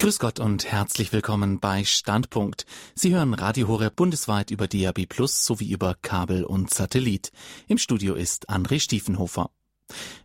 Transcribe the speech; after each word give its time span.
Grüß 0.00 0.18
Gott 0.18 0.40
und 0.40 0.64
herzlich 0.64 1.12
willkommen 1.12 1.60
bei 1.60 1.84
Standpunkt. 1.84 2.64
Sie 2.94 3.14
hören 3.14 3.34
Radio 3.34 3.68
Horeb 3.68 3.96
bundesweit 3.96 4.50
über 4.50 4.66
DAB 4.66 5.04
Plus 5.06 5.44
sowie 5.44 5.72
über 5.72 5.94
Kabel 6.00 6.42
und 6.42 6.72
Satellit. 6.72 7.32
Im 7.68 7.76
Studio 7.76 8.14
ist 8.14 8.48
André 8.48 8.80
Stiefenhofer. 8.80 9.50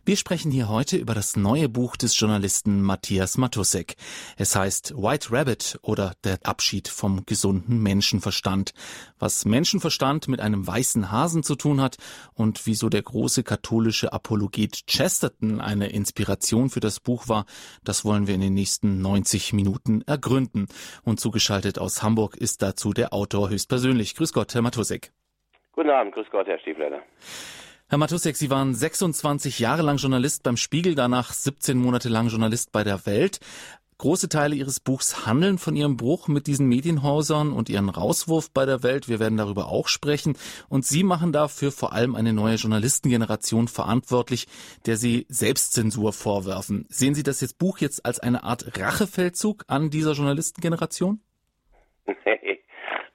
Wir 0.04 0.16
sprechen 0.16 0.50
hier 0.50 0.68
heute 0.68 0.96
über 0.96 1.14
das 1.14 1.36
neue 1.36 1.68
Buch 1.68 1.96
des 1.96 2.18
Journalisten 2.18 2.82
Matthias 2.82 3.38
Matusek. 3.38 3.96
Es 4.36 4.54
heißt 4.54 4.94
White 4.96 5.28
Rabbit 5.32 5.78
oder 5.82 6.12
der 6.24 6.38
Abschied 6.44 6.88
vom 6.88 7.26
gesunden 7.26 7.82
Menschenverstand. 7.82 8.72
Was 9.18 9.44
Menschenverstand 9.44 10.28
mit 10.28 10.40
einem 10.40 10.66
weißen 10.66 11.10
Hasen 11.10 11.42
zu 11.42 11.56
tun 11.56 11.80
hat 11.80 11.96
und 12.34 12.66
wieso 12.66 12.88
der 12.88 13.02
große 13.02 13.42
katholische 13.42 14.12
Apologet 14.12 14.86
Chesterton 14.86 15.60
eine 15.60 15.88
Inspiration 15.88 16.70
für 16.70 16.80
das 16.80 17.00
Buch 17.00 17.28
war, 17.28 17.46
das 17.82 18.04
wollen 18.04 18.26
wir 18.26 18.34
in 18.34 18.40
den 18.40 18.54
nächsten 18.54 19.00
90 19.00 19.52
Minuten 19.52 20.02
ergründen. 20.02 20.68
Und 21.04 21.20
zugeschaltet 21.20 21.78
aus 21.78 22.02
Hamburg 22.02 22.36
ist 22.36 22.62
dazu 22.62 22.92
der 22.92 23.12
Autor 23.12 23.50
höchstpersönlich. 23.50 24.14
Grüß 24.14 24.32
Gott, 24.32 24.54
Herr 24.54 24.62
Matusek. 24.62 25.12
Guten 25.72 25.90
Abend, 25.90 26.14
grüß 26.14 26.26
Gott, 26.30 26.46
Herr 26.46 26.58
Stiefleiter. 26.58 27.02
Herr 27.88 27.98
Matusek, 27.98 28.34
Sie 28.34 28.50
waren 28.50 28.74
26 28.74 29.60
Jahre 29.60 29.82
lang 29.82 29.98
Journalist 29.98 30.42
beim 30.42 30.56
Spiegel, 30.56 30.96
danach 30.96 31.32
17 31.32 31.78
Monate 31.78 32.08
lang 32.08 32.26
Journalist 32.26 32.72
bei 32.72 32.82
der 32.82 33.06
Welt. 33.06 33.38
Große 33.98 34.28
Teile 34.28 34.56
Ihres 34.56 34.80
Buchs 34.80 35.24
handeln 35.24 35.56
von 35.56 35.76
Ihrem 35.76 35.96
Bruch 35.96 36.26
mit 36.26 36.48
diesen 36.48 36.66
Medienhäusern 36.66 37.52
und 37.52 37.68
Ihren 37.68 37.88
Rauswurf 37.88 38.50
bei 38.52 38.66
der 38.66 38.82
Welt. 38.82 39.08
Wir 39.08 39.20
werden 39.20 39.38
darüber 39.38 39.68
auch 39.68 39.86
sprechen. 39.86 40.36
Und 40.68 40.84
Sie 40.84 41.04
machen 41.04 41.30
dafür 41.30 41.70
vor 41.70 41.92
allem 41.92 42.16
eine 42.16 42.32
neue 42.32 42.56
Journalistengeneration 42.56 43.68
verantwortlich, 43.68 44.48
der 44.86 44.96
Sie 44.96 45.24
Selbstzensur 45.28 46.12
vorwerfen. 46.12 46.86
Sehen 46.88 47.14
Sie 47.14 47.22
das 47.22 47.40
jetzt 47.40 47.56
Buch 47.56 47.78
jetzt 47.78 48.04
als 48.04 48.18
eine 48.18 48.42
Art 48.42 48.76
Rachefeldzug 48.76 49.62
an 49.68 49.90
dieser 49.90 50.14
Journalistengeneration? 50.14 51.20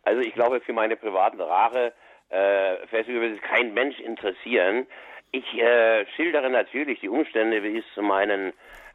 Also 0.03 0.23
ich 0.23 0.34
glaube, 0.34 0.60
für 0.60 0.73
meine 0.73 0.98
privaten 0.98 1.40
Rache 1.40 1.93
äh, 2.32 2.87
Festival 2.87 3.21
wird 3.21 3.41
kein 3.41 3.74
Mensch 3.74 3.99
interessieren. 3.99 4.87
Ich 5.32 5.46
äh, 5.57 6.05
schildere 6.15 6.49
natürlich 6.49 6.99
die 6.99 7.10
Umstände, 7.10 7.63
wie 7.63 7.77
es 7.77 7.85
zu 7.93 8.01
meinen, 8.01 8.54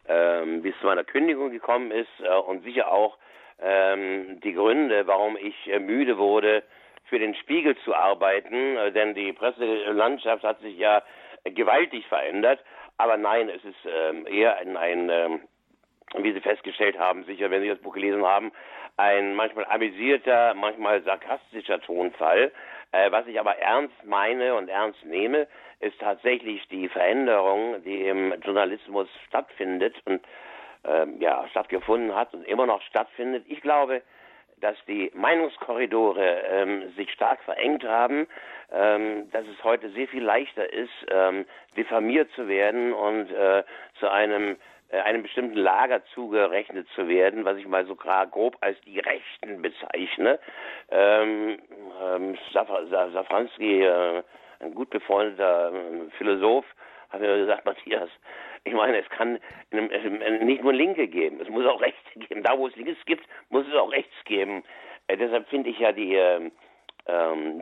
ähm, 0.09 0.63
wie 0.65 0.71
es 0.71 0.79
zu 0.81 0.87
meiner 0.87 1.05
Kündigung 1.05 1.51
gekommen 1.51 1.91
ist 1.91 2.09
äh, 2.23 2.35
und 2.35 2.65
sicher 2.65 2.91
auch 2.91 3.17
ähm, 3.63 4.41
die 4.43 4.53
Gründe, 4.53 5.07
warum 5.07 5.37
ich 5.37 5.55
äh, 5.69 5.79
müde 5.79 6.19
wurde, 6.19 6.63
für 7.05 7.19
den 7.19 7.35
Spiegel 7.37 7.77
zu 7.85 7.95
arbeiten, 7.95 8.77
äh, 8.77 8.93
denn 8.93 9.15
die 9.15 9.33
Presselandschaft 9.33 10.43
hat 10.43 10.61
sich 10.61 10.77
ja 10.77 11.03
gewaltig 11.45 12.07
verändert. 12.09 12.61
Aber 12.99 13.17
nein, 13.17 13.49
es 13.49 13.65
ist 13.65 13.77
ähm, 13.87 14.27
eher 14.27 14.57
ein, 14.57 14.77
ein 14.77 15.11
ähm, 15.11 15.41
wie 16.15 16.33
Sie 16.33 16.41
festgestellt 16.41 16.99
haben, 16.99 17.25
sicher, 17.25 17.51
wenn 17.51 17.63
Sie 17.63 17.69
das 17.69 17.79
Buch 17.79 17.95
gelesen 17.95 18.25
haben, 18.25 18.53
ein 18.97 19.35
manchmal 19.35 19.67
amüsierter, 19.67 20.55
manchmal 20.55 21.03
sarkastischer 21.03 21.81
Tonfall. 21.81 22.53
Äh, 22.93 23.11
was 23.11 23.27
ich 23.27 23.39
aber 23.39 23.59
ernst 23.59 23.95
meine 24.05 24.55
und 24.55 24.69
ernst 24.69 25.05
nehme, 25.05 25.47
ist 25.81 25.99
tatsächlich 26.01 26.67
die 26.69 26.89
Veränderung, 26.89 27.83
die 27.85 28.07
im 28.07 28.35
Journalismus 28.43 29.09
stattfindet 29.29 29.95
und 30.05 30.21
ähm, 30.85 31.21
ja 31.21 31.47
stattgefunden 31.51 32.15
hat 32.15 32.33
und 32.33 32.45
immer 32.45 32.67
noch 32.67 32.83
stattfindet. 32.83 33.45
Ich 33.49 33.61
glaube, 33.61 34.03
dass 34.61 34.77
die 34.87 35.11
Meinungskorridore 35.15 36.43
ähm, 36.49 36.93
sich 36.97 37.11
stark 37.13 37.43
verengt 37.43 37.85
haben, 37.85 38.27
ähm, 38.73 39.31
dass 39.31 39.45
es 39.47 39.63
heute 39.65 39.91
sehr 39.91 40.09
viel 40.09 40.25
leichter 40.25 40.73
ist, 40.73 40.91
ähm, 41.11 41.45
diffamiert 41.77 42.31
zu 42.33 42.49
werden 42.49 42.93
und 42.93 43.31
äh, 43.31 43.65
zu 44.01 44.09
einem 44.11 44.57
einem 44.91 45.23
bestimmten 45.23 45.57
Lager 45.57 46.05
zugerechnet 46.15 46.87
zu 46.95 47.09
werden, 47.09 47.45
was 47.45 47.57
ich 47.59 47.67
mal 47.67 47.87
so 47.87 47.97
grob 47.97 48.57
als 48.61 48.81
die 48.83 49.01
Rechten 49.01 49.63
bezeichne. 49.63 50.39
Ähm, 50.91 51.59
ähm, 52.03 52.39
Safranski, 52.53 53.83
äh, 53.83 54.23
ein 54.61 54.75
gut 54.75 54.91
befreundeter 54.91 55.73
äh, 55.73 56.11
Philosoph, 56.19 56.65
hat 57.11 57.21
mir 57.21 57.37
gesagt, 57.39 57.65
Matthias, 57.65 58.11
ich 58.65 58.75
meine, 58.75 58.99
es 58.99 59.09
kann 59.11 59.39
nicht 59.71 60.63
nur 60.63 60.73
Linke 60.73 61.07
geben, 61.07 61.41
es 61.41 61.49
muss 61.49 61.67
auch 61.67 61.81
Rechte 61.81 62.19
geben. 62.19 62.43
Da, 62.43 62.59
wo 62.59 62.67
es 62.67 62.77
Links 62.77 62.99
gibt, 63.07 63.25
muss 63.49 63.67
es 63.67 63.75
auch 63.75 63.93
Rechts 63.93 64.15
geben. 64.25 64.65
Äh, 65.09 65.17
deshalb 65.17 65.49
finde 65.49 65.71
ich 65.71 65.79
ja 65.79 65.93
die, 65.93 66.17
äh, 66.17 66.51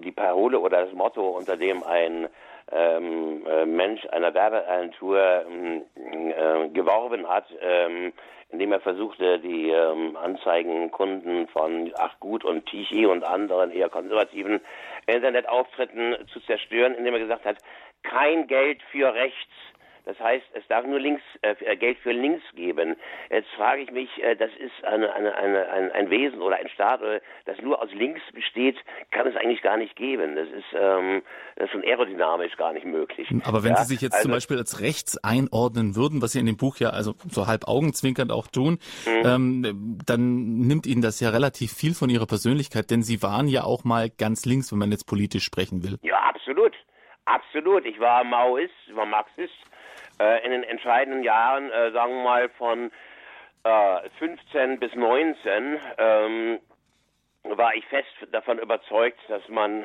die 0.01 0.13
Parole 0.13 0.59
oder 0.59 0.85
das 0.85 0.95
Motto, 0.95 1.29
unter 1.29 1.57
dem 1.57 1.83
ein 1.83 2.29
ähm, 2.73 3.47
äh, 3.47 3.67
Mensch 3.67 4.07
einer 4.11 4.35
Werbeagentur 4.35 5.45
ähm, 5.47 5.83
äh, 5.97 6.69
geworben 6.71 7.29
hat, 7.29 7.47
ähm, 7.61 8.13
indem 8.51 8.73
er 8.73 8.81
versuchte, 8.81 9.39
die 9.41 9.71
ähm, 9.71 10.17
Anzeigenkunden 10.17 11.49
von 11.49 11.93
Ach 11.99 12.19
Gut 12.21 12.45
und 12.45 12.67
Tichy 12.67 13.07
und 13.07 13.25
anderen 13.25 13.71
eher 13.71 13.89
konservativen 13.89 14.61
Internetauftritten 15.07 16.17
zu 16.33 16.41
zerstören, 16.41 16.95
indem 16.95 17.15
er 17.15 17.21
gesagt 17.21 17.45
hat, 17.45 17.59
kein 18.03 18.47
Geld 18.47 18.83
für 18.91 19.13
rechts 19.13 19.51
das 20.07 20.19
heißt, 20.19 20.45
es 20.53 20.67
darf 20.69 20.85
nur 20.85 21.01
links, 21.01 21.23
äh, 21.41 21.55
äh, 21.65 21.77
Geld 21.77 21.99
für 21.99 22.13
links 22.13 22.43
geben. 22.55 22.97
Jetzt 23.31 23.49
frage 23.57 23.83
ich 23.83 23.91
mich, 23.91 24.11
äh, 24.23 24.37
das 24.37 24.51
ist 24.59 24.85
eine, 24.85 25.13
eine, 25.15 25.35
eine, 25.35 25.69
ein, 25.71 25.93
ein 25.93 26.11
Wesen 26.11 26.43
oder 26.43 26.57
ein 26.57 26.69
Staat, 26.69 27.01
äh, 27.03 27.21
das 27.47 27.59
nur 27.63 27.81
aus 27.81 27.91
links 27.93 28.21
besteht, 28.35 28.77
kann 29.11 29.27
es 29.27 29.35
eigentlich 29.37 29.63
gar 29.63 29.79
nicht 29.79 29.97
geben. 29.97 30.37
Das 30.37 30.49
ist, 30.49 30.65
ähm, 30.79 31.23
das 31.57 31.67
ist 31.67 31.73
schon 31.73 31.85
aerodynamisch 31.85 32.57
gar 32.57 32.75
nicht 32.75 32.85
möglich. 32.85 33.29
Aber 33.45 33.65
wenn 33.65 33.73
ja, 33.73 33.77
Sie 33.79 33.95
sich 33.95 34.03
jetzt 34.03 34.15
also, 34.15 34.25
zum 34.25 34.33
Beispiel 34.33 34.59
als 34.59 34.81
rechts 34.81 35.17
einordnen 35.25 35.97
würden, 35.97 36.21
was 36.21 36.33
Sie 36.33 36.41
in 36.41 36.47
dem 36.47 36.59
Buch 36.59 36.77
ja 36.77 36.91
also 36.91 37.15
so 37.31 37.47
halb 37.47 37.67
augenzwinkernd 37.67 38.31
auch 38.31 38.47
tun, 38.47 38.79
mhm. 39.07 39.23
ähm, 39.25 39.99
dann 40.05 40.59
nimmt 40.59 40.87
Ihnen 40.87 41.01
das 41.01 41.21
ja 41.21 41.31
relativ 41.31 41.73
viel 41.73 41.95
von 41.95 42.11
Ihrer 42.11 42.27
Persönlichkeit, 42.27 42.91
denn 42.91 43.03
Sie 43.03 43.23
waren 43.23 43.49
ja 43.49 43.65
auch 43.65 43.85
mal 43.85 44.11
ganz 44.11 44.45
links, 44.45 44.71
wenn 44.71 44.79
man 44.79 44.91
jetzt 44.91 45.07
politisch 45.07 45.45
sprechen 45.45 45.83
will. 45.83 45.99
Ja, 46.03 46.19
absolut. 46.29 46.75
Absolut. 47.25 47.87
Ich 47.87 47.99
war 47.99 48.23
Maoist, 48.23 48.75
ich 48.87 48.95
war 48.95 49.07
Marxist, 49.07 49.55
in 50.45 50.51
den 50.51 50.65
entscheidenden 50.65 51.23
Jahren, 51.23 51.71
äh, 51.71 51.91
sagen 51.93 52.15
wir 52.15 52.23
mal 52.23 52.49
von 52.51 52.91
äh, 53.65 54.09
15 54.19 54.79
bis 54.79 54.95
19, 54.95 55.81
ähm, 55.99 56.59
war 57.45 57.75
ich 57.75 57.87
fest 57.87 58.09
davon 58.33 58.59
überzeugt, 58.59 59.19
dass 59.29 59.47
man 59.49 59.85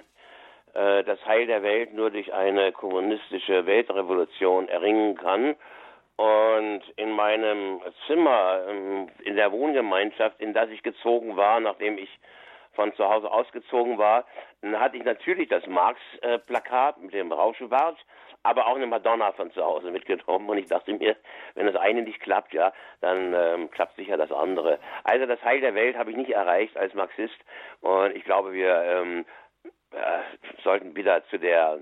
äh, 0.73 1.03
das 1.03 1.23
Heil 1.25 1.47
der 1.47 1.63
Welt 1.63 1.93
nur 1.93 2.11
durch 2.11 2.33
eine 2.33 2.71
kommunistische 2.71 3.65
Weltrevolution 3.65 4.69
erringen 4.69 5.15
kann. 5.15 5.55
Und 6.15 6.81
in 6.97 7.11
meinem 7.11 7.81
Zimmer, 8.05 8.61
ähm, 8.67 9.09
in 9.23 9.35
der 9.35 9.51
Wohngemeinschaft, 9.51 10.39
in 10.41 10.53
das 10.53 10.69
ich 10.69 10.83
gezogen 10.83 11.37
war, 11.37 11.59
nachdem 11.59 11.97
ich 11.97 12.09
von 12.73 12.93
zu 12.95 13.07
Hause 13.07 13.31
ausgezogen 13.31 13.97
war, 13.97 14.25
hatte 14.73 14.97
ich 14.97 15.03
natürlich 15.03 15.49
das 15.49 15.65
Marx-Plakat 15.65 16.97
äh, 16.97 17.01
mit 17.01 17.13
dem 17.13 17.31
Rauschebart 17.31 17.97
aber 18.43 18.67
auch 18.67 18.75
eine 18.75 18.87
Madonna 18.87 19.31
von 19.33 19.51
zu 19.51 19.63
Hause 19.63 19.91
mitgenommen. 19.91 20.49
Und 20.49 20.57
ich 20.57 20.67
dachte 20.67 20.93
mir, 20.93 21.15
wenn 21.55 21.67
das 21.67 21.75
eine 21.75 22.01
nicht 22.01 22.19
klappt, 22.21 22.53
ja, 22.53 22.73
dann 23.01 23.33
ähm, 23.33 23.71
klappt 23.71 23.95
sicher 23.95 24.17
das 24.17 24.31
andere. 24.31 24.79
Also 25.03 25.25
das 25.25 25.43
Heil 25.43 25.61
der 25.61 25.75
Welt 25.75 25.97
habe 25.97 26.11
ich 26.11 26.17
nicht 26.17 26.31
erreicht 26.31 26.77
als 26.77 26.93
Marxist. 26.93 27.37
Und 27.81 28.15
ich 28.15 28.23
glaube, 28.23 28.53
wir 28.53 28.81
ähm, 28.81 29.25
äh, 29.91 30.61
sollten 30.63 30.95
wieder 30.95 31.25
zu 31.25 31.37
der 31.37 31.79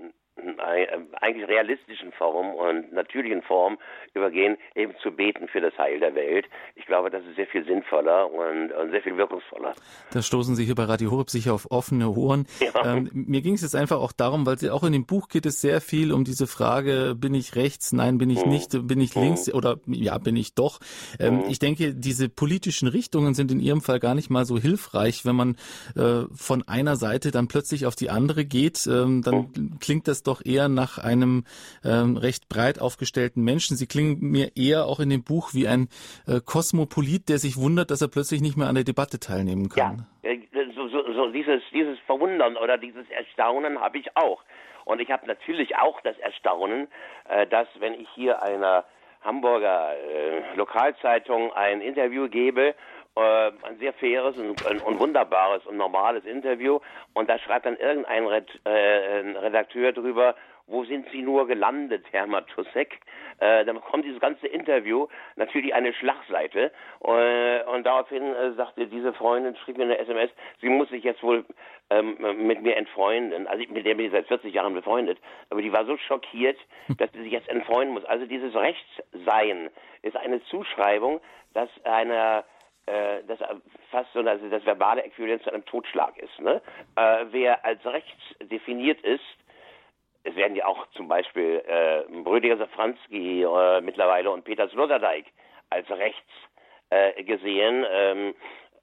eigentlich 1.20 1.48
realistischen 1.48 2.12
Form 2.12 2.54
und 2.54 2.92
natürlichen 2.92 3.42
Form 3.42 3.78
übergehen, 4.14 4.56
eben 4.74 4.94
zu 5.02 5.10
beten 5.10 5.48
für 5.48 5.60
das 5.60 5.76
Heil 5.78 6.00
der 6.00 6.14
Welt. 6.14 6.46
Ich 6.74 6.86
glaube, 6.86 7.10
das 7.10 7.24
ist 7.24 7.36
sehr 7.36 7.46
viel 7.46 7.64
sinnvoller 7.64 8.30
und, 8.30 8.72
und 8.72 8.90
sehr 8.90 9.02
viel 9.02 9.16
wirkungsvoller. 9.16 9.74
Da 10.12 10.22
stoßen 10.22 10.54
Sie 10.56 10.64
hier 10.64 10.74
bei 10.74 10.84
Radio 10.84 11.10
Horeb 11.10 11.30
sicher 11.30 11.54
auf 11.54 11.70
offene 11.70 12.08
Ohren. 12.10 12.46
Ja. 12.68 12.96
Ähm, 12.96 13.08
mir 13.12 13.40
ging 13.40 13.54
es 13.54 13.62
jetzt 13.62 13.76
einfach 13.76 13.98
auch 13.98 14.12
darum, 14.12 14.44
weil 14.44 14.58
Sie 14.58 14.68
auch 14.68 14.82
in 14.82 14.92
dem 14.92 15.06
Buch 15.06 15.28
geht 15.28 15.46
es 15.46 15.60
sehr 15.60 15.80
viel 15.80 16.12
um 16.12 16.24
diese 16.24 16.46
Frage, 16.46 17.14
bin 17.16 17.32
ich 17.34 17.56
rechts, 17.56 17.92
nein, 17.92 18.18
bin 18.18 18.30
ich 18.30 18.44
mhm. 18.44 18.50
nicht, 18.50 18.86
bin 18.88 19.00
ich 19.00 19.14
links 19.14 19.46
mhm. 19.46 19.54
oder 19.54 19.76
ja, 19.86 20.18
bin 20.18 20.36
ich 20.36 20.54
doch. 20.54 20.80
Ähm, 21.18 21.36
mhm. 21.36 21.44
Ich 21.48 21.60
denke, 21.60 21.94
diese 21.94 22.28
politischen 22.28 22.88
Richtungen 22.88 23.34
sind 23.34 23.52
in 23.52 23.60
Ihrem 23.60 23.80
Fall 23.80 24.00
gar 24.00 24.14
nicht 24.14 24.28
mal 24.28 24.44
so 24.44 24.58
hilfreich, 24.58 25.24
wenn 25.24 25.36
man 25.36 25.56
äh, 25.96 26.24
von 26.34 26.66
einer 26.66 26.96
Seite 26.96 27.30
dann 27.30 27.48
plötzlich 27.48 27.86
auf 27.86 27.94
die 27.94 28.10
andere 28.10 28.44
geht, 28.44 28.86
ähm, 28.86 29.22
dann 29.22 29.50
mhm. 29.56 29.78
klingt 29.78 30.08
das 30.08 30.22
doch 30.28 30.44
eher 30.44 30.68
nach 30.68 30.98
einem 30.98 31.44
ähm, 31.84 32.16
recht 32.16 32.48
breit 32.48 32.80
aufgestellten 32.80 33.42
Menschen. 33.42 33.76
Sie 33.76 33.86
klingen 33.86 34.18
mir 34.20 34.56
eher 34.56 34.86
auch 34.86 35.00
in 35.00 35.10
dem 35.10 35.24
Buch 35.24 35.54
wie 35.54 35.66
ein 35.66 35.88
äh, 36.26 36.40
Kosmopolit, 36.44 37.28
der 37.28 37.38
sich 37.38 37.56
wundert, 37.56 37.90
dass 37.90 38.02
er 38.02 38.08
plötzlich 38.08 38.40
nicht 38.40 38.56
mehr 38.56 38.68
an 38.68 38.74
der 38.76 38.84
Debatte 38.84 39.18
teilnehmen 39.18 39.68
kann. 39.68 40.06
Ja, 40.22 40.30
äh, 40.30 40.38
so, 40.76 40.88
so, 40.88 41.12
so 41.12 41.32
dieses, 41.32 41.62
dieses 41.72 41.98
Verwundern 42.06 42.56
oder 42.56 42.78
dieses 42.78 43.08
Erstaunen 43.10 43.80
habe 43.80 43.98
ich 43.98 44.16
auch. 44.16 44.42
Und 44.84 45.00
ich 45.00 45.10
habe 45.10 45.26
natürlich 45.26 45.76
auch 45.76 46.00
das 46.02 46.16
Erstaunen, 46.18 46.88
äh, 47.28 47.46
dass 47.46 47.68
wenn 47.78 47.94
ich 47.94 48.08
hier 48.14 48.42
einer 48.42 48.84
Hamburger 49.22 49.92
äh, 49.96 50.56
Lokalzeitung 50.56 51.52
ein 51.52 51.80
Interview 51.80 52.28
gebe 52.28 52.74
äh, 53.16 53.50
ein 53.62 53.78
sehr 53.78 53.92
faires 53.94 54.36
und, 54.36 54.62
und, 54.64 54.98
wunderbares 54.98 55.66
und 55.66 55.76
normales 55.76 56.24
Interview 56.24 56.78
und 57.14 57.28
da 57.28 57.38
schreibt 57.38 57.66
dann 57.66 57.76
irgendein 57.76 58.26
Red, 58.26 58.48
äh, 58.64 59.38
Redakteur 59.38 59.92
drüber 59.92 60.34
wo 60.68 60.84
sind 60.84 61.08
Sie 61.10 61.22
nur 61.22 61.46
gelandet, 61.46 62.04
Herr 62.10 62.26
Matusek? 62.26 63.00
Äh, 63.40 63.64
dann 63.64 63.80
kommt 63.80 64.04
dieses 64.04 64.20
ganze 64.20 64.46
Interview 64.46 65.06
natürlich 65.36 65.74
eine 65.74 65.94
Schlagseite 65.94 66.70
äh, 67.02 67.62
und 67.64 67.86
daraufhin 67.86 68.22
äh, 68.34 68.52
sagte 68.52 68.86
diese 68.86 69.14
Freundin, 69.14 69.56
schrieb 69.56 69.78
mir 69.78 69.84
eine 69.84 69.98
SMS, 69.98 70.30
sie 70.60 70.68
muss 70.68 70.90
sich 70.90 71.04
jetzt 71.04 71.22
wohl 71.22 71.44
ähm, 71.88 72.18
mit 72.46 72.62
mir 72.62 72.76
entfreunden. 72.76 73.46
Also 73.46 73.64
mit 73.70 73.86
der 73.86 73.94
bin 73.94 74.06
ich 74.06 74.12
seit 74.12 74.26
40 74.26 74.52
Jahren 74.52 74.74
befreundet, 74.74 75.18
aber 75.48 75.62
die 75.62 75.72
war 75.72 75.86
so 75.86 75.96
schockiert, 75.96 76.58
dass 76.98 77.10
sie 77.12 77.22
sich 77.22 77.32
jetzt 77.32 77.48
entfreunden 77.48 77.94
muss. 77.94 78.04
Also 78.04 78.26
dieses 78.26 78.54
Rechtssein 78.54 79.70
ist 80.02 80.16
eine 80.16 80.42
Zuschreibung, 80.44 81.20
dass 81.54 81.70
einer 81.84 82.44
das 83.26 83.38
fast 83.90 84.12
so 84.12 84.20
also 84.20 84.48
das 84.48 84.64
verbale 84.64 85.02
Äquivalent 85.02 85.42
zu 85.42 85.52
einem 85.52 85.64
Totschlag 85.64 86.16
ist. 86.18 86.38
Ne? 86.40 86.60
Äh, 86.96 87.26
wer 87.30 87.64
als 87.64 87.84
rechts 87.84 88.22
definiert 88.40 89.00
ist, 89.02 89.24
es 90.24 90.36
werden 90.36 90.56
ja 90.56 90.66
auch 90.66 90.86
zum 90.90 91.08
Beispiel 91.08 91.62
äh, 91.66 92.02
Brüdiger 92.22 92.56
Safranski 92.56 93.42
äh, 93.42 93.80
mittlerweile 93.80 94.30
und 94.30 94.44
Peter 94.44 94.68
Sloterdijk 94.68 95.26
als 95.70 95.88
rechts 95.90 96.30
äh, 96.90 97.22
gesehen. 97.24 97.86
Ähm, 97.90 98.34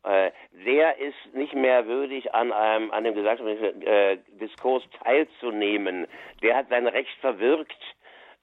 äh, 0.03 0.31
der 0.65 0.97
ist 0.97 1.33
nicht 1.33 1.53
mehr 1.53 1.87
würdig, 1.87 2.33
an 2.33 2.51
einem 2.51 2.91
an 2.91 3.03
dem 3.03 3.15
gesellschaftlichen 3.15 3.81
äh, 3.81 4.17
Diskurs 4.39 4.83
teilzunehmen. 5.03 6.07
Der 6.41 6.57
hat 6.57 6.69
sein 6.69 6.87
Recht 6.87 7.17
verwirkt, 7.21 7.81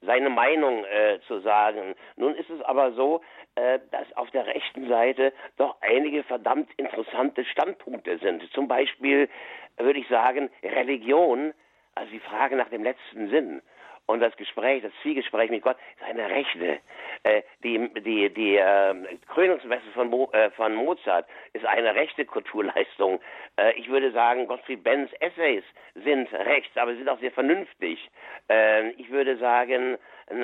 seine 0.00 0.30
Meinung 0.30 0.84
äh, 0.84 1.20
zu 1.28 1.40
sagen. 1.40 1.94
Nun 2.16 2.34
ist 2.34 2.50
es 2.50 2.60
aber 2.62 2.92
so, 2.92 3.18
äh, 3.18 3.41
dass 3.54 4.16
auf 4.16 4.30
der 4.30 4.46
rechten 4.46 4.88
Seite 4.88 5.32
doch 5.58 5.76
einige 5.82 6.22
verdammt 6.22 6.70
interessante 6.78 7.44
Standpunkte 7.44 8.18
sind. 8.18 8.42
Zum 8.52 8.66
Beispiel 8.66 9.28
würde 9.76 9.98
ich 9.98 10.08
sagen, 10.08 10.50
Religion, 10.62 11.52
also 11.94 12.10
die 12.10 12.20
Frage 12.20 12.56
nach 12.56 12.68
dem 12.68 12.82
letzten 12.82 13.28
Sinn. 13.28 13.62
Und 14.06 14.20
das 14.20 14.36
Gespräch, 14.36 14.82
das 14.82 14.92
Zwiegespräch 15.02 15.50
mit 15.50 15.62
Gott 15.62 15.76
ist 15.96 16.04
eine 16.04 16.28
rechte. 16.28 16.80
Äh, 17.22 17.42
die 17.62 17.88
die, 18.00 18.30
die 18.30 18.56
äh, 18.56 18.94
Krönungsmesse 19.28 19.86
von, 19.94 20.10
Mo, 20.10 20.28
äh, 20.32 20.50
von 20.50 20.74
Mozart 20.74 21.26
ist 21.52 21.64
eine 21.64 21.94
rechte 21.94 22.24
Kulturleistung. 22.24 23.20
Äh, 23.56 23.72
ich 23.78 23.88
würde 23.88 24.10
sagen, 24.10 24.48
Gottfried 24.48 24.82
Benz 24.82 25.10
Essays 25.20 25.62
sind 25.94 26.32
rechts, 26.32 26.76
aber 26.76 26.94
sind 26.96 27.08
auch 27.08 27.20
sehr 27.20 27.30
vernünftig. 27.30 28.10
Äh, 28.50 28.90
ich 28.92 29.08
würde 29.10 29.36
sagen, 29.36 29.98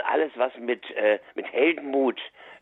alles, 0.07 0.31
was 0.37 0.57
mit, 0.59 0.89
äh, 0.93 1.19
mit 1.35 1.53
Heldenmut 1.53 2.21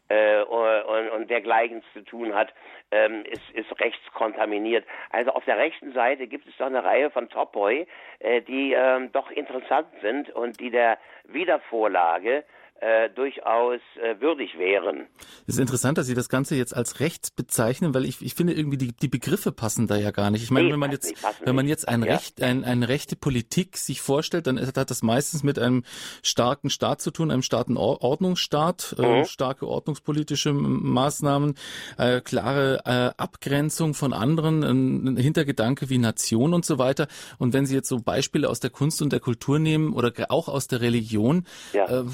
äh, 0.08 0.43
und, 0.43 1.11
und 1.11 1.31
dergleichen 1.31 1.82
zu 1.93 2.03
tun 2.03 2.35
hat, 2.35 2.53
ähm, 2.91 3.25
ist, 3.25 3.50
ist 3.53 3.81
rechts 3.81 4.05
kontaminiert. 4.12 4.85
Also 5.11 5.32
auf 5.32 5.44
der 5.44 5.58
rechten 5.58 5.93
Seite 5.93 6.26
gibt 6.26 6.47
es 6.47 6.56
doch 6.56 6.67
eine 6.67 6.85
Reihe 6.85 7.11
von 7.11 7.29
Topoi, 7.29 7.87
äh, 8.20 8.43
die 8.43 8.73
ähm, 8.73 9.11
doch 9.12 9.31
interessant 9.31 9.88
sind 10.03 10.31
und 10.31 10.61
die 10.61 10.70
der 10.70 10.99
Wiedervorlage 11.25 12.44
äh, 12.81 13.08
durchaus 13.11 13.81
äh, 14.02 14.20
würdig 14.20 14.58
wären. 14.58 15.06
Es 15.46 15.55
ist 15.55 15.61
interessant, 15.61 15.99
dass 15.99 16.06
Sie 16.06 16.14
das 16.14 16.28
Ganze 16.28 16.56
jetzt 16.56 16.76
als 16.76 17.00
rechts 17.00 17.31
bezeichnen, 17.31 17.94
weil 17.94 18.05
ich, 18.05 18.20
ich 18.20 18.34
finde 18.34 18.52
irgendwie 18.52 18.76
die, 18.76 18.93
die 18.93 19.08
Begriffe 19.08 19.50
passen 19.52 19.87
da 19.87 19.96
ja 19.96 20.11
gar 20.11 20.31
nicht. 20.31 20.43
Ich 20.43 20.50
meine, 20.50 20.67
nee, 20.67 20.73
wenn 20.73 20.81
man 20.81 20.93
jetzt 20.93 21.08
nicht, 21.08 21.23
wenn 21.44 21.56
man 21.56 21.69
jetzt 21.69 21.88
ein 21.88 22.02
ja. 22.02 22.14
Recht, 22.14 22.43
ein, 22.43 22.64
eine 22.64 22.88
rechte 22.88 23.17
Politik 23.17 23.76
sich 23.78 24.02
vorstellt, 24.02 24.46
dann 24.46 24.61
hat 24.61 24.90
das 24.90 25.02
meistens 25.02 25.43
mit 25.43 25.58
einem 25.58 25.84
starken 26.23 26.69
Staat 26.69 27.00
zu 27.00 27.11
tun, 27.11 27.31
einem 27.31 27.43
starken 27.43 27.76
Ordnungsstaat, 27.76 28.96
äh, 28.99 29.02
mhm. 29.02 29.06
äh, 29.06 29.25
starke 29.25 29.67
ordnungspolitische 29.67 30.52
Maßnahmen, 30.52 31.55
äh, 31.99 32.20
klare 32.20 32.82
äh, 32.84 33.20
Abgrenzung 33.20 33.94
von 33.94 34.12
anderen, 34.12 34.62
ein 34.62 35.17
Hintergedanke 35.17 35.88
wie 35.88 35.99
Nation 35.99 36.52
und 36.52 36.64
so 36.64 36.79
weiter. 36.79 37.08
Und 37.38 37.52
wenn 37.55 37.64
Sie 37.64 37.75
jetzt 37.75 37.88
so 37.88 38.00
Beispiele 38.00 38.49
aus 38.50 38.61
der 38.61 38.70
Kunst 38.70 39.00
und 39.00 39.12
der 39.12 39.20
Kultur 39.20 39.58
nehmen 39.58 39.93
oder 39.93 40.12
auch 40.29 40.49
aus 40.49 40.69
der 40.69 40.81
Religion, 40.82 41.46
ja. 41.72 42.00
äh, 42.00 42.05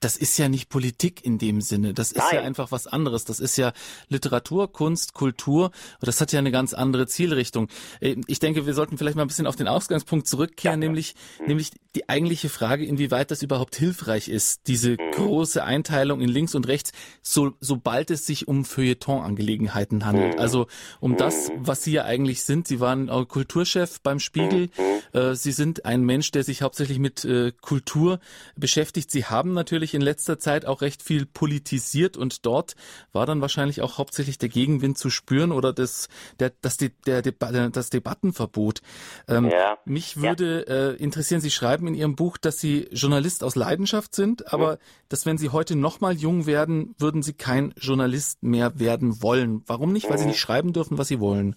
das 0.00 0.16
ist 0.16 0.38
ja 0.38 0.48
nicht 0.48 0.68
Politik 0.68 1.24
in 1.24 1.38
dem 1.38 1.60
Sinne. 1.60 1.94
Das 1.94 2.12
ist 2.12 2.18
Nein. 2.18 2.34
ja 2.34 2.40
einfach 2.42 2.72
was 2.72 2.86
anderes. 2.86 3.24
Das 3.24 3.40
ist 3.40 3.56
ja 3.56 3.72
Literatur, 4.08 4.72
Kunst, 4.72 5.14
Kultur. 5.14 5.66
Und 5.66 6.06
das 6.06 6.20
hat 6.20 6.32
ja 6.32 6.38
eine 6.38 6.50
ganz 6.50 6.74
andere 6.74 7.06
Zielrichtung. 7.06 7.68
Äh, 8.00 8.16
ich 8.26 8.38
denke, 8.38 8.66
wir 8.66 8.74
sollten 8.74 8.98
vielleicht 8.98 9.16
mal 9.16 9.22
ein 9.22 9.28
bisschen 9.28 9.46
auf 9.46 9.56
den 9.56 9.68
Ausgangspunkt 9.68 10.26
zurückkehren, 10.26 10.80
ja. 10.82 10.88
nämlich, 10.88 11.14
mhm. 11.40 11.46
nämlich 11.46 11.70
die 11.94 12.08
eigentliche 12.08 12.48
Frage, 12.48 12.84
inwieweit 12.84 13.30
das 13.30 13.42
überhaupt 13.42 13.76
hilfreich 13.76 14.28
ist, 14.28 14.62
diese 14.66 14.92
mhm. 14.92 15.10
große 15.12 15.62
Einteilung 15.62 16.20
in 16.20 16.28
links 16.28 16.54
und 16.54 16.68
rechts, 16.68 16.92
so, 17.22 17.52
sobald 17.60 18.10
es 18.10 18.26
sich 18.26 18.48
um 18.48 18.64
Feuilleton-Angelegenheiten 18.64 20.04
handelt. 20.04 20.34
Mhm. 20.34 20.40
Also 20.40 20.66
um 21.00 21.16
das, 21.16 21.48
mhm. 21.48 21.66
was 21.66 21.82
Sie 21.82 21.92
ja 21.92 22.04
eigentlich 22.04 22.44
sind. 22.44 22.68
Sie 22.68 22.80
waren 22.80 23.08
Kulturchef 23.28 24.00
beim 24.00 24.20
Spiegel. 24.20 24.70
Mhm. 24.76 25.18
Äh, 25.18 25.34
Sie 25.34 25.52
sind 25.52 25.84
ein 25.84 26.02
Mensch, 26.02 26.30
der 26.30 26.44
sich 26.44 26.62
hauptsächlich 26.62 26.98
mit 26.98 27.24
äh, 27.24 27.52
Kultur 27.60 28.20
beschäftigt. 28.56 29.10
Sie 29.10 29.24
haben 29.24 29.52
natürlich 29.58 29.94
in 29.94 30.00
letzter 30.00 30.38
Zeit 30.38 30.64
auch 30.64 30.80
recht 30.80 31.02
viel 31.02 31.26
politisiert 31.26 32.16
und 32.16 32.46
dort 32.46 32.76
war 33.12 33.26
dann 33.26 33.40
wahrscheinlich 33.40 33.82
auch 33.82 33.98
hauptsächlich 33.98 34.38
der 34.38 34.48
Gegenwind 34.48 34.96
zu 34.96 35.10
spüren 35.10 35.52
oder 35.52 35.72
das, 35.72 36.08
der, 36.38 36.52
das, 36.62 36.78
der, 36.78 37.22
der, 37.22 37.32
das 37.70 37.90
Debattenverbot. 37.90 38.80
Ähm, 39.28 39.50
ja. 39.50 39.78
Mich 39.84 40.20
würde 40.22 40.64
ja. 40.66 40.74
äh, 40.74 40.94
interessieren, 40.94 41.40
Sie 41.40 41.50
schreiben 41.50 41.86
in 41.86 41.94
Ihrem 41.94 42.16
Buch, 42.16 42.38
dass 42.38 42.58
Sie 42.58 42.88
Journalist 42.92 43.44
aus 43.44 43.56
Leidenschaft 43.56 44.14
sind, 44.14 44.52
aber 44.52 44.72
mhm. 44.72 44.78
dass 45.08 45.26
wenn 45.26 45.38
Sie 45.38 45.50
heute 45.50 45.76
nochmal 45.76 46.14
jung 46.14 46.46
werden, 46.46 46.94
würden 46.98 47.22
Sie 47.22 47.34
kein 47.34 47.74
Journalist 47.78 48.42
mehr 48.42 48.78
werden 48.78 49.22
wollen. 49.22 49.62
Warum 49.66 49.92
nicht? 49.92 50.08
Weil 50.08 50.16
mhm. 50.16 50.20
Sie 50.20 50.26
nicht 50.28 50.40
schreiben 50.40 50.72
dürfen, 50.72 50.98
was 50.98 51.08
Sie 51.08 51.20
wollen, 51.20 51.56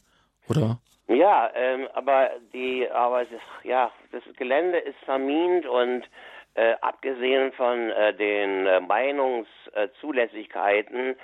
oder? 0.50 0.80
Ja, 1.08 1.50
ähm, 1.56 1.88
aber 1.94 2.30
die, 2.54 2.88
aber 2.90 3.26
das, 3.26 3.42
ja, 3.64 3.92
das 4.12 4.24
Gelände 4.38 4.78
ist 4.78 4.98
vermint 5.04 5.66
und 5.66 6.04
äh, 6.54 6.76
abgesehen 6.82 7.54
von 7.54 7.92
äh, 7.92 8.14
den 8.14 8.68
äh, 8.68 8.82
Meinungszulässigkeiten 8.82 11.16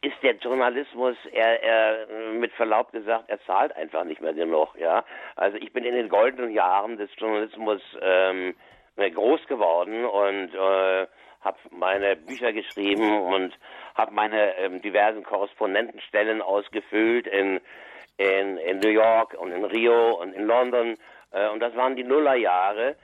ist 0.00 0.14
der 0.22 0.36
Journalismus, 0.36 1.16
er, 1.32 1.60
er, 1.62 2.06
mit 2.32 2.52
Verlaub 2.52 2.92
gesagt, 2.92 3.28
er 3.28 3.42
zahlt 3.46 3.74
einfach 3.74 4.04
nicht 4.04 4.20
mehr 4.20 4.34
genug. 4.34 4.78
Ja, 4.78 5.04
also 5.34 5.58
ich 5.58 5.72
bin 5.72 5.84
in 5.84 5.96
den 5.96 6.08
goldenen 6.08 6.52
Jahren 6.52 6.98
des 6.98 7.10
Journalismus 7.16 7.82
ähm, 8.00 8.54
groß 8.96 9.44
geworden 9.48 10.04
und 10.04 10.54
äh, 10.54 11.08
habe 11.40 11.58
meine 11.70 12.14
Bücher 12.16 12.52
geschrieben 12.52 13.22
und 13.22 13.58
habe 13.96 14.12
meine 14.12 14.56
ähm, 14.58 14.80
diversen 14.82 15.24
Korrespondentenstellen 15.24 16.42
ausgefüllt 16.42 17.26
in, 17.26 17.60
in 18.18 18.56
in 18.58 18.78
New 18.78 18.90
York 18.90 19.34
und 19.34 19.50
in 19.50 19.64
Rio 19.64 20.12
und 20.20 20.32
in 20.32 20.46
London 20.46 20.96
äh, 21.32 21.48
und 21.48 21.58
das 21.60 21.74
waren 21.74 21.96
die 21.96 22.04
Nullerjahre 22.04 22.90
äh, 22.90 22.94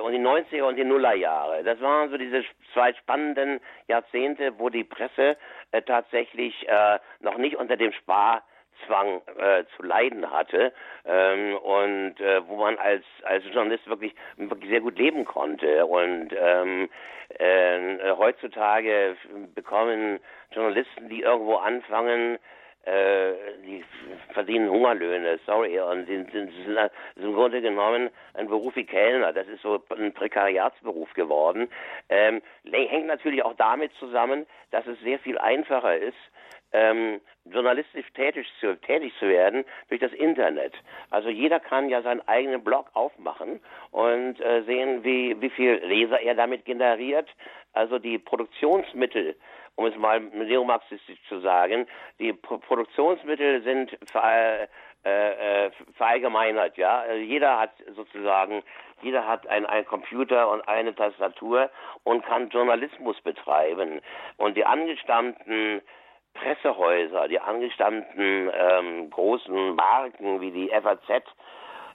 und 0.00 0.12
die 0.12 0.18
90er 0.18 0.62
und 0.62 0.76
die 0.76 0.84
Nullerjahre. 0.84 1.62
Das 1.64 1.80
waren 1.80 2.10
so 2.10 2.16
diese 2.16 2.44
zwei 2.72 2.92
spannenden 2.94 3.60
Jahrzehnte, 3.88 4.58
wo 4.58 4.68
die 4.68 4.84
Presse 4.84 5.36
äh, 5.72 5.82
tatsächlich 5.82 6.68
äh, 6.68 6.98
noch 7.20 7.38
nicht 7.38 7.56
unter 7.56 7.76
dem 7.76 7.92
Sparzwang 7.92 9.22
äh, 9.38 9.64
zu 9.76 9.82
leiden 9.82 10.30
hatte 10.30 10.72
ähm, 11.04 11.56
und 11.56 12.20
äh, 12.20 12.46
wo 12.46 12.56
man 12.56 12.76
als 12.78 13.04
als 13.24 13.44
Journalist 13.52 13.86
wirklich 13.88 14.14
wirklich 14.36 14.70
sehr 14.70 14.80
gut 14.80 14.98
leben 14.98 15.24
konnte 15.24 15.86
und 15.86 16.30
ähm, 16.38 16.88
äh, 17.38 18.10
heutzutage 18.16 19.16
bekommen 19.54 20.20
Journalisten, 20.52 21.08
die 21.08 21.22
irgendwo 21.22 21.56
anfangen, 21.56 22.38
äh, 22.84 23.32
die 23.64 23.84
verdienen 24.32 24.68
Hungerlöhne, 24.68 25.38
sorry, 25.46 25.78
und 25.78 26.06
sind, 26.06 26.32
sind, 26.32 26.52
sind, 26.52 26.90
sind 27.14 27.24
im 27.24 27.34
Grunde 27.34 27.60
genommen 27.60 28.10
ein 28.34 28.48
Beruf 28.48 28.74
wie 28.76 28.84
Kellner. 28.84 29.32
Das 29.32 29.46
ist 29.46 29.62
so 29.62 29.82
ein 29.96 30.12
Prekariatsberuf 30.12 31.12
geworden. 31.14 31.68
Ähm, 32.08 32.42
hängt 32.72 33.06
natürlich 33.06 33.44
auch 33.44 33.54
damit 33.56 33.92
zusammen, 33.94 34.46
dass 34.70 34.86
es 34.86 34.98
sehr 35.00 35.18
viel 35.20 35.38
einfacher 35.38 35.96
ist, 35.96 36.16
ähm, 36.72 37.20
journalistisch 37.44 38.06
tätig 38.14 38.46
zu, 38.60 38.76
tätig 38.80 39.12
zu 39.18 39.28
werden 39.28 39.64
durch 39.88 40.00
das 40.00 40.12
Internet. 40.12 40.72
Also 41.10 41.28
jeder 41.28 41.60
kann 41.60 41.88
ja 41.88 42.02
seinen 42.02 42.26
eigenen 42.26 42.64
Blog 42.64 42.90
aufmachen 42.94 43.60
und 43.90 44.40
äh, 44.40 44.62
sehen, 44.62 45.04
wie, 45.04 45.40
wie 45.40 45.50
viel 45.50 45.74
Leser 45.84 46.20
er 46.20 46.34
damit 46.34 46.64
generiert. 46.64 47.28
Also 47.74 47.98
die 47.98 48.18
Produktionsmittel 48.18 49.36
um 49.76 49.86
es 49.86 49.96
mal 49.96 50.20
neomarxistisch 50.20 51.18
zu 51.28 51.40
sagen, 51.40 51.86
die 52.18 52.32
Pro 52.32 52.58
Produktionsmittel 52.58 53.62
sind 53.62 53.96
ver, 54.10 54.68
äh, 55.04 55.66
äh, 55.66 55.70
verallgemeinert, 55.96 56.76
ja. 56.76 57.00
Also 57.00 57.20
jeder 57.20 57.58
hat 57.58 57.72
sozusagen, 57.96 58.62
jeder 59.02 59.26
hat 59.26 59.46
ein, 59.48 59.66
ein 59.66 59.84
Computer 59.84 60.50
und 60.50 60.60
eine 60.68 60.94
Tastatur 60.94 61.70
und 62.04 62.24
kann 62.24 62.50
Journalismus 62.50 63.20
betreiben. 63.22 64.00
Und 64.36 64.56
die 64.56 64.64
angestammten 64.64 65.82
Pressehäuser, 66.34 67.28
die 67.28 67.40
angestammten 67.40 68.50
ähm, 68.54 69.10
großen 69.10 69.74
Marken 69.74 70.40
wie 70.40 70.50
die 70.50 70.68
FAZ, 70.68 71.24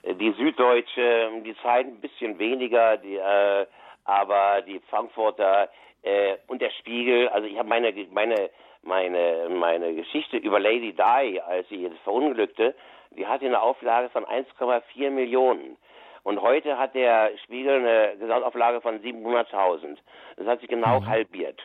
die 0.04 0.32
Süddeutsche, 0.32 1.30
die 1.44 1.56
zeigen 1.62 1.92
ein 1.92 2.00
bisschen 2.00 2.38
weniger, 2.38 2.98
die, 2.98 3.16
äh, 3.16 3.66
aber 4.04 4.62
die 4.62 4.80
Frankfurter, 4.90 5.68
äh, 6.02 6.36
und 6.46 6.62
der 6.62 6.70
Spiegel, 6.70 7.28
also 7.28 7.46
ich 7.46 7.58
habe 7.58 7.68
meine, 7.68 7.92
meine, 8.10 8.50
meine, 8.82 9.48
meine 9.50 9.94
Geschichte 9.94 10.36
über 10.36 10.60
Lady 10.60 10.92
Di, 10.92 11.40
als 11.40 11.68
sie 11.68 11.82
jetzt 11.82 11.98
verunglückte, 12.00 12.74
die 13.10 13.26
hatte 13.26 13.46
eine 13.46 13.60
Auflage 13.60 14.08
von 14.10 14.24
1,4 14.24 15.10
Millionen. 15.10 15.76
Und 16.22 16.42
heute 16.42 16.78
hat 16.78 16.94
der 16.94 17.30
Spiegel 17.44 17.76
eine 17.76 18.16
Gesamtauflage 18.18 18.80
von 18.80 19.00
700.000. 19.00 19.96
Das 20.36 20.46
hat 20.46 20.60
sich 20.60 20.68
genau 20.68 21.00
mhm. 21.00 21.06
halbiert. 21.06 21.60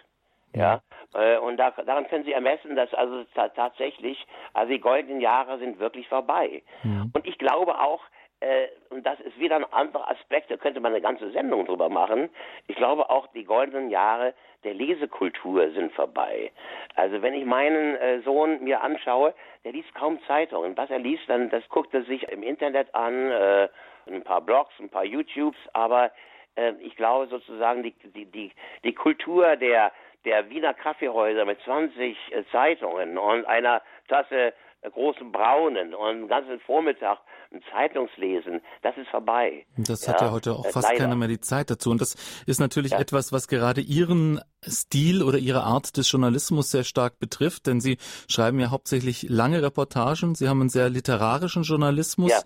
Ja, 0.55 0.81
äh, 1.15 1.37
und 1.37 1.57
da, 1.57 1.71
daran 1.71 2.07
können 2.07 2.25
Sie 2.25 2.31
ermessen, 2.31 2.75
dass 2.75 2.93
also 2.93 3.23
tatsächlich, 3.33 4.25
also 4.53 4.71
die 4.71 4.79
goldenen 4.79 5.19
Jahre 5.19 5.57
sind 5.57 5.79
wirklich 5.79 6.07
vorbei. 6.07 6.61
Mhm. 6.83 7.11
Und 7.13 7.27
ich 7.27 7.37
glaube 7.39 7.79
auch, 7.79 8.01
äh, 8.43 8.67
und 8.89 9.05
das 9.05 9.19
ist 9.21 9.39
wieder 9.39 9.55
ein 9.55 9.71
anderer 9.71 10.11
Aspekt, 10.11 10.51
da 10.51 10.57
könnte 10.57 10.81
man 10.81 10.91
eine 10.91 11.01
ganze 11.01 11.31
Sendung 11.31 11.65
drüber 11.65 11.87
machen. 11.89 12.29
Ich 12.67 12.75
glaube 12.75 13.09
auch, 13.09 13.27
die 13.27 13.45
goldenen 13.45 13.89
Jahre 13.89 14.33
der 14.63 14.73
Lesekultur 14.73 15.71
sind 15.71 15.93
vorbei. 15.93 16.51
Also 16.95 17.21
wenn 17.21 17.33
ich 17.33 17.45
meinen 17.45 17.95
äh, 17.95 18.19
Sohn 18.21 18.61
mir 18.63 18.81
anschaue, 18.81 19.33
der 19.63 19.71
liest 19.71 19.93
kaum 19.95 20.19
Zeitungen. 20.27 20.75
Was 20.75 20.89
er 20.89 20.99
liest, 20.99 21.23
dann 21.27 21.49
das 21.49 21.67
guckt 21.69 21.93
er 21.93 22.03
sich 22.03 22.23
im 22.23 22.43
Internet 22.43 22.93
an, 22.93 23.31
äh, 23.31 23.69
ein 24.07 24.23
paar 24.23 24.41
Blogs, 24.41 24.73
ein 24.79 24.89
paar 24.89 25.05
YouTubes, 25.05 25.59
aber 25.71 26.11
äh, 26.55 26.73
ich 26.81 26.95
glaube 26.97 27.27
sozusagen 27.27 27.83
die, 27.83 27.93
die, 28.13 28.25
die, 28.25 28.51
die 28.83 28.93
Kultur 28.93 29.55
der, 29.55 29.93
der 30.25 30.49
Wiener 30.49 30.73
Kaffeehäuser 30.73 31.45
mit 31.45 31.61
20 31.61 32.17
äh, 32.31 32.43
Zeitungen 32.51 33.17
und 33.17 33.45
einer 33.45 33.81
Tasse 34.09 34.53
großen 34.89 35.31
Braunen 35.31 35.93
und 35.93 36.07
einen 36.07 36.27
ganzen 36.27 36.59
Vormittag 36.61 37.19
ein 37.51 37.61
Zeitungslesen, 37.71 38.61
das 38.81 38.97
ist 38.97 39.09
vorbei. 39.09 39.65
Das 39.77 40.07
hat 40.07 40.21
ja, 40.21 40.27
ja 40.27 40.33
heute 40.33 40.53
auch 40.53 40.65
äh, 40.65 40.71
fast 40.71 40.89
Leider. 40.89 41.03
keiner 41.03 41.15
mehr 41.15 41.27
die 41.27 41.39
Zeit 41.39 41.69
dazu. 41.69 41.91
Und 41.91 42.01
das 42.01 42.15
ist 42.47 42.59
natürlich 42.59 42.91
ja. 42.91 42.99
etwas, 42.99 43.31
was 43.31 43.47
gerade 43.47 43.81
Ihren 43.81 44.41
Stil 44.67 45.23
oder 45.23 45.37
Ihre 45.37 45.63
Art 45.63 45.97
des 45.97 46.11
Journalismus 46.11 46.71
sehr 46.71 46.83
stark 46.83 47.19
betrifft, 47.19 47.67
denn 47.67 47.81
Sie 47.81 47.97
schreiben 48.27 48.59
ja 48.59 48.71
hauptsächlich 48.71 49.27
lange 49.29 49.61
Reportagen. 49.61 50.35
Sie 50.35 50.47
haben 50.47 50.61
einen 50.61 50.69
sehr 50.69 50.89
literarischen 50.89 51.63
Journalismus 51.63 52.31
ja. 52.31 52.39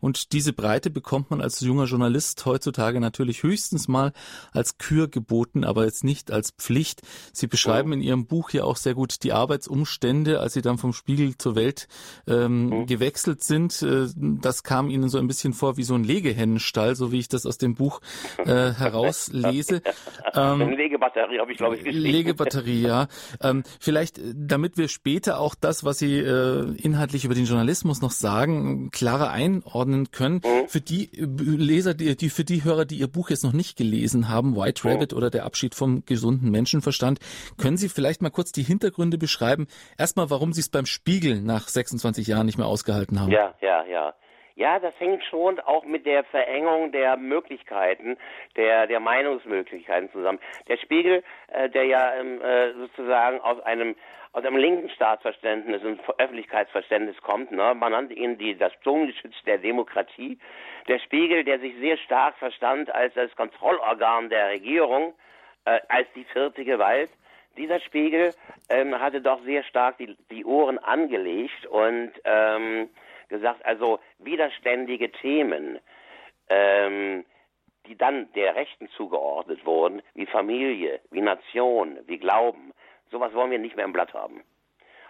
und 0.00 0.32
diese 0.32 0.52
Breite 0.52 0.90
bekommt 0.90 1.30
man 1.30 1.40
als 1.40 1.60
junger 1.60 1.84
Journalist 1.84 2.44
heutzutage 2.46 3.00
natürlich 3.00 3.42
höchstens 3.42 3.88
mal 3.88 4.12
als 4.52 4.78
Kür 4.78 5.08
geboten, 5.08 5.64
aber 5.64 5.84
jetzt 5.84 6.04
nicht 6.04 6.30
als 6.30 6.52
Pflicht. 6.52 7.02
Sie 7.32 7.46
beschreiben 7.46 7.88
mhm. 7.88 7.94
in 7.94 8.00
Ihrem 8.02 8.26
Buch 8.26 8.50
ja 8.50 8.64
auch 8.64 8.76
sehr 8.76 8.94
gut 8.94 9.22
die 9.22 9.32
Arbeitsumstände, 9.32 10.40
als 10.40 10.54
Sie 10.54 10.62
dann 10.62 10.78
vom 10.78 10.92
Spiegel 10.92 11.36
zur 11.38 11.54
Welt 11.56 11.88
ähm, 12.26 12.66
mhm. 12.66 12.86
gewechselt 12.86 13.42
sind. 13.42 13.82
Äh, 13.82 14.06
das 14.16 14.62
kam 14.62 14.90
Ihnen 14.90 15.08
so 15.08 15.18
ein 15.18 15.26
bisschen 15.26 15.52
vor 15.52 15.76
wie 15.76 15.82
so 15.82 15.94
ein 15.94 16.04
Legehennenstall, 16.04 16.94
so 16.96 17.12
wie 17.12 17.18
ich 17.18 17.28
das 17.28 17.46
aus 17.46 17.58
dem 17.58 17.74
Buch 17.74 18.00
äh, 18.38 18.44
herauslese. 18.72 19.82
ähm, 20.34 20.60
Legebatterie 20.70 21.38
habe 21.38 21.52
ich 21.52 21.60
glaube 21.64 21.76
ich, 21.76 21.84
geschrieben. 21.84 22.10
Legebatterie, 22.10 22.82
ja. 22.82 23.08
Ähm, 23.42 23.62
vielleicht, 23.80 24.18
äh, 24.18 24.32
damit 24.34 24.76
wir 24.76 24.88
später 24.88 25.38
auch 25.38 25.54
das, 25.54 25.84
was 25.84 25.98
Sie 25.98 26.18
äh, 26.18 26.74
inhaltlich 26.76 27.24
über 27.24 27.34
den 27.34 27.44
Journalismus 27.44 28.00
noch 28.00 28.10
sagen, 28.10 28.90
klarer 28.90 29.30
einordnen 29.30 30.10
können. 30.10 30.36
Mhm. 30.36 30.68
Für 30.68 30.80
die 30.80 31.12
äh, 31.14 31.24
Leser, 31.24 31.94
die, 31.94 32.16
die, 32.16 32.30
für 32.30 32.44
die 32.44 32.64
Hörer, 32.64 32.84
die 32.84 32.96
Ihr 32.96 33.08
Buch 33.08 33.30
jetzt 33.30 33.44
noch 33.44 33.52
nicht 33.52 33.76
gelesen 33.76 34.28
haben, 34.28 34.56
White 34.56 34.86
mhm. 34.86 34.92
Rabbit 34.92 35.12
mhm. 35.12 35.18
oder 35.18 35.30
der 35.30 35.44
Abschied 35.44 35.74
vom 35.74 36.04
gesunden 36.04 36.50
Menschenverstand, 36.50 37.18
können 37.56 37.76
Sie 37.76 37.88
vielleicht 37.88 38.22
mal 38.22 38.30
kurz 38.30 38.52
die 38.52 38.62
Hintergründe 38.62 39.18
beschreiben? 39.18 39.66
Erstmal, 39.98 40.30
warum 40.30 40.52
Sie 40.52 40.60
es 40.60 40.68
beim 40.68 40.86
Spiegel 40.86 41.40
nach 41.40 41.68
26 41.68 42.26
Jahren 42.26 42.46
nicht 42.46 42.58
mehr 42.58 42.66
ausgehalten 42.66 43.20
haben. 43.20 43.30
Ja, 43.30 43.54
ja, 43.60 43.84
ja. 43.86 44.14
Ja, 44.56 44.78
das 44.78 44.98
hängt 45.00 45.24
schon 45.24 45.58
auch 45.60 45.84
mit 45.84 46.06
der 46.06 46.22
Verengung 46.24 46.92
der 46.92 47.16
Möglichkeiten, 47.16 48.16
der, 48.56 48.86
der 48.86 49.00
Meinungsmöglichkeiten 49.00 50.12
zusammen. 50.12 50.38
Der 50.68 50.76
Spiegel, 50.76 51.24
äh, 51.48 51.68
der 51.68 51.84
ja 51.86 52.14
ähm, 52.14 52.40
äh, 52.40 52.72
sozusagen 52.74 53.40
aus 53.40 53.60
einem 53.60 53.96
aus 54.32 54.44
einem 54.44 54.56
linken 54.56 54.90
Staatsverständnis 54.90 55.84
und 55.84 56.00
Öffentlichkeitsverständnis 56.18 57.16
kommt. 57.22 57.52
Ne? 57.52 57.72
Man 57.76 57.92
nannte 57.92 58.14
ihn 58.14 58.36
die, 58.36 58.58
das 58.58 58.72
Zungengeschütz 58.82 59.34
der 59.46 59.58
Demokratie. 59.58 60.40
Der 60.88 60.98
Spiegel, 60.98 61.44
der 61.44 61.60
sich 61.60 61.72
sehr 61.78 61.96
stark 61.98 62.36
verstand 62.38 62.92
als 62.92 63.14
das 63.14 63.34
Kontrollorgan 63.36 64.30
der 64.30 64.48
Regierung, 64.48 65.14
äh, 65.66 65.78
als 65.88 66.08
die 66.16 66.24
vierte 66.24 66.64
Gewalt. 66.64 67.10
Dieser 67.56 67.78
Spiegel 67.78 68.34
ähm, 68.68 68.98
hatte 68.98 69.20
doch 69.20 69.40
sehr 69.44 69.62
stark 69.62 69.98
die, 69.98 70.16
die 70.32 70.44
Ohren 70.44 70.80
angelegt 70.80 71.66
und 71.66 72.10
ähm, 72.24 72.88
gesagt, 73.34 73.64
also 73.64 74.00
widerständige 74.18 75.10
Themen, 75.10 75.78
ähm, 76.48 77.24
die 77.86 77.96
dann 77.96 78.32
der 78.32 78.54
Rechten 78.54 78.88
zugeordnet 78.90 79.64
wurden, 79.66 80.02
wie 80.14 80.26
Familie, 80.26 81.00
wie 81.10 81.20
Nation, 81.20 81.98
wie 82.06 82.18
Glauben, 82.18 82.72
sowas 83.10 83.34
wollen 83.34 83.50
wir 83.50 83.58
nicht 83.58 83.76
mehr 83.76 83.84
im 83.84 83.92
Blatt 83.92 84.14
haben. 84.14 84.42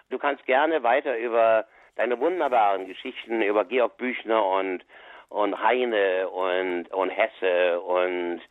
Du 0.09 0.17
kannst 0.17 0.45
gerne 0.45 0.83
weiter 0.83 1.17
über 1.17 1.65
deine 1.95 2.19
wunderbaren 2.19 2.87
Geschichten 2.87 3.41
über 3.41 3.65
Georg 3.65 3.97
Büchner 3.97 4.45
und, 4.45 4.85
und 5.29 5.61
Heine 5.61 6.29
und, 6.29 6.91
und 6.91 7.09
Hesse 7.09 7.79
und 7.81 8.41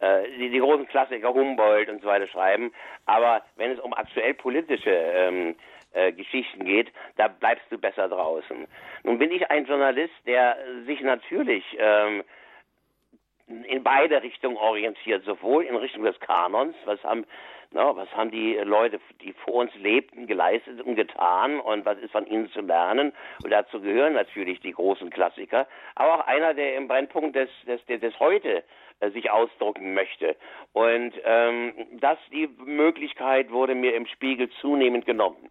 äh, 0.00 0.22
die, 0.38 0.50
die 0.50 0.58
großen 0.58 0.86
Klassiker 0.86 1.32
Humboldt 1.32 1.88
und 1.88 2.02
so 2.02 2.08
weiter 2.08 2.26
schreiben. 2.28 2.72
Aber 3.06 3.42
wenn 3.56 3.72
es 3.72 3.80
um 3.80 3.94
aktuell 3.94 4.34
politische 4.34 4.90
ähm, 4.90 5.56
äh, 5.92 6.12
Geschichten 6.12 6.64
geht, 6.64 6.92
da 7.16 7.28
bleibst 7.28 7.64
du 7.70 7.78
besser 7.78 8.08
draußen. 8.08 8.66
Nun 9.02 9.18
bin 9.18 9.32
ich 9.32 9.50
ein 9.50 9.66
Journalist, 9.66 10.14
der 10.26 10.56
sich 10.86 11.00
natürlich 11.00 11.64
ähm, 11.78 12.22
in 13.66 13.82
beide 13.82 14.22
Richtungen 14.22 14.56
orientiert, 14.56 15.24
sowohl 15.24 15.64
in 15.64 15.76
Richtung 15.76 16.04
des 16.04 16.18
Kanons, 16.20 16.74
was 16.84 17.02
haben, 17.02 17.26
na, 17.72 17.94
was 17.94 18.08
haben 18.16 18.30
die 18.30 18.54
Leute, 18.54 19.00
die 19.22 19.32
vor 19.32 19.54
uns 19.54 19.74
lebten, 19.76 20.26
geleistet 20.26 20.80
und 20.80 20.96
getan 20.96 21.60
und 21.60 21.84
was 21.84 21.98
ist 21.98 22.12
von 22.12 22.26
ihnen 22.26 22.50
zu 22.50 22.60
lernen. 22.60 23.12
Und 23.44 23.50
dazu 23.50 23.80
gehören 23.80 24.14
natürlich 24.14 24.60
die 24.60 24.72
großen 24.72 25.10
Klassiker, 25.10 25.66
aber 25.94 26.14
auch 26.14 26.26
einer, 26.26 26.54
der 26.54 26.76
im 26.76 26.88
Brennpunkt 26.88 27.36
des, 27.36 27.48
des, 27.66 27.84
des, 27.86 28.18
Heute 28.18 28.64
äh, 29.00 29.10
sich 29.10 29.30
ausdrucken 29.30 29.94
möchte. 29.94 30.36
Und 30.72 31.12
ähm, 31.24 31.72
das, 32.00 32.18
die 32.32 32.48
Möglichkeit 32.64 33.50
wurde 33.50 33.74
mir 33.74 33.94
im 33.94 34.06
Spiegel 34.06 34.50
zunehmend 34.60 35.06
genommen. 35.06 35.50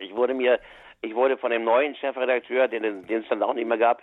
Ich 0.00 0.14
wurde 0.14 0.34
mir, 0.34 0.58
ich 1.02 1.14
wurde 1.14 1.36
von 1.36 1.50
dem 1.50 1.64
neuen 1.64 1.94
Chefredakteur, 1.94 2.68
den, 2.68 3.06
den 3.06 3.22
es 3.22 3.28
dann 3.28 3.42
auch 3.42 3.54
nicht 3.54 3.68
mehr 3.68 3.78
gab, 3.78 4.02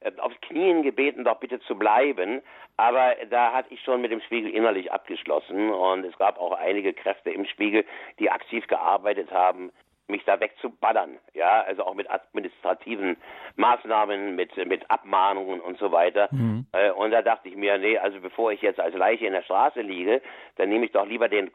äh, 0.00 0.12
aufs 0.18 0.40
Knien 0.42 0.82
gebeten, 0.82 1.24
doch 1.24 1.38
bitte 1.38 1.60
zu 1.60 1.76
bleiben. 1.76 2.42
Aber 2.76 3.14
da 3.30 3.52
hatte 3.52 3.72
ich 3.72 3.80
schon 3.82 4.00
mit 4.00 4.10
dem 4.10 4.20
Spiegel 4.20 4.50
innerlich 4.50 4.90
abgeschlossen 4.92 5.70
und 5.70 6.04
es 6.04 6.16
gab 6.18 6.40
auch 6.40 6.52
einige 6.52 6.92
Kräfte 6.92 7.30
im 7.30 7.44
Spiegel, 7.46 7.84
die 8.18 8.30
aktiv 8.30 8.66
gearbeitet 8.66 9.30
haben, 9.30 9.70
mich 10.08 10.24
da 10.24 10.38
wegzuballern, 10.38 11.18
ja, 11.32 11.62
also 11.62 11.84
auch 11.84 11.94
mit 11.94 12.10
administrativen 12.10 13.16
Maßnahmen, 13.56 14.36
mit, 14.36 14.54
mit 14.66 14.90
Abmahnungen 14.90 15.60
und 15.60 15.78
so 15.78 15.92
weiter. 15.92 16.28
Mhm. 16.30 16.66
Äh, 16.72 16.90
und 16.90 17.10
da 17.10 17.22
dachte 17.22 17.48
ich 17.48 17.56
mir, 17.56 17.78
nee, 17.78 17.96
also 17.96 18.20
bevor 18.20 18.52
ich 18.52 18.60
jetzt 18.60 18.80
als 18.80 18.94
Leiche 18.94 19.26
in 19.26 19.32
der 19.32 19.42
Straße 19.42 19.80
liege, 19.80 20.20
dann 20.56 20.68
nehme 20.68 20.84
ich 20.84 20.92
doch 20.92 21.06
lieber 21.06 21.28
den 21.28 21.50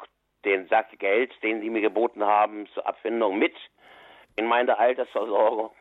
den 0.45 0.67
Sack 0.67 0.97
Geld, 0.99 1.31
den 1.43 1.61
sie 1.61 1.69
mir 1.69 1.81
geboten 1.81 2.23
haben, 2.23 2.67
zur 2.73 2.87
Abfindung 2.87 3.37
mit 3.37 3.55
in 4.35 4.45
meine 4.45 4.77
Altersversorgung. 4.77 5.71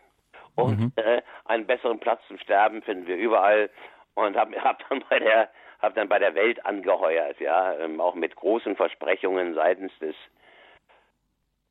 Und 0.57 0.81
mhm. 0.81 0.93
äh, 0.97 1.23
einen 1.45 1.67
besseren 1.67 2.00
Platz 2.00 2.21
zum 2.27 2.38
Sterben 2.38 2.83
finden 2.83 3.07
wir 3.07 3.17
überall. 3.17 3.71
Und 4.15 4.37
habe 4.37 4.57
hab 4.65 4.88
dann 4.88 5.05
bei 5.09 5.19
der 5.19 5.49
hab 5.81 5.95
dann 5.95 6.09
bei 6.09 6.19
der 6.19 6.35
Welt 6.35 6.65
angeheuert, 6.67 7.38
ja, 7.41 7.75
ähm, 7.79 8.00
auch 8.00 8.17
mit 8.17 8.35
großen 8.35 8.75
Versprechungen 8.75 9.55
seitens 9.55 9.97
des 10.00 10.17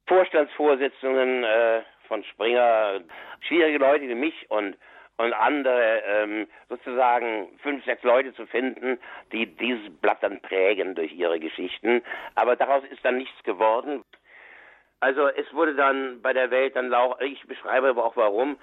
Vorstandsvorsitzenden 0.08 1.44
äh, 1.44 1.82
von 2.08 2.24
Springer, 2.24 3.02
schwierige 3.42 3.78
Leute 3.78 4.08
wie 4.08 4.16
mich 4.16 4.50
und 4.50 4.78
und 5.18 5.34
andere 5.34 6.04
ähm, 6.06 6.48
sozusagen 6.70 7.48
fünf, 7.62 7.84
sechs 7.86 8.04
Leute 8.04 8.34
zu 8.36 8.46
finden, 8.46 9.00
die 9.32 9.48
dieses 9.48 9.90
Blatt 10.00 10.22
dann 10.22 10.40
prägen 10.42 10.96
durch 10.96 11.12
ihre 11.12 11.40
Geschichten. 11.40 12.04
Aber 12.36 12.56
daraus 12.56 12.84
ist 12.86 13.04
dann 13.04 13.18
nichts 13.18 13.44
geworden. 13.44 14.04
Also 15.00 15.28
es 15.28 15.52
wurde 15.54 15.76
dann 15.76 16.22
bei 16.22 16.34
der 16.34 16.52
Welt 16.52 16.76
dann 16.76 16.94
auch, 16.94 17.20
ich 17.20 17.46
beschreibe 17.48 17.90
aber 17.90 18.06
auch 18.06 18.16
warum, 18.16 18.58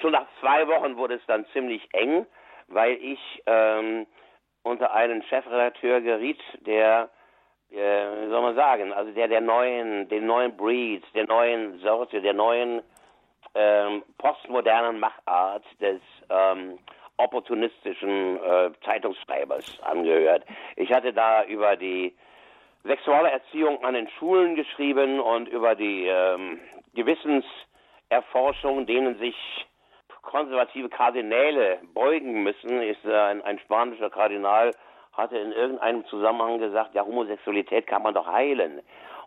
schon 0.00 0.12
nach 0.12 0.26
zwei 0.40 0.66
Wochen 0.68 0.96
wurde 0.96 1.14
es 1.14 1.26
dann 1.26 1.46
ziemlich 1.52 1.86
eng, 1.92 2.26
weil 2.68 2.94
ich 3.02 3.42
ähm, 3.46 4.06
unter 4.62 4.94
einen 4.94 5.22
Chefredakteur 5.24 6.00
geriet, 6.00 6.40
der 6.60 7.10
äh, 7.70 7.76
wie 7.76 8.28
soll 8.28 8.42
man 8.42 8.54
sagen, 8.54 8.92
also 8.92 9.10
der 9.12 9.28
der 9.28 9.40
neuen, 9.40 10.08
den 10.08 10.26
neuen 10.26 10.56
Breed, 10.56 11.02
der 11.14 11.26
neuen 11.26 11.78
Sorte, 11.80 12.20
der 12.20 12.34
neuen 12.34 12.82
ähm, 13.54 14.02
postmodernen 14.18 14.98
Machart 15.00 15.64
des 15.80 16.00
ähm, 16.28 16.78
opportunistischen 17.16 18.36
äh, 18.42 18.70
Zeitungsschreibers 18.84 19.80
angehört. 19.82 20.44
Ich 20.76 20.92
hatte 20.92 21.12
da 21.12 21.44
über 21.44 21.76
die 21.76 22.14
sexuelle 22.82 23.30
Erziehung 23.30 23.84
an 23.84 23.94
den 23.94 24.08
Schulen 24.18 24.56
geschrieben 24.56 25.20
und 25.20 25.48
über 25.48 25.74
die 25.74 26.06
ähm, 26.06 26.60
Gewissenserforschung, 26.94 28.86
denen 28.86 29.18
sich 29.18 29.36
konservative 30.22 30.88
Kardinäle 30.88 31.78
beugen 31.92 32.42
müssen, 32.42 32.82
ist 32.82 33.04
äh, 33.04 33.14
ein, 33.14 33.42
ein 33.42 33.58
spanischer 33.60 34.10
Kardinal 34.10 34.72
hatte 35.12 35.38
in 35.38 35.52
irgendeinem 35.52 36.04
Zusammenhang 36.06 36.58
gesagt, 36.58 36.94
ja, 36.94 37.04
Homosexualität 37.04 37.86
kann 37.86 38.02
man 38.02 38.14
doch 38.14 38.26
heilen. 38.26 38.80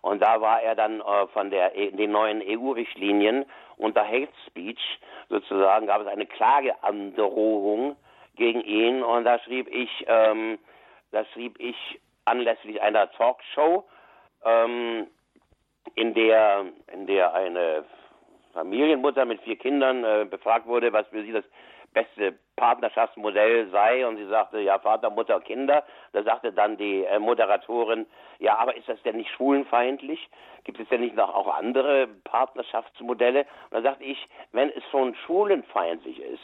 Und 0.08 0.22
da 0.22 0.40
war 0.40 0.62
er 0.62 0.74
dann 0.74 1.02
äh, 1.02 1.28
von 1.34 1.50
der, 1.52 1.76
e, 1.76 1.92
den 1.92 2.12
neuen 2.12 2.42
EU-Richtlinien 2.42 3.46
unter 3.76 4.08
Hate 4.08 4.32
Speech. 4.48 4.80
Sozusagen 5.28 5.88
gab 5.88 6.02
es 6.02 6.08
eine 6.08 6.26
Klageandrohung 6.26 7.98
gegen 8.38 8.62
ihn. 8.62 9.04
Und 9.04 9.26
da 9.26 9.38
schrieb 9.40 9.68
ich, 9.68 9.90
ähm, 10.08 10.60
da 11.12 11.26
schrieb 11.34 11.60
ich 11.60 11.76
anlässlich 12.24 12.82
einer 12.82 13.12
Talkshow, 13.12 13.84
ähm, 14.46 15.08
in 15.96 16.14
der, 16.14 16.66
in 16.94 17.06
der 17.06 17.34
eine 17.34 17.84
Familienmutter 18.54 19.26
mit 19.26 19.42
vier 19.42 19.58
Kindern 19.58 20.06
äh, 20.06 20.26
befragt 20.30 20.68
wurde, 20.68 20.94
was 20.94 21.06
für 21.08 21.22
sie 21.24 21.34
das 21.34 21.44
beste 21.98 22.38
Partnerschaftsmodell 22.58 23.70
sei 23.72 24.06
und 24.06 24.18
sie 24.18 24.28
sagte, 24.28 24.60
ja, 24.60 24.78
Vater, 24.78 25.10
Mutter, 25.10 25.40
Kinder. 25.40 25.84
Da 26.12 26.22
sagte 26.22 26.52
dann 26.52 26.78
die 26.78 27.06
äh, 27.06 27.18
Moderatorin, 27.18 28.06
ja, 28.40 28.58
aber 28.58 28.76
ist 28.76 28.88
das 28.88 29.02
denn 29.02 29.18
nicht 29.18 29.32
schwulenfeindlich? 29.32 30.30
Gibt 30.64 30.80
es 30.80 30.88
denn 30.90 31.02
nicht 31.02 31.16
noch 31.16 31.34
auch 31.34 31.58
andere 31.58 32.08
Partnerschaftsmodelle? 32.24 33.42
Und 33.42 33.72
dann 33.72 33.84
sagte 33.84 34.04
ich, 34.04 34.28
wenn 34.52 34.70
es 34.70 34.84
schon 34.92 35.16
schwulenfeindlich 35.26 36.20
ist, 36.20 36.44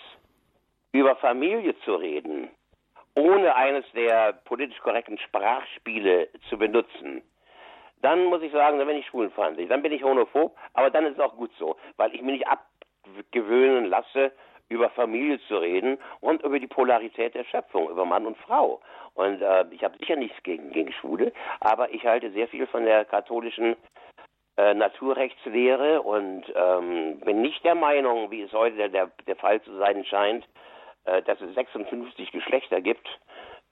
über 0.91 1.15
Familie 1.17 1.77
zu 1.81 1.95
reden, 1.95 2.50
ohne 3.15 3.55
eines 3.55 3.86
der 3.93 4.33
politisch 4.45 4.79
korrekten 4.79 5.19
Sprachspiele 5.19 6.29
zu 6.50 6.57
benutzen, 6.57 7.22
dann 8.01 8.25
muss 8.25 8.41
ich 8.41 8.51
sagen, 8.51 8.79
dann 8.79 8.88
bin 8.88 8.98
ich 8.98 9.05
schwulenfeindlich, 9.07 9.69
dann 9.69 9.83
bin 9.83 9.91
ich 9.91 10.03
homophob, 10.03 10.55
aber 10.74 10.89
dann 10.89 11.05
ist 11.05 11.13
es 11.13 11.19
auch 11.19 11.36
gut 11.36 11.51
so, 11.60 11.75
weil 11.98 12.13
ich 12.15 12.22
mich 12.22 12.39
nicht 12.39 12.48
abgewöhnen 12.48 13.86
lasse, 13.86 14.31
über 14.73 14.89
Familie 14.89 15.39
zu 15.47 15.57
reden 15.57 15.97
und 16.19 16.43
über 16.43 16.59
die 16.59 16.67
Polarität 16.67 17.35
der 17.35 17.45
Schöpfung, 17.45 17.89
über 17.89 18.05
Mann 18.05 18.25
und 18.25 18.37
Frau. 18.37 18.81
Und 19.13 19.41
äh, 19.41 19.65
ich 19.71 19.83
habe 19.83 19.97
sicher 19.99 20.15
nichts 20.15 20.41
gegen, 20.43 20.71
gegen 20.71 20.91
Schwule, 20.91 21.31
aber 21.59 21.93
ich 21.93 22.05
halte 22.05 22.31
sehr 22.31 22.47
viel 22.47 22.67
von 22.67 22.83
der 22.83 23.05
katholischen 23.05 23.75
äh, 24.57 24.73
Naturrechtslehre 24.73 26.01
und 26.01 26.43
ähm, 26.55 27.19
bin 27.19 27.41
nicht 27.41 27.63
der 27.63 27.75
Meinung, 27.75 28.31
wie 28.31 28.41
es 28.41 28.51
heute 28.51 28.89
der, 28.89 29.11
der, 29.27 29.35
Fall 29.35 29.61
zu 29.61 29.75
sein 29.77 30.03
scheint, 30.05 30.47
äh, 31.05 31.21
dass 31.21 31.39
es 31.41 31.53
56 31.53 32.31
Geschlechter 32.31 32.81
gibt 32.81 33.07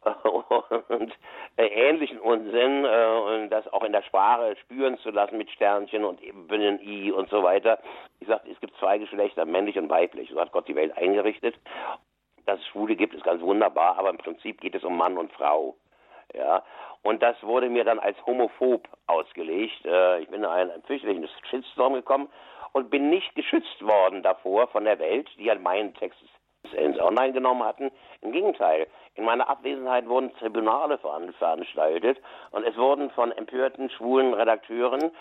und 0.90 1.14
äh, 1.58 1.68
ähnlichen 1.68 2.20
Unsinn 2.20 2.86
äh, 2.86 3.06
und 3.06 3.50
das 3.50 3.72
auch 3.72 3.84
in 3.84 3.92
der 3.92 4.02
Sprache 4.02 4.56
spüren 4.58 4.98
zu 5.00 5.12
lassen 5.12 5.38
mit 5.38 5.50
Sternchen 5.52 6.04
und 6.04 6.22
Ebenen 6.22 6.80
I 6.82 7.12
und 7.12 7.30
so 7.30 7.44
weiter. 7.44 7.80
Ich 8.20 8.28
sagte, 8.28 8.50
es 8.50 8.60
gibt 8.60 8.76
zwei 8.78 8.98
Geschlechter, 8.98 9.46
männlich 9.46 9.78
und 9.78 9.90
weiblich. 9.90 10.30
So 10.32 10.40
hat 10.40 10.52
Gott 10.52 10.68
die 10.68 10.76
Welt 10.76 10.98
eingerichtet. 10.98 11.56
Dass 12.46 12.60
es 12.60 12.68
Schwule 12.68 12.96
gibt, 12.96 13.14
ist 13.14 13.24
ganz 13.24 13.42
wunderbar, 13.42 13.98
aber 14.00 14.10
im 14.10 14.18
Prinzip 14.18 14.60
geht 14.62 14.74
es 14.74 14.84
um 14.84 14.98
Mann 14.98 15.18
und 15.18 15.32
Frau. 15.34 15.76
Ja, 16.34 16.64
und 17.04 17.22
das 17.22 17.42
wurde 17.44 17.70
mir 17.70 17.84
dann 17.84 18.00
als 18.00 18.18
homophob 18.26 18.88
ausgelegt. 19.06 19.86
Äh, 19.86 20.22
ich 20.22 20.30
bin 20.30 20.42
in 20.42 20.46
einen 20.46 20.82
fürchterlichen 20.84 21.28
Shitstorm 21.50 21.94
gekommen 21.94 22.30
und 22.72 22.90
bin 22.90 23.10
nicht 23.10 23.36
geschützt 23.36 23.86
worden 23.86 24.24
davor 24.24 24.68
von 24.68 24.86
der 24.86 24.98
Welt, 25.00 25.30
die 25.38 25.52
an 25.52 25.62
meinen 25.62 25.94
Text 25.94 26.20
ins 26.76 27.00
Online 27.00 27.34
genommen 27.34 27.64
hatten. 27.64 27.92
Im 28.22 28.32
Gegenteil, 28.32 28.88
in 29.16 29.26
meiner 29.26 29.50
Abwesenheit 29.50 30.08
wurden 30.08 30.34
Tribunale 30.36 30.98
veranstaltet 30.98 32.20
und 32.52 32.66
es 32.66 32.78
wurden 32.78 33.10
von 33.12 33.32
empörten 33.32 33.90
schwulen 33.90 34.34
Redakteuren 34.34 35.12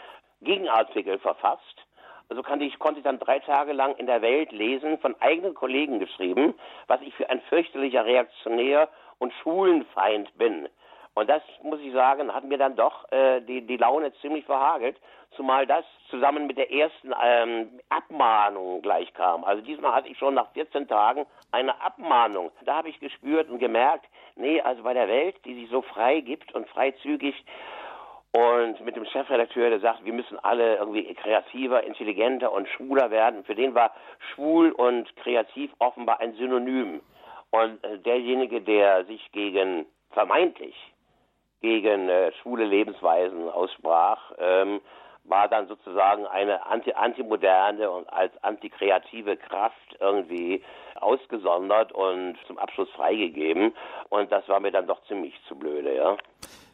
Gegenartikel 0.42 1.18
verfasst. 1.18 1.87
Also 2.28 2.42
konnte 2.42 2.64
ich, 2.64 2.78
konnte 2.78 3.00
ich 3.00 3.04
dann 3.04 3.18
drei 3.18 3.40
Tage 3.40 3.73
lang 3.73 3.97
in 3.97 4.06
der 4.06 4.23
Welt 4.23 4.52
lesen, 4.52 4.99
von 4.99 5.16
eigenen 5.20 5.54
Kollegen 5.54 5.99
geschrieben, 5.99 6.54
was 6.87 7.00
ich 7.02 7.12
für 7.14 7.28
ein 7.28 7.40
fürchterlicher 7.42 8.04
Reaktionär 8.04 8.88
und 9.18 9.32
Schwulenfeind 9.42 10.37
bin. 10.38 10.68
Und 11.14 11.29
das, 11.29 11.43
muss 11.62 11.81
ich 11.81 11.93
sagen, 11.93 12.33
hat 12.33 12.45
mir 12.45 12.59
dann 12.59 12.76
doch 12.76 13.11
äh, 13.11 13.40
die, 13.40 13.67
die 13.67 13.76
Laune 13.76 14.12
ziemlich 14.21 14.45
verhagelt, 14.45 14.97
zumal 15.37 15.67
das 15.67 15.85
zusammen 16.09 16.47
mit 16.47 16.57
der 16.57 16.73
ersten 16.73 17.12
ähm, 17.23 17.81
Abmahnung 17.88 18.81
gleich 18.83 19.12
kam. 19.14 19.45
Also 19.45 19.62
diesmal 19.62 19.93
hatte 19.93 20.09
ich 20.09 20.19
schon 20.19 20.35
nach 20.35 20.50
14 20.52 20.88
Tagen 20.88 21.26
eine 21.52 21.81
Abmahnung. 21.81 22.50
Da 22.64 22.76
habe 22.76 22.88
ich 22.88 23.00
gespürt 23.00 23.49
und 23.49 23.59
gemerkt, 23.59 24.07
nee, 24.37 24.61
also 24.61 24.83
bei 24.83 24.95
der 24.95 25.09
Welt, 25.09 25.37
die 25.45 25.55
sich 25.55 25.71
so 25.71 25.83
frei 25.83 26.21
gibt 26.21 26.55
und 26.55 26.69
freizügig 26.69 27.35
und 28.33 28.81
mit 28.85 28.95
dem 28.95 29.05
Chefredakteur, 29.07 29.71
der 29.71 29.81
sagt, 29.81 30.05
wir 30.05 30.12
müssen 30.12 30.38
alle 30.38 30.76
irgendwie 30.76 31.12
kreativer, 31.14 31.83
intelligenter 31.83 32.52
und 32.52 32.69
schwuler 32.69 33.11
werden. 33.11 33.45
Für 33.45 33.57
den 33.57 33.75
war 33.75 33.93
schwul 34.33 34.71
und 34.71 35.14
kreativ 35.17 35.73
offenbar 35.81 36.21
ein 36.21 36.35
Synonym. 36.35 37.00
Und 37.50 37.82
äh, 37.82 37.99
derjenige, 37.99 38.61
der 38.61 39.04
sich 39.06 39.32
gegen 39.32 39.87
vermeintlich 40.13 40.76
gegen 41.60 42.08
äh, 42.08 42.32
schwule 42.40 42.64
Lebensweisen 42.64 43.49
aussprach, 43.49 44.32
ähm, 44.38 44.80
war 45.25 45.49
dann 45.49 45.68
sozusagen 45.68 46.26
eine 46.26 46.66
anti 46.66 46.92
antimoderne 46.92 47.90
und 47.90 48.10
als 48.12 48.32
antikreative 48.42 49.36
Kraft 49.36 49.96
irgendwie 50.00 50.62
ausgesondert 50.96 51.92
und 51.92 52.36
zum 52.46 52.58
Abschluss 52.58 52.90
freigegeben. 52.90 53.75
Und 54.08 54.32
das 54.32 54.49
war 54.49 54.60
mir 54.60 54.73
dann 54.73 54.86
doch 54.86 55.02
ziemlich 55.04 55.34
zu 55.46 55.56
blöde, 55.56 55.94
ja. 55.94 56.16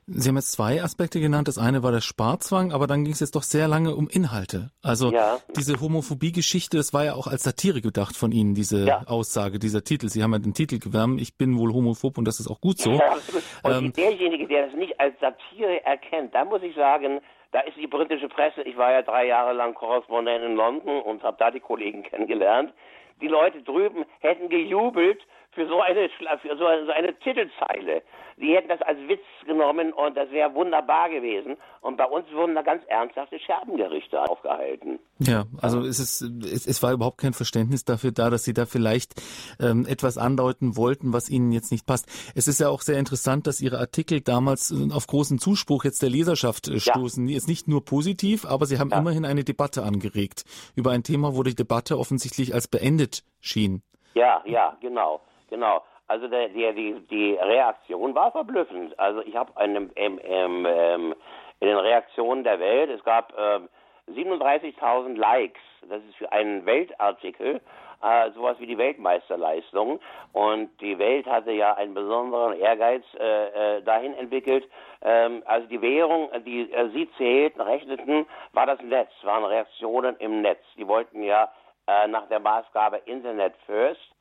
Sie 0.08 0.28
haben 0.28 0.36
jetzt 0.36 0.52
zwei 0.52 0.80
Aspekte 0.82 1.18
genannt. 1.18 1.48
Das 1.48 1.58
eine 1.58 1.82
war 1.82 1.90
der 1.90 2.00
Sparzwang, 2.00 2.72
aber 2.72 2.86
dann 2.86 3.02
ging 3.02 3.12
es 3.12 3.18
jetzt 3.18 3.34
doch 3.34 3.42
sehr 3.42 3.66
lange 3.66 3.96
um 3.96 4.08
Inhalte. 4.08 4.70
Also 4.80 5.10
ja. 5.10 5.38
diese 5.56 5.80
Homophobie-Geschichte, 5.80 6.76
das 6.76 6.94
war 6.94 7.04
ja 7.04 7.14
auch 7.14 7.26
als 7.26 7.42
Satire 7.42 7.80
gedacht 7.80 8.16
von 8.16 8.30
Ihnen, 8.30 8.54
diese 8.54 8.86
ja. 8.86 9.02
Aussage, 9.08 9.58
dieser 9.58 9.82
Titel. 9.82 10.08
Sie 10.08 10.22
haben 10.22 10.32
ja 10.32 10.38
den 10.38 10.54
Titel 10.54 10.78
gewärmt, 10.78 11.20
ich 11.20 11.36
bin 11.36 11.58
wohl 11.58 11.72
homophob 11.72 12.18
und 12.18 12.24
das 12.24 12.38
ist 12.38 12.48
auch 12.48 12.60
gut 12.60 12.78
so. 12.78 13.00
Ja, 13.06 13.78
und 13.78 13.86
ähm, 13.86 13.92
derjenige, 13.92 14.46
der 14.46 14.66
das 14.66 14.76
nicht 14.76 14.98
als 15.00 15.18
Satire 15.20 15.84
erkennt, 15.84 16.34
da 16.34 16.44
muss 16.44 16.62
ich 16.62 16.74
sagen, 16.76 17.20
da 17.50 17.60
ist 17.60 17.76
die 17.76 17.86
britische 17.86 18.28
Presse, 18.28 18.62
ich 18.62 18.76
war 18.76 18.92
ja 18.92 19.02
drei 19.02 19.26
Jahre 19.26 19.54
lang 19.54 19.74
Korrespondent 19.74 20.44
in 20.44 20.54
London 20.54 21.02
und 21.02 21.22
habe 21.22 21.36
da 21.38 21.50
die 21.50 21.60
Kollegen 21.60 22.04
kennengelernt, 22.04 22.72
die 23.20 23.28
Leute 23.28 23.62
drüben 23.62 24.04
hätten 24.20 24.48
gejubelt 24.48 25.20
für 25.56 25.66
so 25.66 25.80
eine, 25.80 26.08
für 26.42 26.56
so 26.56 26.66
eine 26.66 27.18
Titelzeile. 27.18 28.02
Die 28.38 28.54
hätten 28.54 28.68
das 28.68 28.82
als 28.82 28.98
Witz 29.08 29.22
genommen 29.46 29.94
und 29.94 30.14
das 30.14 30.30
wäre 30.30 30.54
wunderbar 30.54 31.08
gewesen. 31.08 31.56
Und 31.80 31.96
bei 31.96 32.04
uns 32.04 32.30
wurden 32.32 32.54
da 32.54 32.60
ganz 32.60 32.84
ernsthafte 32.86 33.38
Scherbengerichte 33.38 34.20
aufgehalten. 34.20 34.98
Ja, 35.18 35.44
also 35.62 35.80
es, 35.80 35.98
ist, 35.98 36.20
es, 36.44 36.66
es 36.66 36.82
war 36.82 36.92
überhaupt 36.92 37.16
kein 37.16 37.32
Verständnis 37.32 37.86
dafür 37.86 38.12
da, 38.12 38.28
dass 38.28 38.44
Sie 38.44 38.52
da 38.52 38.66
vielleicht 38.66 39.14
ähm, 39.58 39.86
etwas 39.88 40.18
andeuten 40.18 40.76
wollten, 40.76 41.14
was 41.14 41.30
Ihnen 41.30 41.50
jetzt 41.50 41.72
nicht 41.72 41.86
passt. 41.86 42.06
Es 42.34 42.46
ist 42.46 42.60
ja 42.60 42.68
auch 42.68 42.82
sehr 42.82 42.98
interessant, 42.98 43.46
dass 43.46 43.62
Ihre 43.62 43.78
Artikel 43.78 44.20
damals 44.20 44.70
äh, 44.70 44.92
auf 44.92 45.06
großen 45.06 45.38
Zuspruch 45.38 45.84
jetzt 45.84 46.02
der 46.02 46.10
Leserschaft 46.10 46.68
äh, 46.68 46.78
stoßen. 46.78 47.26
Ja. 47.28 47.34
Jetzt 47.34 47.48
nicht 47.48 47.68
nur 47.68 47.86
positiv, 47.86 48.44
aber 48.44 48.66
Sie 48.66 48.78
haben 48.78 48.90
ja. 48.90 48.98
immerhin 48.98 49.24
eine 49.24 49.44
Debatte 49.44 49.82
angeregt 49.82 50.44
über 50.74 50.90
ein 50.90 51.04
Thema, 51.04 51.34
wo 51.34 51.42
die 51.42 51.54
Debatte 51.54 51.98
offensichtlich 51.98 52.52
als 52.52 52.68
beendet 52.68 53.22
schien. 53.40 53.82
Ja, 54.12 54.42
ja, 54.46 54.76
genau, 54.80 55.20
genau. 55.56 55.82
Also 56.06 56.28
der, 56.28 56.48
der, 56.50 56.72
die, 56.72 57.00
die 57.10 57.34
Reaktion 57.34 58.14
war 58.14 58.30
verblüffend. 58.30 58.96
Also 58.98 59.22
ich 59.22 59.34
habe 59.34 59.52
ähm, 59.58 59.90
ähm, 59.96 61.14
in 61.58 61.66
den 61.68 61.78
Reaktionen 61.78 62.44
der 62.44 62.60
Welt, 62.60 62.90
es 62.90 63.02
gab 63.02 63.32
ähm, 63.36 63.68
37.000 64.14 65.16
Likes. 65.16 65.60
Das 65.88 66.02
ist 66.04 66.16
für 66.16 66.30
einen 66.30 66.64
Weltartikel 66.66 67.60
äh, 68.02 68.30
sowas 68.32 68.56
wie 68.60 68.66
die 68.66 68.78
Weltmeisterleistung. 68.78 69.98
Und 70.32 70.70
die 70.80 70.98
Welt 70.98 71.26
hatte 71.26 71.52
ja 71.52 71.74
einen 71.74 71.94
besonderen 71.94 72.58
Ehrgeiz 72.60 73.02
äh, 73.18 73.78
äh, 73.78 73.82
dahin 73.82 74.14
entwickelt. 74.14 74.68
Ähm, 75.02 75.42
also 75.46 75.66
die 75.66 75.80
Währung, 75.80 76.30
die 76.44 76.70
äh, 76.70 76.88
sie 76.90 77.10
zählten, 77.16 77.60
rechneten, 77.60 78.26
war 78.52 78.66
das 78.66 78.80
Netz, 78.82 79.10
waren 79.22 79.44
Reaktionen 79.44 80.16
im 80.18 80.42
Netz. 80.42 80.62
Die 80.76 80.86
wollten 80.86 81.22
ja 81.22 81.50
äh, 81.88 82.06
nach 82.06 82.28
der 82.28 82.40
Maßgabe 82.40 82.98
Internet 83.06 83.54
First 83.64 84.00
äh, 84.00 84.15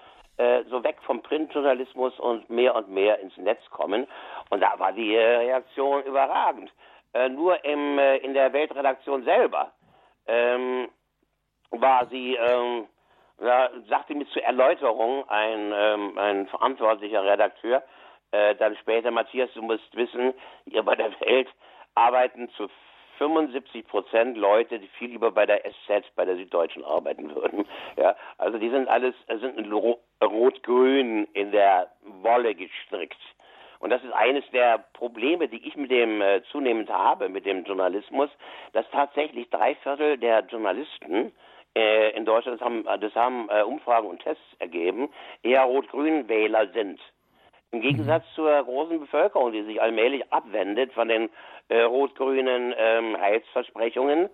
so 0.70 0.84
weg 0.84 0.98
vom 1.04 1.22
Printjournalismus 1.22 2.20
und 2.20 2.50
mehr 2.50 2.76
und 2.76 2.90
mehr 2.90 3.20
ins 3.20 3.36
Netz 3.38 3.64
kommen. 3.70 4.08
Und 4.50 4.62
da 4.62 4.78
war 4.78 4.92
die 4.92 5.16
äh, 5.16 5.38
Reaktion 5.38 6.04
überragend. 6.04 6.72
Äh, 7.14 7.30
nur 7.30 7.64
im, 7.64 7.98
äh, 7.98 8.18
in 8.18 8.34
der 8.34 8.52
Weltredaktion 8.52 9.24
selber 9.24 9.72
ähm, 10.28 10.90
war 11.72 12.08
sie, 12.08 12.36
ähm, 12.36 12.88
ja, 13.42 13.70
sagte 13.88 14.16
mir 14.16 14.28
zur 14.28 14.44
Erläuterung 14.44 15.28
ein, 15.30 15.72
ähm, 15.74 16.18
ein 16.18 16.48
verantwortlicher 16.48 17.24
Redakteur, 17.24 17.84
äh, 18.32 18.56
dann 18.56 18.76
später, 18.78 19.12
Matthias, 19.12 19.50
du 19.54 19.62
musst 19.62 19.96
wissen, 19.96 20.34
ihr 20.66 20.84
bei 20.84 20.96
der 20.96 21.12
Welt 21.22 21.48
arbeiten 21.96 22.50
zu 22.58 22.70
75 23.18 23.88
Prozent 23.88 24.38
Leute, 24.38 24.80
die 24.80 24.88
viel 24.88 25.12
lieber 25.12 25.32
bei 25.32 25.46
der 25.46 25.62
SZ, 25.64 26.16
bei 26.16 26.26
der 26.26 26.36
Süddeutschen 26.36 26.84
arbeiten 26.84 27.34
würden. 27.34 27.66
Ja, 27.98 28.16
also 28.38 28.58
die 28.58 28.70
sind 28.70 28.90
alles, 28.90 29.16
sind 29.28 29.72
rot-grün 30.22 31.28
in 31.34 31.52
der 31.52 31.90
Wolle 32.22 32.54
gestrickt. 32.54 33.18
Und 33.80 33.90
das 33.90 34.04
ist 34.04 34.12
eines 34.12 34.44
der 34.52 34.80
Probleme, 34.94 35.48
die 35.48 35.66
ich 35.66 35.76
mit 35.76 35.92
dem 35.92 36.22
äh, 36.22 36.42
zunehmend 36.52 36.90
habe, 36.90 37.30
mit 37.30 37.46
dem 37.46 37.64
Journalismus, 37.64 38.30
dass 38.74 38.86
tatsächlich 38.92 39.50
drei 39.50 39.76
Viertel 39.76 40.18
der 40.18 40.42
Journalisten 40.46 41.32
äh, 41.76 42.12
in 42.18 42.26
Deutschland, 42.26 42.60
das 42.60 42.66
haben, 42.66 42.84
das 42.84 43.16
haben 43.16 43.50
äh, 43.50 43.62
Umfragen 43.62 44.08
und 44.08 44.22
Tests 44.22 44.44
ergeben, 44.60 45.10
eher 45.44 45.64
rot-grün 45.64 46.28
Wähler 46.28 46.68
sind. 46.74 47.00
Im 47.72 47.82
Gegensatz 47.82 48.24
mhm. 48.32 48.36
zur 48.36 48.64
großen 48.64 49.00
Bevölkerung, 49.00 49.52
die 49.52 49.64
sich 49.64 49.82
allmählich 49.82 50.32
abwendet 50.32 50.94
von 50.94 51.08
den 51.08 51.30
äh, 51.70 51.82
rot-grünen 51.82 52.74
ähm, 52.78 53.18
Heilsversprechungen. 53.20 54.30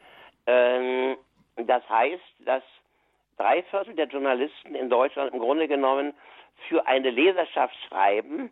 Ähm, 0.47 1.17
das 1.55 1.87
heißt, 1.89 2.21
dass 2.39 2.63
drei 3.37 3.63
Viertel 3.63 3.95
der 3.95 4.07
Journalisten 4.07 4.75
in 4.75 4.89
Deutschland 4.89 5.33
im 5.33 5.39
Grunde 5.39 5.67
genommen 5.67 6.13
für 6.67 6.85
eine 6.87 7.09
Leserschaft 7.09 7.75
schreiben, 7.87 8.51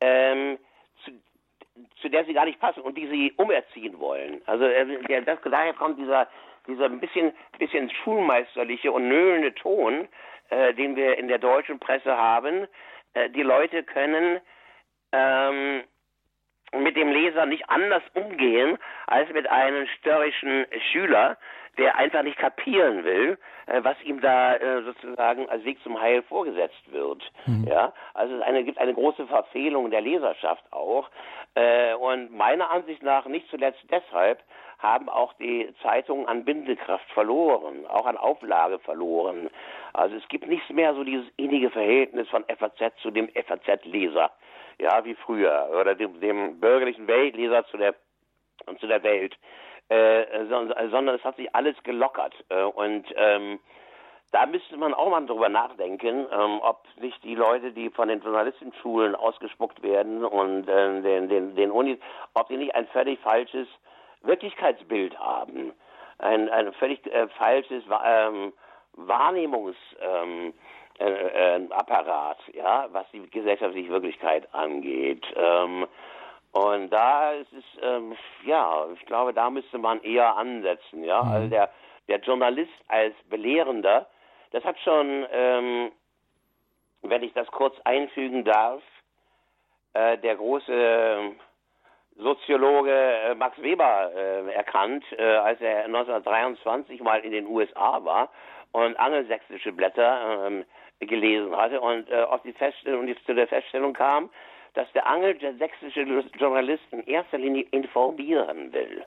ähm, 0.00 0.58
zu, 1.04 1.10
zu, 2.00 2.08
der 2.08 2.24
sie 2.24 2.32
gar 2.32 2.46
nicht 2.46 2.60
passen 2.60 2.80
und 2.80 2.96
die 2.96 3.06
sie 3.06 3.32
umerziehen 3.36 3.98
wollen. 4.00 4.42
Also 4.46 4.64
äh, 4.64 5.22
das, 5.22 5.38
daher 5.44 5.74
kommt 5.74 5.98
dieser, 5.98 6.28
dieser 6.66 6.86
ein 6.86 7.00
bisschen, 7.00 7.32
bisschen 7.58 7.90
schulmeisterliche 7.90 8.92
und 8.92 9.08
nöhlende 9.08 9.54
Ton, 9.54 10.08
äh, 10.50 10.74
den 10.74 10.96
wir 10.96 11.18
in 11.18 11.28
der 11.28 11.38
deutschen 11.38 11.78
Presse 11.78 12.16
haben. 12.16 12.66
Äh, 13.14 13.30
die 13.30 13.42
Leute 13.42 13.82
können 13.82 14.40
ähm, 15.12 15.82
mit 16.78 16.96
dem 16.96 17.10
Leser 17.10 17.46
nicht 17.46 17.68
anders 17.70 18.02
umgehen 18.14 18.78
als 19.06 19.30
mit 19.30 19.48
einem 19.48 19.86
störrischen 19.98 20.66
Schüler, 20.92 21.38
der 21.78 21.96
einfach 21.96 22.22
nicht 22.22 22.38
kapieren 22.38 23.04
will, 23.04 23.38
äh, 23.66 23.80
was 23.82 24.00
ihm 24.02 24.20
da 24.20 24.56
äh, 24.56 24.82
sozusagen 24.82 25.48
als 25.48 25.64
Weg 25.64 25.82
zum 25.82 26.00
Heil 26.00 26.22
vorgesetzt 26.22 26.92
wird. 26.92 27.22
Mhm. 27.46 27.66
Ja, 27.68 27.92
also 28.14 28.36
es 28.36 28.42
eine, 28.42 28.64
gibt 28.64 28.78
eine 28.78 28.94
große 28.94 29.26
Verfehlung 29.26 29.90
der 29.90 30.00
Leserschaft 30.00 30.64
auch. 30.72 31.10
Äh, 31.54 31.94
und 31.94 32.32
meiner 32.36 32.70
Ansicht 32.70 33.02
nach 33.02 33.26
nicht 33.26 33.48
zuletzt 33.50 33.84
deshalb 33.90 34.42
haben 34.78 35.08
auch 35.08 35.32
die 35.34 35.72
Zeitungen 35.82 36.26
an 36.26 36.44
Bindekraft 36.44 37.10
verloren, 37.12 37.86
auch 37.86 38.06
an 38.06 38.16
Auflage 38.16 38.78
verloren. 38.80 39.48
Also 39.94 40.16
es 40.16 40.28
gibt 40.28 40.46
nicht 40.46 40.68
mehr 40.70 40.94
so 40.94 41.04
dieses 41.04 41.26
innige 41.36 41.70
Verhältnis 41.70 42.28
von 42.28 42.44
FAZ 42.44 42.92
zu 43.00 43.10
dem 43.10 43.28
FAZ-Leser 43.28 44.30
ja, 44.78 45.04
wie 45.04 45.14
früher, 45.14 45.68
oder 45.80 45.94
dem, 45.94 46.20
dem 46.20 46.60
bürgerlichen 46.60 47.06
Weltleser 47.06 47.64
zu 47.66 47.76
der, 47.76 47.94
zu 48.80 48.86
der 48.86 49.02
Welt, 49.02 49.36
äh, 49.88 50.46
sondern 50.48 51.14
es 51.14 51.24
hat 51.24 51.36
sich 51.36 51.54
alles 51.54 51.76
gelockert. 51.82 52.34
Äh, 52.48 52.62
und 52.62 53.06
ähm, 53.16 53.60
da 54.32 54.46
müsste 54.46 54.76
man 54.76 54.94
auch 54.94 55.10
mal 55.10 55.24
drüber 55.26 55.48
nachdenken, 55.48 56.26
ähm, 56.32 56.60
ob 56.62 56.84
nicht 56.96 57.22
die 57.22 57.34
Leute, 57.34 57.72
die 57.72 57.90
von 57.90 58.08
den 58.08 58.20
Journalistenschulen 58.20 59.14
ausgespuckt 59.14 59.82
werden 59.82 60.24
und 60.24 60.68
äh, 60.68 61.02
den, 61.02 61.28
den, 61.28 61.54
den 61.54 61.70
Unis, 61.70 61.98
ob 62.34 62.48
die 62.48 62.56
nicht 62.56 62.74
ein 62.74 62.88
völlig 62.88 63.20
falsches 63.20 63.68
Wirklichkeitsbild 64.22 65.18
haben. 65.18 65.72
Ein, 66.18 66.48
ein 66.48 66.72
völlig 66.74 67.04
äh, 67.06 67.28
falsches 67.28 67.84
ähm, 68.04 68.52
Wahrnehmungs, 68.96 69.76
ähm, 70.00 70.52
äh, 70.98 71.06
äh, 71.06 71.68
ja, 72.52 72.88
was 72.92 73.06
die 73.12 73.28
gesellschaftliche 73.30 73.90
Wirklichkeit 73.90 74.52
angeht. 74.54 75.24
Ähm, 75.36 75.86
und 76.52 76.90
da 76.90 77.32
ist 77.32 77.52
es, 77.52 77.64
ähm, 77.82 78.14
ja, 78.44 78.86
ich 78.94 79.04
glaube, 79.06 79.34
da 79.34 79.50
müsste 79.50 79.76
man 79.78 80.00
eher 80.02 80.36
ansetzen, 80.36 81.02
ja. 81.02 81.22
Mhm. 81.22 81.30
Also 81.32 81.48
der, 81.48 81.70
der 82.06 82.20
Journalist 82.20 82.72
als 82.86 83.14
Belehrender, 83.28 84.06
das 84.52 84.62
hat 84.62 84.78
schon, 84.78 85.26
ähm, 85.32 85.90
wenn 87.02 87.24
ich 87.24 87.32
das 87.32 87.48
kurz 87.48 87.74
einfügen 87.84 88.44
darf, 88.44 88.82
äh, 89.94 90.16
der 90.18 90.36
große 90.36 91.32
Soziologe 92.16 92.92
äh, 92.92 93.34
Max 93.34 93.60
Weber 93.60 94.12
äh, 94.14 94.52
erkannt, 94.52 95.04
äh, 95.18 95.22
als 95.22 95.60
er 95.60 95.86
1923 95.86 97.02
mal 97.02 97.18
in 97.20 97.32
den 97.32 97.46
USA 97.46 98.04
war 98.04 98.30
und 98.74 98.98
angelsächsische 98.98 99.72
Blätter 99.72 100.46
ähm, 100.46 100.64
gelesen 100.98 101.56
hatte 101.56 101.80
und 101.80 102.10
äh, 102.10 102.22
auf 102.22 102.42
die 102.42 102.52
Feststellung 102.52 103.06
und 103.06 103.24
zu 103.24 103.34
der 103.34 103.46
Feststellung 103.46 103.92
kam, 103.92 104.30
dass 104.74 104.90
der 104.92 105.06
Angel 105.06 105.34
der 105.34 105.54
sächsische 105.54 106.02
Journalist 106.38 106.82
in 106.90 107.04
erster 107.06 107.38
Linie 107.38 107.64
informieren 107.70 108.72
will. 108.72 109.04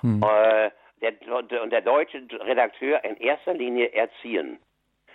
Hm. 0.00 0.22
Äh, 0.22 0.70
der, 1.02 1.12
und 1.62 1.70
der 1.70 1.82
deutsche 1.82 2.26
Redakteur 2.40 3.04
in 3.04 3.16
erster 3.18 3.52
Linie 3.52 3.92
erziehen. 3.92 4.58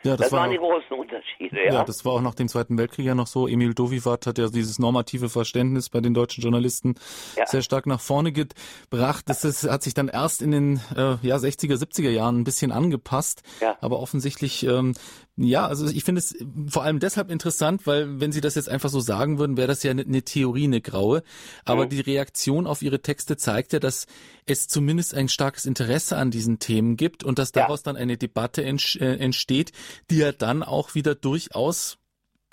Ja, 0.04 0.12
das, 0.12 0.28
das 0.28 0.32
war 0.32 0.42
waren 0.42 0.52
die 0.52 0.58
großen 0.58 0.98
Unterschiede. 0.98 1.66
Ja. 1.66 1.74
ja, 1.74 1.84
das 1.84 2.06
war 2.06 2.14
auch 2.14 2.22
nach 2.22 2.36
dem 2.36 2.48
Zweiten 2.48 2.78
Weltkrieg 2.78 3.06
ja 3.06 3.16
noch 3.16 3.28
so. 3.28 3.48
Emil 3.48 3.74
Dovivat 3.74 4.28
hat 4.28 4.38
ja 4.38 4.48
dieses 4.48 4.80
normative 4.80 5.28
Verständnis 5.28 5.90
bei 5.90 6.00
den 6.00 6.14
deutschen 6.14 6.42
Journalisten 6.42 6.96
ja. 7.36 7.46
sehr 7.46 7.62
stark 7.62 7.86
nach 7.86 8.00
vorne 8.00 8.32
gebracht. 8.32 9.26
Das 9.28 9.44
ist, 9.44 9.70
hat 9.70 9.84
sich 9.84 9.94
dann 9.94 10.08
erst 10.08 10.42
in 10.42 10.52
den 10.52 10.82
äh, 10.96 11.18
ja, 11.22 11.36
60er, 11.36 11.76
70er 11.76 12.10
Jahren 12.10 12.40
ein 12.40 12.44
bisschen 12.46 12.72
angepasst. 12.72 13.44
Ja. 13.60 13.78
Aber 13.82 14.00
offensichtlich 14.00 14.66
ähm, 14.66 14.94
ja, 15.42 15.66
also 15.68 15.88
ich 15.88 16.04
finde 16.04 16.20
es 16.20 16.36
vor 16.68 16.84
allem 16.84 17.00
deshalb 17.00 17.32
interessant, 17.32 17.88
weil 17.88 18.20
wenn 18.20 18.34
Sie 18.34 18.42
das 18.42 18.56
jetzt 18.56 18.68
einfach 18.68 18.90
so 18.90 19.00
sagen 19.00 19.40
würden, 19.40 19.56
wäre 19.56 19.70
das 19.70 19.84
ja 19.84 19.92
eine, 19.92 20.02
eine 20.02 20.22
Theorie, 20.22 20.66
eine 20.66 20.82
graue. 20.82 21.24
Aber 21.64 21.86
mhm. 21.86 21.90
die 21.90 22.02
Reaktion 22.02 22.68
auf 22.68 22.82
Ihre 22.82 23.02
Texte 23.02 23.38
zeigt 23.38 23.72
ja, 23.72 23.80
dass 23.80 24.06
es 24.46 24.68
zumindest 24.68 25.14
ein 25.14 25.30
starkes 25.30 25.66
Interesse 25.66 26.18
an 26.18 26.30
diesen 26.30 26.60
Themen 26.60 26.98
gibt 26.98 27.24
und 27.24 27.40
dass 27.40 27.54
daraus 27.54 27.84
dann 27.84 27.96
eine 27.96 28.18
Debatte 28.18 28.64
äh, 28.64 28.66
entsteht, 28.66 29.72
die 30.10 30.18
ja 30.18 30.32
dann 30.32 30.64
auch 30.64 30.96
wieder 30.96 31.16
durchaus 31.16 31.98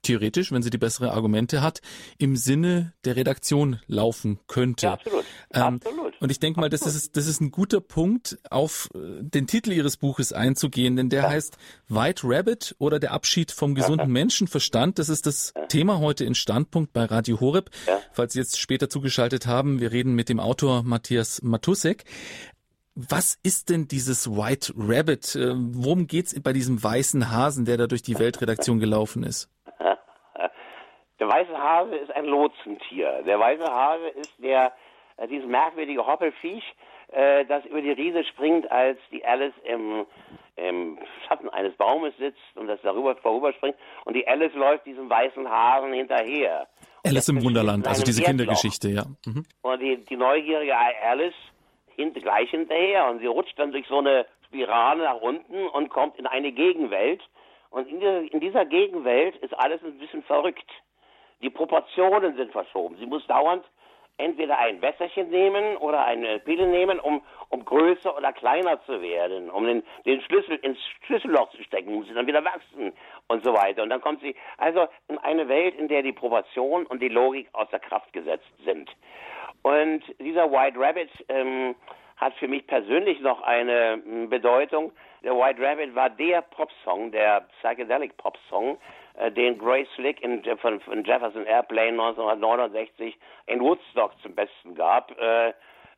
theoretisch, 0.06 0.52
wenn 0.52 0.62
sie 0.62 0.70
die 0.70 0.78
bessere 0.78 1.12
Argumente 1.12 1.62
hat, 1.62 1.80
im 2.18 2.36
Sinne 2.36 2.92
der 3.04 3.16
Redaktion 3.16 3.80
laufen 3.86 4.38
könnte. 4.46 4.86
Ja, 4.86 4.92
absolut. 4.94 5.24
Ähm, 5.52 5.62
absolut. 5.62 6.20
Und 6.20 6.30
ich 6.30 6.40
denke 6.40 6.60
mal, 6.60 6.70
das 6.70 6.82
ist, 6.82 7.16
das 7.16 7.26
ist 7.26 7.40
ein 7.40 7.50
guter 7.50 7.80
Punkt, 7.80 8.38
auf 8.50 8.88
äh, 8.94 8.98
den 9.20 9.46
Titel 9.46 9.72
Ihres 9.72 9.96
Buches 9.96 10.32
einzugehen, 10.32 10.96
denn 10.96 11.08
der 11.08 11.24
ja. 11.24 11.30
heißt 11.30 11.56
White 11.88 12.22
Rabbit 12.24 12.74
oder 12.78 12.98
der 12.98 13.12
Abschied 13.12 13.50
vom 13.50 13.74
gesunden 13.74 14.10
Menschenverstand. 14.10 14.98
Das 14.98 15.08
ist 15.08 15.26
das 15.26 15.52
ja. 15.54 15.66
Thema 15.66 15.98
heute 15.98 16.24
in 16.24 16.34
Standpunkt 16.34 16.92
bei 16.92 17.04
Radio 17.04 17.40
Horeb. 17.40 17.70
Ja. 17.86 17.98
Falls 18.12 18.32
Sie 18.32 18.38
jetzt 18.38 18.58
später 18.58 18.88
zugeschaltet 18.88 19.46
haben, 19.46 19.80
wir 19.80 19.92
reden 19.92 20.14
mit 20.14 20.28
dem 20.28 20.40
Autor 20.40 20.82
Matthias 20.84 21.42
Matusek. 21.42 22.04
Was 22.98 23.38
ist 23.42 23.68
denn 23.68 23.88
dieses 23.88 24.26
White 24.26 24.72
Rabbit? 24.74 25.36
Äh, 25.36 25.52
worum 25.54 26.06
geht's 26.06 26.34
bei 26.42 26.54
diesem 26.54 26.82
weißen 26.82 27.30
Hasen, 27.30 27.66
der 27.66 27.76
da 27.76 27.86
durch 27.86 28.00
die 28.00 28.18
Weltredaktion 28.18 28.78
gelaufen 28.80 29.22
ist? 29.22 29.50
Der 31.18 31.28
weiße 31.28 31.52
Hase 31.52 31.94
ist 31.96 32.10
ein 32.10 32.24
Lotsentier. 32.24 33.22
Der 33.26 33.38
weiße 33.38 33.64
Hase 33.64 34.08
ist 34.08 34.32
der, 34.38 34.72
äh, 35.16 35.26
dieses 35.28 35.46
merkwürdige 35.46 36.06
Hoppelfiech, 36.06 36.62
äh, 37.08 37.44
das 37.46 37.64
über 37.66 37.80
die 37.80 37.92
Riese 37.92 38.24
springt, 38.24 38.70
als 38.70 38.98
die 39.10 39.24
Alice 39.24 39.54
im, 39.64 40.06
im 40.56 40.98
Schatten 41.26 41.48
eines 41.50 41.74
Baumes 41.76 42.14
sitzt 42.18 42.38
und 42.54 42.66
das 42.66 42.80
darüber 42.82 43.16
vorüberspringt. 43.16 43.76
Und 44.04 44.14
die 44.14 44.26
Alice 44.28 44.54
läuft 44.54 44.86
diesem 44.86 45.08
weißen 45.08 45.48
Hasen 45.48 45.92
hinterher. 45.92 46.66
Alice 47.04 47.28
im 47.28 47.42
Wunderland, 47.42 47.86
also 47.86 48.02
diese. 48.04 48.22
Kindergeschichte, 48.22 48.88
ja. 48.88 49.04
Mhm. 49.26 49.44
Und 49.62 49.80
die, 49.80 50.04
die 50.04 50.16
neugierige 50.16 50.74
Alice 50.76 51.34
gleich 51.96 52.50
hinterher 52.50 53.08
und 53.08 53.20
sie 53.20 53.26
rutscht 53.26 53.58
dann 53.58 53.72
durch 53.72 53.86
so 53.88 53.98
eine 53.98 54.26
Spirale 54.46 55.04
nach 55.04 55.20
unten 55.20 55.66
und 55.68 55.88
kommt 55.90 56.18
in 56.18 56.26
eine 56.26 56.52
Gegenwelt. 56.52 57.22
Und 57.70 57.88
in 57.88 58.00
dieser, 58.00 58.32
in 58.32 58.40
dieser 58.40 58.64
Gegenwelt 58.64 59.36
ist 59.36 59.58
alles 59.58 59.82
ein 59.82 59.98
bisschen 59.98 60.22
verrückt. 60.22 60.70
Die 61.42 61.50
Proportionen 61.50 62.36
sind 62.36 62.52
verschoben. 62.52 62.96
Sie 62.98 63.06
muss 63.06 63.26
dauernd 63.26 63.64
entweder 64.18 64.58
ein 64.58 64.80
Wässerchen 64.80 65.28
nehmen 65.28 65.76
oder 65.76 66.04
eine 66.04 66.38
Pille 66.38 66.66
nehmen, 66.66 66.98
um, 67.00 67.22
um 67.50 67.64
größer 67.64 68.16
oder 68.16 68.32
kleiner 68.32 68.82
zu 68.84 69.02
werden, 69.02 69.50
um 69.50 69.66
den, 69.66 69.82
den 70.06 70.22
Schlüssel 70.22 70.56
ins 70.56 70.78
Schlüsselloch 71.04 71.50
zu 71.50 71.62
stecken, 71.64 71.94
muss 71.94 72.06
sie 72.06 72.14
dann 72.14 72.26
wieder 72.26 72.44
wachsen 72.44 72.92
und 73.28 73.44
so 73.44 73.52
weiter. 73.52 73.82
Und 73.82 73.90
dann 73.90 74.00
kommt 74.00 74.22
sie 74.22 74.34
also 74.56 74.86
in 75.08 75.18
eine 75.18 75.48
Welt, 75.48 75.74
in 75.78 75.88
der 75.88 76.02
die 76.02 76.12
Proportion 76.12 76.86
und 76.86 77.02
die 77.02 77.08
Logik 77.08 77.48
außer 77.52 77.78
Kraft 77.78 78.12
gesetzt 78.12 78.50
sind. 78.64 78.90
Und 79.66 80.04
dieser 80.20 80.52
White 80.52 80.78
Rabbit 80.78 81.10
ähm, 81.28 81.74
hat 82.18 82.34
für 82.34 82.46
mich 82.46 82.64
persönlich 82.68 83.18
noch 83.18 83.42
eine 83.42 83.94
hm, 83.94 84.30
Bedeutung. 84.30 84.92
Der 85.24 85.34
White 85.36 85.60
Rabbit 85.60 85.92
war 85.92 86.08
der 86.08 86.42
Popsong, 86.42 87.10
der 87.10 87.40
Psychedelic 87.58 88.16
Popsong, 88.16 88.78
äh, 89.14 89.32
den 89.32 89.58
Grace 89.58 89.88
Slick 89.96 90.22
in, 90.22 90.44
von, 90.58 90.78
von, 90.78 91.02
Jefferson 91.02 91.44
Airplane 91.46 92.00
1969 92.00 93.18
in 93.46 93.60
Woodstock 93.60 94.12
zum 94.22 94.36
Besten 94.36 94.76
gab. 94.76 95.10
Äh, 95.18 95.48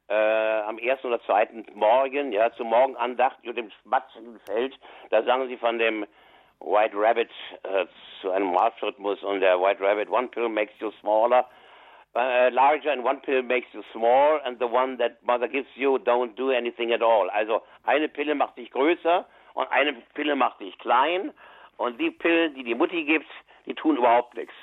äh, 0.08 0.60
am 0.62 0.78
ersten 0.78 1.08
oder 1.08 1.20
zweiten 1.24 1.66
Morgen, 1.74 2.32
ja, 2.32 2.50
zur 2.52 2.64
Morgenandacht 2.64 3.36
über 3.42 3.52
dem 3.52 3.70
schmatzigen 3.82 4.40
Feld, 4.46 4.74
da 5.10 5.22
sangen 5.24 5.46
sie 5.48 5.58
von 5.58 5.78
dem 5.78 6.06
White 6.60 6.94
Rabbit 6.96 7.28
äh, 7.64 7.84
zu 8.22 8.30
einem 8.30 8.50
Marschrhythmus 8.50 9.22
und 9.22 9.40
der 9.40 9.60
White 9.60 9.84
Rabbit, 9.84 10.08
one 10.08 10.28
pill 10.28 10.48
makes 10.48 10.72
you 10.80 10.90
smaller, 11.02 11.44
uh, 12.14 12.50
larger 12.52 12.90
and 12.90 13.04
one 13.04 13.20
pill 13.20 13.42
makes 13.42 13.68
you 13.72 13.82
small 13.92 14.40
and 14.44 14.58
the 14.58 14.66
one 14.66 14.96
that 14.98 15.18
mother 15.22 15.48
gives 15.48 15.68
you 15.76 15.98
don't 15.98 16.36
do 16.36 16.50
anything 16.50 16.92
at 16.92 17.02
all. 17.02 17.28
Also 17.30 17.62
eine 17.84 18.08
Pille 18.08 18.34
macht 18.34 18.56
dich 18.56 18.70
größer 18.70 19.26
und 19.54 19.70
eine 19.70 19.92
Pille 20.14 20.36
macht 20.36 20.60
dich 20.60 20.78
klein 20.78 21.32
und 21.76 22.00
die 22.00 22.10
Pillen, 22.10 22.54
die 22.54 22.64
die 22.64 22.74
Mutti 22.74 23.04
gibt, 23.04 23.30
die 23.66 23.74
tun 23.74 23.96
überhaupt 23.96 24.34
nichts. 24.34 24.54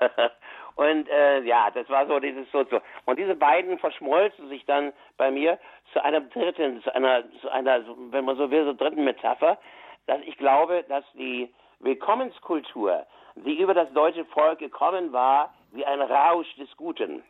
Und 0.76 1.08
äh, 1.08 1.40
ja, 1.42 1.70
das 1.70 1.88
war 1.88 2.06
so 2.06 2.18
dieses 2.18 2.50
so, 2.50 2.64
so. 2.64 2.80
Und 3.04 3.18
diese 3.18 3.36
beiden 3.36 3.78
verschmolzen 3.78 4.48
sich 4.48 4.64
dann 4.66 4.92
bei 5.16 5.30
mir 5.30 5.58
zu 5.92 6.02
einer 6.02 6.20
dritten, 6.20 6.82
zu 6.82 6.92
einer, 6.92 7.22
zu 7.40 7.48
einer, 7.48 7.84
wenn 8.10 8.24
man 8.24 8.36
so 8.36 8.50
will, 8.50 8.64
so 8.64 8.74
dritten 8.74 9.04
Metapher, 9.04 9.58
dass 10.06 10.20
ich 10.22 10.36
glaube, 10.36 10.84
dass 10.88 11.04
die 11.12 11.52
Willkommenskultur, 11.84 13.06
die 13.36 13.60
über 13.60 13.74
das 13.74 13.92
deutsche 13.92 14.24
Volk 14.26 14.58
gekommen 14.58 15.12
war, 15.12 15.54
wie 15.72 15.84
ein 15.84 16.00
Rausch 16.00 16.46
des 16.56 16.68
Guten, 16.76 17.22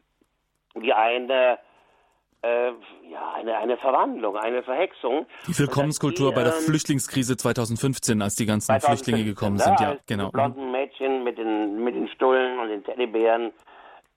wie 0.74 0.92
eine 0.92 1.58
äh, 2.42 2.72
ja, 3.10 3.32
eine, 3.34 3.56
eine 3.56 3.76
Verwandlung, 3.78 4.36
eine 4.36 4.62
Verhexung. 4.62 5.26
Die 5.46 5.58
Willkommenskultur 5.58 6.30
die, 6.30 6.34
bei 6.34 6.42
der 6.44 6.52
Flüchtlingskrise 6.52 7.38
2015, 7.38 8.20
als 8.20 8.34
die 8.34 8.44
ganzen 8.44 8.66
2015, 8.66 9.14
Flüchtlinge 9.14 9.34
gekommen 9.34 9.58
sind, 9.58 9.80
ja, 9.80 9.96
genau. 10.06 10.26
Die 10.26 10.32
blonden 10.32 10.70
Mädchen 10.70 11.24
mit 11.24 11.38
den, 11.38 11.82
mit 11.82 11.94
den 11.94 12.08
Stullen 12.08 12.58
und 12.58 12.68
den 12.68 12.84
Teddybären, 12.84 13.50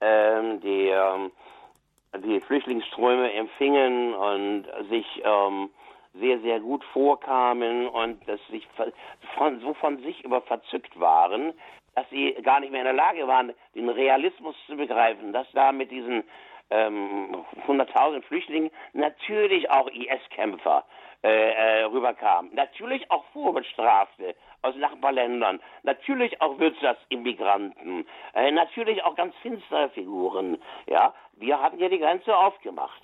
ähm, 0.00 0.60
die 0.60 0.88
ähm, 0.88 1.30
die 2.16 2.40
Flüchtlingsströme 2.40 3.32
empfingen 3.32 4.14
und 4.14 4.64
sich 4.88 5.06
ähm, 5.24 5.70
sehr, 6.14 6.40
sehr 6.40 6.60
gut 6.60 6.84
vorkamen 6.92 7.88
und 7.88 8.26
dass 8.28 8.40
sich 8.48 8.66
von, 9.36 9.60
so 9.60 9.74
von 9.74 9.98
sich 10.02 10.24
über 10.24 10.42
verzückt 10.42 10.98
waren, 10.98 11.52
dass 11.94 12.08
sie 12.10 12.34
gar 12.42 12.60
nicht 12.60 12.70
mehr 12.70 12.80
in 12.80 12.86
der 12.86 12.94
Lage 12.94 13.26
waren, 13.26 13.52
den 13.74 13.88
Realismus 13.88 14.56
zu 14.66 14.76
begreifen, 14.76 15.32
dass 15.32 15.46
da 15.52 15.72
mit 15.72 15.90
diesen 15.90 16.24
ähm, 16.70 17.44
100.000 17.66 18.22
Flüchtlingen 18.22 18.70
natürlich 18.92 19.70
auch 19.70 19.88
IS-Kämpfer 19.88 20.84
äh, 21.24 21.80
äh, 21.80 21.84
rüberkamen, 21.84 22.54
natürlich 22.54 23.10
auch 23.10 23.24
Vorbestrafte 23.32 24.36
aus 24.62 24.76
Nachbarländern, 24.76 25.60
natürlich 25.82 26.40
auch 26.40 26.58
Wirtschaftsimmigranten, 26.58 28.06
äh, 28.34 28.50
natürlich 28.52 29.02
auch 29.02 29.16
ganz 29.16 29.34
finstere 29.42 29.88
Figuren. 29.90 30.58
Ja, 30.86 31.14
wir 31.32 31.60
hatten 31.60 31.78
ja 31.78 31.88
die 31.88 31.98
Grenze 31.98 32.36
aufgemacht. 32.36 33.02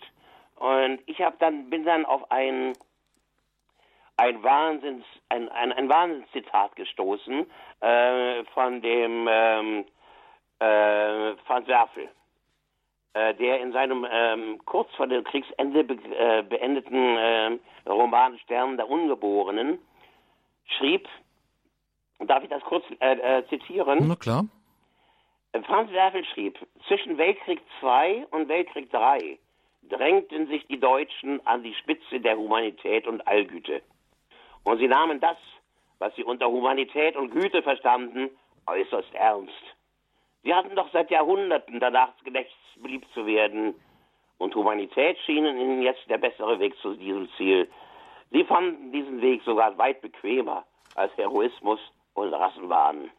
Und 0.57 1.01
ich 1.07 1.21
habe 1.21 1.37
dann 1.41 1.69
bin 1.69 1.85
dann 1.85 2.05
auf 2.05 2.31
ein 2.31 2.75
ein 4.17 4.43
Wahnsinns 4.43 5.05
ein 5.29 5.49
ein, 5.51 5.73
ein 5.73 5.89
Wahnsinnszitat 5.89 6.77
gestoßen 6.77 7.47
äh, 7.81 8.45
von 8.55 8.81
dem 8.81 9.29
ähm, 9.31 9.85
äh, 10.59 11.37
Franz 11.47 11.67
Werfel 11.69 12.09
äh, 13.15 13.35
der 13.35 13.61
in 13.61 13.73
seinem 13.73 14.07
ähm, 14.11 14.61
kurz 14.65 14.93
vor 14.95 15.07
dem 15.07 15.25
Kriegsende 15.25 15.85
be 15.85 15.95
äh, 15.95 16.43
beendeten 16.43 17.17
äh, 17.17 17.59
Roman 17.87 18.39
Stern 18.41 18.77
der 18.77 18.89
Ungeborenen 18.89 19.79
schrieb, 20.79 21.09
darf 22.19 22.43
ich 22.43 22.51
das 22.51 22.63
kurz 22.63 22.85
äh, 23.01 23.43
zitieren? 23.49 24.07
Na 24.09 24.17
klar. 24.17 24.45
Franz 25.67 25.93
Werfel 25.93 26.25
schrieb, 26.25 26.59
zwischen 26.89 27.17
Weltkrieg 27.17 27.61
II 27.81 28.27
und 28.33 28.49
Weltkrieg 28.49 28.93
III 28.93 29.39
drängten 29.89 30.49
sich 30.49 30.67
die 30.67 30.81
Deutschen 30.81 31.47
an 31.47 31.63
die 31.63 31.75
Spitze 31.75 32.19
der 32.19 32.37
Humanität 32.37 33.07
und 33.07 33.25
Allgüte. 33.29 33.83
Und 34.65 34.79
sie 34.79 34.89
nahmen 34.89 35.21
das, 35.21 35.37
was 35.99 36.15
sie 36.17 36.25
unter 36.25 36.49
Humanität 36.49 37.17
und 37.17 37.31
Güte 37.31 37.63
verstanden, 37.63 38.31
äußerst 38.67 39.15
ernst. 39.15 39.53
Sie 40.43 40.55
hatten 40.55 40.75
doch 40.75 40.91
seit 40.93 41.11
Jahrhunderten 41.11 41.81
danach 41.81 42.13
gelächzt, 42.25 42.57
beliebt 42.77 43.07
zu 43.15 43.27
werden. 43.27 43.75
Und 44.39 44.55
Humanität 44.55 45.19
schien 45.25 45.45
ihnen 45.45 45.83
jetzt 45.83 46.09
der 46.09 46.19
bessere 46.19 46.59
Weg 46.59 46.77
zu 46.79 46.95
diesem 46.95 47.29
Ziel. 47.37 47.71
Sie 48.31 48.45
fanden 48.45 48.93
diesen 48.93 49.23
Weg 49.23 49.43
sogar 49.45 49.77
weit 49.79 50.01
bequemer 50.03 50.65
als 50.97 51.17
Heroismus 51.17 51.81
und 52.15 52.33
Rassenwahn. 52.33 53.03
Und 53.03 53.11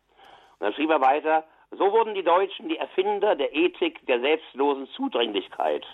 dann 0.60 0.73
schrieb 0.73 0.89
er 0.89 1.01
weiter, 1.01 1.43
so 1.71 1.91
wurden 1.91 2.13
die 2.15 2.23
Deutschen 2.23 2.69
die 2.69 2.77
Erfinder 2.77 3.36
der 3.36 3.53
Ethik 3.53 4.05
der 4.08 4.19
selbstlosen 4.19 4.88
Zudringlichkeit. 4.89 5.86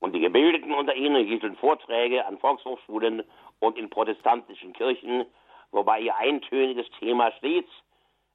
Und 0.00 0.14
die 0.14 0.20
Gebildeten 0.20 0.72
unter 0.72 0.94
ihnen 0.94 1.26
hielten 1.26 1.56
Vorträge 1.56 2.24
an 2.26 2.38
Volkshochschulen 2.38 3.24
und 3.58 3.76
in 3.76 3.90
protestantischen 3.90 4.72
Kirchen, 4.72 5.26
wobei 5.72 6.00
ihr 6.00 6.16
eintöniges 6.16 6.86
Thema 6.98 7.32
stets 7.32 7.68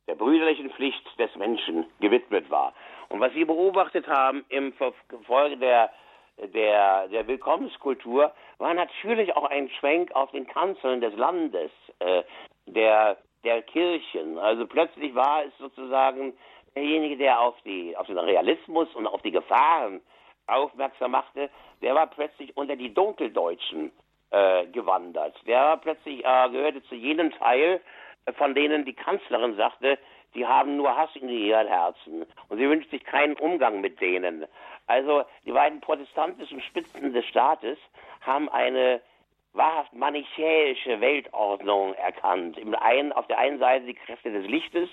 der 0.08 0.15
brüderlichen 0.15 0.69
Pflicht 0.71 1.04
des 1.17 1.34
Menschen 1.36 1.86
gewidmet 1.99 2.49
war. 2.49 2.73
Und 3.10 3.19
was 3.19 3.32
Sie 3.34 3.45
beobachtet 3.45 4.08
haben 4.08 4.43
im 4.49 4.73
Folge 5.26 5.58
der, 5.58 5.91
der, 6.38 7.08
der 7.08 7.28
Willkommenskultur, 7.28 8.34
war 8.58 8.73
natürlich 8.73 9.36
auch 9.36 9.45
ein 9.45 9.69
Schwenk 9.69 10.13
auf 10.13 10.32
den 10.32 10.47
Kanzeln 10.47 10.99
des 10.99 11.15
Landes, 11.15 11.71
äh, 11.99 12.23
der, 12.65 13.17
der 13.43 13.62
Kirchen. 13.62 14.38
Also 14.38 14.65
plötzlich 14.65 15.15
war 15.15 15.45
es 15.45 15.58
sozusagen 15.58 16.34
derjenige, 16.76 17.17
der 17.17 17.39
auf, 17.39 17.56
die, 17.63 17.95
auf 17.95 18.08
den 18.08 18.17
Realismus 18.17 18.93
und 18.95 19.08
auf 19.08 19.21
die 19.21 19.32
Gefahren 19.32 20.02
aufmerksam 20.47 21.12
machte, 21.12 21.49
der 21.82 21.95
war 21.95 22.08
plötzlich 22.08 22.56
unter 22.56 22.75
die 22.75 22.93
Dunkeldeutschen 22.93 23.91
äh, 24.32 24.65
gewandert. 24.67 25.36
Der 25.45 25.60
war 25.60 25.77
plötzlich 25.77 26.25
äh, 26.25 26.49
gehörte 26.49 26.84
zu 26.84 26.95
jenem 26.95 27.32
Teil 27.32 27.82
von 28.38 28.56
denen 28.56 28.86
die 28.86 28.93
Kanzlerin 28.93 29.56
sagte, 29.56 29.97
die 30.36 30.45
haben 30.45 30.77
nur 30.77 30.95
Hass 30.95 31.10
in 31.15 31.29
ihren 31.29 31.67
Herzen 31.67 32.25
und 32.49 32.58
sie 32.58 32.69
wünscht 32.69 32.89
sich 32.89 33.03
keinen 33.03 33.36
Umgang 33.36 33.82
mit 33.82 34.01
denen. 34.01 34.45
Also 34.88 35.23
die 35.45 35.51
beiden 35.51 35.82
protestantischen 35.82 36.62
Spitzen 36.62 37.13
des 37.13 37.25
Staates 37.25 37.77
haben 38.21 38.49
eine 38.49 39.01
wahrhaft 39.53 39.93
manichäische 39.93 40.99
Weltordnung 40.99 41.93
erkannt. 41.95 42.58
Im 42.58 42.73
einen, 42.73 43.12
auf 43.12 43.27
der 43.27 43.38
einen 43.38 43.60
Seite 43.60 43.86
die 43.86 43.93
Kräfte 43.93 44.32
des 44.32 44.47
Lichtes 44.47 44.89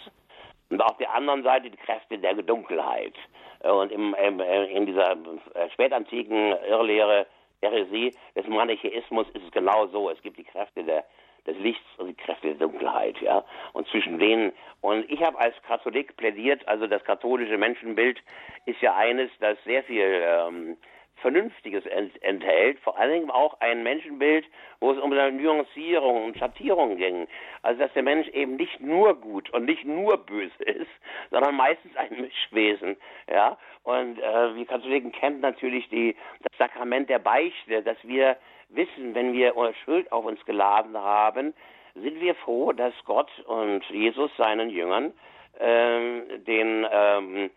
und 0.69 0.83
auf 0.83 0.97
der 0.99 1.15
anderen 1.15 1.43
Seite 1.43 1.71
die 1.71 1.77
Kräfte 1.79 2.19
der 2.19 2.35
Dunkelheit. 2.35 3.15
Und 3.61 3.93
im, 3.93 4.15
im, 4.15 4.41
in 4.41 4.87
dieser 4.87 5.13
äh, 5.13 5.71
spätantiken 5.73 6.55
Irrlehre, 6.69 7.27
Heresie 7.63 8.15
des 8.35 8.47
Manichäismus 8.47 9.27
ist 9.35 9.45
es 9.45 9.51
genau 9.53 9.87
so. 9.89 10.09
Es 10.09 10.21
gibt 10.23 10.39
die 10.39 10.45
Kräfte 10.45 10.83
der 10.83 11.05
des 11.47 11.57
Lichts 11.59 11.87
und 11.99 12.09
die 12.09 12.15
Kräfte 12.15 12.49
der 12.49 12.57
Dunkelheit, 12.57 13.21
ja. 13.21 13.45
Und 13.73 13.87
zwischen 13.89 14.19
denen, 14.19 14.53
und 14.81 15.11
ich 15.11 15.23
habe 15.23 15.39
als 15.39 15.55
Katholik 15.67 16.17
plädiert, 16.17 16.67
also 16.69 16.87
das 16.87 17.03
katholische 17.05 17.57
Menschenbild 17.57 18.21
ist 18.67 18.81
ja 18.81 18.95
eines, 18.95 19.31
das 19.41 19.57
sehr 19.65 19.83
viel 19.85 20.23
ähm, 20.23 20.77
Vernünftiges 21.21 21.85
ent 21.87 22.23
enthält, 22.23 22.79
vor 22.81 22.99
allen 22.99 23.13
Dingen 23.13 23.31
auch 23.31 23.61
ein 23.61 23.83
Menschenbild, 23.83 24.47
wo 24.81 24.93
es 24.93 24.99
um 24.99 25.13
eine 25.13 25.33
Nuancierung 25.33 26.25
und 26.25 26.39
Schattierung 26.39 26.97
ging. 26.97 27.29
Also 27.63 27.81
dass 27.81 27.93
der 27.93 28.03
Mensch 28.03 28.29
eben 28.29 28.57
nicht 28.57 28.81
nur 28.81 29.15
gut 29.15 29.51
und 29.51 29.65
nicht 29.65 29.85
nur 29.85 30.19
böse 30.19 30.63
ist, 30.65 30.91
sondern 31.31 31.55
meistens 31.57 31.97
ein 31.97 32.21
Mischwesen. 32.21 32.97
Ja? 33.31 33.59
Und 33.83 34.19
äh, 34.19 34.55
wir 34.55 34.67
Katholiken 34.67 35.13
kennen 35.13 35.41
natürlich 35.41 35.89
die, 35.89 36.17
das 36.43 36.59
Sakrament 36.59 37.09
der 37.09 37.19
Beichte, 37.19 37.83
dass 37.83 37.99
wir 38.03 38.37
wissen, 38.69 39.15
wenn 39.15 39.33
wir 39.33 39.55
Schuld 39.85 40.11
auf 40.13 40.25
uns 40.25 40.45
geladen 40.45 40.97
haben, 40.97 41.55
sind 41.95 42.21
wir 42.21 42.35
froh, 42.37 42.73
dass 42.73 42.95
Gott 43.05 43.31
und 43.47 43.85
Jesus 43.91 44.31
seinen 44.37 44.71
Jüngern 44.71 45.13
ähm, 45.59 46.45
den 46.45 46.87
ähm, 46.91 47.51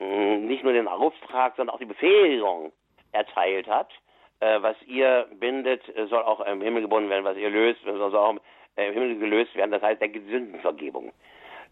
nicht 0.00 0.64
nur 0.64 0.72
den 0.72 0.88
Auftrag, 0.88 1.54
sondern 1.56 1.74
auch 1.74 1.78
die 1.78 1.84
Befähigung 1.84 2.72
erteilt 3.12 3.68
hat. 3.68 3.90
Äh, 4.40 4.62
was 4.62 4.76
ihr 4.86 5.26
bindet, 5.38 5.82
soll 6.08 6.22
auch 6.22 6.40
im 6.40 6.60
Himmel 6.62 6.82
gebunden 6.82 7.10
werden, 7.10 7.24
was 7.24 7.36
ihr 7.36 7.50
löst, 7.50 7.80
soll 7.84 8.16
auch 8.16 8.36
im 8.76 8.92
Himmel 8.92 9.18
gelöst 9.18 9.54
werden. 9.54 9.70
Das 9.70 9.82
heißt 9.82 10.00
der 10.00 10.10
Sündenvergebung. 10.10 11.12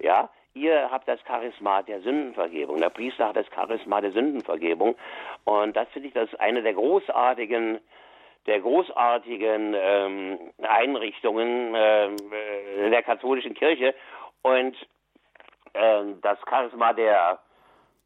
Ja, 0.00 0.28
ihr 0.54 0.90
habt 0.90 1.08
das 1.08 1.20
Charisma 1.26 1.82
der 1.82 2.00
Sündenvergebung. 2.00 2.78
Der 2.78 2.90
Priester 2.90 3.28
hat 3.28 3.36
das 3.36 3.46
Charisma 3.54 4.00
der 4.00 4.12
Sündenvergebung. 4.12 4.96
Und 5.44 5.76
das 5.76 5.88
finde 5.88 6.08
ich, 6.08 6.14
das 6.14 6.30
ist 6.32 6.40
eine 6.40 6.62
der 6.62 6.74
großartigen 6.74 7.80
der 8.48 8.60
großartigen 8.60 9.76
ähm, 9.78 10.38
Einrichtungen 10.62 11.74
äh, 11.74 12.90
der 12.90 13.02
katholischen 13.02 13.52
Kirche 13.52 13.94
und 14.40 14.74
äh, 15.74 16.02
das 16.22 16.38
Charisma 16.48 16.94
der, 16.94 17.38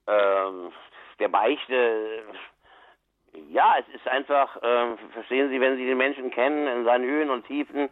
äh, 0.06 0.70
der 1.20 1.28
Beichte, 1.28 2.24
ja, 3.50 3.76
es 3.78 3.94
ist 3.94 4.06
einfach, 4.08 4.56
äh, 4.62 4.96
verstehen 5.12 5.50
Sie, 5.50 5.60
wenn 5.60 5.76
Sie 5.76 5.86
den 5.86 5.98
Menschen 5.98 6.30
kennen 6.30 6.66
in 6.66 6.84
seinen 6.84 7.04
Höhen 7.04 7.30
und 7.30 7.46
Tiefen 7.46 7.88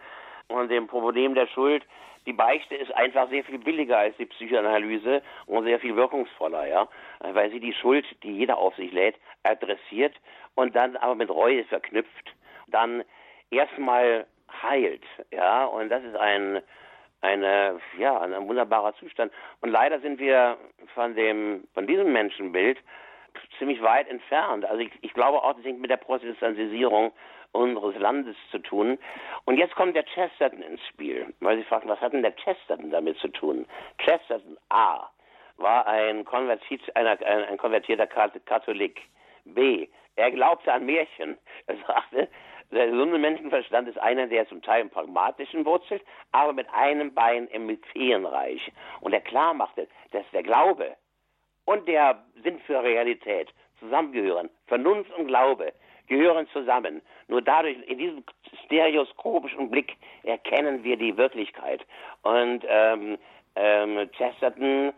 und 0.49 0.71
dem 0.71 0.87
Problem 0.87 1.35
der 1.35 1.47
Schuld, 1.47 1.85
die 2.27 2.33
Beichte 2.33 2.75
ist 2.75 2.95
einfach 2.95 3.31
sehr 3.31 3.45
viel 3.45 3.59
billiger 3.59 3.99
als 3.99 4.17
die 4.19 4.27
Psychoanalyse 4.27 5.23
und 5.47 5.65
sehr 5.65 5.81
viel 5.81 5.97
wirkungsvoller, 5.97 6.67
ja, 6.67 6.89
weil 7.21 7.51
sie 7.51 7.61
die 7.61 7.73
Schuld, 7.73 8.05
die 8.23 8.33
jeder 8.33 8.59
auf 8.59 8.77
sich 8.77 8.93
lädt, 8.93 9.17
adressiert 9.43 10.15
und 10.55 10.77
dann 10.77 10.97
aber 10.97 11.15
mit 11.15 11.31
Reue 11.31 11.65
verknüpft 11.65 12.35
dann 12.71 13.05
erstmal 13.51 14.27
heilt, 14.63 15.03
ja, 15.31 15.65
und 15.65 15.89
das 15.89 16.03
ist 16.05 16.17
ein 16.17 16.63
eine 17.23 17.79
ja 17.99 18.19
ein 18.21 18.49
wunderbarer 18.49 18.95
Zustand. 18.95 19.33
Und 19.61 19.71
leider 19.71 20.01
sind 20.01 20.19
wir 20.19 20.57
von 20.95 21.15
dem 21.15 21.65
von 21.75 21.87
diesem 21.87 22.13
Menschenbild 22.13 22.79
ziemlich 23.59 23.83
weit 23.83 24.09
entfernt. 24.09 24.65
Also 24.65 24.81
ich, 24.81 24.91
ich 25.03 25.13
glaube 25.13 25.43
auch, 25.43 25.55
das 25.55 25.65
hängt 25.65 25.81
mit 25.81 25.91
der 25.91 25.97
Protestantisierung 25.97 27.13
unseres 27.53 27.97
Landes 27.99 28.37
zu 28.51 28.59
tun. 28.59 28.99
Und 29.45 29.59
jetzt 29.59 29.75
kommt 29.75 29.97
der 29.97 30.05
Chesterton 30.05 30.63
ins 30.63 30.85
Spiel, 30.89 31.35
weil 31.41 31.59
Sie 31.59 31.65
fragen, 31.65 31.89
was 31.89 32.01
hat 32.01 32.13
denn 32.13 32.23
der 32.23 32.37
Chesterton 32.37 32.91
damit 32.91 33.19
zu 33.19 33.29
tun? 33.29 33.67
Chesterton 33.99 34.57
A 34.69 35.11
war 35.57 35.87
ein, 35.87 36.25
Konvertit, 36.25 36.81
einer, 36.97 37.11
ein, 37.11 37.45
ein 37.45 37.59
konvertierter 37.59 38.07
Katholik. 38.07 39.01
B, 39.45 39.89
er 40.17 40.31
glaubte 40.31 40.73
an 40.73 40.87
Märchen. 40.87 41.39
Er 41.67 41.77
sagte, 41.87 42.29
der 42.71 42.87
gesunde 42.87 43.19
Menschenverstand 43.19 43.89
ist 43.89 43.99
einer, 43.99 44.27
der 44.29 44.47
zum 44.49 44.63
Teil 44.63 44.83
im 44.83 44.91
Pragmatischen 44.91 45.65
wurzelt, 45.65 46.03
aber 46.31 46.53
mit 46.53 46.69
einem 46.73 47.13
Bein 47.15 47.49
im 47.49 47.77
Feenreich. 47.93 48.71
Und 49.01 49.13
er 49.13 49.21
klar 49.21 49.55
machte, 49.55 49.89
dass 50.13 50.25
der 50.33 50.43
Glaube 50.43 50.97
und 51.71 51.87
der 51.87 52.19
Sinn 52.43 52.59
für 52.67 52.83
Realität 52.83 53.49
zusammengehören. 53.79 54.51
Vernunft 54.67 55.13
und 55.17 55.29
Glaube 55.29 55.73
gehören 56.09 56.49
zusammen. 56.49 57.01
Nur 57.29 57.43
dadurch, 57.43 57.77
in 57.87 57.99
diesem 57.99 58.25
stereoskopischen 58.65 59.71
Blick 59.71 59.97
erkennen 60.25 60.83
wir 60.83 60.97
die 60.97 61.17
Wirklichkeit. 61.17 61.87
Und 62.23 62.65
ähm, 62.67 63.17
ähm, 63.55 64.11
Chesterton 64.17 64.93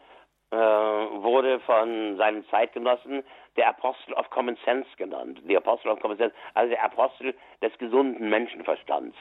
äh, 0.51 0.57
wurde 0.57 1.61
von 1.61 2.17
seinen 2.17 2.47
Zeitgenossen 2.49 3.23
der 3.59 3.69
Apostel 3.69 4.15
of 4.15 4.31
Common 4.31 4.57
Sense 4.65 4.89
genannt. 4.97 5.43
The 5.47 5.59
Apostle 5.59 5.93
of 5.93 6.01
Common 6.01 6.17
Sense, 6.17 6.35
also 6.55 6.71
der 6.71 6.83
Apostel 6.83 7.35
des 7.61 7.77
gesunden 7.77 8.31
Menschenverstands. 8.31 9.17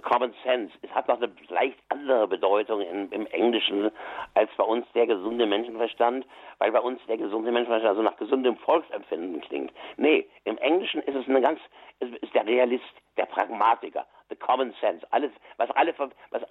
Common 0.00 0.34
Sense. 0.42 0.72
Es 0.80 0.90
hat 0.90 1.08
noch 1.08 1.20
eine 1.20 1.30
leicht 1.48 1.78
andere 1.90 2.26
Bedeutung 2.26 2.80
in, 2.80 3.10
im 3.12 3.26
Englischen 3.26 3.90
als 4.34 4.50
bei 4.56 4.64
uns 4.64 4.86
der 4.94 5.06
gesunde 5.06 5.46
Menschenverstand, 5.46 6.26
weil 6.58 6.72
bei 6.72 6.80
uns 6.80 7.00
der 7.06 7.18
gesunde 7.18 7.52
Menschenverstand 7.52 7.90
also 7.90 8.02
nach 8.02 8.16
gesundem 8.16 8.56
Volksempfinden 8.56 9.40
klingt. 9.42 9.72
Nee, 9.96 10.26
im 10.44 10.56
Englischen 10.58 11.02
ist 11.02 11.14
es 11.14 11.28
eine 11.28 11.42
ganz, 11.42 11.60
ist 12.00 12.34
der 12.34 12.46
Realist, 12.46 12.84
der 13.18 13.26
Pragmatiker, 13.26 14.06
the 14.30 14.36
Common 14.36 14.74
Sense. 14.80 15.06
Alles, 15.10 15.30
was 15.58 15.70
alle, 15.72 15.94
was 16.30 16.42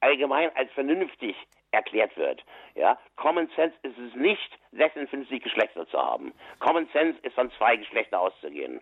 allgemein 0.00 0.50
als 0.56 0.72
vernünftig 0.72 1.36
erklärt 1.70 2.16
wird. 2.16 2.44
Ja, 2.74 2.98
Common 3.16 3.48
Sense 3.54 3.76
ist 3.82 3.98
es 3.98 4.14
nicht, 4.14 4.58
56 4.72 5.42
Geschlechter 5.42 5.86
zu 5.86 5.98
haben. 5.98 6.32
Common 6.58 6.88
Sense 6.92 7.18
ist 7.22 7.34
von 7.34 7.50
zwei 7.52 7.76
Geschlechtern 7.76 8.20
auszugehen 8.20 8.80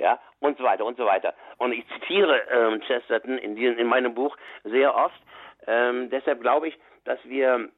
ja, 0.00 0.18
und 0.40 0.56
so 0.58 0.64
weiter 0.64 0.84
und 0.84 0.96
so 0.96 1.04
weiter. 1.04 1.34
Und 1.58 1.72
ich 1.72 1.86
zitiere 1.88 2.42
ähm, 2.50 2.80
Chesterton 2.80 3.38
in, 3.38 3.54
diesem, 3.54 3.78
in 3.78 3.86
meinem 3.86 4.14
Buch 4.14 4.36
sehr 4.64 4.94
oft. 4.96 5.20
Ähm, 5.66 6.08
deshalb 6.10 6.40
glaube 6.40 6.68
ich, 6.68 6.78
dass 7.04 7.18
wir, 7.24 7.68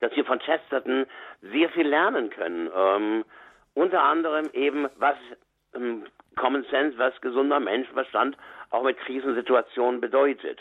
dass 0.00 0.14
wir 0.14 0.24
von 0.24 0.38
Chesterton 0.40 1.06
sehr 1.40 1.70
viel 1.70 1.88
lernen 1.88 2.30
können. 2.30 2.70
Ähm, 2.74 3.24
unter 3.74 4.02
anderem 4.02 4.50
eben, 4.52 4.88
was 4.96 5.16
ähm, 5.74 6.04
Common 6.36 6.64
Sense, 6.64 6.98
was 6.98 7.18
gesunder 7.22 7.60
Menschenverstand 7.60 8.36
auch 8.70 8.82
mit 8.82 8.98
Krisensituationen 8.98 10.00
bedeutet. 10.00 10.60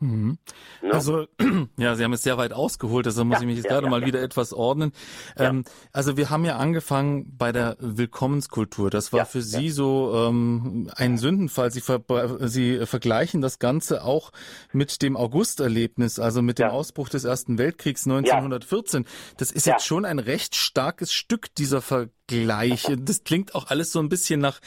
Mhm. 0.00 0.38
No? 0.82 0.92
Also, 0.92 1.26
ja, 1.76 1.96
Sie 1.96 2.04
haben 2.04 2.12
es 2.12 2.22
sehr 2.22 2.38
weit 2.38 2.52
ausgeholt, 2.52 3.06
deshalb 3.06 3.26
muss 3.26 3.36
ja, 3.36 3.40
ich 3.42 3.46
mich 3.46 3.56
jetzt 3.56 3.64
ja, 3.66 3.72
gerade 3.72 3.86
ja, 3.86 3.90
mal 3.90 4.04
wieder 4.04 4.22
etwas 4.22 4.52
ordnen. 4.52 4.92
Ähm, 5.36 5.64
also 5.92 6.16
wir 6.16 6.30
haben 6.30 6.44
ja 6.44 6.56
angefangen 6.56 7.36
bei 7.36 7.52
der 7.52 7.76
Willkommenskultur. 7.80 8.90
Das 8.90 9.12
war 9.12 9.26
für 9.26 9.42
Sie 9.42 9.70
so 9.70 10.12
ähm, 10.14 10.90
ein 10.94 11.18
Sündenfall. 11.18 11.70
Sie, 11.70 11.80
ver 11.80 12.02
Sie 12.48 12.86
vergleichen 12.86 13.40
das 13.40 13.58
Ganze 13.58 14.04
auch 14.04 14.32
mit 14.72 15.02
dem 15.02 15.16
Augusterlebnis, 15.16 16.18
also 16.18 16.42
mit 16.42 16.58
dem 16.58 16.68
Ausbruch 16.68 17.08
des 17.08 17.24
Ersten 17.24 17.58
Weltkriegs 17.58 18.06
1914. 18.06 19.04
Das 19.36 19.50
ist 19.50 19.66
jetzt 19.66 19.84
schon 19.84 20.04
ein 20.04 20.18
recht 20.18 20.54
starkes 20.54 21.12
Stück 21.12 21.54
dieser 21.54 21.82
Vergleich. 22.28 22.86
Das 22.98 23.24
klingt 23.24 23.54
auch 23.54 23.68
alles 23.68 23.92
so 23.92 24.00
ein 24.00 24.08
bisschen 24.08 24.40
nach 24.40 24.60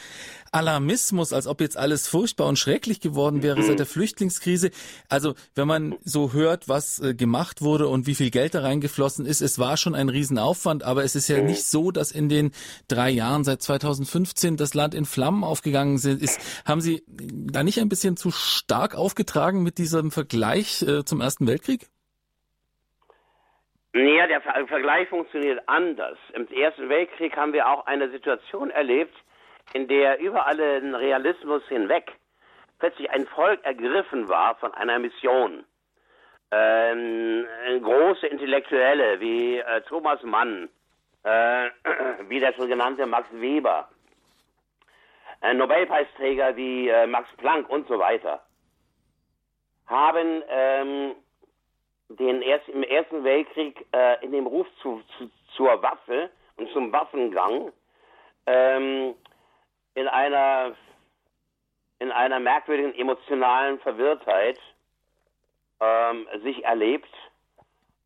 Alarmismus, 0.50 1.32
als 1.32 1.46
ob 1.46 1.60
jetzt 1.60 1.76
alles 1.78 2.06
furchtbar 2.08 2.46
und 2.46 2.58
schrecklich 2.58 3.00
geworden 3.00 3.42
wäre 3.42 3.62
seit 3.62 3.78
der 3.78 3.86
Flüchtlingskrise. 3.86 4.70
Also 5.08 5.34
wenn 5.54 5.66
man 5.66 5.94
so 6.04 6.32
hört, 6.32 6.68
was 6.68 6.98
äh, 6.98 7.14
gemacht 7.14 7.62
wurde 7.62 7.88
und 7.88 8.06
wie 8.06 8.14
viel 8.14 8.30
Geld 8.30 8.54
da 8.54 8.60
reingeflossen 8.60 9.24
ist, 9.24 9.40
es 9.40 9.58
war 9.58 9.76
schon 9.78 9.94
ein 9.94 10.10
Riesenaufwand, 10.10 10.82
aber 10.82 11.04
es 11.04 11.14
ist 11.14 11.28
ja 11.28 11.40
nicht 11.40 11.64
so, 11.64 11.90
dass 11.90 12.12
in 12.12 12.28
den 12.28 12.50
drei 12.88 13.10
Jahren 13.10 13.44
seit 13.44 13.62
2015 13.62 14.56
das 14.56 14.74
Land 14.74 14.94
in 14.94 15.06
Flammen 15.06 15.42
aufgegangen 15.42 15.96
ist. 15.96 16.38
Haben 16.66 16.82
Sie 16.82 17.02
da 17.06 17.62
nicht 17.62 17.80
ein 17.80 17.88
bisschen 17.88 18.16
zu 18.16 18.30
stark 18.30 18.94
aufgetragen 18.94 19.62
mit 19.62 19.78
diesem 19.78 20.10
Vergleich 20.10 20.82
äh, 20.82 21.04
zum 21.04 21.20
Ersten 21.20 21.46
Weltkrieg? 21.46 21.88
Ja, 23.94 24.26
der 24.26 24.40
Vergleich 24.40 25.08
funktioniert 25.08 25.62
anders. 25.68 26.16
Im 26.32 26.48
Ersten 26.48 26.88
Weltkrieg 26.88 27.36
haben 27.36 27.52
wir 27.52 27.68
auch 27.68 27.84
eine 27.86 28.08
Situation 28.10 28.70
erlebt, 28.70 29.14
in 29.74 29.86
der 29.86 30.18
über 30.18 30.46
allen 30.46 30.94
Realismus 30.94 31.62
hinweg 31.68 32.10
plötzlich 32.78 33.10
ein 33.10 33.26
Volk 33.26 33.62
ergriffen 33.64 34.28
war 34.28 34.56
von 34.56 34.72
einer 34.74 34.98
Mission. 34.98 35.64
Ähm, 36.50 37.46
große 37.82 38.26
Intellektuelle 38.26 39.20
wie 39.20 39.58
äh, 39.58 39.82
Thomas 39.82 40.22
Mann, 40.22 40.70
äh, 41.24 41.68
wie 42.28 42.40
der 42.40 42.54
schon 42.54 42.68
genannte 42.68 43.06
Max 43.06 43.28
Weber, 43.30 43.88
äh, 45.42 45.52
Nobelpreisträger 45.52 46.56
wie 46.56 46.88
äh, 46.88 47.06
Max 47.06 47.28
Planck 47.36 47.68
und 47.68 47.86
so 47.88 47.98
weiter, 47.98 48.42
haben 49.86 50.42
ähm, 50.48 51.14
den 52.16 52.42
erst, 52.42 52.68
im 52.68 52.82
Ersten 52.82 53.24
Weltkrieg 53.24 53.86
äh, 53.92 54.24
in 54.24 54.32
dem 54.32 54.46
Ruf 54.46 54.66
zu, 54.80 55.02
zu, 55.18 55.30
zur 55.56 55.82
Waffe 55.82 56.30
und 56.56 56.70
zum 56.72 56.92
Waffengang 56.92 57.72
ähm, 58.46 59.14
in 59.94 60.08
einer 60.08 60.74
in 61.98 62.10
einer 62.10 62.40
merkwürdigen 62.40 62.94
emotionalen 62.94 63.78
Verwirrtheit 63.78 64.58
ähm, 65.80 66.26
sich 66.42 66.64
erlebt 66.64 67.08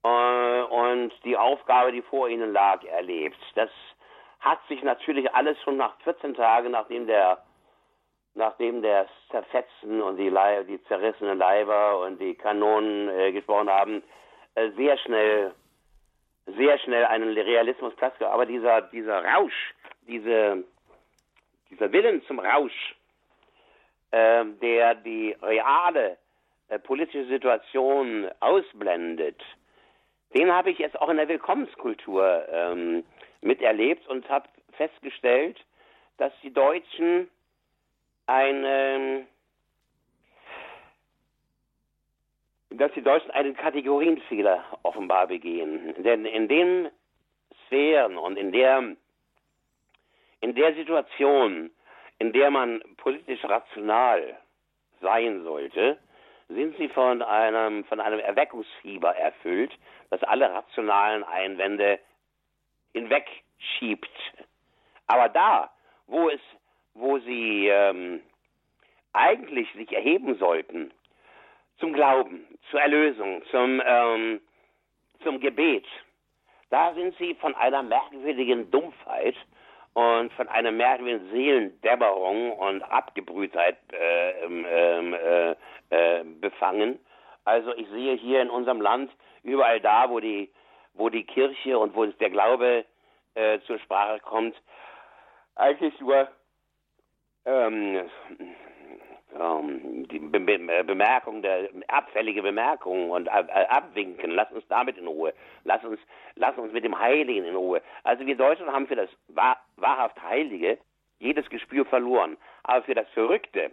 äh, 0.02 0.62
und 0.62 1.12
die 1.24 1.36
Aufgabe, 1.36 1.92
die 1.92 2.02
vor 2.02 2.28
ihnen 2.28 2.52
lag, 2.52 2.84
erlebt. 2.84 3.38
Das 3.54 3.70
hat 4.40 4.58
sich 4.68 4.82
natürlich 4.82 5.34
alles 5.34 5.60
schon 5.62 5.78
nach 5.78 5.98
14 6.00 6.34
Tagen, 6.34 6.72
nachdem 6.72 7.06
der 7.06 7.42
nachdem 8.36 8.82
der 8.82 9.06
Zerfetzen 9.30 10.00
und 10.00 10.16
die, 10.16 10.28
Leib, 10.28 10.66
die 10.68 10.82
zerrissenen 10.84 11.38
Leiber 11.38 12.00
und 12.00 12.20
die 12.20 12.34
Kanonen 12.34 13.08
äh, 13.08 13.32
gesprochen 13.32 13.68
haben, 13.68 14.02
äh, 14.54 14.70
sehr 14.76 14.96
schnell 14.98 15.52
sehr 16.46 16.78
schnell 16.78 17.04
einen 17.04 17.36
Realismus 17.36 17.94
Platz 17.96 18.14
Aber 18.20 18.46
dieser, 18.46 18.82
dieser 18.82 19.24
Rausch, 19.24 19.74
diese, 20.06 20.64
dieser 21.70 21.92
Willen 21.92 22.22
zum 22.26 22.38
Rausch, 22.38 22.94
äh, 24.12 24.44
der 24.62 24.94
die 24.94 25.36
reale 25.42 26.16
äh, 26.68 26.78
politische 26.78 27.26
Situation 27.26 28.28
ausblendet, 28.40 29.42
den 30.34 30.52
habe 30.52 30.70
ich 30.70 30.78
jetzt 30.78 31.00
auch 31.00 31.08
in 31.08 31.16
der 31.16 31.28
Willkommenskultur 31.28 32.46
ähm, 32.50 33.04
miterlebt 33.40 34.06
und 34.08 34.28
habe 34.28 34.48
festgestellt, 34.72 35.58
dass 36.18 36.32
die 36.42 36.52
Deutschen 36.52 37.28
eine, 38.26 39.26
dass 42.70 42.92
die 42.92 43.02
Deutschen 43.02 43.30
einen 43.30 43.56
Kategorienfehler 43.56 44.64
offenbar 44.82 45.26
begehen. 45.26 45.94
Denn 46.02 46.24
in 46.24 46.48
den 46.48 46.90
Sphären 47.66 48.16
und 48.18 48.36
in 48.36 48.52
der 48.52 48.96
in 50.40 50.54
der 50.54 50.74
Situation, 50.74 51.70
in 52.18 52.32
der 52.32 52.50
man 52.50 52.80
politisch 52.98 53.42
rational 53.44 54.36
sein 55.00 55.42
sollte, 55.42 55.98
sind 56.48 56.76
sie 56.76 56.88
von 56.88 57.22
einem, 57.22 57.84
von 57.84 58.00
einem 58.00 58.20
Erweckungsfieber 58.20 59.16
erfüllt, 59.16 59.72
das 60.10 60.22
alle 60.22 60.52
rationalen 60.52 61.24
Einwände 61.24 61.98
hinwegschiebt. 62.92 64.08
Aber 65.06 65.28
da, 65.28 65.70
wo 66.06 66.28
es, 66.28 66.40
wo 66.98 67.18
sie 67.18 67.68
ähm, 67.68 68.20
eigentlich 69.12 69.70
sich 69.72 69.92
erheben 69.92 70.36
sollten, 70.38 70.92
zum 71.78 71.92
Glauben, 71.92 72.46
zur 72.70 72.80
Erlösung, 72.80 73.42
zum, 73.50 73.82
ähm, 73.84 74.40
zum 75.22 75.40
Gebet, 75.40 75.84
da 76.70 76.94
sind 76.94 77.16
sie 77.18 77.34
von 77.34 77.54
einer 77.54 77.82
merkwürdigen 77.82 78.70
Dumpfheit 78.70 79.36
und 79.94 80.32
von 80.32 80.48
einer 80.48 80.72
merkwürdigen 80.72 81.30
Seelendämmerung 81.30 82.52
und 82.52 82.82
Abgebrühtheit 82.82 83.76
äh, 83.92 84.44
ähm, 84.44 84.66
ähm, 84.68 85.14
äh, 85.14 85.50
äh, 85.90 86.24
befangen. 86.40 86.98
Also 87.44 87.74
ich 87.76 87.88
sehe 87.88 88.16
hier 88.16 88.42
in 88.42 88.50
unserem 88.50 88.80
Land 88.80 89.10
überall 89.42 89.80
da, 89.80 90.10
wo 90.10 90.18
die, 90.18 90.50
wo 90.94 91.08
die 91.08 91.24
Kirche 91.24 91.78
und 91.78 91.94
wo 91.94 92.04
der 92.06 92.30
Glaube 92.30 92.84
äh, 93.34 93.60
zur 93.60 93.78
Sprache 93.78 94.18
kommt, 94.20 94.56
eigentlich 95.54 95.98
nur 96.00 96.28
ähm, 97.46 98.10
ähm, 99.38 100.08
die 100.08 100.18
Be 100.18 100.40
Be 100.40 100.84
Bemerkung, 100.84 101.42
der 101.42 101.68
abfällige 101.88 102.42
Bemerkungen 102.42 103.10
und 103.10 103.28
äh, 103.28 103.30
abwinken. 103.30 104.32
Lass 104.32 104.50
uns 104.52 104.66
damit 104.68 104.98
in 104.98 105.06
Ruhe. 105.06 105.32
Lass 105.64 105.84
uns, 105.84 106.00
lass 106.34 106.56
uns 106.58 106.72
mit 106.72 106.84
dem 106.84 106.98
Heiligen 106.98 107.44
in 107.44 107.56
Ruhe. 107.56 107.82
Also 108.02 108.26
wir 108.26 108.36
Deutschen 108.36 108.70
haben 108.70 108.86
für 108.86 108.96
das 108.96 109.10
wahr, 109.28 109.60
wahrhaft 109.76 110.20
Heilige 110.22 110.78
jedes 111.18 111.48
Gespür 111.48 111.84
verloren. 111.84 112.36
Aber 112.64 112.82
für 112.82 112.94
das 112.94 113.08
Verrückte, 113.10 113.70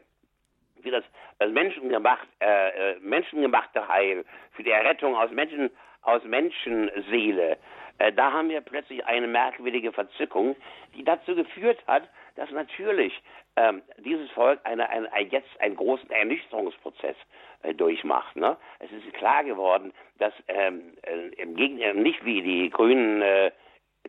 für 0.82 0.92
das, 0.92 1.04
das 1.40 1.52
menschengemacht, 1.52 2.28
äh, 2.42 2.92
äh, 2.92 3.00
menschengemachte 3.00 3.88
Heil, 3.88 4.26
für 4.52 4.64
die 4.64 4.72
Errettung 4.72 5.16
aus 5.16 5.32
Menschen, 5.32 5.70
aus 6.02 6.24
Menschenseele, 6.24 7.58
äh, 8.00 8.12
da 8.12 8.32
haben 8.32 8.50
wir 8.50 8.62
plötzlich 8.62 9.06
eine 9.06 9.28
merkwürdige 9.28 9.92
Verzückung, 9.92 10.56
die 10.96 11.04
dazu 11.04 11.36
geführt 11.36 11.80
hat, 11.88 12.04
dass 12.36 12.50
natürlich 12.52 13.22
ähm, 13.56 13.82
dieses 14.00 14.30
Volk 14.32 14.60
eine, 14.64 14.90
eine, 14.90 15.12
eine, 15.12 15.28
jetzt 15.28 15.60
einen 15.60 15.76
großen 15.76 16.10
Ernüchterungsprozess 16.10 17.16
äh, 17.62 17.74
durchmacht. 17.74 18.36
Ne? 18.36 18.58
Es 18.80 18.92
ist 18.92 19.14
klar 19.14 19.44
geworden, 19.44 19.94
dass 20.20 20.34
ähm, 20.48 20.98
äh, 21.04 21.28
im 21.42 21.56
Gegenteil 21.56 21.96
nicht 21.96 22.24
wie 22.26 22.42
die 22.42 22.70
Grünen 22.70 23.22
äh, 23.22 23.52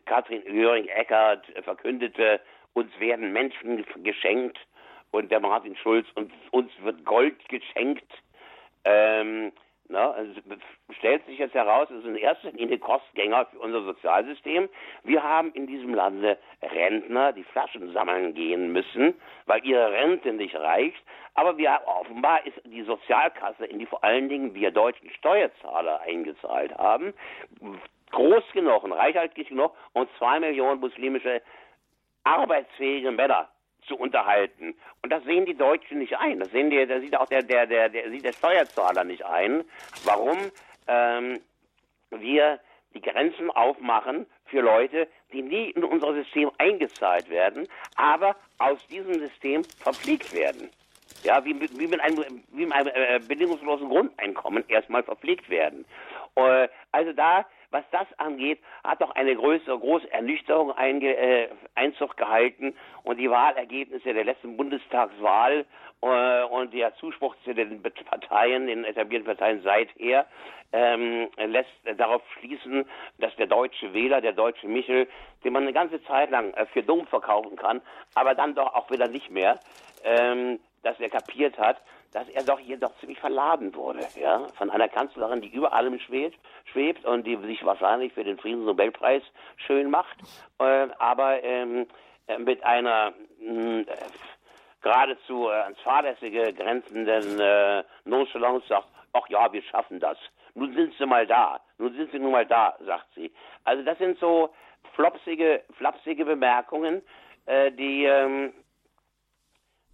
Katrin 0.07 0.43
Göring-Eckardt 0.45 1.47
verkündete 1.63 2.41
uns 2.75 2.91
werden 2.99 3.33
Menschen 3.33 3.85
geschenkt 4.03 4.59
und 5.13 5.31
der 5.31 5.41
Martin 5.41 5.77
Schulz 5.77 6.07
und 6.17 6.33
uns 6.51 6.71
wird 6.83 7.05
Gold 7.05 7.49
geschenkt. 7.49 8.11
Ähm, 8.85 9.53
na, 9.89 10.13
also 10.13 10.33
stellt 10.99 11.27
sich 11.27 11.39
jetzt 11.39 11.55
heraus, 11.55 11.91
es 11.91 12.03
sind 12.03 12.17
in 12.17 12.23
erster 12.23 12.51
Linie 12.53 12.79
Kostgänger 12.79 13.47
für 13.47 13.59
unser 13.59 13.83
Sozialsystem. 13.83 14.69
Wir 15.03 15.23
haben 15.23 15.53
in 15.53 15.67
diesem 15.67 15.95
Lande 15.95 16.39
Rentner, 16.63 17.33
die 17.33 17.45
Flaschen 17.45 17.93
sammeln 17.93 18.35
gehen 18.35 18.73
müssen, 18.73 19.15
weil 19.47 19.65
ihre 19.65 19.93
Rente 19.93 20.33
nicht 20.33 20.55
reicht. 20.55 21.03
Aber 21.35 21.59
wir, 21.59 21.81
offenbar 21.87 22.47
ist 22.47 22.61
die 22.65 22.83
Sozialkasse, 22.83 23.67
in 23.67 23.79
die 23.79 23.87
vor 23.87 24.03
allen 24.03 24.29
Dingen 24.29 24.55
wir 24.55 24.71
deutschen 24.71 25.11
Steuerzahler 25.11 26.01
eingezahlt 26.01 26.75
haben, 26.79 27.13
groß 28.11 28.45
genug 28.53 28.85
und 28.85 28.93
reichhaltig 28.93 29.49
genug, 29.49 29.75
um 29.93 30.09
zwei 30.19 30.41
Millionen 30.41 30.81
muslimische 30.81 31.43
arbeitsfähige 32.23 33.11
Männer 33.11 33.49
zu 33.87 33.97
unterhalten. 33.97 34.75
Und 35.03 35.11
das 35.11 35.25
sehen 35.25 35.47
die 35.47 35.57
Deutschen 35.57 35.99
nicht 35.99 36.17
ein. 36.19 36.41
Das 36.41 36.51
sehen 36.51 36.71
die, 36.71 36.87
das 36.87 37.01
sieht 37.01 37.17
auch 37.17 37.27
der, 37.27 37.43
der, 37.43 37.67
der, 37.67 37.89
der, 37.89 38.11
sieht 38.11 38.25
der 38.25 38.33
Steuerzahler 38.33 39.05
nicht 39.05 39.25
ein. 39.25 39.65
Warum 40.05 40.39
ähm, 40.87 41.41
wir 42.11 42.61
die 42.95 43.01
Grenzen 43.01 43.51
aufmachen 43.51 44.27
für 44.47 44.61
Leute, 44.61 45.09
die 45.33 45.43
nie 45.43 45.71
in 45.71 45.85
unser 45.85 46.15
System 46.15 46.51
eingezahlt 46.59 47.29
werden, 47.29 47.67
aber 47.97 48.37
aus 48.59 48.87
diesem 48.89 49.15
System 49.15 49.65
verpflegt 49.65 50.33
werden. 50.33 50.71
Ja, 51.23 51.45
wie, 51.45 51.59
wie 51.61 51.87
mit 51.87 52.01
einem, 52.01 52.43
wie 52.53 52.67
mit 52.67 52.73
einem 52.73 52.93
äh, 52.95 53.19
bedingungslosen 53.19 53.89
Grundeinkommen 53.89 54.65
erstmal 54.69 55.03
verpflegt 55.03 55.49
werden. 55.49 55.85
Äh, 56.37 56.69
also 56.93 57.13
da 57.13 57.47
was 57.75 57.85
das 57.91 58.07
angeht, 58.19 58.61
hat 58.85 59.03
doch 59.03 59.11
eine 59.11 59.35
größere, 59.35 59.77
große 59.77 60.11
Ernüchterung 60.13 60.71
einge, 60.71 61.17
äh, 61.17 61.49
Einzug 61.75 62.17
gehalten 62.17 62.75
und 63.03 63.17
die 63.19 63.29
Wahlergebnisse 63.29 64.15
der 64.15 64.25
letzten 64.25 64.57
Bundestagswahl 64.57 65.67
äh, 66.01 66.43
und 66.45 66.73
der 66.73 66.95
Zuspruch 66.95 67.35
zu 67.43 67.53
den 67.53 67.83
Parteien, 67.83 68.69
den 68.69 68.85
etablierten 68.85 69.27
Parteien 69.27 69.61
seither, 69.63 70.27
ähm, 70.73 71.29
lässt 71.37 71.69
darauf 71.97 72.23
schließen, 72.39 72.85
dass 73.19 73.35
der 73.37 73.49
deutsche 73.49 73.93
Wähler, 73.93 74.21
der 74.21 74.35
deutsche 74.35 74.69
Michel, 74.69 75.09
den 75.43 75.53
man 75.53 75.65
eine 75.65 75.73
ganze 75.73 76.01
Zeit 76.05 76.31
lang 76.31 76.55
äh, 76.55 76.67
für 76.67 76.85
dumm 76.85 77.09
verkaufen 77.09 77.57
kann, 77.57 77.81
aber 78.15 78.37
dann 78.37 78.55
doch 78.55 78.73
auch 78.75 78.89
wieder 78.93 79.09
nicht 79.09 79.31
mehr, 79.31 79.59
ähm, 80.05 80.61
dass 80.85 81.01
er 81.01 81.11
kapiert 81.11 81.59
hat, 81.59 81.79
dass 82.15 82.29
er 82.29 82.45
doch 82.45 82.61
hier 82.61 82.79
doch 82.79 82.97
ziemlich 83.01 83.19
verladen 83.19 83.75
wurde, 83.75 84.07
ja, 84.19 84.47
von 84.57 84.71
einer 84.71 84.89
Kanzlerin, 84.89 85.43
die 85.43 85.49
über 85.49 85.73
allem 85.73 85.99
schwebt, 85.99 86.39
schwebt 86.73 87.05
und 87.05 87.27
die 87.27 87.37
sich 87.39 87.65
wahrscheinlich 87.65 88.13
für 88.13 88.25
den 88.25 88.39
Friedensnobelpreis 88.39 89.23
schön 89.57 89.91
macht, 89.91 90.17
äh, 90.61 90.87
aber 90.99 91.43
ähm, 91.43 91.87
äh, 92.29 92.39
mit 92.39 92.63
einer 92.65 93.13
mh, 93.41 93.81
äh, 93.81 93.87
geradezu 94.81 95.49
äh, 95.49 95.55
ans 95.55 95.81
Fahrlässige 95.81 96.53
grenzenden 96.53 97.41
äh, 97.41 97.83
Nonchalance 98.05 98.67
sagt, 98.69 98.87
ach 99.13 99.29
ja, 99.29 99.53
wir 99.53 99.63
schaffen 99.63 99.99
das. 99.99 100.17
Nun 100.55 100.73
sind 100.73 100.95
sie 100.97 101.07
mal 101.07 101.27
da. 101.27 101.61
Nun 101.79 101.95
sind 101.97 102.13
sie 102.13 102.21
nun 102.21 102.31
mal 102.31 102.47
da, 102.47 102.77
sagt 102.87 103.09
sie. 103.17 103.33
Also 103.65 103.83
das 103.83 103.99
sind 103.99 104.21
so 104.21 104.55
flopsige, 104.95 105.65
flapsige 105.73 106.25
Bemerkungen, 106.25 107.03
äh, 107.47 107.73
die 107.73 108.05
ähm, 108.05 108.53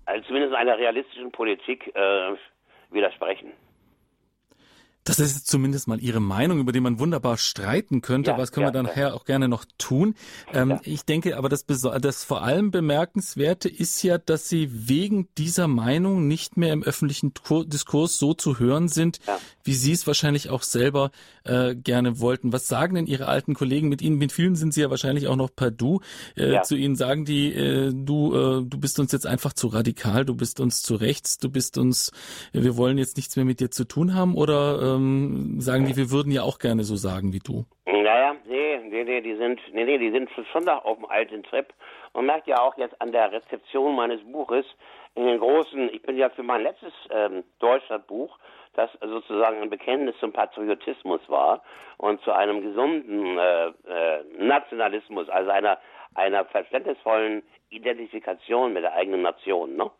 also 0.07 0.27
zumindest 0.27 0.55
einer 0.55 0.79
realistischen 0.79 1.31
Politik 1.31 1.95
äh, 1.95 2.35
widersprechen. 2.91 3.53
Das 5.05 5.19
ist 5.19 5.47
zumindest 5.47 5.89
mal 5.89 5.99
Ihre 5.99 6.21
Meinung, 6.21 6.61
über 6.61 6.73
die 6.73 6.81
man 6.81 6.99
wunderbar 6.99 7.39
streiten 7.39 8.03
könnte. 8.03 8.33
Ja, 8.33 8.39
Was 8.39 8.53
können 8.53 8.65
ja, 8.65 8.69
wir 8.69 8.73
dann 8.73 8.85
ja. 8.85 8.91
nachher 8.91 9.15
auch 9.15 9.25
gerne 9.25 9.49
noch 9.49 9.65
tun? 9.79 10.15
Ähm, 10.53 10.79
ich 10.83 11.05
denke 11.05 11.39
aber, 11.39 11.49
das, 11.49 11.65
das 11.67 12.25
vor 12.25 12.43
allem 12.43 12.71
Bemerkenswerte 12.71 13.71
ist 13.71 14.03
ja, 14.03 14.19
dass 14.19 14.49
Sie 14.49 14.89
wegen 14.89 15.29
dieser 15.39 15.69
Meinung 15.69 16.29
nicht 16.29 16.59
mehr 16.59 16.75
im 16.75 16.83
öffentlichen 16.83 17.33
Diskurs 17.67 18.19
so 18.19 18.35
zu 18.35 18.59
hören 18.59 18.89
sind, 18.89 19.21
wie 19.65 19.73
Sie 19.73 19.93
es 19.93 20.07
wahrscheinlich 20.07 20.51
auch 20.51 20.63
selber 20.63 21.11
äh, 21.45 21.75
gerne 21.75 22.21
wollten. 22.21 22.53
Was 22.53 22.69
sagen 22.69 22.95
denn 22.95 23.07
Ihre 23.07 23.27
alten 23.27 23.55
Kollegen 23.55 23.89
mit 23.89 24.03
Ihnen? 24.03 24.19
Mit 24.19 24.33
vielen 24.33 24.55
sind 24.55 24.75
Sie 24.75 24.83
ja 24.83 24.91
wahrscheinlich 24.91 25.29
auch 25.29 25.37
noch 25.37 25.55
per 25.55 25.71
Du. 25.71 26.01
Äh, 26.37 26.61
zu 26.63 26.77
Ihnen 26.77 26.97
sagen 26.97 27.25
die, 27.25 27.53
äh, 27.55 27.93
du, 27.95 28.35
äh, 28.35 28.65
du 28.65 28.79
bist 28.79 29.01
uns 29.01 29.13
jetzt 29.13 29.27
einfach 29.27 29.55
zu 29.55 29.69
radikal, 29.69 30.27
du 30.27 30.35
bist 30.35 30.61
uns 30.61 30.83
zu 30.83 30.95
rechts, 30.95 31.39
du 31.39 31.49
bist 31.49 31.79
uns, 31.79 32.13
wir 32.53 32.77
wollen 32.77 32.99
jetzt 32.99 33.17
nichts 33.17 33.37
mehr 33.37 33.47
mit 33.47 33.61
dir 33.61 33.71
zu 33.71 33.85
tun 33.85 34.15
haben 34.15 34.35
oder 34.35 34.90
ähm, 34.97 35.61
sagen 35.61 35.87
die, 35.87 35.97
wir 35.97 36.11
würden 36.11 36.33
ja 36.33 36.43
auch 36.43 36.59
gerne 36.59 36.85
so 36.85 36.97
sagen 36.97 37.33
wie 37.33 37.39
du? 37.39 37.65
Naja, 37.87 38.35
nee, 38.47 38.79
nee, 38.89 39.05
nee, 39.05 39.21
die 39.21 39.37
sind, 39.37 39.61
nee, 39.73 39.85
nee, 39.85 39.99
die 39.99 40.11
sind 40.11 40.31
schon 40.53 40.67
da 40.67 40.79
auf 40.79 40.97
dem 40.97 41.07
alten 41.07 41.43
Trip 41.43 41.67
und 42.13 42.27
merkt 42.27 42.47
ja 42.47 42.61
auch 42.61 42.77
jetzt 42.77 43.01
an 43.01 43.13
der 43.13 43.33
Rezeption 43.33 43.97
meines 43.97 44.21
Buches 44.25 44.65
in 45.15 45.27
den 45.27 45.39
großen, 45.39 45.91
ich 45.93 46.03
bin 46.03 46.17
ja 46.17 46.31
für 46.31 46.43
mein 46.43 46.63
letztes 46.63 46.93
ähm, 47.11 47.43
Deutschlandbuch, 47.59 48.39
das 48.75 48.91
sozusagen 49.01 49.61
ein 49.61 49.71
Bekenntnis 49.71 50.15
zum 50.21 50.33
Patriotismus 50.33 51.21
war 51.29 51.63
und 51.99 52.23
zu 52.23 52.33
einem 52.33 52.63
gesunden 52.63 53.37
äh, 53.37 53.67
äh, 53.67 54.25
Nationalismus, 54.39 55.29
also 55.29 55.51
einer 55.51 55.79
einer 56.15 56.45
verständnisvollen 56.47 57.43
Identifikation 57.71 58.73
mit 58.73 58.83
der 58.83 58.95
eigenen 58.95 59.23
Nation. 59.23 59.77
Ne? 59.77 59.91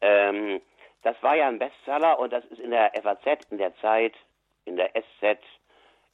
Ähm, 0.00 0.60
das 1.02 1.16
war 1.22 1.36
ja 1.36 1.48
ein 1.48 1.58
Bestseller 1.58 2.18
und 2.18 2.32
das 2.32 2.44
ist 2.46 2.60
in 2.60 2.70
der 2.70 2.92
FAZ, 3.02 3.46
in 3.50 3.58
der 3.58 3.74
Zeit, 3.76 4.14
in 4.68 4.76
der 4.76 4.90
SZ, 4.90 5.38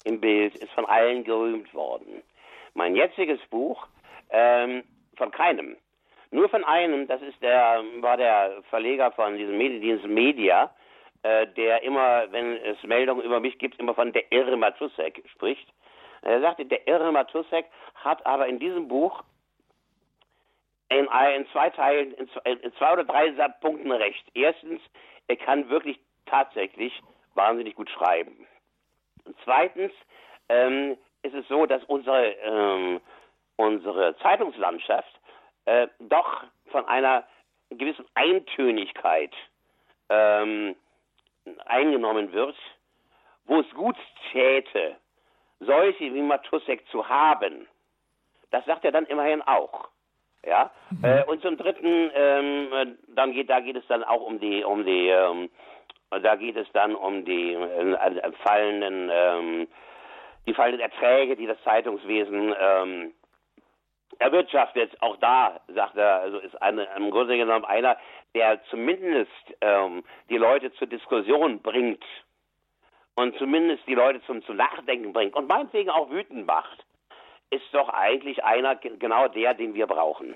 im 0.05 0.21
Bild, 0.21 0.55
ist 0.57 0.73
von 0.73 0.87
allen 0.87 1.25
gerühmt 1.25 1.73
worden. 1.75 2.23
Mein 2.75 2.97
jetziges 2.97 3.41
Buch, 3.51 3.87
ähm, 4.31 4.85
von 5.17 5.31
keinem. 5.31 5.77
Nur 6.31 6.49
von 6.49 6.65
einem, 6.65 7.07
das 7.07 7.23
ist 7.23 7.41
der, 7.43 7.83
war 8.01 8.17
der 8.17 8.63
Verleger 8.71 9.13
von 9.13 9.37
diesem 9.37 9.57
Mediendienst 9.57 10.07
Media, 10.07 10.75
äh, 11.23 11.47
der 11.47 11.83
immer, 11.83 12.31
wenn 12.33 12.57
es 12.57 12.83
Meldungen 12.83 13.25
über 13.25 13.41
mich 13.41 13.59
gibt, 13.59 13.79
immer 13.79 13.95
von 13.95 14.13
der 14.13 14.31
Irre 14.33 14.57
Matusek 14.57 15.23
spricht. 15.33 15.67
Er 16.23 16.41
sagte, 16.41 16.65
der 16.65 16.87
Irre 16.89 17.13
Matusek 17.13 17.67
hat 17.95 18.25
aber 18.27 18.47
in 18.47 18.59
diesem 18.59 18.89
Buch 18.89 19.23
in, 20.89 21.07
in 21.37 21.47
zwei 21.53 21.71
Teilen, 21.71 22.13
in 22.15 22.29
zwei, 22.29 22.51
in 22.51 22.73
zwei 22.75 22.93
oder 22.93 23.05
drei 23.05 23.31
Punkten 23.61 23.93
recht. 23.93 24.25
Erstens, 24.35 24.81
er 25.29 25.37
kann 25.37 25.69
wirklich 25.71 25.99
tatsächlich 26.27 26.93
wahnsinnig 27.35 27.75
gut 27.75 27.91
schreiben. 27.91 28.47
Und 29.25 29.37
zweitens 29.45 29.93
ähm, 30.49 30.97
ist 31.23 31.35
es 31.35 31.47
so, 31.49 31.67
dass 31.67 31.83
unsere, 31.85 32.33
ähm, 32.33 33.01
unsere 33.57 34.17
Zeitungslandschaft 34.19 35.21
äh, 35.65 35.89
doch 35.99 36.45
von 36.71 36.87
einer 36.87 37.25
gewissen 37.71 38.05
Eintönigkeit 38.15 39.33
ähm, 40.09 40.77
eingenommen 41.67 42.33
wird, 42.33 42.57
wo 43.47 43.61
es 43.61 43.71
gut 43.71 43.97
täte, 44.33 44.97
solche 45.61 46.13
wie 46.15 46.23
Matusek 46.23 46.87
zu 46.89 47.09
haben. 47.09 47.67
Das 48.51 48.65
sagt 48.67 48.85
er 48.85 48.93
dann 48.93 49.07
immerhin 49.07 49.43
auch. 49.43 49.89
Ja. 50.45 50.71
Mhm. 50.91 51.05
Äh, 51.05 51.25
und 51.25 51.43
zum 51.43 51.57
dritten, 51.57 52.11
ähm, 52.15 52.97
dann 53.09 53.33
geht, 53.33 53.49
da 53.49 53.61
geht 53.61 53.77
es 53.77 53.87
dann 53.87 54.05
auch 54.05 54.21
um 54.23 54.39
die, 54.39 54.63
um 54.63 54.85
die, 54.85 55.09
ähm, 55.09 55.51
da 56.21 56.37
geht 56.37 56.57
es 56.57 56.71
dann 56.73 56.95
um 56.95 57.25
die 57.25 57.55
äh, 57.55 58.33
fallenden, 58.43 59.11
ähm, 59.13 59.69
die 60.47 60.55
fallenden 60.55 60.81
Erträge, 60.81 61.37
die 61.37 61.47
das 61.47 61.63
Zeitungswesen 61.63 62.55
ähm, 62.59 63.13
erwirtschaftet. 64.19 65.01
Auch 65.01 65.17
da, 65.17 65.61
sagt 65.69 65.97
er, 65.97 66.21
also 66.21 66.39
ist 66.39 66.61
eine, 66.63 66.87
im 66.97 67.11
Grunde 67.11 67.37
genommen 67.37 67.65
einer, 67.65 67.97
der 68.35 68.63
zumindest 68.65 69.31
ähm, 69.61 70.05
die 70.29 70.39
Leute 70.39 70.73
zur 70.75 70.87
Diskussion 70.87 71.61
bringt 71.61 72.05
und 73.15 73.37
zumindest 73.39 73.87
die 73.87 73.95
Leute 73.95 74.21
zum, 74.27 74.43
zum 74.45 74.57
Nachdenken 74.57 75.13
bringt 75.13 75.35
und 75.35 75.49
meinetwegen 75.49 75.91
auch 75.91 76.11
wütend 76.11 76.47
macht 76.47 76.85
ist 77.51 77.73
doch 77.73 77.89
eigentlich 77.89 78.43
einer 78.43 78.75
genau 78.77 79.29
der, 79.29 79.55
den 79.55 79.75
wir 79.75 79.87
brauchen. 79.87 80.35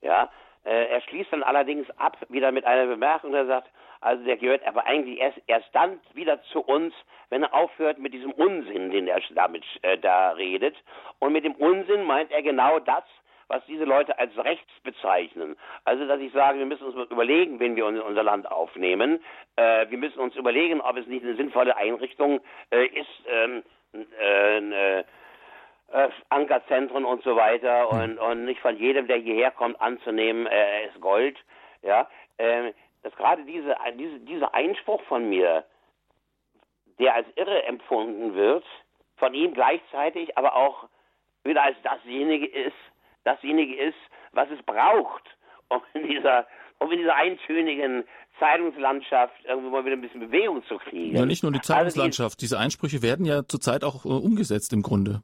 Ja, 0.00 0.30
äh, 0.64 0.86
er 0.86 1.00
schließt 1.02 1.32
dann 1.32 1.42
allerdings 1.42 1.88
ab 1.98 2.16
wieder 2.28 2.52
mit 2.52 2.64
einer 2.64 2.86
Bemerkung, 2.86 3.32
der 3.32 3.46
sagt, 3.46 3.68
also 4.00 4.24
der 4.24 4.36
gehört 4.36 4.66
aber 4.66 4.86
eigentlich 4.86 5.18
erst, 5.18 5.40
erst 5.46 5.68
dann 5.72 6.00
wieder 6.14 6.42
zu 6.44 6.60
uns, 6.60 6.94
wenn 7.30 7.42
er 7.42 7.54
aufhört 7.54 7.98
mit 7.98 8.14
diesem 8.14 8.32
Unsinn, 8.32 8.90
den 8.90 9.08
er 9.08 9.20
damit 9.30 9.64
äh, 9.82 9.98
da 9.98 10.30
redet. 10.30 10.76
Und 11.18 11.32
mit 11.32 11.44
dem 11.44 11.54
Unsinn 11.54 12.04
meint 12.04 12.30
er 12.30 12.42
genau 12.42 12.78
das, 12.78 13.04
was 13.48 13.64
diese 13.66 13.84
Leute 13.84 14.18
als 14.18 14.36
rechts 14.36 14.70
bezeichnen. 14.82 15.56
Also, 15.84 16.06
dass 16.06 16.20
ich 16.20 16.32
sage, 16.32 16.58
wir 16.58 16.66
müssen 16.66 16.84
uns 16.84 17.10
überlegen, 17.10 17.58
wenn 17.60 17.76
wir 17.76 17.86
unser 17.86 18.22
Land 18.22 18.50
aufnehmen. 18.50 19.24
Äh, 19.56 19.88
wir 19.88 19.98
müssen 19.98 20.20
uns 20.20 20.36
überlegen, 20.36 20.80
ob 20.80 20.96
es 20.96 21.06
nicht 21.06 21.24
eine 21.24 21.34
sinnvolle 21.34 21.76
Einrichtung 21.76 22.40
äh, 22.70 22.86
ist, 22.86 23.24
ähm, 23.26 23.62
äh, 24.20 25.00
äh, 25.00 25.04
Ankerzentren 26.28 27.04
und 27.04 27.22
so 27.22 27.36
weiter 27.36 27.90
hm. 27.90 28.00
und, 28.00 28.18
und 28.18 28.44
nicht 28.44 28.60
von 28.60 28.76
jedem, 28.76 29.06
der 29.06 29.16
hierher 29.16 29.50
kommt, 29.50 29.80
anzunehmen, 29.80 30.46
äh, 30.46 30.82
er 30.82 30.88
ist 30.90 31.00
Gold. 31.00 31.38
Ja, 31.82 32.08
äh, 32.36 32.72
dass 33.08 33.16
gerade 33.16 33.44
diese, 33.44 33.74
diese, 33.98 34.20
dieser 34.20 34.54
Einspruch 34.54 35.02
von 35.04 35.28
mir, 35.28 35.64
der 36.98 37.14
als 37.14 37.26
irre 37.36 37.62
empfunden 37.64 38.34
wird, 38.34 38.64
von 39.16 39.32
ihm 39.34 39.54
gleichzeitig 39.54 40.36
aber 40.36 40.54
auch 40.54 40.88
wieder 41.44 41.62
als 41.62 41.76
dasjenige 41.82 42.46
ist, 42.46 42.76
dasjenige 43.24 43.76
ist, 43.76 43.96
was 44.32 44.48
es 44.50 44.62
braucht, 44.64 45.24
um 45.68 45.80
in 45.94 46.06
dieser, 46.06 46.46
um 46.78 46.92
in 46.92 46.98
dieser 46.98 47.14
eintönigen 47.14 48.04
Zeitungslandschaft 48.38 49.44
irgendwo 49.44 49.70
mal 49.70 49.84
wieder 49.84 49.96
ein 49.96 50.02
bisschen 50.02 50.20
Bewegung 50.20 50.62
zu 50.66 50.76
kriegen. 50.76 51.16
Ja, 51.16 51.24
nicht 51.24 51.42
nur 51.42 51.52
die 51.52 51.60
Zeitungslandschaft. 51.60 52.34
Also 52.34 52.36
die, 52.36 52.44
Diese 52.44 52.58
Einsprüche 52.58 53.02
werden 53.02 53.24
ja 53.24 53.44
zurzeit 53.46 53.84
auch 53.84 54.04
äh, 54.04 54.08
umgesetzt 54.08 54.72
im 54.72 54.82
Grunde. 54.82 55.22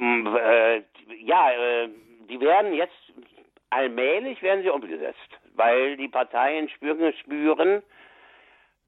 Äh, 0.00 0.82
ja, 1.22 1.52
äh, 1.52 1.88
die 2.28 2.40
werden 2.40 2.72
jetzt 2.72 2.94
allmählich 3.70 4.42
werden 4.42 4.62
sie 4.62 4.70
umgesetzt, 4.70 5.39
weil 5.54 5.96
die 5.96 6.08
Parteien 6.08 6.68
spüren, 6.68 7.12
spüren 7.20 7.82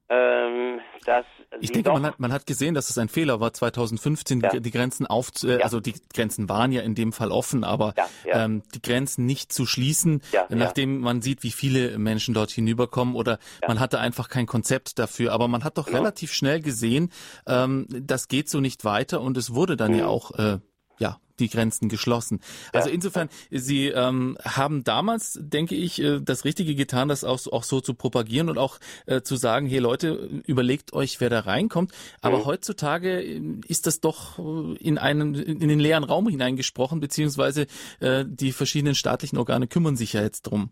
ähm, 0.09 0.79
dass 1.05 1.25
ich 1.61 1.71
denke, 1.71 1.91
man 1.91 2.05
hat, 2.05 2.19
man 2.19 2.33
hat 2.33 2.45
gesehen, 2.45 2.73
dass 2.73 2.89
es 2.89 2.97
ein 2.97 3.07
Fehler 3.07 3.39
war, 3.39 3.53
2015 3.53 4.41
ja. 4.41 4.59
die, 4.59 4.71
Grenzen 4.71 5.07
auf, 5.07 5.31
äh, 5.43 5.59
ja. 5.59 5.63
also 5.63 5.79
die 5.79 5.93
Grenzen 6.13 6.49
waren 6.49 6.71
ja 6.71 6.81
in 6.81 6.93
dem 6.93 7.13
Fall 7.13 7.31
offen, 7.31 7.63
aber 7.63 7.93
ja, 7.97 8.43
ähm, 8.43 8.63
die 8.75 8.81
Grenzen 8.81 9.25
nicht 9.25 9.53
zu 9.53 9.65
schließen, 9.65 10.21
nachdem 10.49 10.99
man 10.99 11.21
sieht, 11.21 11.43
wie 11.43 11.51
viele 11.51 11.97
Menschen 11.97 12.33
dort 12.33 12.51
hinüberkommen 12.51 13.15
oder 13.15 13.39
man 13.65 13.79
hatte 13.79 13.99
einfach 13.99 14.29
kein 14.29 14.45
Konzept 14.45 14.99
dafür. 14.99 15.31
Aber 15.31 15.47
man 15.47 15.63
hat 15.63 15.77
doch 15.77 15.87
relativ 15.87 16.33
schnell 16.33 16.61
gesehen, 16.61 17.11
ähm, 17.47 17.87
das 17.89 18.27
geht 18.27 18.49
so 18.49 18.59
nicht 18.59 18.83
weiter 18.85 19.21
und 19.21 19.37
es 19.37 19.53
wurde 19.53 19.77
dann 19.77 19.93
mhm. 19.93 19.99
ja 19.99 20.07
auch 20.07 20.31
äh, 20.37 20.59
ja, 20.99 21.17
die 21.39 21.49
Grenzen 21.49 21.89
geschlossen. 21.89 22.41
Also 22.71 22.89
ja. 22.89 22.95
insofern, 22.95 23.29
Sie 23.49 23.87
ähm, 23.87 24.37
haben 24.43 24.83
damals, 24.83 25.39
denke 25.41 25.75
ich, 25.75 26.01
äh, 26.01 26.19
das 26.21 26.45
Richtige 26.45 26.75
getan, 26.75 27.07
das 27.07 27.23
auch, 27.23 27.39
auch 27.51 27.63
so 27.63 27.81
zu 27.81 27.93
propagieren 27.93 28.49
und 28.49 28.57
auch 28.57 28.79
äh, 29.05 29.21
zu 29.21 29.35
sagen, 29.35 29.65
hier 29.65 29.81
Leute, 29.81 30.41
überlegt 30.45 30.93
euch, 30.93 31.19
wer 31.19 31.29
da 31.29 31.39
reinkommt. 31.41 31.91
Aber 32.21 32.39
mhm. 32.39 32.45
heutzutage 32.45 33.21
äh, 33.21 33.41
ist 33.67 33.87
das 33.87 33.99
doch 33.99 34.39
äh, 34.39 34.77
in 34.77 34.97
einen 34.97 35.35
in 35.35 35.67
den 35.67 35.79
leeren 35.79 36.03
Raum 36.03 36.27
hineingesprochen, 36.27 36.99
beziehungsweise 36.99 37.67
äh, 37.99 38.25
die 38.27 38.51
verschiedenen 38.51 38.95
staatlichen 38.95 39.37
Organe 39.37 39.67
kümmern 39.67 39.95
sich 39.95 40.13
ja 40.13 40.21
jetzt 40.21 40.43
drum. 40.43 40.71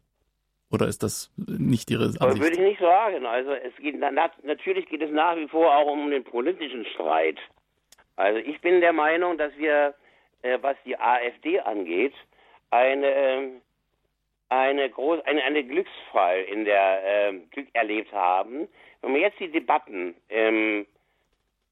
Oder 0.72 0.88
ist 0.88 1.03
das 1.03 1.32
nicht 1.36 1.91
Ihre 1.91 2.05
Ansicht? 2.05 2.22
Aber 2.22 2.39
würde 2.39 2.53
ich 2.53 2.59
nicht 2.59 2.80
sagen. 2.80 3.26
Also 3.26 3.51
es 3.51 3.76
geht 3.76 3.99
natürlich 3.99 4.88
geht 4.88 5.01
es 5.01 5.12
nach 5.12 5.36
wie 5.36 5.47
vor 5.47 5.76
auch 5.76 5.91
um 5.91 6.09
den 6.09 6.24
politischen 6.24 6.86
Streit. 6.93 7.38
Also 8.16 8.39
ich 8.39 8.62
bin 8.62 8.80
der 8.80 8.93
Meinung, 8.93 9.38
dass 9.38 9.51
wir 9.57 9.95
äh, 10.42 10.58
was 10.62 10.76
die 10.86 10.98
AfD 11.00 11.60
angeht, 11.60 12.14
eine, 12.70 13.08
ähm, 13.08 13.62
eine, 14.50 14.89
groß, 14.89 15.22
eine, 15.26 15.44
eine 15.44 15.64
Glücksfall 15.64 16.42
in 16.44 16.66
der 16.66 17.30
äh, 17.30 17.34
Glück 17.52 17.68
erlebt 17.74 18.12
haben. 18.12 18.68
Wenn 19.02 19.12
man 19.12 19.22
jetzt 19.22 19.39
die 19.39 19.52
Debatten 19.52 20.16
im 20.30 20.86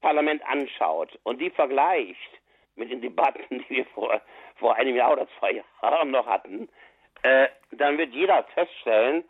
Parlament 0.00 0.42
anschaut 0.46 1.18
und 1.24 1.40
die 1.40 1.50
vergleicht 1.50 2.18
mit 2.76 2.90
den 2.90 3.00
Debatten, 3.00 3.42
die 3.68 3.76
wir 3.76 3.86
vor, 3.86 4.20
vor 4.56 4.76
einem 4.76 4.96
Jahr 4.96 5.12
oder 5.12 5.26
zwei 5.38 5.62
Jahren 5.82 6.10
noch 6.10 6.26
hatten, 6.26 6.68
äh, 7.22 7.48
dann 7.72 7.98
wird 7.98 8.12
jeder 8.12 8.44
feststellen, 8.54 9.24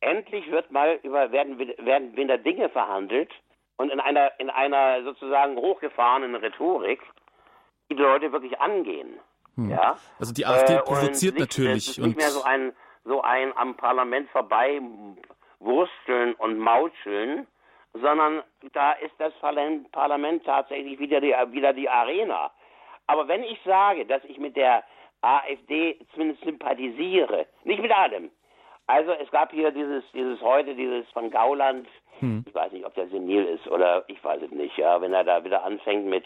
endlich 0.00 0.50
wird 0.50 0.70
mal 0.70 0.98
über, 1.02 1.30
werden, 1.32 1.58
werden 1.58 2.42
Dinge 2.42 2.68
verhandelt 2.68 3.30
und 3.76 3.90
in 3.90 4.00
einer, 4.00 4.32
in 4.38 4.50
einer 4.50 5.02
sozusagen 5.02 5.56
hochgefahrenen 5.56 6.34
Rhetorik, 6.36 7.00
die 7.90 7.94
Leute 7.94 8.32
wirklich 8.32 8.58
angehen. 8.60 9.18
Hm. 9.56 9.70
Ja? 9.70 9.96
Also 10.18 10.32
die 10.32 10.46
AfD 10.46 10.74
äh, 10.74 10.82
provoziert 10.82 11.38
natürlich. 11.38 11.88
Es 11.88 11.98
ist 11.98 12.04
nicht 12.04 12.16
mehr 12.16 12.30
so 12.30 12.42
ein, 12.42 12.72
so 13.04 13.22
ein 13.22 13.56
am 13.56 13.76
Parlament 13.76 14.28
vorbei 14.30 14.80
wursteln 15.60 16.34
und 16.34 16.58
mautscheln, 16.58 17.46
sondern 17.94 18.42
da 18.72 18.92
ist 18.92 19.14
das 19.18 19.32
Parlament 19.92 20.44
tatsächlich 20.44 20.98
wieder 20.98 21.20
die, 21.20 21.34
wieder 21.52 21.72
die 21.72 21.88
Arena. 21.88 22.50
Aber 23.06 23.28
wenn 23.28 23.44
ich 23.44 23.60
sage, 23.64 24.06
dass 24.06 24.24
ich 24.24 24.38
mit 24.38 24.56
der 24.56 24.82
AfD 25.20 25.98
zumindest 26.12 26.42
sympathisiere, 26.44 27.46
nicht 27.64 27.80
mit 27.80 27.92
allem. 27.92 28.30
Also 28.86 29.12
es 29.12 29.30
gab 29.30 29.50
hier 29.52 29.70
dieses, 29.70 30.04
dieses 30.12 30.40
heute, 30.42 30.74
dieses 30.74 31.08
von 31.12 31.30
Gauland, 31.30 31.88
hm. 32.18 32.44
ich 32.46 32.54
weiß 32.54 32.72
nicht, 32.72 32.84
ob 32.84 32.94
der 32.94 33.08
senil 33.08 33.44
ist 33.44 33.66
oder 33.68 34.04
ich 34.08 34.22
weiß 34.22 34.42
es 34.42 34.50
nicht, 34.50 34.76
ja, 34.76 35.00
wenn 35.00 35.14
er 35.14 35.24
da 35.24 35.42
wieder 35.42 35.64
anfängt 35.64 36.04
mit 36.04 36.24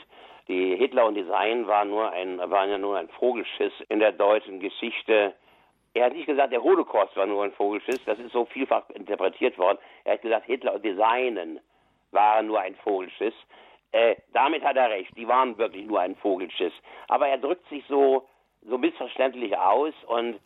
die 0.49 0.77
Hitler 0.77 1.07
und 1.07 1.15
die 1.15 1.25
Sein 1.25 1.67
waren, 1.67 1.91
nur 1.91 2.11
ein, 2.11 2.39
waren 2.39 2.71
ja 2.71 2.79
nur 2.79 2.97
ein 2.97 3.09
Vogelschiss 3.09 3.73
in 3.89 4.01
der 4.01 4.13
deutschen 4.13 4.61
Geschichte. 4.61 5.35
Er 5.95 6.07
hat 6.07 6.15
nicht 6.15 6.27
gesagt, 6.27 6.53
der 6.53 6.63
Holocaust 6.63 7.17
war 7.17 7.27
nur 7.27 7.45
ein 7.45 7.53
Vogelschiss, 7.53 8.05
das 8.05 8.19
ist 8.19 8.33
so 8.33 8.47
vielfach 8.47 8.89
interpretiert 8.91 9.59
worden. 9.59 9.79
Er 10.05 10.15
hat 10.15 10.23
gesagt, 10.23 10.47
Hitler 10.47 10.75
und 10.75 10.85
die 10.85 10.95
Seinen 10.95 11.61
waren 12.11 12.47
nur 12.47 12.61
ein 12.61 12.75
Vogelschiss. 12.77 13.35
Äh, 13.93 14.17
damit 14.33 14.63
hat 14.65 14.77
er 14.77 14.91
recht, 14.91 15.17
die 15.17 15.29
waren 15.29 15.57
wirklich 15.59 15.87
nur 15.87 16.01
ein 16.01 16.17
Vogelschiss. 16.17 16.73
Aber 17.09 17.29
er 17.29 17.39
drückt 17.39 17.69
sich 17.69 17.85
so, 17.89 18.27
so 18.63 18.79
missverständlich 18.79 19.57
aus 19.57 19.95
und 20.07 20.39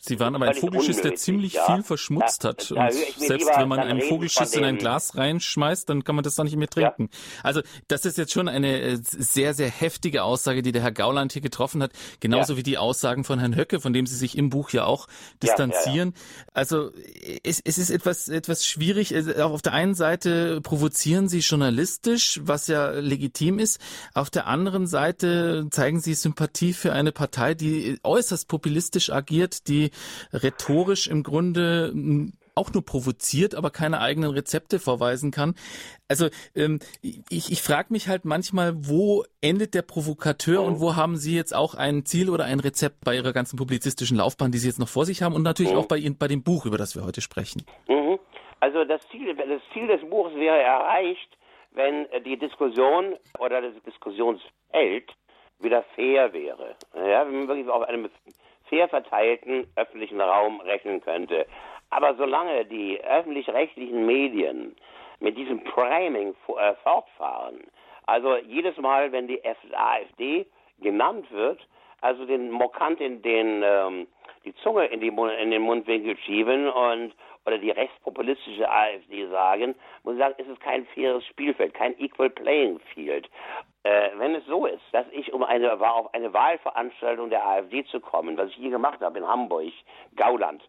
Sie 0.00 0.20
waren 0.20 0.36
aber 0.36 0.46
ein 0.46 0.54
Vogelschiss, 0.54 1.00
der 1.00 1.16
ziemlich 1.16 1.54
ja. 1.54 1.66
viel 1.66 1.82
verschmutzt 1.82 2.44
da, 2.44 2.50
hat. 2.50 2.70
Und 2.70 2.92
selbst 3.16 3.48
wenn 3.56 3.68
man 3.68 3.80
einen 3.80 4.00
Vogelschiss 4.00 4.54
in 4.54 4.64
ein 4.64 4.78
Glas 4.78 5.16
reinschmeißt, 5.16 5.88
dann 5.88 6.04
kann 6.04 6.14
man 6.14 6.22
das 6.22 6.36
doch 6.36 6.44
nicht 6.44 6.56
mehr 6.56 6.68
trinken. 6.68 7.08
Ja. 7.10 7.18
Also 7.42 7.62
das 7.88 8.04
ist 8.04 8.16
jetzt 8.16 8.32
schon 8.32 8.48
eine 8.48 8.80
äh, 8.80 8.98
sehr, 9.02 9.54
sehr 9.54 9.68
heftige 9.68 10.22
Aussage, 10.22 10.62
die 10.62 10.70
der 10.70 10.82
Herr 10.82 10.92
Gauland 10.92 11.32
hier 11.32 11.42
getroffen 11.42 11.82
hat. 11.82 11.90
Genauso 12.20 12.52
ja. 12.52 12.58
wie 12.58 12.62
die 12.62 12.78
Aussagen 12.78 13.24
von 13.24 13.40
Herrn 13.40 13.56
Höcke, 13.56 13.80
von 13.80 13.92
dem 13.92 14.06
Sie 14.06 14.14
sich 14.14 14.38
im 14.38 14.50
Buch 14.50 14.70
ja 14.70 14.84
auch 14.84 15.08
distanzieren. 15.42 16.14
Also 16.54 16.92
es, 17.42 17.60
es 17.64 17.78
ist 17.78 17.90
etwas, 17.90 18.28
etwas 18.28 18.64
schwierig. 18.64 19.16
Auf 19.40 19.62
der 19.62 19.72
einen 19.72 19.94
Seite 19.94 20.60
provozieren 20.60 21.28
Sie 21.28 21.40
journalistisch, 21.40 22.40
was 22.44 22.68
ja 22.68 22.90
legitim 22.90 23.58
ist. 23.58 23.80
Auf 24.14 24.30
der 24.30 24.46
anderen 24.46 24.86
Seite 24.86 25.66
zeigen 25.70 26.00
Sie 26.00 26.14
Sympathie 26.14 26.72
für 26.72 26.92
eine 26.92 27.10
Partei, 27.10 27.54
die 27.54 27.98
äußerst 28.04 28.46
populistisch 28.46 29.10
agiert, 29.10 29.66
die 29.66 29.87
rhetorisch 30.32 31.06
im 31.06 31.22
Grunde 31.22 31.90
hm, 31.92 32.32
auch 32.58 32.72
nur 32.74 32.84
provoziert, 32.84 33.54
aber 33.54 33.70
keine 33.70 34.00
eigenen 34.00 34.30
Rezepte 34.32 34.78
vorweisen 34.78 35.30
kann. 35.30 35.54
Also 36.08 36.26
ähm, 36.54 36.80
ich, 37.02 37.52
ich 37.52 37.62
frage 37.62 37.92
mich 37.92 38.08
halt 38.08 38.24
manchmal, 38.24 38.72
wo 38.76 39.24
endet 39.40 39.74
der 39.74 39.82
Provokateur 39.82 40.62
und 40.62 40.80
wo 40.80 40.96
haben 40.96 41.16
Sie 41.16 41.36
jetzt 41.36 41.54
auch 41.54 41.74
ein 41.74 42.04
Ziel 42.04 42.28
oder 42.28 42.44
ein 42.44 42.60
Rezept 42.60 43.04
bei 43.04 43.14
Ihrer 43.14 43.32
ganzen 43.32 43.56
publizistischen 43.56 44.16
Laufbahn, 44.16 44.50
die 44.50 44.58
Sie 44.58 44.66
jetzt 44.66 44.80
noch 44.80 44.88
vor 44.88 45.04
sich 45.04 45.22
haben 45.22 45.34
und 45.34 45.42
natürlich 45.42 45.72
mhm. 45.72 45.78
auch 45.78 45.86
bei 45.86 45.96
Ihnen 45.96 46.18
bei 46.18 46.26
dem 46.26 46.42
Buch, 46.42 46.66
über 46.66 46.76
das 46.76 46.96
wir 46.96 47.04
heute 47.04 47.20
sprechen. 47.20 47.64
Mhm. 47.88 48.18
Also 48.60 48.84
das 48.84 49.00
Ziel, 49.10 49.34
das 49.36 49.62
Ziel 49.72 49.86
des 49.86 50.00
Buches 50.10 50.34
wäre 50.34 50.60
erreicht, 50.60 51.38
wenn 51.72 52.06
die 52.24 52.36
Diskussion 52.36 53.14
oder 53.38 53.62
das 53.62 53.80
Diskussionsfeld 53.84 55.12
wieder 55.60 55.84
fair 55.94 56.32
wäre. 56.32 56.74
Ja, 56.94 57.26
wenn 57.26 57.40
man 57.40 57.48
wirklich 57.48 57.68
auf 57.68 57.82
einem 57.82 58.08
fair 58.68 58.88
verteilten 58.88 59.66
öffentlichen 59.76 60.20
Raum 60.20 60.60
rechnen 60.60 61.00
könnte. 61.00 61.46
Aber 61.90 62.14
solange 62.14 62.64
die 62.66 63.00
öffentlich-rechtlichen 63.02 64.06
Medien 64.06 64.76
mit 65.20 65.36
diesem 65.36 65.62
Priming 65.64 66.34
äh, 66.56 66.74
fortfahren, 66.82 67.60
also 68.06 68.36
jedes 68.36 68.76
Mal, 68.78 69.12
wenn 69.12 69.26
die 69.26 69.40
AfD 69.72 70.46
genannt 70.80 71.30
wird, 71.30 71.66
also 72.00 72.24
den 72.26 72.50
Mokant 72.50 73.00
in 73.00 73.22
den 73.22 73.62
ähm, 73.64 74.06
die 74.44 74.54
Zunge 74.62 74.86
in, 74.86 75.00
die, 75.00 75.08
in 75.08 75.50
den 75.50 75.62
Mundwinkel 75.62 76.16
schieben 76.18 76.68
und 76.68 77.12
oder 77.44 77.58
die 77.58 77.70
rechtspopulistische 77.70 78.70
AfD 78.70 79.26
sagen, 79.28 79.74
muss 80.02 80.14
ich 80.14 80.20
sagen, 80.20 80.34
ist 80.38 80.48
es 80.48 80.60
kein 80.60 80.86
faires 80.86 81.24
Spielfeld, 81.26 81.72
kein 81.74 81.98
Equal 81.98 82.30
Playing 82.30 82.78
Field. 82.92 83.28
Äh, 83.88 84.10
wenn 84.18 84.34
es 84.34 84.44
so 84.44 84.66
ist, 84.66 84.82
dass 84.92 85.06
ich 85.12 85.32
um 85.32 85.42
eine, 85.42 85.72
auf 85.72 86.12
eine 86.12 86.34
Wahlveranstaltung 86.34 87.30
der 87.30 87.46
AfD 87.46 87.86
zu 87.86 88.00
kommen, 88.00 88.36
was 88.36 88.50
ich 88.50 88.56
hier 88.56 88.70
gemacht 88.70 89.00
habe 89.00 89.18
in 89.18 89.26
Hamburg, 89.26 89.72
Gauland, 90.14 90.62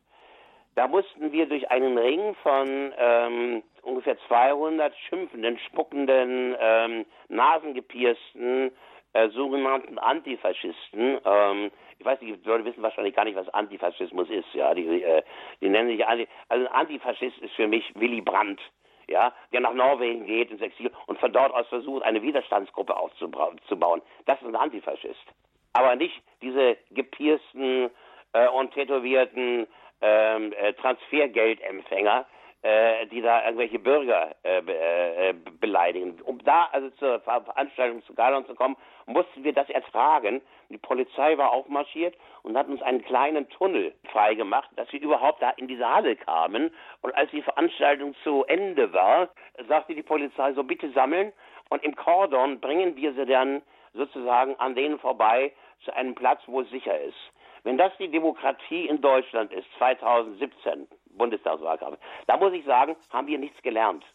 da 0.76 0.88
mussten 0.88 1.34
wir 1.34 1.46
durch 1.46 1.70
einen 1.70 1.98
Ring 1.98 2.34
von 2.36 2.94
ähm, 2.98 3.64
ungefähr 3.82 4.18
200 4.30 4.96
schimpfenden, 5.10 5.60
spuckenden, 5.68 6.56
ähm, 6.62 7.06
nasengepiersten, 7.28 8.72
äh, 9.12 9.28
sogenannten 9.32 10.00
Antifaschisten, 10.00 11.20
ähm, 11.26 11.72
ich 11.98 12.06
weiß 12.06 12.22
nicht, 12.22 12.46
die 12.46 12.48
Leute 12.48 12.64
wissen 12.64 12.82
wahrscheinlich 12.82 13.16
gar 13.16 13.26
nicht, 13.26 13.36
was 13.36 13.50
Antifaschismus 13.50 14.30
ist, 14.30 14.54
ja, 14.54 14.74
die, 14.74 15.04
äh, 15.04 15.24
die 15.60 15.68
nennen 15.68 15.90
sich 15.90 16.08
Anti, 16.08 16.26
also 16.48 16.66
ein 16.68 16.72
Antifaschist 16.72 17.38
ist 17.40 17.54
für 17.56 17.68
mich 17.68 17.84
Willy 17.96 18.22
Brandt, 18.22 18.62
ja, 19.10 19.34
der 19.52 19.62
nach 19.62 19.74
Norwegen 19.74 20.26
geht 20.26 20.52
ins 20.52 20.62
Exil 20.62 20.92
und 21.08 21.20
von 21.20 21.32
dort 21.34 21.54
aus 21.54 21.68
versucht, 21.68 22.04
eine 22.04 22.22
Widerstandsgruppe 22.22 22.96
aufzubauen. 22.96 24.02
Das 24.26 24.42
ist 24.42 24.48
ein 24.48 24.56
Antifaschist. 24.56 25.26
Aber 25.74 25.96
nicht 25.96 26.22
diese 26.42 26.78
gepiersten 26.92 27.90
äh, 28.34 28.48
und 28.50 28.74
tätowierten 28.74 29.68
ähm, 30.02 30.54
äh, 30.54 30.74
Transfergeldempfänger, 30.74 32.26
äh, 32.62 33.06
die 33.08 33.22
da 33.22 33.44
irgendwelche 33.46 33.80
Bürger 33.80 34.36
äh, 34.44 34.60
äh, 34.60 35.34
beleidigen. 35.60 36.20
Um 36.24 36.44
da 36.44 36.70
also 36.72 36.90
zur 36.92 37.20
Veranstaltung 37.22 38.04
zu 38.04 38.14
Galon 38.14 38.46
zu 38.46 38.56
kommen, 38.56 38.76
mussten 39.10 39.44
wir 39.44 39.54
das 39.54 39.70
ertragen. 39.70 40.42
Die 40.70 40.78
Polizei 40.78 41.38
war 41.38 41.52
aufmarschiert 41.52 42.16
und 42.44 42.58
hat 42.58 42.68
uns 42.68 42.82
einen 42.82 43.04
kleinen 43.04 43.50
Tunnel 43.50 43.94
freigemacht, 44.12 44.70
dass 44.76 44.92
wir 44.94 45.02
überhaupt 45.02 45.42
da 45.42 45.50
in 45.52 45.68
diese 45.68 45.90
Halle 45.90 46.16
kamen. 46.16 46.74
Und 47.02 47.16
als 47.16 47.32
die 47.32 47.42
Veranstaltung 47.42 48.16
zu 48.24 48.46
Ende 48.46 48.94
war, 48.94 49.30
sagte 49.68 49.96
die 49.96 50.04
Polizei 50.04 50.54
so, 50.54 50.64
bitte 50.64 50.92
sammeln. 50.92 51.34
Und 51.70 51.84
im 51.84 51.96
Kordon 51.96 52.60
bringen 52.60 52.96
wir 52.96 53.14
sie 53.14 53.26
dann 53.26 53.62
sozusagen 53.94 54.56
an 54.60 54.76
denen 54.76 55.00
vorbei 55.00 55.52
zu 55.84 55.94
einem 55.94 56.16
Platz, 56.16 56.42
wo 56.48 56.62
es 56.62 56.70
sicher 56.70 57.00
ist. 57.00 57.18
wenn 57.64 57.78
das 57.78 57.92
die 57.98 58.10
Demokratie 58.10 58.88
in 58.88 59.02
Deutschland 59.02 59.52
ist, 59.52 59.68
2017, 59.78 60.88
Bundestagswahlkampf, 61.18 61.98
da 62.26 62.38
muss 62.38 62.54
ich 62.54 62.64
sagen, 62.64 62.96
haben 63.12 63.28
wir 63.28 63.38
nichts 63.38 63.62
gelernt. 63.62 64.06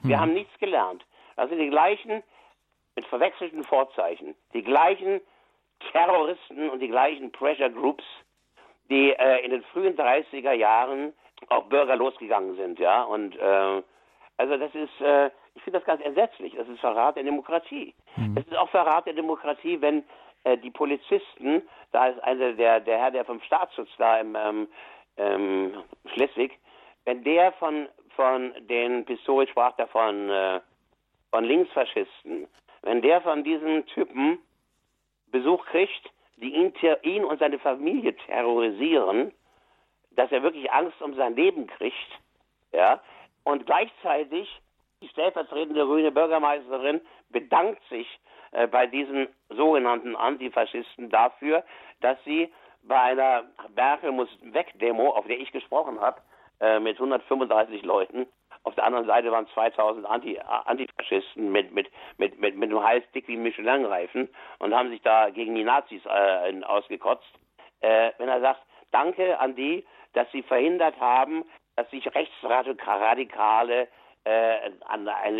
Wir 0.00 0.16
hm. 0.16 0.22
haben 0.22 0.32
nichts 0.32 0.58
gelernt. 0.58 1.04
Das 1.36 1.50
sind 1.50 1.58
die 1.58 1.68
gleichen, 1.68 2.22
mit 2.98 3.06
verwechselten 3.06 3.62
Vorzeichen, 3.62 4.34
die 4.54 4.64
gleichen 4.64 5.20
Terroristen 5.92 6.68
und 6.68 6.80
die 6.80 6.88
gleichen 6.88 7.30
Pressure 7.30 7.70
Groups, 7.70 8.02
die 8.90 9.12
äh, 9.12 9.44
in 9.44 9.52
den 9.52 9.62
frühen 9.72 9.96
30er 9.96 10.50
Jahren 10.50 11.12
auf 11.48 11.68
Bürger 11.68 11.94
losgegangen 11.94 12.56
sind, 12.56 12.80
ja. 12.80 13.04
Und 13.04 13.36
äh, 13.36 13.82
also 14.36 14.56
das 14.56 14.74
ist, 14.74 15.00
äh, 15.00 15.30
ich 15.54 15.62
finde 15.62 15.78
das 15.78 15.86
ganz 15.86 16.04
entsetzlich. 16.04 16.56
Das 16.56 16.66
ist 16.66 16.80
Verrat 16.80 17.14
der 17.14 17.22
Demokratie. 17.22 17.94
Mhm. 18.16 18.36
Es 18.36 18.44
ist 18.48 18.56
auch 18.56 18.68
Verrat 18.70 19.06
der 19.06 19.14
Demokratie, 19.14 19.80
wenn 19.80 20.02
äh, 20.42 20.58
die 20.58 20.72
Polizisten, 20.72 21.62
da 21.92 22.08
ist 22.08 22.20
einer 22.24 22.54
der, 22.54 22.80
der 22.80 22.98
Herr, 22.98 23.12
der 23.12 23.24
vom 23.24 23.40
Staatsschutz 23.42 23.90
da 23.98 24.18
im 24.18 24.34
ähm, 24.34 24.68
ähm, 25.18 25.84
Schleswig, 26.14 26.58
wenn 27.04 27.22
der 27.22 27.52
von 27.52 27.88
von 28.16 28.52
den 28.66 29.04
Pistorius 29.04 29.50
sprach 29.50 29.76
da 29.76 29.86
von 29.86 30.28
äh, 30.28 30.60
von 31.30 31.44
Linksfaschisten, 31.44 32.48
wenn 32.82 33.02
der 33.02 33.20
von 33.20 33.44
diesen 33.44 33.86
Typen 33.86 34.38
Besuch 35.30 35.64
kriegt, 35.66 36.10
die 36.36 36.54
ihn, 36.54 36.72
ihn 37.02 37.24
und 37.24 37.38
seine 37.38 37.58
Familie 37.58 38.16
terrorisieren, 38.26 39.32
dass 40.12 40.32
er 40.32 40.42
wirklich 40.42 40.70
Angst 40.72 41.00
um 41.02 41.14
sein 41.14 41.34
Leben 41.36 41.66
kriegt, 41.66 42.20
ja, 42.72 43.00
und 43.44 43.66
gleichzeitig 43.66 44.48
die 45.00 45.08
stellvertretende 45.08 45.84
grüne 45.86 46.10
Bürgermeisterin 46.10 47.00
bedankt 47.30 47.82
sich 47.88 48.06
äh, 48.52 48.66
bei 48.66 48.86
diesen 48.86 49.28
sogenannten 49.48 50.16
Antifaschisten 50.16 51.10
dafür, 51.10 51.64
dass 52.00 52.22
sie 52.24 52.52
bei 52.82 53.00
einer 53.00 53.44
Merkel 53.74 54.12
muss 54.12 54.28
weg 54.42 54.72
Demo, 54.80 55.10
auf 55.10 55.26
der 55.26 55.38
ich 55.38 55.52
gesprochen 55.52 56.00
habe, 56.00 56.20
äh, 56.60 56.80
mit 56.80 56.96
135 56.96 57.82
Leuten, 57.82 58.26
auf 58.68 58.74
der 58.74 58.84
anderen 58.84 59.06
Seite 59.06 59.32
waren 59.32 59.48
2000 59.48 60.06
Anti, 60.06 60.38
Antifaschisten 60.38 61.50
mit, 61.50 61.72
mit, 61.72 61.88
mit, 62.18 62.38
mit, 62.38 62.54
mit 62.54 62.70
einem 62.70 62.82
heiß 62.82 63.02
dick 63.14 63.26
wie 63.26 63.36
Michelin-Reifen 63.36 64.28
und 64.58 64.74
haben 64.74 64.90
sich 64.90 65.00
da 65.00 65.30
gegen 65.30 65.54
die 65.54 65.64
Nazis 65.64 66.02
äh, 66.04 66.62
ausgekotzt. 66.64 67.32
Äh, 67.80 68.10
wenn 68.18 68.28
er 68.28 68.40
sagt, 68.40 68.60
danke 68.90 69.40
an 69.40 69.56
die, 69.56 69.86
dass 70.12 70.30
sie 70.32 70.42
verhindert 70.42 71.00
haben, 71.00 71.44
dass 71.76 71.90
sich 71.90 72.06
Rechtsradikale 72.14 73.88
äh, 74.24 74.70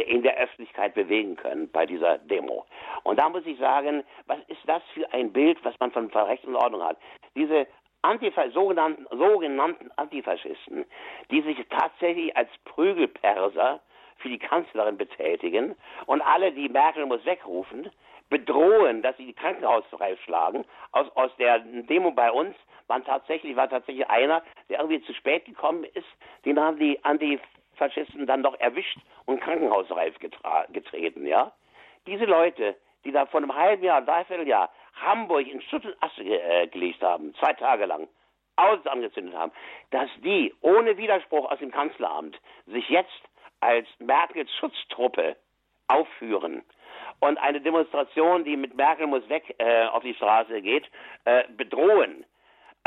in 0.07 0.23
der 0.23 0.39
Öffentlichkeit 0.39 0.95
bewegen 0.95 1.37
können 1.37 1.71
bei 1.71 1.85
dieser 1.85 2.17
Demo. 2.19 2.65
Und 3.03 3.19
da 3.19 3.29
muss 3.29 3.45
ich 3.45 3.59
sagen, 3.59 4.05
was 4.27 4.39
ist 4.47 4.67
das 4.67 4.83
für 4.95 5.13
ein 5.13 5.33
Bild, 5.33 5.63
was 5.65 5.75
man 5.81 5.91
von 5.91 6.09
Recht 6.09 6.47
und 6.47 6.57
Ordnung 6.57 6.83
hat? 6.83 6.97
Diese 7.37 7.67
Antifa 8.03 8.49
sogenannten, 8.51 9.07
sogenannten 9.11 9.91
Antifaschisten, 9.97 10.85
die 11.31 11.43
sich 11.43 11.59
tatsächlich 11.69 12.37
als 12.37 12.49
Prügelperser 12.65 13.81
für 14.19 14.29
die 14.29 14.39
Kanzlerin 14.39 14.97
betätigen 14.97 15.75
und 16.07 16.21
alle, 16.23 16.53
die 16.53 16.69
Merkel 16.69 17.07
muss 17.07 17.25
wegrufen, 17.25 17.91
bedrohen, 18.31 19.03
dass 19.03 19.17
sie 19.17 19.27
die 19.27 19.33
Krankenhausreihe 19.33 20.17
schlagen. 20.19 20.65
Aus, 20.93 21.07
aus 21.17 21.31
der 21.39 21.61
Demo 21.61 22.11
bei 22.11 22.31
uns 22.31 22.55
waren 22.87 23.05
tatsächlich, 23.05 23.57
war 23.57 23.69
tatsächlich 23.69 24.09
einer, 24.09 24.43
der 24.69 24.81
irgendwie 24.81 25.03
zu 25.03 25.15
spät 25.15 25.45
gekommen 25.45 25.85
ist. 25.85 26.07
Den 26.45 26.61
haben 26.61 26.79
die 26.79 27.03
Antifaschisten 27.05 28.27
dann 28.27 28.43
doch 28.43 28.59
erwischt 28.61 28.99
und 29.27 29.41
krankenhausreif 29.41 30.17
getreten, 30.19 31.27
ja. 31.27 31.53
Diese 32.07 32.25
Leute, 32.25 32.77
die 33.05 33.13
da 33.13 33.27
vor 33.27 33.41
einem 33.41 33.55
halben 33.55 33.85
Jahr, 33.85 34.03
dreiviertel 34.03 34.49
Jahr 34.49 34.71
Hamburg 35.01 35.47
in 35.47 35.61
Schutt 35.63 35.85
äh, 36.19 36.67
gelegt 36.69 37.03
haben, 37.03 37.35
zwei 37.37 37.53
Tage 37.55 37.87
lang, 37.87 38.09
Autos 38.57 38.87
angezündet 38.87 39.35
haben, 39.35 39.53
dass 39.91 40.09
die 40.19 40.53
ohne 40.61 40.97
Widerspruch 40.97 41.51
aus 41.51 41.59
dem 41.61 41.71
Kanzleramt 41.71 42.39
sich 42.67 42.89
jetzt 42.89 43.23
als 43.61 43.87
Merkels 43.99 44.51
Schutztruppe 44.59 45.37
aufführen 45.87 46.63
und 47.21 47.39
eine 47.39 47.61
Demonstration, 47.61 48.45
die 48.45 48.57
mit 48.57 48.75
Merkel 48.75 49.07
muss 49.07 49.29
weg 49.29 49.55
äh, 49.59 49.87
auf 49.87 50.03
die 50.03 50.15
Straße 50.15 50.61
geht, 50.63 50.89
äh, 51.25 51.45
bedrohen. 51.57 52.25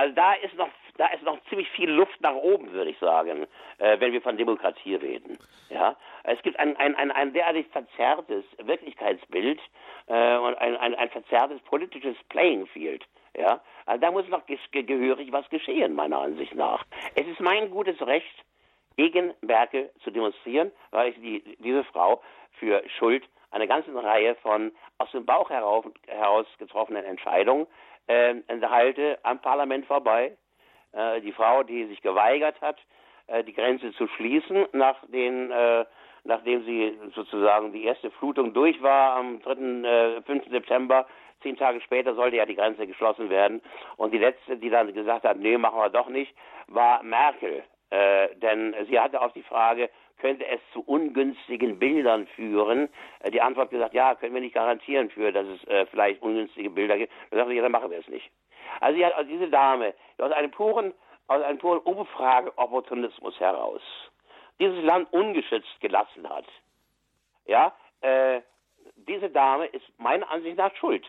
Also 0.01 0.15
da 0.15 0.33
ist 0.33 0.55
noch 0.55 0.69
da 0.97 1.05
ist 1.07 1.21
noch 1.21 1.37
ziemlich 1.47 1.69
viel 1.69 1.89
Luft 1.91 2.19
nach 2.21 2.33
oben, 2.33 2.71
würde 2.71 2.89
ich 2.89 2.97
sagen, 2.97 3.45
äh, 3.77 3.99
wenn 3.99 4.11
wir 4.13 4.21
von 4.21 4.35
Demokratie 4.35 4.95
reden. 4.95 5.37
Ja, 5.69 5.95
es 6.23 6.41
gibt 6.41 6.57
ein 6.57 6.75
ein, 6.77 6.95
ein, 6.95 7.11
ein 7.11 7.33
derartig 7.33 7.67
verzerrtes 7.67 8.43
Wirklichkeitsbild 8.57 9.59
äh, 10.07 10.37
und 10.37 10.55
ein, 10.55 10.75
ein, 10.77 10.95
ein 10.95 11.09
verzerrtes 11.09 11.61
politisches 11.61 12.15
Playing 12.29 12.65
Field. 12.65 13.05
Ja, 13.37 13.61
also 13.85 14.01
da 14.01 14.09
muss 14.09 14.27
noch 14.27 14.41
gehörig 14.71 15.31
was 15.31 15.47
geschehen, 15.49 15.93
meiner 15.93 16.19
Ansicht 16.19 16.55
nach. 16.55 16.83
Es 17.13 17.27
ist 17.27 17.39
mein 17.39 17.69
gutes 17.69 18.01
Recht, 18.01 18.43
gegen 18.97 19.35
Merkel 19.41 19.91
zu 20.03 20.09
demonstrieren, 20.09 20.71
weil 20.89 21.11
ich 21.11 21.15
die, 21.21 21.57
diese 21.59 21.83
Frau 21.83 22.23
für 22.53 22.81
Schuld 22.97 23.23
einer 23.51 23.67
ganzen 23.67 23.95
Reihe 23.95 24.35
von 24.35 24.71
aus 24.97 25.11
dem 25.11 25.25
Bauch 25.25 25.49
heraus, 25.49 25.85
heraus 26.07 26.47
getroffenen 26.57 27.05
Entscheidungen 27.05 27.67
äh, 28.11 28.35
enthalte 28.47 29.19
am 29.23 29.39
Parlament 29.39 29.85
vorbei. 29.85 30.35
Äh, 30.93 31.21
die 31.21 31.31
Frau, 31.31 31.63
die 31.63 31.85
sich 31.85 32.01
geweigert 32.01 32.59
hat, 32.61 32.77
äh, 33.27 33.43
die 33.43 33.53
Grenze 33.53 33.93
zu 33.93 34.07
schließen, 34.07 34.65
nach 34.73 34.97
den, 35.07 35.51
äh, 35.51 35.85
nachdem 36.23 36.65
sie 36.65 36.97
sozusagen 37.15 37.71
die 37.71 37.85
erste 37.85 38.11
Flutung 38.11 38.53
durch 38.53 38.81
war 38.81 39.15
am 39.15 39.41
3., 39.41 40.21
5. 40.25 40.47
Äh, 40.47 40.49
September. 40.49 41.07
Zehn 41.41 41.57
Tage 41.57 41.81
später 41.81 42.13
sollte 42.13 42.37
ja 42.37 42.45
die 42.45 42.55
Grenze 42.55 42.85
geschlossen 42.85 43.29
werden. 43.29 43.61
Und 43.97 44.13
die 44.13 44.19
letzte, 44.19 44.57
die 44.57 44.69
dann 44.69 44.93
gesagt 44.93 45.23
hat, 45.23 45.37
nee, 45.37 45.57
machen 45.57 45.79
wir 45.79 45.89
doch 45.89 46.09
nicht, 46.09 46.35
war 46.67 47.01
Merkel. 47.01 47.63
Äh, 47.89 48.35
denn 48.35 48.75
sie 48.87 48.99
hatte 48.99 49.21
auf 49.21 49.33
die 49.33 49.43
Frage, 49.43 49.89
könnte 50.21 50.45
es 50.47 50.61
zu 50.71 50.81
ungünstigen 50.81 51.79
Bildern 51.79 52.27
führen? 52.27 52.87
Äh, 53.19 53.31
die 53.31 53.41
Antwort 53.41 53.71
gesagt, 53.71 53.93
ja, 53.93 54.15
können 54.15 54.33
wir 54.33 54.41
nicht 54.41 54.55
garantieren 54.55 55.09
für, 55.09 55.31
dass 55.31 55.47
es 55.47 55.67
äh, 55.67 55.85
vielleicht 55.87 56.21
ungünstige 56.21 56.69
Bilder 56.69 56.97
gibt. 56.97 57.11
Da 57.31 57.37
sagte 57.37 57.53
ich, 57.53 57.61
dann 57.61 57.71
machen 57.71 57.91
wir 57.91 57.99
es 57.99 58.07
nicht. 58.07 58.31
Also 58.79 58.97
sie 58.97 59.05
hat 59.05 59.13
also 59.15 59.29
diese 59.29 59.49
Dame 59.49 59.93
aus 60.17 60.31
einem 60.31 60.51
puren, 60.51 60.93
aus 61.27 61.43
einem 61.43 61.57
puren 61.57 61.79
Umfrage-Opportunismus 61.79 63.37
heraus 63.39 63.81
dieses 64.61 64.83
Land 64.83 65.11
ungeschützt 65.11 65.79
gelassen 65.79 66.29
hat. 66.29 66.45
Ja, 67.45 67.73
äh, 68.01 68.41
diese 68.95 69.29
Dame 69.31 69.65
ist 69.65 69.83
meiner 69.97 70.29
Ansicht 70.29 70.57
nach 70.57 70.73
schuld. 70.75 71.05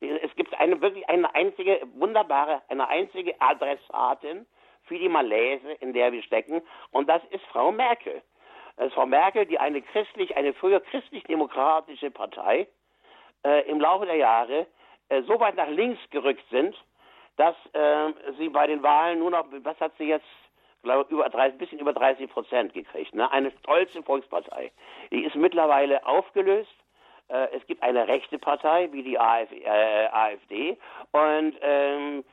Es 0.00 0.34
gibt 0.34 0.52
eine 0.58 0.80
wirklich 0.80 1.08
eine 1.08 1.32
einzige 1.32 1.80
wunderbare, 1.94 2.60
eine 2.68 2.88
einzige 2.88 3.40
Adressatin 3.40 4.46
für 4.92 4.98
die 4.98 5.08
Malaise, 5.08 5.72
in 5.80 5.94
der 5.94 6.12
wir 6.12 6.22
stecken, 6.22 6.60
und 6.90 7.08
das 7.08 7.22
ist 7.30 7.44
Frau 7.46 7.72
Merkel. 7.72 8.22
Das 8.76 8.88
ist 8.88 8.94
Frau 8.94 9.06
Merkel, 9.06 9.46
die 9.46 9.58
eine 9.58 9.80
christlich, 9.80 10.36
eine 10.36 10.52
früher 10.52 10.80
christlich-demokratische 10.80 12.10
Partei 12.10 12.68
äh, 13.44 13.68
im 13.70 13.80
Laufe 13.80 14.04
der 14.04 14.16
Jahre 14.16 14.66
äh, 15.08 15.22
so 15.22 15.40
weit 15.40 15.56
nach 15.56 15.68
links 15.68 15.98
gerückt 16.10 16.44
sind, 16.50 16.76
dass 17.36 17.56
äh, 17.72 18.12
sie 18.38 18.50
bei 18.50 18.66
den 18.66 18.82
Wahlen 18.82 19.20
nur 19.20 19.30
noch, 19.30 19.46
was 19.62 19.80
hat 19.80 19.92
sie 19.96 20.08
jetzt, 20.08 20.26
glaube 20.82 21.10
über 21.10 21.28
30, 21.30 21.58
bisschen 21.58 21.78
über 21.78 21.94
30 21.94 22.30
Prozent 22.30 22.74
gekriegt. 22.74 23.14
Ne? 23.14 23.30
Eine 23.30 23.50
stolze 23.60 24.02
Volkspartei. 24.02 24.72
Die 25.10 25.24
ist 25.24 25.36
mittlerweile 25.36 26.04
aufgelöst. 26.04 26.74
Äh, 27.28 27.48
es 27.56 27.66
gibt 27.66 27.82
eine 27.82 28.08
rechte 28.08 28.38
Partei 28.38 28.90
wie 28.92 29.02
die 29.02 29.18
AfD, 29.18 29.62
äh, 29.62 30.08
AfD 30.08 30.76
und 31.12 31.54
ähm, 31.62 32.24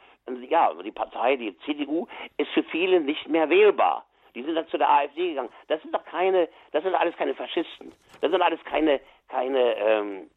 ja, 0.50 0.74
die 0.74 0.92
Partei, 0.92 1.36
die 1.36 1.58
CDU, 1.60 2.08
ist 2.38 2.52
für 2.52 2.64
viele 2.64 3.00
nicht 3.02 3.28
mehr 3.28 3.50
wählbar. 3.50 4.06
Die 4.36 4.44
sind 4.44 4.56
dann 4.56 4.68
zu 4.68 4.78
der 4.78 4.90
AfD 4.90 5.30
gegangen. 5.30 5.50
Das 5.68 5.82
sind 5.82 5.94
doch 5.94 6.06
keine, 6.06 6.48
das 6.72 6.84
sind 6.84 6.96
alles 6.96 7.16
keine 7.16 7.34
Faschisten. 7.34 7.92
Das 8.22 8.32
sind 8.32 8.42
alles 8.42 8.64
keine, 8.64 9.00
keine, 9.28 9.76
ähm, 9.78 10.30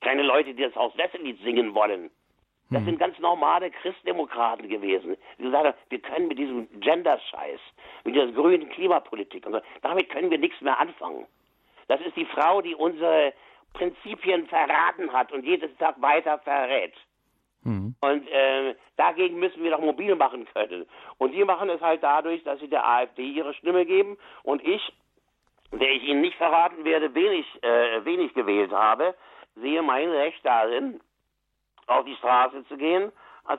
keine 0.00 0.22
Leute, 0.22 0.54
die 0.54 0.62
das 0.62 0.74
Haus 0.74 0.96
Wesselit 0.96 1.40
singen 1.42 1.74
wollen. 1.74 2.10
Das 2.70 2.80
hm. 2.80 2.86
sind 2.86 2.98
ganz 2.98 3.18
normale 3.18 3.70
Christdemokraten 3.70 4.68
gewesen, 4.68 5.16
die 5.38 5.42
gesagt 5.42 5.66
haben, 5.66 5.76
wir 5.90 5.98
können 6.00 6.28
mit 6.28 6.38
diesem 6.38 6.68
Gender-Scheiß, 6.80 7.60
mit 8.04 8.14
dieser 8.14 8.32
grünen 8.32 8.68
Klimapolitik 8.70 9.44
und 9.44 9.52
so, 9.52 9.60
damit 9.82 10.08
können 10.08 10.30
wir 10.30 10.38
nichts 10.38 10.60
mehr 10.62 10.78
anfangen. 10.78 11.26
Das 11.88 12.00
ist 12.00 12.16
die 12.16 12.24
Frau, 12.24 12.62
die 12.62 12.74
unsere 12.74 13.34
Prinzipien 13.74 14.46
verraten 14.46 15.12
hat 15.12 15.32
und 15.32 15.44
jedes 15.44 15.76
Tag 15.76 16.00
weiter 16.00 16.38
verrät. 16.38 16.94
Mhm. 17.64 17.94
Und 18.00 18.28
äh, 18.28 18.74
dagegen 18.96 19.38
müssen 19.38 19.62
wir 19.62 19.70
doch 19.70 19.80
mobil 19.80 20.14
machen 20.14 20.46
können. 20.52 20.86
Und 21.18 21.32
die 21.32 21.44
machen 21.44 21.70
es 21.70 21.80
halt 21.80 22.02
dadurch, 22.02 22.42
dass 22.44 22.60
sie 22.60 22.68
der 22.68 22.86
AfD 22.86 23.22
ihre 23.22 23.54
Stimme 23.54 23.86
geben 23.86 24.18
und 24.42 24.62
ich, 24.66 24.92
der 25.72 25.90
ich 25.90 26.04
Ihnen 26.04 26.20
nicht 26.20 26.36
verraten 26.36 26.84
werde, 26.84 27.14
wenig, 27.14 27.46
äh, 27.62 28.04
wenig 28.04 28.34
gewählt 28.34 28.72
habe, 28.72 29.14
sehe 29.56 29.82
mein 29.82 30.10
Recht 30.10 30.44
darin, 30.44 31.00
auf 31.86 32.04
die 32.04 32.16
Straße 32.16 32.66
zu 32.68 32.76
gehen, 32.76 33.12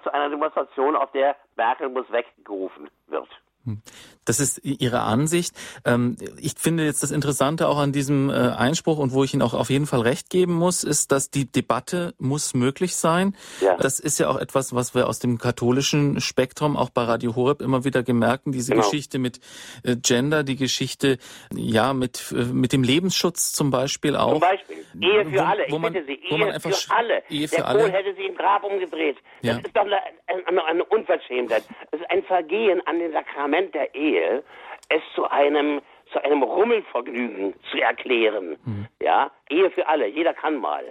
zu 0.04 0.14
einer 0.14 0.30
Demonstration, 0.30 0.96
auf 0.96 1.12
der 1.12 1.36
Merkel 1.56 1.90
muss 1.90 2.10
weggerufen 2.12 2.90
wird. 3.08 3.30
Hm. 3.66 3.82
Das 4.26 4.40
ist 4.40 4.60
Ihre 4.64 5.02
Ansicht. 5.02 5.56
Ähm, 5.86 6.18
ich 6.40 6.54
finde 6.58 6.84
jetzt 6.84 7.02
das 7.04 7.12
Interessante 7.12 7.68
auch 7.68 7.78
an 7.78 7.92
diesem 7.92 8.30
äh, 8.30 8.34
Einspruch 8.34 8.98
und 8.98 9.14
wo 9.14 9.24
ich 9.24 9.34
Ihnen 9.34 9.42
auch 9.42 9.54
auf 9.54 9.70
jeden 9.70 9.86
Fall 9.86 10.02
recht 10.02 10.30
geben 10.30 10.54
muss, 10.54 10.84
ist, 10.84 11.12
dass 11.12 11.30
die 11.30 11.50
Debatte 11.50 12.14
muss 12.18 12.54
möglich 12.54 12.96
sein. 12.96 13.36
Ja. 13.62 13.78
Das 13.78 14.00
ist 14.00 14.20
ja 14.20 14.30
auch 14.30 14.38
etwas, 14.38 14.74
was 14.76 14.96
wir 14.96 15.08
aus 15.08 15.20
dem 15.20 15.38
katholischen 15.38 16.20
Spektrum 16.20 16.76
auch 16.76 16.90
bei 16.90 17.04
Radio 17.04 17.36
Horeb 17.36 17.62
immer 17.62 17.86
wieder 17.86 18.04
gemerken. 18.04 18.52
Diese 18.52 18.74
genau. 18.74 18.84
Geschichte 18.84 19.18
mit 19.18 19.40
äh, 19.84 19.96
Gender, 19.96 20.44
die 20.44 20.58
Geschichte, 20.58 21.18
ja, 21.54 21.94
mit, 21.94 22.34
äh, 22.38 22.44
mit 22.44 22.74
dem 22.74 22.84
Lebensschutz 22.84 23.54
zum 23.54 23.72
Beispiel 23.72 24.16
auch. 24.16 24.32
Zum 24.32 24.42
Beispiel. 24.42 24.78
Ehe 25.02 25.26
für 25.26 25.34
wo, 25.34 25.40
alle. 25.40 25.66
Ich 25.66 25.72
wo 25.72 25.80
man, 25.80 25.94
bitte 25.94 26.06
Sie. 26.06 26.14
Ehe 26.14 26.54
einfach, 26.54 26.72
für 26.72 26.96
alle. 26.96 27.24
Ehe 27.30 27.48
für 27.48 27.56
Der 27.56 27.68
alle. 27.68 27.84
Kohl 27.84 27.92
hätte 27.92 28.14
sie 28.16 28.26
im 28.26 28.36
Grab 28.36 28.64
umgedreht. 28.64 29.18
Das 29.42 29.52
ja. 29.52 29.58
ist 29.58 29.76
doch 29.76 29.82
eine, 29.82 30.00
eine, 30.48 30.66
eine 30.66 30.86
Unverschämtheit. 30.86 31.64
Das 31.92 32.02
ist 32.02 32.12
ein 32.12 32.24
Vergehen 32.24 32.82
an 32.86 33.00
den 33.00 33.12
Sakramenten 33.12 33.53
der 33.62 33.94
Ehe. 33.96 34.44
Es 34.90 35.02
zu 35.16 35.30
einem 35.30 35.82
zu 36.12 36.24
einem 36.24 36.44
Rummelvergnügen 36.44 37.56
zu 37.72 37.82
erklären. 37.82 38.58
Mhm. 38.66 38.88
Ja, 39.02 39.32
Ehe 39.50 39.72
für 39.72 39.88
alle, 39.88 40.08
jeder 40.08 40.34
kann 40.34 40.58
mal. 40.58 40.84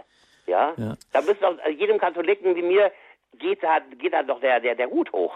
Ja, 0.47 0.75
ja. 0.77 0.97
da 1.13 1.21
müsste 1.21 1.47
auch 1.47 1.55
jedem 1.69 1.99
Katholiken 1.99 2.57
wie 2.57 2.63
mir 2.63 2.91
geht 3.39 3.63
da, 3.63 3.79
geht 3.99 4.13
da 4.13 4.23
doch 4.23 4.41
der, 4.41 4.61
der, 4.61 4.75
der 4.75 4.89
Hut 4.89 5.13
hoch. 5.13 5.33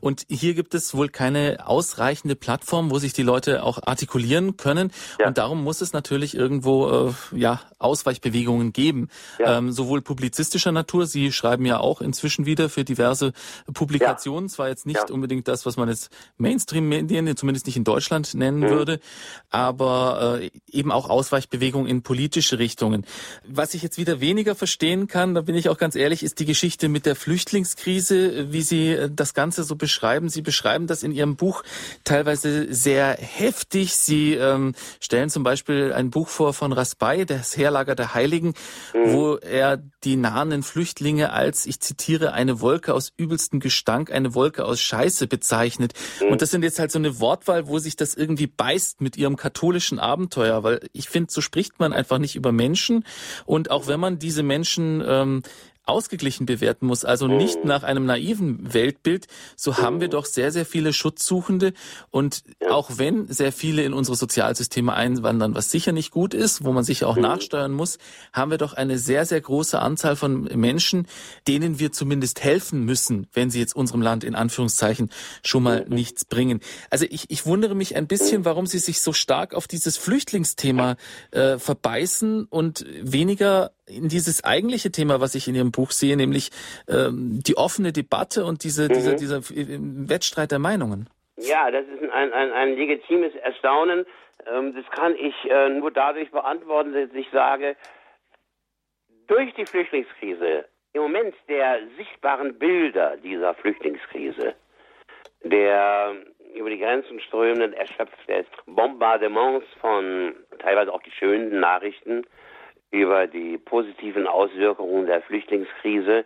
Und 0.00 0.24
hier 0.28 0.54
gibt 0.54 0.74
es 0.74 0.94
wohl 0.94 1.08
keine 1.08 1.66
ausreichende 1.66 2.36
Plattform, 2.36 2.90
wo 2.90 2.98
sich 2.98 3.12
die 3.12 3.22
Leute 3.22 3.62
auch 3.64 3.82
artikulieren 3.82 4.56
können. 4.56 4.92
Ja. 5.18 5.26
Und 5.26 5.38
darum 5.38 5.62
muss 5.62 5.80
es 5.80 5.92
natürlich 5.92 6.36
irgendwo 6.36 7.08
äh, 7.08 7.12
ja 7.32 7.60
Ausweichbewegungen 7.78 8.72
geben, 8.72 9.08
ja. 9.38 9.58
ähm, 9.58 9.72
sowohl 9.72 10.00
publizistischer 10.00 10.72
Natur. 10.72 11.06
Sie 11.06 11.32
schreiben 11.32 11.66
ja 11.66 11.80
auch 11.80 12.00
inzwischen 12.00 12.46
wieder 12.46 12.68
für 12.68 12.84
diverse 12.84 13.32
Publikationen. 13.72 14.48
Ja. 14.48 14.54
Zwar 14.54 14.68
jetzt 14.68 14.86
nicht 14.86 15.10
unbedingt 15.10 15.48
das, 15.48 15.66
was 15.66 15.76
man 15.76 15.88
jetzt 15.88 16.10
Mainstream-Medien, 16.38 17.36
zumindest 17.36 17.66
nicht 17.66 17.76
in 17.76 17.84
Deutschland 17.84 18.34
nennen 18.34 18.60
mhm. 18.60 18.70
würde, 18.70 19.00
aber 19.50 20.38
äh, 20.40 20.50
eben 20.70 20.92
auch 20.92 21.10
Ausweichbewegungen 21.10 21.88
in 21.88 22.02
politische 22.02 22.58
Richtungen. 22.58 23.04
Was 23.46 23.74
ich 23.74 23.82
jetzt 23.82 23.98
wieder 23.98 24.20
weniger 24.20 24.54
verstehen 24.54 25.08
kann, 25.08 25.34
da 25.34 25.40
bin 25.40 25.56
ich 25.56 25.68
auch 25.68 25.78
ganz 25.78 25.96
ehrlich, 25.96 26.22
ist 26.22 26.38
die 26.38 26.46
Geschichte 26.46 26.88
mit 26.88 27.06
der 27.06 27.16
Flüchtlingskrise, 27.24 28.52
wie 28.52 28.60
Sie 28.60 28.90
äh, 28.90 29.10
das 29.10 29.32
Ganze 29.32 29.64
so 29.64 29.76
beschreiben. 29.76 30.28
Sie 30.28 30.42
beschreiben 30.42 30.86
das 30.86 31.02
in 31.02 31.10
Ihrem 31.10 31.36
Buch 31.36 31.62
teilweise 32.04 32.72
sehr 32.72 33.16
heftig. 33.18 33.96
Sie 33.96 34.34
ähm, 34.34 34.74
stellen 35.00 35.30
zum 35.30 35.42
Beispiel 35.42 35.94
ein 35.94 36.10
Buch 36.10 36.28
vor 36.28 36.52
von 36.52 36.74
Raspail, 36.74 37.24
das 37.24 37.56
Heerlager 37.56 37.94
der 37.94 38.12
Heiligen, 38.12 38.48
mhm. 38.92 39.12
wo 39.12 39.36
er 39.36 39.78
die 40.04 40.16
nahenden 40.16 40.62
Flüchtlinge 40.62 41.32
als, 41.32 41.64
ich 41.64 41.80
zitiere, 41.80 42.34
eine 42.34 42.60
Wolke 42.60 42.92
aus 42.92 43.10
übelstem 43.16 43.58
Gestank, 43.58 44.12
eine 44.12 44.34
Wolke 44.34 44.66
aus 44.66 44.82
Scheiße 44.82 45.26
bezeichnet. 45.26 45.94
Mhm. 46.20 46.32
Und 46.32 46.42
das 46.42 46.50
sind 46.50 46.62
jetzt 46.62 46.78
halt 46.78 46.92
so 46.92 46.98
eine 46.98 47.20
Wortwahl, 47.20 47.68
wo 47.68 47.78
sich 47.78 47.96
das 47.96 48.14
irgendwie 48.14 48.48
beißt 48.48 49.00
mit 49.00 49.16
ihrem 49.16 49.36
katholischen 49.36 49.98
Abenteuer, 49.98 50.62
weil 50.62 50.86
ich 50.92 51.08
finde, 51.08 51.32
so 51.32 51.40
spricht 51.40 51.80
man 51.80 51.94
einfach 51.94 52.18
nicht 52.18 52.36
über 52.36 52.52
Menschen. 52.52 53.02
Und 53.46 53.70
auch 53.70 53.86
wenn 53.86 53.98
man 53.98 54.18
diese 54.18 54.42
Menschen 54.42 55.02
ähm, 55.06 55.42
ausgeglichen 55.86 56.46
bewerten 56.46 56.86
muss, 56.86 57.04
also 57.04 57.26
nicht 57.26 57.62
mhm. 57.62 57.68
nach 57.68 57.82
einem 57.82 58.06
naiven 58.06 58.72
Weltbild, 58.72 59.26
so 59.56 59.76
haben 59.78 60.00
wir 60.00 60.08
mhm. 60.08 60.12
doch 60.12 60.26
sehr, 60.26 60.50
sehr 60.50 60.64
viele 60.64 60.92
Schutzsuchende. 60.92 61.72
Und 62.10 62.42
auch 62.70 62.92
wenn 62.96 63.28
sehr 63.28 63.52
viele 63.52 63.82
in 63.84 63.92
unsere 63.92 64.16
Sozialsysteme 64.16 64.92
einwandern, 64.94 65.54
was 65.54 65.70
sicher 65.70 65.92
nicht 65.92 66.10
gut 66.10 66.32
ist, 66.34 66.64
wo 66.64 66.72
man 66.72 66.84
sich 66.84 67.04
auch 67.04 67.16
mhm. 67.16 67.22
nachsteuern 67.22 67.72
muss, 67.72 67.98
haben 68.32 68.50
wir 68.50 68.58
doch 68.58 68.72
eine 68.72 68.98
sehr, 68.98 69.26
sehr 69.26 69.40
große 69.40 69.78
Anzahl 69.78 70.16
von 70.16 70.44
Menschen, 70.54 71.06
denen 71.46 71.78
wir 71.78 71.92
zumindest 71.92 72.42
helfen 72.42 72.84
müssen, 72.84 73.26
wenn 73.32 73.50
sie 73.50 73.60
jetzt 73.60 73.76
unserem 73.76 74.00
Land 74.00 74.24
in 74.24 74.34
Anführungszeichen 74.34 75.10
schon 75.42 75.62
mal 75.62 75.86
nichts 75.88 76.24
bringen. 76.24 76.60
Also 76.90 77.06
ich, 77.08 77.30
ich 77.30 77.46
wundere 77.46 77.74
mich 77.74 77.96
ein 77.96 78.06
bisschen, 78.06 78.44
warum 78.44 78.66
Sie 78.66 78.78
sich 78.78 79.00
so 79.00 79.12
stark 79.12 79.54
auf 79.54 79.68
dieses 79.68 79.96
Flüchtlingsthema 79.96 80.96
äh, 81.30 81.58
verbeißen 81.58 82.44
und 82.46 82.86
weniger 83.02 83.72
in 83.86 84.08
dieses 84.08 84.44
eigentliche 84.44 84.90
Thema, 84.90 85.20
was 85.20 85.34
ich 85.34 85.48
in 85.48 85.54
Ihrem 85.54 85.72
Buch 85.72 85.90
sehe, 85.90 86.16
nämlich 86.16 86.50
ähm, 86.88 87.40
die 87.46 87.56
offene 87.56 87.92
Debatte 87.92 88.44
und 88.44 88.64
diese, 88.64 88.84
mhm. 88.84 88.94
dieser, 88.94 89.14
dieser 89.14 89.38
äh, 89.38 89.78
Wettstreit 90.08 90.50
der 90.50 90.58
Meinungen. 90.58 91.08
Ja, 91.36 91.70
das 91.70 91.84
ist 91.86 92.10
ein, 92.10 92.32
ein, 92.32 92.52
ein 92.52 92.76
legitimes 92.76 93.34
Erstaunen. 93.36 94.06
Ähm, 94.46 94.74
das 94.74 94.84
kann 94.90 95.14
ich 95.16 95.34
äh, 95.50 95.68
nur 95.68 95.90
dadurch 95.90 96.30
beantworten, 96.30 96.92
dass 96.92 97.12
ich 97.14 97.26
sage, 97.32 97.76
durch 99.26 99.52
die 99.54 99.66
Flüchtlingskrise, 99.66 100.66
im 100.92 101.02
Moment 101.02 101.34
der 101.48 101.80
sichtbaren 101.96 102.58
Bilder 102.58 103.16
dieser 103.16 103.54
Flüchtlingskrise, 103.54 104.54
der 105.42 106.14
über 106.54 106.70
die 106.70 106.78
Grenzen 106.78 107.20
strömenden, 107.20 107.72
erschöpften 107.72 108.46
Bombardements 108.66 109.66
von 109.80 110.34
teilweise 110.60 110.92
auch 110.92 111.02
die 111.02 111.10
schönen 111.10 111.58
Nachrichten, 111.58 112.24
über 112.94 113.26
die 113.26 113.58
positiven 113.58 114.28
Auswirkungen 114.28 115.06
der 115.06 115.20
Flüchtlingskrise 115.22 116.24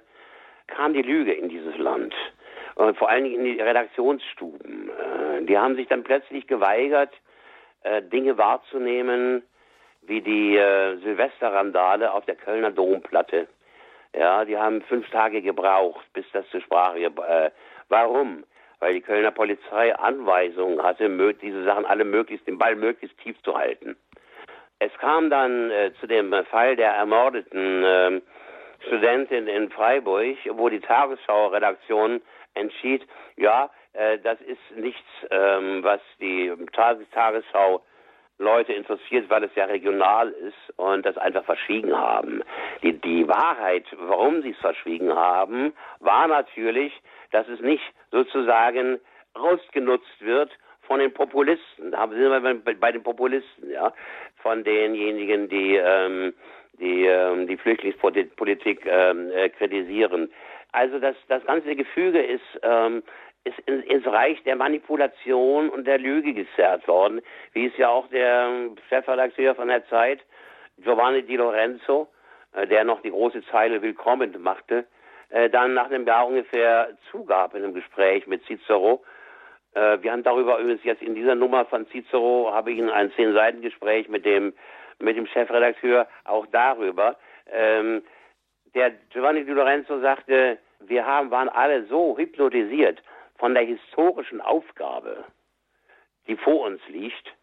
kam 0.67 0.93
die 0.93 1.03
Lüge 1.03 1.33
in 1.33 1.49
dieses 1.49 1.77
Land. 1.79 2.15
Und 2.75 2.97
vor 2.97 3.09
allen 3.09 3.25
Dingen 3.25 3.47
in 3.47 3.57
die 3.57 3.61
Redaktionsstuben. 3.61 4.91
Äh, 4.91 5.45
die 5.47 5.59
haben 5.59 5.75
sich 5.77 5.89
dann 5.89 6.05
plötzlich 6.05 6.47
geweigert, 6.47 7.13
äh, 7.83 8.03
Dinge 8.03 8.37
wahrzunehmen, 8.37 9.43
wie 10.03 10.21
die 10.21 10.57
äh, 10.57 10.97
Silvesterrandale 10.99 12.13
auf 12.13 12.27
der 12.27 12.37
Kölner 12.37 12.71
Domplatte. 12.71 13.49
Ja, 14.15 14.45
die 14.45 14.57
haben 14.57 14.83
fünf 14.83 15.09
Tage 15.11 15.43
gebraucht, 15.43 16.05
bis 16.13 16.25
das 16.33 16.49
zur 16.51 16.61
Sprache. 16.61 17.13
Warum? 17.89 18.45
Weil 18.81 18.95
die 18.95 19.01
Kölner 19.01 19.33
Polizei 19.33 19.95
Anweisungen 19.95 20.83
hatte, 20.83 21.11
diese 21.43 21.65
Sachen 21.65 21.85
alle 21.85 22.05
möglichst, 22.05 22.47
den 22.47 22.59
Ball 22.59 22.75
möglichst 22.75 23.19
tief 23.19 23.41
zu 23.43 23.55
halten. 23.55 23.97
Es 24.81 24.93
kam 24.99 25.31
dann 25.31 25.71
äh, 25.71 25.93
zu 26.01 26.07
dem 26.07 26.33
Fall 26.51 26.77
der 26.77 26.93
ermordeten 26.93 27.85
äh, 27.85 28.21
Studentin 28.87 29.49
in 29.49 29.71
Freiburg, 29.71 30.37
wo 30.53 30.69
die 30.69 30.81
Tagesschau-Redaktion 30.81 32.21
entschied, 32.55 33.07
ja, 33.37 33.71
äh, 33.93 34.19
das 34.19 34.41
ist 34.43 34.77
nichts, 34.77 35.07
ähm, 35.31 35.83
was 35.83 36.01
die 36.21 36.53
Tagesschau 37.13 37.83
Leute 38.39 38.73
interessiert, 38.73 39.29
weil 39.31 39.43
es 39.43 39.55
ja 39.57 39.65
regional 39.65 40.31
ist 40.31 40.79
und 40.79 41.05
das 41.05 41.19
einfach 41.19 41.45
verschwiegen 41.45 41.97
haben. 41.97 42.45
Die, 42.83 42.93
die 42.93 43.27
Wahrheit, 43.27 43.85
warum 43.99 44.43
sie 44.43 44.51
es 44.51 44.59
verschwiegen 44.59 45.13
haben, 45.13 45.73
war 45.99 46.29
natürlich, 46.29 46.93
dass 47.33 47.49
es 47.49 47.61
nicht 47.61 47.83
sozusagen 48.13 49.01
ausgenutzt 49.35 50.21
wird 50.21 50.53
von 50.83 51.01
den 51.01 51.13
Populisten. 51.13 51.91
Da 51.91 52.07
sind 52.09 52.19
wir 52.19 52.75
bei 52.77 52.93
den 52.93 53.03
Populisten, 53.03 53.71
ja, 53.71 53.93
von 54.49 54.65
denjenigen, 54.65 55.51
die 55.51 55.77
ähm, 55.77 56.33
die 56.81 57.05
ähm, 57.05 57.47
die 57.47 57.59
Flüchtlingspolitik 57.59 58.87
ähm, 58.87 59.31
äh, 59.31 59.51
kritisieren. 59.51 60.31
Also 60.73 60.99
das 60.99 61.17
das 61.29 61.45
ganze 61.45 61.77
Gefüge 61.77 62.23
ist 62.23 62.61
ähm, 62.63 63.03
ist 63.45 63.59
in, 63.67 63.83
ins 63.83 64.07
Reich 64.07 64.43
der 64.45 64.57
Manipulation 64.57 65.69
und 65.69 65.87
der 65.87 65.99
Lüge 65.99 66.33
gezerrt 66.33 66.89
worden, 66.89 67.21
wie 67.53 67.67
es 67.67 67.77
ja 67.77 67.91
auch 67.91 68.09
der 68.09 68.71
Chefredakteur 68.89 69.55
von 69.55 69.69
der 69.69 69.87
Zeit, 69.89 70.21
Giovanni 70.79 71.23
Di 71.23 71.37
Lorenzo, 71.37 72.09
äh, 72.55 72.67
der 72.67 72.85
noch 72.85 73.03
die 73.03 73.11
große 73.11 73.43
Zeile 73.51 73.83
willkommen 73.83 74.35
machte, 74.41 74.87
äh, 75.29 75.51
dann 75.51 75.75
nach 75.75 75.91
einem 75.91 76.07
Jahr 76.07 76.27
ungefähr 76.27 76.97
zugab 77.11 77.55
in 77.55 77.65
einem 77.65 77.75
Gespräch 77.75 78.27
mit 78.27 78.43
Cicero, 78.47 79.03
äh, 79.75 79.99
wir 80.03 80.13
haben 80.13 80.23
darüber 80.23 80.59
übrigens 80.59 80.85
jetzt 80.85 81.03
in 81.03 81.15
dieser 81.15 81.35
Nummer 81.35 81.65
von 81.67 81.87
Cicero, 81.89 82.51
habe 82.53 82.73
ich 82.73 82.83
ein 82.83 83.13
Zehn-Seiten-Gespräch 83.13 84.09
mit 84.09 84.25
dem, 84.25 84.53
mit 84.99 85.17
dem 85.17 85.27
Chefredakteur 85.27 86.07
auch 86.25 86.47
darüber. 86.47 87.17
Ähm, 87.51 88.03
der 88.75 88.91
Giovanni 89.11 89.45
Di 89.45 89.53
Lorenzo 89.53 90.01
sagte, 90.01 90.59
wir 90.81 91.07
haben, 91.07 91.31
waren 91.31 91.49
alle 91.49 91.85
so 91.87 92.17
hypnotisiert 92.17 93.03
von 93.37 93.55
der 93.55 93.65
historischen 93.65 94.41
Aufgabe, 94.41 95.25
die 96.27 96.37
vor 96.37 96.67
uns 96.67 96.81
liegt, 96.89 97.35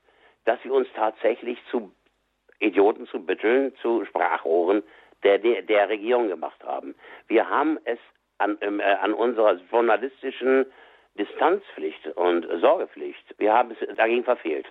dass 0.45 0.63
wir 0.63 0.73
uns 0.73 0.87
tatsächlich 0.95 1.57
zu 1.71 1.91
Idioten, 2.59 3.07
zu 3.07 3.25
Bütteln, 3.25 3.75
zu 3.81 4.05
Sprachrohren 4.05 4.83
der, 5.23 5.39
der, 5.39 5.89
Regierung 5.89 6.27
gemacht 6.27 6.63
haben. 6.63 6.95
Wir 7.27 7.49
haben 7.49 7.79
es 7.85 7.99
an, 8.37 8.57
äh, 8.61 8.83
an 9.01 9.13
unserer 9.13 9.59
journalistischen 9.71 10.65
Distanzpflicht 11.17 12.07
und 12.15 12.45
Sorgepflicht, 12.59 13.35
wir 13.37 13.53
haben 13.53 13.71
es 13.71 13.95
dagegen 13.95 14.23
verfehlt. 14.23 14.67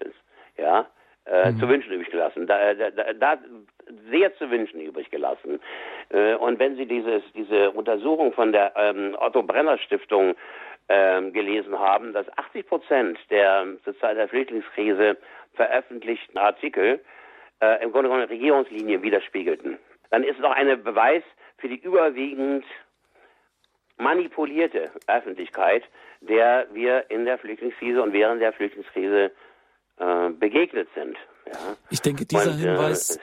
Ja, 0.56 0.86
äh, 1.26 1.50
mhm. 1.50 1.58
zu 1.58 1.68
wünschen 1.68 1.92
übrig 1.92 2.10
gelassen. 2.10 2.46
Da, 2.46 2.74
da, 2.74 2.90
da, 2.90 3.38
sehr 4.10 4.34
zu 4.36 4.50
wünschen 4.50 4.80
übrig 4.80 5.10
gelassen. 5.10 5.60
Äh, 6.10 6.34
und 6.34 6.58
wenn 6.58 6.76
Sie 6.76 6.86
dieses, 6.86 7.22
diese 7.34 7.70
Untersuchung 7.70 8.32
von 8.32 8.52
der 8.52 8.72
ähm, 8.76 9.16
Otto 9.18 9.42
Brenner 9.42 9.78
Stiftung 9.78 10.34
ähm, 10.88 11.32
gelesen 11.32 11.78
haben, 11.78 12.12
dass 12.12 12.26
80 12.38 12.66
Prozent 12.66 13.18
der 13.30 13.66
zur 13.84 13.98
Zeit 13.98 14.16
der 14.16 14.28
Flüchtlingskrise 14.28 15.16
veröffentlichten 15.54 16.36
Artikel 16.36 17.00
äh, 17.60 17.82
im 17.82 17.92
Grunde 17.92 18.10
genommen 18.10 18.28
Regierungslinien 18.28 19.02
widerspiegelten, 19.02 19.78
dann 20.10 20.24
ist 20.24 20.36
es 20.36 20.42
doch 20.42 20.52
ein 20.52 20.82
Beweis 20.82 21.22
für 21.56 21.68
die 21.68 21.78
überwiegend 21.78 22.64
manipulierte 23.96 24.90
Öffentlichkeit, 25.06 25.84
der 26.20 26.66
wir 26.72 27.10
in 27.10 27.24
der 27.24 27.38
Flüchtlingskrise 27.38 28.02
und 28.02 28.12
während 28.12 28.40
der 28.40 28.52
Flüchtlingskrise 28.52 29.30
äh, 29.98 30.30
begegnet 30.30 30.88
sind. 30.94 31.16
Ja. 31.46 31.76
Ich 31.90 32.00
denke, 32.00 32.24
dieser 32.26 32.50
und, 32.50 32.58
äh, 32.58 32.68
Hinweis. 32.68 33.18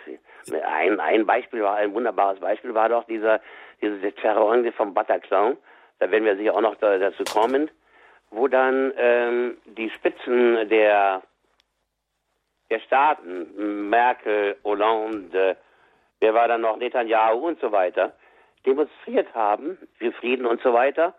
Äh, 0.52 0.62
ein, 0.62 1.00
ein 1.00 1.26
Beispiel 1.26 1.62
war, 1.62 1.76
ein 1.76 1.94
wunderbares 1.94 2.40
Beispiel 2.40 2.74
war 2.74 2.90
doch 2.90 3.06
dieser, 3.06 3.42
diese 3.82 4.12
Terrorangriff 4.14 4.76
vom 4.76 4.94
Bataclan. 4.94 5.58
Da 6.00 6.10
werden 6.10 6.26
wir 6.26 6.36
sicher 6.36 6.56
auch 6.56 6.62
noch 6.62 6.76
da, 6.76 6.98
dazu 6.98 7.24
kommen, 7.24 7.70
wo 8.32 8.48
dann 8.48 8.94
ähm, 8.98 9.58
die 9.66 9.90
Spitzen 9.90 10.68
der, 10.70 11.22
der 12.70 12.80
Staaten, 12.80 13.90
Merkel, 13.90 14.58
Hollande, 14.64 15.58
wer 16.20 16.34
war 16.34 16.48
dann 16.48 16.62
noch, 16.62 16.78
Netanyahu 16.78 17.48
und 17.48 17.60
so 17.60 17.72
weiter, 17.72 18.14
demonstriert 18.66 19.34
haben 19.34 19.78
für 19.98 20.12
Frieden 20.14 20.46
und 20.46 20.62
so 20.62 20.74
weiter. 20.74 21.14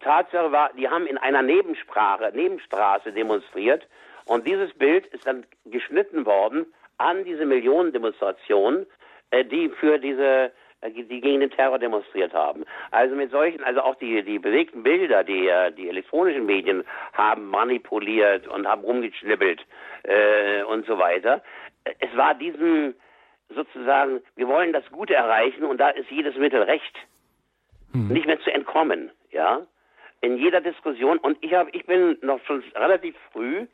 Tatsache 0.00 0.52
war, 0.52 0.70
die 0.74 0.88
haben 0.88 1.06
in 1.06 1.18
einer 1.18 1.42
Nebensprache, 1.42 2.30
Nebenstraße 2.34 3.12
demonstriert 3.12 3.86
und 4.26 4.46
dieses 4.46 4.72
Bild 4.74 5.06
ist 5.06 5.26
dann 5.26 5.44
geschnitten 5.64 6.24
worden 6.26 6.66
an 6.98 7.24
diese 7.24 7.44
Millionendemonstration, 7.44 8.86
äh, 9.30 9.44
die 9.44 9.68
für 9.68 9.98
diese 9.98 10.52
äh, 10.82 10.90
die 10.90 11.20
gegen 11.20 11.40
den 11.40 11.50
Terror 11.50 11.78
demonstriert 11.78 12.32
haben. 12.32 12.64
Also 12.90 13.14
mit 13.14 13.30
solchen, 13.30 13.62
also 13.64 13.80
auch 13.80 13.96
die, 13.96 14.22
die 14.22 14.38
bewegten 14.38 14.82
Bilder, 14.82 15.24
die 15.24 15.48
äh, 15.48 15.72
die 15.72 15.88
elektronischen 15.88 16.46
Medien 16.46 16.84
haben 17.12 17.48
manipuliert 17.48 18.46
und 18.48 18.66
haben 18.66 18.82
rumgeschnibbelt 18.82 19.64
äh, 20.04 20.62
und 20.62 20.86
so 20.86 20.98
weiter. 20.98 21.42
Es 21.84 22.14
war 22.16 22.34
diesem 22.34 22.94
sozusagen, 23.54 24.20
wir 24.36 24.48
wollen 24.48 24.72
das 24.72 24.88
Gute 24.90 25.14
erreichen 25.14 25.64
und 25.64 25.78
da 25.78 25.90
ist 25.90 26.10
jedes 26.10 26.36
Mittel 26.36 26.62
recht. 26.62 26.96
Hm. 27.92 28.08
Nicht 28.08 28.26
mehr 28.26 28.40
zu 28.40 28.52
entkommen, 28.52 29.10
ja. 29.30 29.66
In 30.20 30.36
jeder 30.36 30.60
Diskussion 30.60 31.18
und 31.18 31.38
ich 31.40 31.54
habe, 31.54 31.70
ich 31.72 31.86
bin 31.86 32.18
noch 32.22 32.40
schon 32.44 32.62
relativ 32.74 33.16
früh 33.32 33.66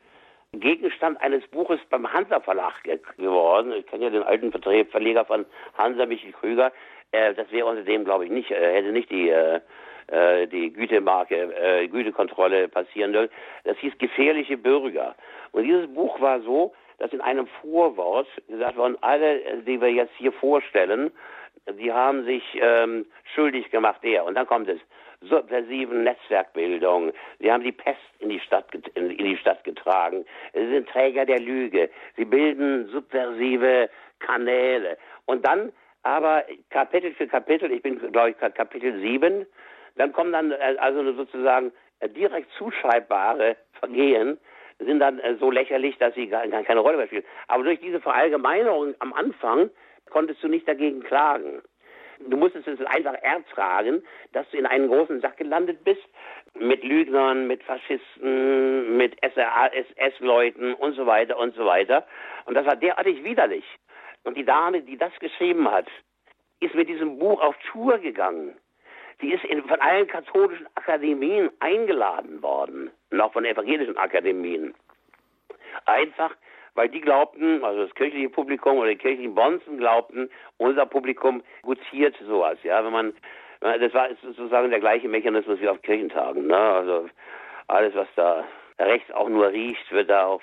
Gegenstand 0.53 1.19
eines 1.21 1.45
Buches 1.47 1.79
beim 1.89 2.11
Hansa 2.11 2.39
Verlag 2.39 2.83
ge 2.83 2.99
geworden. 3.17 3.73
Ich 3.73 3.85
kenne 3.85 4.05
ja 4.05 4.09
den 4.09 4.23
alten 4.23 4.51
Verleger 4.51 5.25
von 5.25 5.45
Hansa, 5.77 6.05
Michael 6.05 6.31
Krüger. 6.31 6.71
Äh, 7.11 7.33
das 7.33 7.51
wäre 7.51 7.67
unter 7.67 7.83
dem, 7.83 8.05
glaube 8.05 8.25
ich, 8.25 8.31
nicht, 8.31 8.49
äh, 8.51 8.75
hätte 8.75 8.91
nicht 8.91 9.11
die, 9.11 9.29
äh, 9.29 9.59
äh 10.07 10.47
die 10.47 10.71
Gütemarke, 10.71 11.35
äh, 11.35 11.87
Gütekontrolle 11.87 12.69
passieren 12.69 13.11
dürfen. 13.13 13.33
Das 13.65 13.77
hieß 13.77 13.97
Gefährliche 13.97 14.57
Bürger. 14.57 15.15
Und 15.51 15.63
dieses 15.63 15.93
Buch 15.93 16.19
war 16.21 16.39
so, 16.41 16.73
dass 16.97 17.13
in 17.13 17.21
einem 17.21 17.47
Vorwort 17.61 18.27
gesagt 18.47 18.77
worden, 18.77 18.97
alle, 19.01 19.61
die 19.63 19.79
wir 19.79 19.91
jetzt 19.91 20.13
hier 20.17 20.31
vorstellen, 20.31 21.11
die 21.79 21.91
haben 21.91 22.25
sich 22.25 22.43
ähm, 22.59 23.05
schuldig 23.35 23.69
gemacht, 23.71 24.01
der. 24.03 24.25
Und 24.25 24.35
dann 24.35 24.47
kommt 24.47 24.69
es 24.69 24.79
subversiven 25.21 26.03
Netzwerkbildung. 26.03 27.11
Sie 27.39 27.51
haben 27.51 27.63
die 27.63 27.71
Pest 27.71 27.99
in 28.19 28.29
die 28.29 28.39
Stadt, 28.39 28.65
in 28.93 29.17
die 29.17 29.37
Stadt 29.37 29.63
getragen. 29.63 30.25
Sie 30.53 30.67
sind 30.69 30.87
Träger 30.89 31.25
der 31.25 31.39
Lüge. 31.39 31.89
Sie 32.15 32.25
bilden 32.25 32.87
subversive 32.87 33.89
Kanäle. 34.19 34.97
Und 35.25 35.45
dann 35.45 35.71
aber 36.03 36.45
Kapitel 36.69 37.13
für 37.13 37.27
Kapitel, 37.27 37.71
ich 37.71 37.81
bin, 37.81 37.99
glaube 38.11 38.29
ich, 38.29 38.37
Kapitel 38.37 38.99
7, 39.01 39.45
dann 39.97 40.13
kommen 40.13 40.31
dann 40.31 40.51
äh, 40.51 40.75
also 40.77 41.11
sozusagen 41.13 41.73
äh, 41.99 42.07
direkt 42.07 42.49
zuschreibbare 42.57 43.57
Vergehen, 43.79 44.37
sind 44.79 44.99
dann 44.99 45.19
äh, 45.19 45.35
so 45.39 45.51
lächerlich, 45.51 45.97
dass 45.97 46.13
sie 46.15 46.27
gar, 46.27 46.47
gar 46.47 46.63
keine 46.63 46.79
Rolle 46.81 46.97
mehr 46.97 47.07
spielen. 47.07 47.25
Aber 47.47 47.63
durch 47.63 47.79
diese 47.79 47.99
Verallgemeinerung 47.99 48.95
am 48.99 49.13
Anfang 49.13 49.69
konntest 50.09 50.43
du 50.43 50.47
nicht 50.47 50.67
dagegen 50.67 51.01
klagen. 51.01 51.61
Du 52.19 52.37
musstest 52.37 52.67
es 52.67 52.83
einfach 52.85 53.13
ertragen, 53.21 54.03
dass 54.33 54.49
du 54.49 54.57
in 54.57 54.65
einen 54.65 54.87
großen 54.87 55.21
Sack 55.21 55.37
gelandet 55.37 55.83
bist 55.83 56.01
mit 56.55 56.83
Lügnern, 56.83 57.45
mit 57.45 57.63
Faschisten, 57.63 58.97
mit 58.97 59.15
SS-Leuten 59.21 60.73
und 60.73 60.95
so 60.95 61.05
weiter 61.05 61.37
und 61.37 61.55
so 61.55 61.65
weiter. 61.65 62.07
Und 62.45 62.55
das 62.55 62.65
war 62.65 62.75
derartig 62.75 63.23
widerlich. 63.23 63.65
Und 64.23 64.35
die 64.35 64.45
Dame, 64.45 64.81
die 64.81 64.97
das 64.97 65.13
geschrieben 65.19 65.69
hat, 65.69 65.87
ist 66.59 66.73
mit 66.73 66.89
diesem 66.89 67.19
Buch 67.19 67.39
auf 67.39 67.55
Tour 67.71 67.99
gegangen. 67.99 68.57
Die 69.21 69.33
ist 69.33 69.43
in, 69.45 69.63
von 69.63 69.79
allen 69.79 70.07
katholischen 70.07 70.67
Akademien 70.75 71.51
eingeladen 71.59 72.41
worden, 72.41 72.91
noch 73.11 73.33
von 73.33 73.45
evangelischen 73.45 73.97
Akademien. 73.97 74.73
Einfach, 75.85 76.35
weil 76.75 76.89
die 76.89 77.01
glaubten, 77.01 77.63
also 77.63 77.83
das 77.85 77.95
kirchliche 77.95 78.29
Publikum 78.29 78.77
oder 78.77 78.89
die 78.89 78.97
kirchlichen 78.97 79.35
Bonzen 79.35 79.77
glaubten, 79.77 80.29
unser 80.57 80.85
Publikum 80.85 81.43
gutiert 81.61 82.15
sowas, 82.25 82.57
ja, 82.63 82.83
wenn 82.83 82.93
man, 82.93 83.13
das 83.59 83.93
war 83.93 84.09
sozusagen 84.21 84.69
der 84.69 84.79
gleiche 84.79 85.07
Mechanismus 85.07 85.59
wie 85.59 85.69
auf 85.69 85.81
Kirchentagen, 85.81 86.47
ne, 86.47 86.57
also 86.57 87.09
alles, 87.67 87.95
was 87.95 88.07
da 88.15 88.45
rechts 88.79 89.11
auch 89.11 89.29
nur 89.29 89.49
riecht, 89.49 89.91
wird 89.91 90.09
da 90.09 90.25
auch 90.25 90.41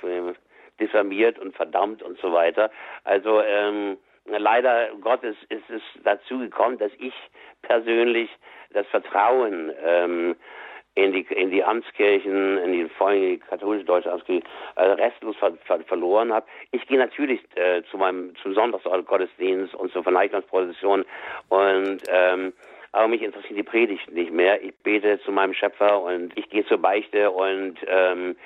diffamiert 0.80 1.38
und 1.38 1.54
verdammt 1.54 2.02
und 2.02 2.18
so 2.18 2.32
weiter. 2.32 2.70
Also, 3.04 3.42
ähm, 3.42 3.96
leider 4.26 4.88
Gottes 5.00 5.36
ist 5.48 5.68
es 5.70 5.82
dazu 6.02 6.38
gekommen, 6.38 6.78
dass 6.78 6.92
ich 6.98 7.14
persönlich 7.62 8.30
das 8.70 8.86
Vertrauen 8.88 9.72
ähm, 9.82 10.36
in 10.94 11.12
die 11.12 11.22
in 11.22 11.50
die 11.50 11.64
Amtskirchen, 11.64 12.58
in 12.58 12.72
die 12.72 12.88
vor 12.88 13.08
allem 13.08 13.20
die 13.20 13.38
katholische 13.38 13.84
deutsche 13.84 14.12
Amtskirche 14.12 14.46
äh, 14.76 14.82
restlos 14.82 15.36
ver, 15.36 15.52
ver, 15.64 15.80
verloren 15.80 16.32
habe. 16.32 16.46
Ich 16.70 16.86
gehe 16.86 16.98
natürlich 16.98 17.40
äh, 17.56 17.82
zu 17.90 17.98
meinem 17.98 18.34
zum 18.36 18.54
Sonntagsgottesdienst 18.54 19.74
und 19.74 19.92
zur 19.92 20.02
Verneigungsprozession 20.02 21.04
und 21.48 22.02
ähm, 22.08 22.52
aber 22.92 23.08
mich 23.08 23.22
interessieren 23.22 23.56
die 23.56 23.64
Predigten 23.64 24.14
nicht 24.14 24.30
mehr. 24.30 24.62
Ich 24.62 24.72
bete 24.84 25.20
zu 25.22 25.32
meinem 25.32 25.52
Schöpfer 25.52 26.00
und 26.00 26.32
ich 26.38 26.48
gehe 26.48 26.64
zur 26.64 26.78
Beichte 26.78 27.28
und 27.32 27.74
ähm, 27.88 28.36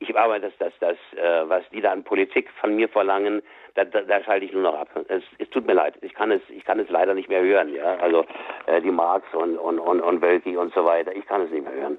ich 0.00 0.16
aber 0.16 0.38
das, 0.38 0.52
das, 0.58 0.72
das, 0.80 0.96
äh, 1.16 1.48
was 1.48 1.62
die 1.70 1.80
da 1.80 1.92
an 1.92 2.04
Politik 2.04 2.50
von 2.60 2.76
mir 2.76 2.88
verlangen, 2.88 3.42
da, 3.74 3.84
da, 3.84 4.02
da 4.02 4.22
schalte 4.22 4.44
ich 4.44 4.52
nur 4.52 4.62
noch 4.62 4.78
ab. 4.78 4.88
Es, 5.08 5.22
es 5.38 5.50
tut 5.50 5.66
mir 5.66 5.74
leid. 5.74 5.94
Ich 6.02 6.14
kann 6.14 6.30
es, 6.30 6.40
ich 6.48 6.64
kann 6.64 6.78
es 6.78 6.88
leider 6.88 7.14
nicht 7.14 7.28
mehr 7.28 7.42
hören. 7.42 7.72
Ja, 7.74 7.96
also 7.96 8.24
äh, 8.66 8.80
die 8.80 8.90
Marx 8.90 9.26
und 9.34 9.58
und 9.58 9.78
und 9.78 10.00
und 10.00 10.22
Wölki 10.22 10.56
und 10.56 10.72
so 10.74 10.84
weiter. 10.84 11.14
Ich 11.14 11.26
kann 11.26 11.42
es 11.42 11.50
nicht 11.50 11.64
mehr 11.64 11.74
hören. 11.74 11.98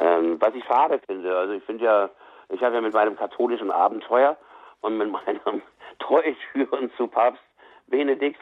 Ähm, 0.00 0.36
was 0.40 0.54
ich 0.54 0.64
schade 0.64 1.00
finde, 1.06 1.36
also 1.36 1.54
ich 1.54 1.62
finde 1.64 1.84
ja, 1.84 2.10
ich 2.50 2.62
habe 2.62 2.74
ja 2.74 2.80
mit 2.80 2.92
meinem 2.92 3.16
katholischen 3.16 3.70
Abenteuer 3.70 4.36
und 4.80 4.98
mit 4.98 5.10
meinem 5.10 5.62
Treuschüren 5.98 6.90
zu 6.96 7.06
Papst 7.06 7.42
Benedikt 7.86 8.40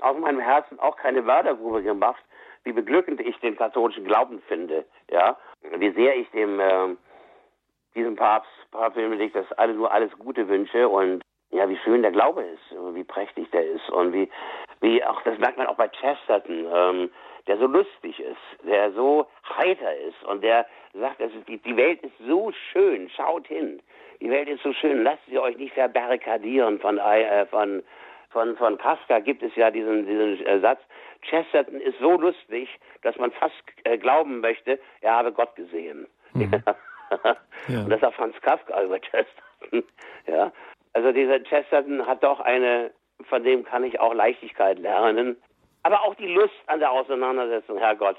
aus 0.00 0.18
meinem 0.18 0.40
Herzen 0.40 0.78
auch 0.80 0.96
keine 0.96 1.26
Wörtergrube 1.26 1.82
gemacht, 1.82 2.22
wie 2.64 2.72
beglückend 2.72 3.20
ich 3.20 3.38
den 3.40 3.56
katholischen 3.56 4.04
Glauben 4.04 4.42
finde. 4.48 4.84
Ja, 5.10 5.36
wie 5.76 5.90
sehr 5.92 6.16
ich 6.16 6.30
dem 6.30 6.60
äh, 6.60 6.96
diesem 7.94 8.16
Papst, 8.16 8.50
Papst 8.70 8.96
Benedikt, 8.96 9.36
das 9.36 9.50
alle 9.52 9.74
nur 9.74 9.92
alles 9.92 10.12
Gute 10.18 10.48
wünsche 10.48 10.88
und 10.88 11.22
ja, 11.50 11.68
wie 11.68 11.78
schön 11.78 12.02
der 12.02 12.10
Glaube 12.10 12.42
ist, 12.42 12.76
wie 12.94 13.04
prächtig 13.04 13.50
der 13.52 13.64
ist 13.64 13.88
und 13.90 14.12
wie, 14.12 14.28
wie 14.80 15.04
auch, 15.04 15.22
das 15.22 15.38
merkt 15.38 15.56
man 15.56 15.68
auch 15.68 15.76
bei 15.76 15.88
Chesterton, 15.88 16.66
ähm, 16.72 17.10
der 17.46 17.58
so 17.58 17.66
lustig 17.66 18.18
ist, 18.18 18.66
der 18.66 18.92
so 18.92 19.26
heiter 19.56 19.96
ist 19.98 20.22
und 20.24 20.42
der 20.42 20.66
sagt, 20.94 21.20
es 21.20 21.32
ist, 21.32 21.46
die, 21.48 21.58
die 21.58 21.76
Welt 21.76 22.02
ist 22.02 22.14
so 22.26 22.50
schön, 22.72 23.08
schaut 23.10 23.46
hin. 23.46 23.80
Die 24.20 24.30
Welt 24.30 24.48
ist 24.48 24.62
so 24.62 24.72
schön, 24.72 25.04
lasst 25.04 25.24
sie 25.28 25.38
euch 25.38 25.56
nicht 25.56 25.74
verbarrikadieren 25.74 26.80
von, 26.80 26.98
äh, 26.98 27.46
von, 27.46 27.82
von, 28.30 28.56
von 28.56 28.78
Kafka 28.78 29.20
gibt 29.20 29.42
es 29.42 29.54
ja 29.54 29.70
diesen, 29.70 30.06
diesen 30.06 30.44
äh, 30.46 30.58
Satz, 30.60 30.80
Chesterton 31.22 31.80
ist 31.80 31.98
so 32.00 32.18
lustig, 32.18 32.68
dass 33.02 33.16
man 33.16 33.30
fast 33.32 33.54
äh, 33.84 33.96
glauben 33.96 34.40
möchte, 34.40 34.80
er 35.00 35.14
habe 35.14 35.32
Gott 35.32 35.54
gesehen. 35.54 36.06
Mhm. 36.32 36.50
ja. 36.66 36.74
Und 37.68 37.90
das 37.90 38.02
auch 38.02 38.14
Franz 38.14 38.34
Kafka 38.40 38.82
über 38.82 38.98
Chesterton. 38.98 39.84
ja. 40.26 40.52
Also 40.92 41.12
dieser 41.12 41.40
Chesterton 41.40 42.06
hat 42.06 42.22
doch 42.22 42.40
eine, 42.40 42.92
von 43.28 43.42
dem 43.42 43.64
kann 43.64 43.84
ich 43.84 43.98
auch 44.00 44.14
Leichtigkeit 44.14 44.78
lernen. 44.78 45.36
Aber 45.82 46.02
auch 46.02 46.14
die 46.14 46.32
Lust 46.32 46.54
an 46.66 46.80
der 46.80 46.90
Auseinandersetzung, 46.90 47.78
Herrgott. 47.78 48.16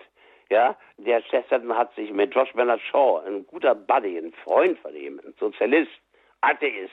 Ja, 0.49 0.75
der 0.97 1.21
Chesterton 1.23 1.75
hat 1.75 1.93
sich 1.95 2.11
mit 2.11 2.35
Josh 2.35 2.53
Bernard 2.53 2.81
Shaw, 2.81 3.23
ein 3.25 3.47
guter 3.47 3.73
Buddy, 3.73 4.17
ein 4.19 4.31
Freund 4.43 4.77
von 4.79 4.95
ihm, 4.95 5.19
ein 5.25 5.33
Sozialist, 5.39 5.89
Atheist, 6.41 6.91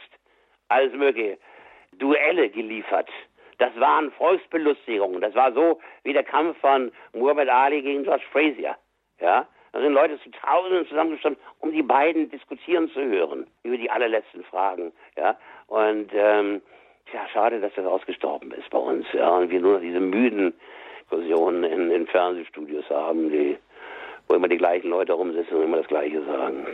alles 0.68 0.94
mögliche, 0.94 1.36
Duelle 1.98 2.48
geliefert. 2.48 3.10
Das 3.58 3.78
waren 3.78 4.10
Volksbelustigungen. 4.12 5.20
Das 5.20 5.34
war 5.34 5.52
so 5.52 5.80
wie 6.04 6.14
der 6.14 6.24
Kampf 6.24 6.58
von 6.58 6.90
Muhammad 7.12 7.48
Ali 7.48 7.82
gegen 7.82 8.04
George 8.04 8.24
Frazier. 8.32 8.76
Ja, 9.20 9.46
da 9.72 9.80
sind 9.80 9.92
Leute 9.92 10.20
zu 10.20 10.30
Tausenden 10.30 10.86
zusammengestanden, 10.86 11.42
um 11.60 11.72
die 11.72 11.82
beiden 11.82 12.30
diskutieren 12.30 12.90
zu 12.90 13.00
hören 13.00 13.46
über 13.62 13.76
die 13.76 13.90
allerletzten 13.90 14.44
Fragen. 14.44 14.92
Ja, 15.16 15.36
und 15.66 16.10
ähm, 16.12 16.60
tja, 17.10 17.20
schade, 17.32 17.60
dass 17.60 17.72
das 17.74 17.86
ausgestorben 17.86 18.52
ist 18.52 18.68
bei 18.70 18.78
uns. 18.78 19.06
Ja, 19.12 19.30
und 19.30 19.50
wir 19.50 19.60
nur 19.60 19.74
noch 19.74 19.80
diese 19.80 20.00
müden 20.00 20.52
Diskussionen 21.00 21.64
in, 21.64 21.90
in 21.90 22.06
Fernsehstudios 22.06 22.88
haben, 22.90 23.30
die, 23.30 23.58
wo 24.28 24.34
immer 24.34 24.48
die 24.48 24.56
gleichen 24.56 24.90
Leute 24.90 25.12
rumsitzen 25.12 25.56
und 25.56 25.64
immer 25.64 25.78
das 25.78 25.88
Gleiche 25.88 26.22
sagen. 26.24 26.66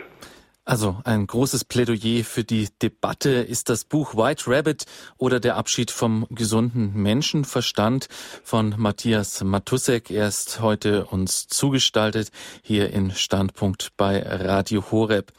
Also 0.69 0.99
ein 1.05 1.27
großes 1.27 1.65
Plädoyer 1.65 2.23
für 2.25 2.45
die 2.45 2.69
Debatte 2.83 3.31
ist 3.31 3.71
das 3.71 3.85
Buch 3.85 4.17
White 4.17 4.45
Rabbit 4.49 4.85
oder 5.17 5.41
der 5.41 5.57
Abschied 5.57 5.91
vom 5.91 6.27
gesunden 6.29 6.93
Menschenverstand 6.93 8.09
von 8.45 8.75
Matthias 8.77 9.43
Matusek. 9.43 10.11
Er 10.11 10.29
ist 10.29 10.61
heute 10.61 11.07
uns 11.07 11.49
zugestaltet 11.49 12.33
hier 12.61 12.93
in 12.93 13.13
Standpunkt 13.13 13.93
bei 13.97 14.21
Radio 14.21 14.85
Horeb. 14.91 15.33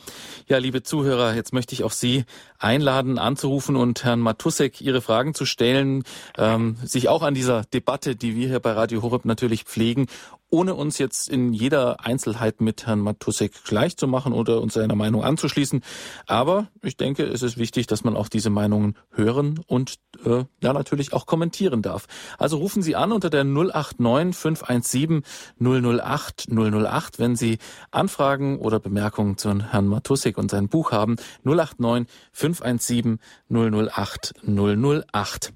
Ja, 0.47 0.57
liebe 0.57 0.81
Zuhörer, 0.81 1.35
jetzt 1.35 1.53
möchte 1.53 1.75
ich 1.75 1.83
auch 1.83 1.91
Sie 1.91 2.25
einladen, 2.57 3.19
anzurufen 3.19 3.75
und 3.75 4.03
Herrn 4.03 4.21
Matusek 4.21 4.81
Ihre 4.81 5.01
Fragen 5.01 5.35
zu 5.35 5.45
stellen, 5.45 6.05
ähm, 6.39 6.77
sich 6.83 7.07
auch 7.07 7.21
an 7.21 7.35
dieser 7.35 7.65
Debatte, 7.65 8.15
die 8.15 8.35
wir 8.35 8.47
hier 8.47 8.59
bei 8.59 8.71
Radio 8.71 9.03
Horeb 9.03 9.25
natürlich 9.25 9.65
pflegen, 9.65 10.07
ohne 10.49 10.75
uns 10.75 10.97
jetzt 10.97 11.29
in 11.29 11.53
jeder 11.53 12.03
Einzelheit 12.05 12.61
mit 12.61 12.87
Herrn 12.87 12.99
Matusek 12.99 13.63
gleich 13.63 13.97
zu 13.97 14.07
machen 14.07 14.33
oder 14.33 14.61
uns 14.61 14.73
seiner 14.73 14.95
Meinung 14.95 15.23
anzuschließen. 15.23 15.81
Aber 16.25 16.67
ich 16.81 16.97
denke, 16.97 17.23
es 17.23 17.43
ist 17.43 17.57
wichtig, 17.57 17.87
dass 17.87 18.03
man 18.03 18.15
auch 18.15 18.29
diese 18.29 18.49
Meinungen 18.49 18.95
hören 19.11 19.59
und 19.67 19.95
äh, 20.25 20.45
ja 20.61 20.73
natürlich 20.73 21.13
auch 21.13 21.25
kommentieren 21.25 21.81
darf. 21.81 22.07
Also 22.37 22.57
rufen 22.57 22.81
Sie 22.81 22.95
an 22.95 23.11
unter 23.11 23.29
der 23.29 23.43
089 23.43 24.35
517 24.35 25.23
008 25.59 26.47
008, 26.51 27.19
wenn 27.19 27.35
Sie 27.35 27.57
Anfragen 27.91 28.59
oder 28.59 28.79
Bemerkungen 28.79 29.37
zu 29.37 29.71
Herrn 29.71 29.87
Matusek 29.87 30.37
und 30.37 30.49
sein 30.51 30.67
Buch 30.67 30.91
haben. 30.91 31.17
089 31.43 32.07
517 32.31 33.19
008 33.49 34.33
008. 34.45 35.53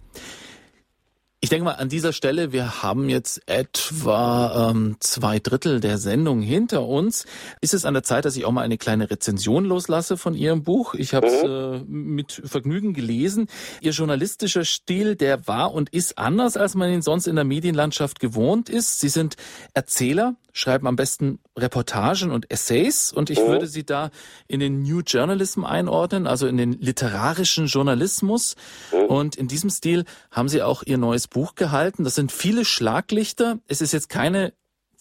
Ich 1.43 1.49
denke 1.49 1.65
mal, 1.65 1.73
an 1.73 1.89
dieser 1.89 2.13
Stelle, 2.13 2.53
wir 2.53 2.83
haben 2.83 3.09
jetzt 3.09 3.41
etwa 3.49 4.69
ähm, 4.71 4.95
zwei 5.01 5.39
Drittel 5.39 5.81
der 5.81 5.97
Sendung 5.97 6.41
hinter 6.41 6.87
uns. 6.87 7.25
Ist 7.59 7.73
es 7.73 7.83
an 7.83 7.93
der 7.93 8.03
Zeit, 8.03 8.23
dass 8.23 8.37
ich 8.37 8.45
auch 8.45 8.53
mal 8.53 8.61
eine 8.61 8.77
kleine 8.77 9.11
Rezension 9.11 9.65
loslasse 9.65 10.15
von 10.15 10.35
Ihrem 10.35 10.63
Buch? 10.63 10.93
Ich 10.93 11.13
habe 11.13 11.27
es 11.27 11.43
mhm. 11.43 11.49
äh, 11.49 11.79
mit 11.85 12.41
Vergnügen 12.45 12.93
gelesen. 12.93 13.47
Ihr 13.81 13.91
journalistischer 13.91 14.63
Stil, 14.63 15.17
der 15.17 15.45
war 15.45 15.73
und 15.73 15.89
ist 15.89 16.17
anders, 16.17 16.55
als 16.55 16.75
man 16.75 16.89
ihn 16.89 17.01
sonst 17.01 17.27
in 17.27 17.35
der 17.35 17.43
Medienlandschaft 17.43 18.21
gewohnt 18.21 18.69
ist. 18.69 19.01
Sie 19.01 19.09
sind 19.09 19.35
Erzähler, 19.73 20.37
schreiben 20.53 20.87
am 20.87 20.95
besten 20.95 21.39
Reportagen 21.57 22.31
und 22.31 22.49
Essays 22.51 23.11
und 23.11 23.29
ich 23.29 23.39
mhm. 23.39 23.47
würde 23.47 23.67
sie 23.67 23.83
da 23.83 24.11
in 24.47 24.59
den 24.59 24.83
New 24.83 25.01
Journalism 25.01 25.65
einordnen, 25.65 26.27
also 26.27 26.47
in 26.47 26.57
den 26.57 26.73
literarischen 26.73 27.65
Journalismus. 27.65 28.55
Mhm. 28.91 29.05
Und 29.05 29.35
in 29.35 29.47
diesem 29.47 29.69
Stil 29.69 30.05
haben 30.31 30.47
sie 30.47 30.61
auch 30.61 30.83
ihr 30.83 30.97
neues 30.97 31.27
Buch 31.27 31.55
gehalten. 31.55 32.03
Das 32.03 32.15
sind 32.15 32.31
viele 32.31 32.65
Schlaglichter. 32.65 33.59
Es 33.67 33.81
ist 33.81 33.91
jetzt 33.91 34.09
keine 34.09 34.53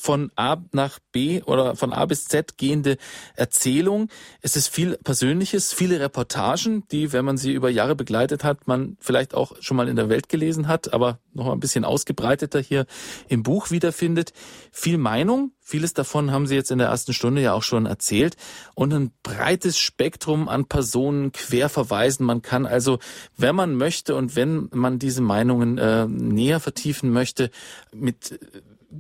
von 0.03 0.33
A 0.35 0.57
nach 0.73 0.99
B 1.13 1.43
oder 1.45 1.77
von 1.77 1.93
A 1.93 2.07
bis 2.07 2.25
Z 2.25 2.59
gehende 2.59 2.97
Erzählung. 3.37 4.09
Es 4.41 4.57
ist 4.57 4.67
viel 4.67 4.99
Persönliches, 5.05 5.73
viele 5.73 6.01
Reportagen, 6.01 6.83
die, 6.91 7.13
wenn 7.13 7.25
man 7.25 7.37
sie 7.37 7.53
über 7.53 7.71
Jahre 7.71 7.95
begleitet 7.95 8.43
hat, 8.43 8.67
man 8.67 8.97
vielleicht 8.99 9.33
auch 9.33 9.55
schon 9.61 9.77
mal 9.77 9.89
in 9.89 9.95
der 9.95 10.09
Welt 10.09 10.29
gelesen 10.29 10.67
hat, 10.67 10.93
aber 10.93 11.21
noch 11.35 11.53
ein 11.53 11.61
bisschen 11.61 11.85
ausgebreiteter 11.85 12.59
hier 12.59 12.87
im 13.29 13.45
Buch 13.45 13.71
wiederfindet. 13.71 14.33
Viel 14.73 14.99
Meinung, 14.99 15.53
vieles 15.61 15.95
davon 15.95 16.33
haben 16.33 16.49
Sie 16.49 16.57
jetzt 16.57 16.73
in 16.73 16.79
der 16.79 16.89
ersten 16.89 17.13
Stunde 17.13 17.41
ja 17.41 17.53
auch 17.53 17.63
schon 17.63 17.87
erzählt 17.87 18.37
und 18.75 18.93
ein 18.93 19.13
breites 19.23 19.79
Spektrum 19.79 20.49
an 20.49 20.65
Personen 20.65 21.31
quer 21.31 21.69
verweisen. 21.69 22.27
Man 22.27 22.43
kann 22.43 22.67
also, 22.67 22.99
wenn 23.37 23.55
man 23.55 23.77
möchte 23.77 24.17
und 24.17 24.35
wenn 24.35 24.69
man 24.73 24.99
diese 24.99 25.23
Meinungen 25.23 25.79
äh, 25.79 26.07
näher 26.09 26.59
vertiefen 26.59 27.13
möchte, 27.13 27.53
mit 27.95 28.41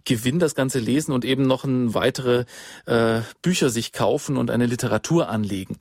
Gewinn 0.04 0.38
das 0.38 0.54
Ganze 0.54 0.78
lesen 0.78 1.12
und 1.12 1.24
eben 1.24 1.42
noch 1.42 1.64
ein 1.64 1.94
weitere 1.94 2.44
äh, 2.86 3.20
Bücher 3.42 3.70
sich 3.70 3.92
kaufen 3.92 4.36
und 4.36 4.50
eine 4.50 4.66
Literatur 4.66 5.28
anlegen. 5.28 5.76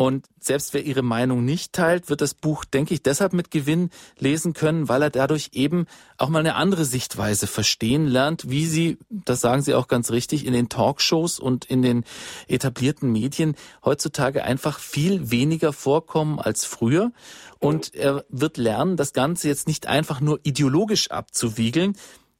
Und 0.00 0.26
selbst 0.38 0.74
wer 0.74 0.84
ihre 0.84 1.02
Meinung 1.02 1.44
nicht 1.44 1.72
teilt, 1.72 2.08
wird 2.08 2.20
das 2.20 2.32
Buch, 2.32 2.64
denke 2.64 2.94
ich, 2.94 3.02
deshalb 3.02 3.32
mit 3.32 3.50
Gewinn 3.50 3.90
lesen 4.16 4.52
können, 4.52 4.88
weil 4.88 5.02
er 5.02 5.10
dadurch 5.10 5.50
eben 5.54 5.86
auch 6.18 6.28
mal 6.28 6.38
eine 6.38 6.54
andere 6.54 6.84
Sichtweise 6.84 7.48
verstehen 7.48 8.06
lernt, 8.06 8.48
wie 8.48 8.64
sie, 8.66 8.98
das 9.10 9.40
sagen 9.40 9.60
Sie 9.62 9.74
auch 9.74 9.88
ganz 9.88 10.12
richtig, 10.12 10.46
in 10.46 10.52
den 10.52 10.68
Talkshows 10.68 11.40
und 11.40 11.64
in 11.64 11.82
den 11.82 12.04
etablierten 12.46 13.10
Medien 13.10 13.56
heutzutage 13.84 14.44
einfach 14.44 14.78
viel 14.78 15.32
weniger 15.32 15.72
vorkommen 15.72 16.38
als 16.38 16.64
früher. 16.64 17.10
Und 17.58 17.92
er 17.96 18.24
wird 18.28 18.56
lernen, 18.56 18.96
das 18.96 19.12
Ganze 19.12 19.48
jetzt 19.48 19.66
nicht 19.66 19.88
einfach 19.88 20.20
nur 20.20 20.38
ideologisch 20.44 21.10
abzuwiegeln, 21.10 21.96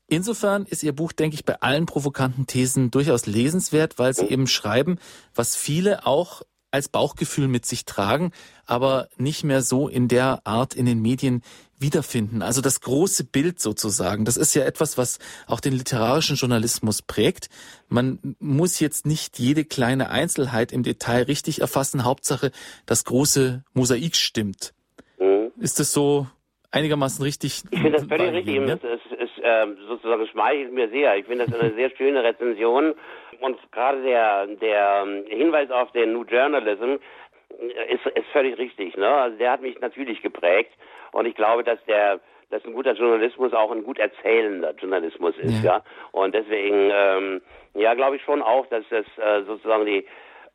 Insofern 0.08 0.64
ist 0.64 0.82
Ihr 0.82 0.94
Buch, 0.94 1.12
denke 1.12 1.34
ich, 1.34 1.44
bei 1.44 1.60
allen 1.60 1.84
provokanten 1.86 2.46
Thesen 2.46 2.90
durchaus 2.90 3.26
lesenswert, 3.26 3.98
weil 3.98 4.14
Sie 4.14 4.26
eben 4.26 4.46
schreiben, 4.46 4.98
was 5.34 5.54
viele 5.54 6.06
auch 6.06 6.42
als 6.70 6.88
Bauchgefühl 6.88 7.48
mit 7.48 7.64
sich 7.66 7.84
tragen, 7.84 8.32
aber 8.66 9.08
nicht 9.16 9.44
mehr 9.44 9.62
so 9.62 9.88
in 9.88 10.08
der 10.08 10.46
Art 10.46 10.74
in 10.74 10.86
den 10.86 11.00
Medien 11.00 11.42
wiederfinden. 11.78 12.42
Also 12.42 12.60
das 12.60 12.80
große 12.80 13.24
Bild 13.24 13.60
sozusagen, 13.60 14.24
das 14.24 14.36
ist 14.36 14.54
ja 14.54 14.64
etwas, 14.64 14.98
was 14.98 15.18
auch 15.46 15.60
den 15.60 15.72
literarischen 15.72 16.36
Journalismus 16.36 17.02
prägt. 17.02 17.48
Man 17.88 18.36
muss 18.38 18.80
jetzt 18.80 19.06
nicht 19.06 19.38
jede 19.38 19.64
kleine 19.64 20.10
Einzelheit 20.10 20.72
im 20.72 20.82
Detail 20.82 21.22
richtig 21.22 21.60
erfassen. 21.60 22.04
Hauptsache, 22.04 22.50
das 22.86 23.04
große 23.04 23.62
Mosaik 23.74 24.16
stimmt. 24.16 24.74
Mhm. 25.18 25.52
Ist 25.58 25.78
das 25.78 25.92
so 25.92 26.26
einigermaßen 26.70 27.22
richtig? 27.22 27.62
Ich 27.70 27.80
finde 27.80 27.98
das 27.98 28.08
völlig 28.08 28.32
richtig. 28.32 28.56
Es, 28.56 28.97
ähm, 29.48 29.78
sozusagen 29.86 30.26
schmeichelt 30.26 30.72
mir 30.72 30.88
sehr. 30.88 31.16
Ich 31.16 31.26
finde 31.26 31.46
das 31.46 31.60
eine 31.60 31.70
sehr 31.74 31.90
schöne 31.90 32.22
Rezension 32.22 32.94
und 33.40 33.72
gerade 33.72 34.02
der, 34.02 34.46
der 34.46 35.06
Hinweis 35.26 35.70
auf 35.70 35.90
den 35.92 36.12
New 36.12 36.24
Journalism 36.24 36.96
ist, 37.88 38.06
ist 38.06 38.28
völlig 38.32 38.58
richtig. 38.58 38.96
Ne? 38.96 39.08
Also 39.08 39.38
der 39.38 39.52
hat 39.52 39.62
mich 39.62 39.80
natürlich 39.80 40.22
geprägt 40.22 40.72
und 41.12 41.26
ich 41.26 41.34
glaube, 41.34 41.64
dass 41.64 41.82
der 41.86 42.20
dass 42.50 42.64
ein 42.64 42.72
guter 42.72 42.94
Journalismus 42.94 43.52
auch 43.52 43.70
ein 43.70 43.84
gut 43.84 43.98
erzählender 43.98 44.72
Journalismus 44.72 45.36
ist, 45.36 45.62
ja. 45.62 45.76
ja? 45.76 45.82
Und 46.12 46.34
deswegen, 46.34 46.90
ähm, 46.90 47.42
ja, 47.74 47.92
glaube 47.92 48.16
ich 48.16 48.22
schon 48.22 48.40
auch, 48.40 48.66
dass 48.68 48.84
das 48.88 49.04
äh, 49.18 49.44
sozusagen 49.44 49.84
die 49.84 50.06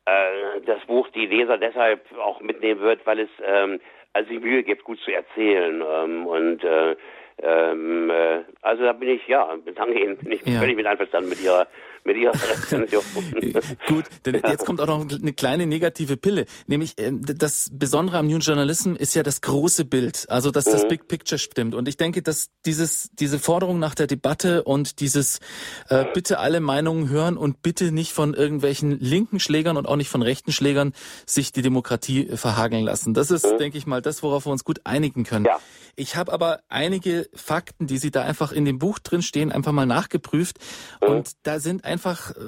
äh, 0.06 0.60
das 0.66 0.84
Buch 0.86 1.08
die 1.10 1.26
Leser 1.26 1.56
deshalb 1.56 2.00
auch 2.18 2.40
mitnehmen 2.40 2.80
wird, 2.80 3.06
weil 3.06 3.20
es 3.20 3.30
ähm, 3.44 3.78
also 4.12 4.30
die 4.30 4.38
Mühe 4.38 4.62
gibt, 4.62 4.84
gut 4.84 4.98
zu 5.00 5.12
erzählen. 5.12 5.82
Ähm, 5.82 6.26
und 6.26 6.64
äh, 6.64 6.96
ähm, 7.42 8.10
äh, 8.10 8.42
also 8.62 8.84
da 8.84 8.92
bin 8.92 9.08
ich, 9.08 9.26
ja, 9.26 9.56
danke 9.74 10.00
Ihnen, 10.00 10.16
bin 10.16 10.32
ich 10.32 10.46
ja. 10.46 10.60
völlig 10.60 10.76
mit 10.76 10.86
einverstanden 10.86 11.30
mit 11.30 11.40
Ihrer 11.40 11.66
mit 12.04 12.16
ihrer. 12.16 12.32
Gut, 13.88 14.04
denn 14.26 14.34
jetzt 14.34 14.66
kommt 14.66 14.80
auch 14.80 14.86
noch 14.86 15.10
eine 15.10 15.32
kleine 15.32 15.66
negative 15.66 16.16
Pille, 16.16 16.46
nämlich 16.66 16.98
äh, 16.98 17.12
das 17.12 17.70
Besondere 17.72 18.18
am 18.18 18.26
New 18.26 18.38
Journalism 18.38 18.94
ist 18.94 19.14
ja 19.14 19.22
das 19.22 19.40
große 19.40 19.84
Bild, 19.84 20.26
also 20.28 20.50
dass 20.50 20.64
das 20.64 20.84
mhm. 20.84 20.88
Big 20.88 21.08
Picture 21.08 21.38
stimmt. 21.38 21.74
Und 21.74 21.88
ich 21.88 21.96
denke, 21.96 22.22
dass 22.22 22.48
dieses 22.66 23.10
diese 23.18 23.38
Forderung 23.38 23.78
nach 23.78 23.94
der 23.94 24.06
Debatte 24.06 24.64
und 24.64 25.00
dieses 25.00 25.40
äh, 25.88 26.04
bitte 26.12 26.38
alle 26.38 26.60
Meinungen 26.60 27.08
hören 27.08 27.36
und 27.36 27.62
bitte 27.62 27.92
nicht 27.92 28.12
von 28.12 28.34
irgendwelchen 28.34 28.98
linken 29.00 29.40
Schlägern 29.40 29.76
und 29.76 29.86
auch 29.86 29.96
nicht 29.96 30.08
von 30.08 30.22
rechten 30.22 30.52
Schlägern 30.52 30.92
sich 31.26 31.52
die 31.52 31.62
Demokratie 31.62 32.36
verhageln 32.36 32.84
lassen. 32.84 33.14
Das 33.14 33.30
ist, 33.30 33.46
mhm. 33.46 33.58
denke 33.58 33.78
ich 33.78 33.86
mal, 33.86 34.02
das, 34.02 34.22
worauf 34.22 34.46
wir 34.46 34.52
uns 34.52 34.64
gut 34.64 34.80
einigen 34.84 35.24
können. 35.24 35.46
Ja. 35.46 35.58
Ich 35.96 36.16
habe 36.16 36.32
aber 36.32 36.60
einige 36.68 37.28
Fakten, 37.34 37.86
die 37.86 37.98
Sie 37.98 38.10
da 38.10 38.22
einfach 38.22 38.52
in 38.52 38.64
dem 38.64 38.78
Buch 38.78 38.98
drin 38.98 39.22
stehen, 39.22 39.52
einfach 39.52 39.72
mal 39.72 39.86
nachgeprüft. 39.86 40.58
Mhm. 41.00 41.08
Und 41.08 41.30
da 41.44 41.60
sind 41.60 41.84
einfach, 41.94 42.32
äh, 42.32 42.42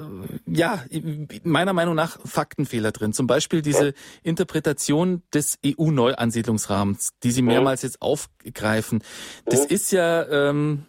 ja, 0.45 0.83
meiner 1.43 1.73
Meinung 1.73 1.95
nach 1.95 2.19
Faktenfehler 2.25 2.91
drin. 2.91 3.13
Zum 3.13 3.27
Beispiel 3.27 3.61
diese 3.61 3.93
Interpretation 4.23 5.23
des 5.33 5.57
EU-Neuansiedlungsrahmens, 5.65 7.11
die 7.23 7.31
Sie 7.31 7.41
mehrmals 7.41 7.81
jetzt 7.81 8.01
aufgreifen. 8.01 9.01
Das 9.45 9.65
ist 9.65 9.91
ja, 9.91 10.27
ähm, 10.27 10.85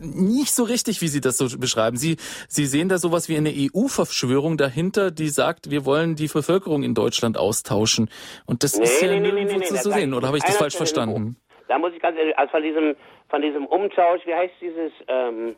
nicht 0.00 0.54
so 0.54 0.64
richtig, 0.64 1.00
wie 1.02 1.08
Sie 1.08 1.20
das 1.20 1.36
so 1.38 1.46
beschreiben. 1.58 1.96
Sie, 1.96 2.16
Sie 2.48 2.66
sehen 2.66 2.88
da 2.88 2.98
sowas 2.98 3.28
wie 3.28 3.36
eine 3.36 3.52
EU-Verschwörung 3.54 4.56
dahinter, 4.56 5.10
die 5.10 5.28
sagt, 5.28 5.70
wir 5.70 5.84
wollen 5.84 6.16
die 6.16 6.26
Bevölkerung 6.26 6.82
in 6.82 6.94
Deutschland 6.94 7.38
austauschen. 7.38 8.10
Und 8.46 8.64
das 8.64 8.76
nee, 8.76 8.84
ist 8.84 9.02
ja 9.02 9.08
nee, 9.12 9.20
nee, 9.20 9.44
nee, 9.44 9.44
nee, 9.44 9.64
zu 9.64 9.90
sehen. 9.90 10.14
Oder 10.14 10.26
habe 10.26 10.38
ich 10.38 10.44
das 10.44 10.56
falsch 10.56 10.76
verstanden? 10.76 11.36
Da 11.68 11.78
muss 11.78 11.92
ich 11.94 12.02
ganz 12.02 12.18
ehrlich, 12.18 12.36
also 12.38 12.50
von 12.50 12.62
diesem, 12.62 12.96
von 13.28 13.42
diesem 13.42 13.66
Umtausch, 13.66 14.20
wie 14.24 14.34
heißt 14.34 14.54
dieses 14.60 14.92
ähm, 15.08 15.56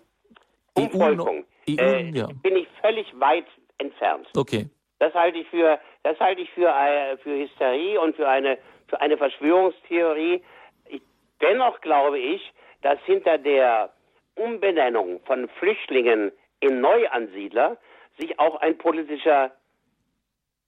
Umvolkung, 0.78 1.44
EU, 1.68 1.74
äh, 1.76 2.10
ja. 2.10 2.28
bin 2.42 2.56
ich 2.56 2.68
völlig 2.80 3.06
weit 3.18 3.46
entfernt. 3.78 4.28
Okay. 4.36 4.66
Das 4.98 5.14
halte 5.14 5.38
ich 5.38 5.48
für, 5.48 5.78
das 6.02 6.18
halte 6.18 6.40
ich 6.40 6.50
für, 6.50 6.68
äh, 6.68 7.16
für 7.18 7.30
Hysterie 7.30 8.00
und 8.00 8.16
für 8.16 8.28
eine, 8.28 8.58
für 8.88 9.00
eine 9.00 9.16
Verschwörungstheorie. 9.16 10.42
Ich, 10.88 11.02
dennoch 11.40 11.80
glaube 11.80 12.18
ich, 12.18 12.52
dass 12.82 12.98
hinter 13.04 13.38
der 13.38 13.92
Umbenennung 14.34 15.20
von 15.24 15.48
Flüchtlingen 15.58 16.32
in 16.60 16.80
Neuansiedler 16.80 17.76
sich 18.18 18.38
auch 18.38 18.56
ein 18.56 18.76
politischer 18.78 19.52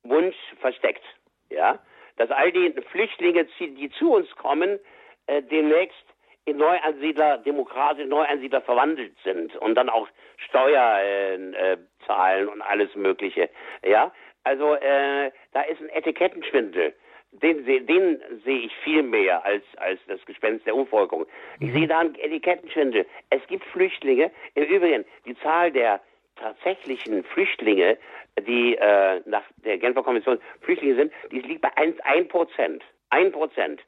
Wunsch 0.04 0.36
versteckt. 0.60 1.02
Ja, 1.50 1.80
dass 2.16 2.30
all 2.30 2.52
die 2.52 2.72
Flüchtlinge, 2.90 3.46
die 3.58 3.90
zu 3.98 4.12
uns 4.12 4.30
kommen, 4.36 4.78
äh, 5.26 5.42
demnächst 5.42 6.04
in 6.50 6.56
Neuansiedler, 6.56 7.38
demokratische 7.38 8.08
Neuansiedler 8.08 8.60
verwandelt 8.60 9.16
sind 9.24 9.56
und 9.56 9.74
dann 9.74 9.88
auch 9.88 10.08
Steuer 10.36 10.98
äh, 11.00 11.76
zahlen 12.06 12.48
und 12.48 12.62
alles 12.62 12.94
Mögliche. 12.94 13.48
Ja, 13.84 14.12
Also 14.44 14.74
äh, 14.74 15.30
da 15.52 15.62
ist 15.62 15.80
ein 15.80 15.88
Etikettenschwindel. 15.90 16.94
Den, 17.32 17.64
den 17.64 18.20
sehe 18.44 18.58
ich 18.58 18.74
viel 18.82 19.04
mehr 19.04 19.44
als, 19.44 19.62
als 19.76 20.00
das 20.08 20.24
Gespenst 20.26 20.66
der 20.66 20.74
Umvolkung. 20.74 21.26
Ich 21.60 21.68
mhm. 21.68 21.72
sehe 21.72 21.86
da 21.86 22.00
einen 22.00 22.16
Etikettenschwindel. 22.16 23.06
Es 23.30 23.46
gibt 23.46 23.64
Flüchtlinge. 23.66 24.32
Im 24.54 24.64
Übrigen, 24.64 25.04
die 25.26 25.36
Zahl 25.38 25.70
der 25.70 26.00
tatsächlichen 26.34 27.22
Flüchtlinge, 27.22 27.98
die 28.40 28.76
äh, 28.76 29.20
nach 29.26 29.44
der 29.64 29.78
Genfer 29.78 30.02
Konvention 30.02 30.40
Flüchtlinge 30.62 30.96
sind, 30.96 31.12
die 31.30 31.40
liegt 31.40 31.60
bei 31.60 31.70
1, 31.76 32.00
1 32.00 32.28
Prozent. 32.28 32.82
1 33.10 33.32
Prozent. 33.32 33.80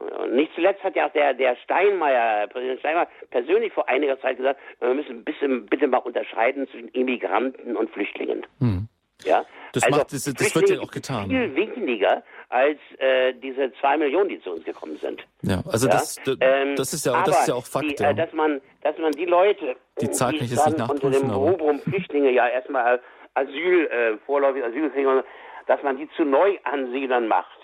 Und 0.00 0.34
nicht 0.34 0.50
zuletzt 0.54 0.82
hat 0.82 0.96
ja 0.96 1.06
auch 1.06 1.12
der, 1.12 1.34
der 1.34 1.56
Steinmeier, 1.56 2.46
Präsident 2.48 2.80
Steinmeier, 2.80 3.08
persönlich 3.30 3.72
vor 3.72 3.88
einiger 3.88 4.18
Zeit 4.20 4.38
gesagt, 4.38 4.58
wir 4.80 4.94
müssen 4.94 5.18
ein 5.18 5.24
bisschen 5.24 5.66
bitte 5.66 5.86
mal 5.86 5.98
unterscheiden 5.98 6.66
zwischen 6.68 6.88
Immigranten 6.88 7.76
und 7.76 7.90
Flüchtlingen. 7.90 8.46
Hm. 8.60 8.88
Ja? 9.24 9.44
Das, 9.72 9.84
also 9.84 9.98
macht, 9.98 10.12
das, 10.12 10.24
das 10.24 10.54
wird 10.54 10.70
ja 10.70 10.80
auch 10.80 10.90
getan. 10.90 11.28
Viel 11.28 11.54
weniger 11.54 12.22
als 12.48 12.78
äh, 12.98 13.34
diese 13.34 13.72
zwei 13.80 13.96
Millionen, 13.98 14.30
die 14.30 14.40
zu 14.40 14.50
uns 14.52 14.64
gekommen 14.64 14.96
sind. 14.96 15.24
Ja, 15.42 15.62
also 15.70 15.86
ja? 15.86 15.92
Das, 15.92 16.16
ähm, 16.40 16.74
das, 16.76 16.92
ist 16.92 17.06
ja, 17.06 17.22
das 17.22 17.40
ist 17.40 17.48
ja 17.48 17.54
auch 17.54 17.66
Fakt. 17.66 18.00
Die, 18.00 18.02
äh, 18.02 18.14
dass, 18.14 18.32
man, 18.32 18.60
dass 18.82 18.96
man 18.98 19.12
die 19.12 19.26
Leute, 19.26 19.76
die, 20.00 20.10
Zahl 20.10 20.32
die 20.32 20.54
dann 20.54 20.90
unter 20.90 21.10
dem 21.10 21.30
Rubrum 21.30 21.78
Flüchtlinge 21.80 22.30
ja 22.30 22.48
erstmal 22.48 23.00
Asyl, 23.34 23.86
äh, 23.86 24.16
vorläufig 24.26 24.64
Asylfähiger, 24.64 25.24
dass 25.66 25.82
man 25.82 25.98
die 25.98 26.08
zu 26.16 26.24
Neuansiedlern 26.24 27.28
macht 27.28 27.59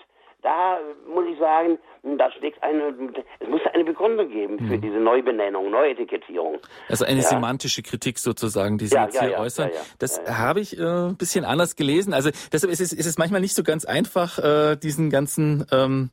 da 0.47 0.79
muss 1.13 1.25
ich 1.29 1.37
sagen, 1.39 1.77
da 2.17 2.31
steckt 2.31 2.63
eine, 2.63 2.93
es 3.39 3.49
muss 3.49 3.59
eine 3.73 3.83
Begründung 3.83 4.29
geben 4.29 4.57
für 4.59 4.77
mhm. 4.77 4.81
diese 4.81 4.95
Neubenennung, 4.95 5.69
Neuetikettierung. 5.69 6.59
Also 6.87 7.03
eine 7.03 7.21
ja. 7.21 7.27
semantische 7.27 7.83
Kritik 7.83 8.17
sozusagen, 8.17 8.77
die 8.77 8.87
Sie 8.87 8.95
ja, 8.95 9.03
jetzt 9.03 9.15
ja, 9.15 9.23
hier 9.23 9.39
äußern. 9.39 9.71
Das 9.99 10.21
habe 10.25 10.61
ich 10.61 10.79
äh, 10.79 10.83
ein 10.83 11.17
bisschen 11.17 11.43
anders 11.43 11.75
gelesen. 11.75 12.13
Also 12.13 12.29
deshalb 12.53 12.71
ist 12.71 12.79
es, 12.79 12.93
ist 12.93 13.05
es 13.05 13.17
manchmal 13.17 13.41
nicht 13.41 13.55
so 13.55 13.63
ganz 13.63 13.83
einfach, 13.83 14.39
äh, 14.39 14.77
diesen 14.77 15.09
ganzen 15.09 15.65
ähm, 15.73 16.11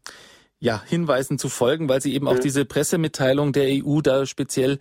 ja, 0.65 0.83
Hinweisen 0.85 1.39
zu 1.39 1.49
folgen, 1.51 1.89
weil 1.89 2.01
sie 2.01 2.15
eben 2.15 2.27
auch 2.27 2.37
mhm. 2.37 2.41
diese 2.41 2.65
Pressemitteilung 2.65 3.53
der 3.53 3.69
EU 3.69 4.01
da 4.01 4.25
speziell 4.25 4.79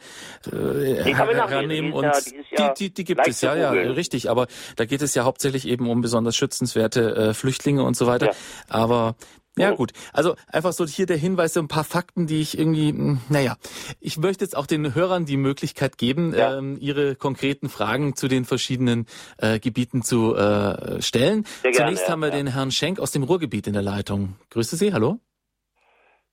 äh, 0.52 1.14
herannehmen 1.14 1.92
und 1.92 2.06
die, 2.26 2.56
ja 2.58 2.70
die, 2.70 2.90
die, 2.90 2.94
die 2.94 3.04
gibt 3.04 3.28
es 3.28 3.42
ja, 3.42 3.54
ja, 3.54 3.72
richtig. 3.72 4.30
Aber 4.30 4.48
da 4.78 4.86
geht 4.86 5.02
es 5.02 5.14
ja 5.14 5.26
hauptsächlich 5.26 5.68
eben 5.68 5.90
um 5.90 6.00
besonders 6.02 6.38
schützenswerte 6.38 7.16
äh, 7.16 7.34
Flüchtlinge 7.34 7.84
und 7.84 7.98
so 7.98 8.08
weiter. 8.08 8.28
Ja. 8.28 8.34
Aber 8.70 9.16
ja 9.58 9.72
gut, 9.72 9.92
also 10.14 10.36
einfach 10.52 10.74
so 10.74 10.86
hier 10.86 11.06
der 11.06 11.18
Hinweis, 11.18 11.54
so 11.54 11.60
ein 11.60 11.68
paar 11.68 11.84
Fakten, 11.84 12.26
die 12.26 12.42
ich 12.42 12.58
irgendwie, 12.58 12.90
hm, 12.90 13.20
naja, 13.30 13.56
ich 14.00 14.18
möchte 14.18 14.44
jetzt 14.44 14.58
auch 14.58 14.66
den 14.66 14.96
Hörern 14.96 15.26
die 15.26 15.38
Möglichkeit 15.38 15.98
geben, 15.98 16.34
ja. 16.36 16.58
ähm, 16.58 16.78
ihre 16.80 17.16
konkreten 17.16 17.70
Fragen 17.70 18.16
zu 18.16 18.28
den 18.28 18.46
verschiedenen 18.46 19.06
äh, 19.38 19.60
Gebieten 19.60 20.02
zu 20.02 20.36
äh, 20.36 21.02
stellen. 21.02 21.46
Sehr 21.62 21.72
Zunächst 21.74 22.06
gerne, 22.06 22.12
haben 22.12 22.20
wir 22.22 22.30
ja. 22.30 22.36
den 22.36 22.48
Herrn 22.48 22.72
Schenk 22.72 23.00
aus 23.00 23.12
dem 23.12 23.24
Ruhrgebiet 23.24 23.68
in 23.68 23.74
der 23.74 23.84
Leitung. 23.84 24.36
Grüße 24.50 24.76
Sie, 24.76 24.94
hallo. 24.94 25.20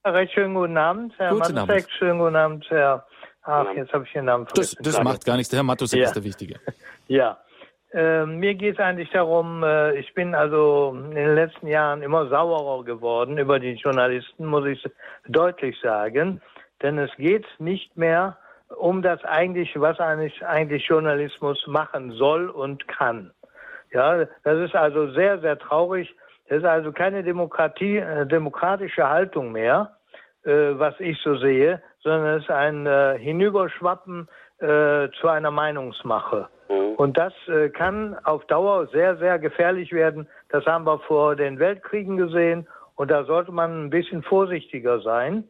Recht 0.05 0.33
schönen 0.33 0.55
guten 0.55 0.79
Abend, 0.79 1.13
Herr 1.19 1.31
guten 1.31 1.55
Matusek. 1.55 1.71
Abend. 1.71 1.91
Schönen 1.99 2.19
guten 2.19 2.37
Abend, 2.37 2.65
Herr. 2.71 3.07
Ach, 3.43 3.67
jetzt 3.75 3.93
habe 3.93 4.05
ich 4.05 4.13
den 4.13 4.25
Namen 4.27 4.47
vergessen. 4.47 4.79
Das, 4.83 4.95
das 4.95 5.05
macht 5.05 5.25
gar 5.25 5.37
nichts. 5.37 5.51
Der 5.51 5.59
Herr 5.59 5.65
Matusek 5.65 6.01
ja. 6.01 6.07
ist 6.07 6.15
der 6.15 6.25
Wichtige. 6.25 6.61
Ja. 7.09 7.39
Äh, 7.93 8.25
mir 8.25 8.55
geht 8.55 8.75
es 8.75 8.81
eigentlich 8.81 9.11
darum, 9.11 9.65
äh, 9.65 9.95
ich 9.99 10.15
bin 10.15 10.35
also 10.35 10.97
in 10.97 11.15
den 11.15 11.35
letzten 11.35 11.67
Jahren 11.67 12.03
immer 12.03 12.29
sauerer 12.29 12.85
geworden 12.85 13.37
über 13.37 13.59
die 13.59 13.73
Journalisten, 13.73 14.47
muss 14.47 14.67
ich 14.67 14.85
deutlich 15.27 15.79
sagen. 15.81 16.41
Denn 16.83 16.99
es 16.99 17.11
geht 17.17 17.47
nicht 17.59 17.97
mehr 17.97 18.37
um 18.77 19.03
das 19.03 19.23
eigentlich, 19.25 19.79
was 19.81 19.99
eigentlich, 19.99 20.47
eigentlich 20.47 20.87
Journalismus 20.87 21.67
machen 21.67 22.13
soll 22.13 22.49
und 22.49 22.87
kann. 22.87 23.33
Ja, 23.93 24.25
das 24.45 24.59
ist 24.59 24.77
also 24.77 25.11
sehr, 25.11 25.41
sehr 25.41 25.59
traurig. 25.59 26.15
Das 26.49 26.59
ist 26.59 26.65
also 26.65 26.93
keine 26.93 27.25
Demokratie, 27.25 27.99
äh, 27.99 28.25
demokratische 28.27 29.09
Haltung 29.09 29.51
mehr, 29.51 29.97
äh, 30.45 30.51
was 30.75 30.95
ich 31.01 31.19
so 31.23 31.37
sehe, 31.37 31.83
sondern 32.03 32.39
es 32.39 32.45
ist 32.45 32.51
ein 32.51 32.87
äh, 32.87 33.19
Hinüberschwappen 33.19 34.29
zu 34.63 35.27
einer 35.27 35.51
Meinungsmache. 35.51 36.47
Und 37.01 37.17
das 37.17 37.33
äh, 37.49 37.71
kann 37.71 38.15
auf 38.25 38.45
Dauer 38.45 38.87
sehr, 38.89 39.17
sehr 39.17 39.39
gefährlich 39.39 39.91
werden. 39.91 40.29
Das 40.51 40.67
haben 40.67 40.85
wir 40.85 40.99
vor 40.99 41.35
den 41.35 41.59
Weltkriegen 41.59 42.19
gesehen 42.19 42.67
und 42.95 43.11
da 43.11 43.25
sollte 43.25 43.53
man 43.53 43.87
ein 43.87 43.89
bisschen 43.89 44.23
vorsichtiger 44.23 45.01
sein. 45.01 45.45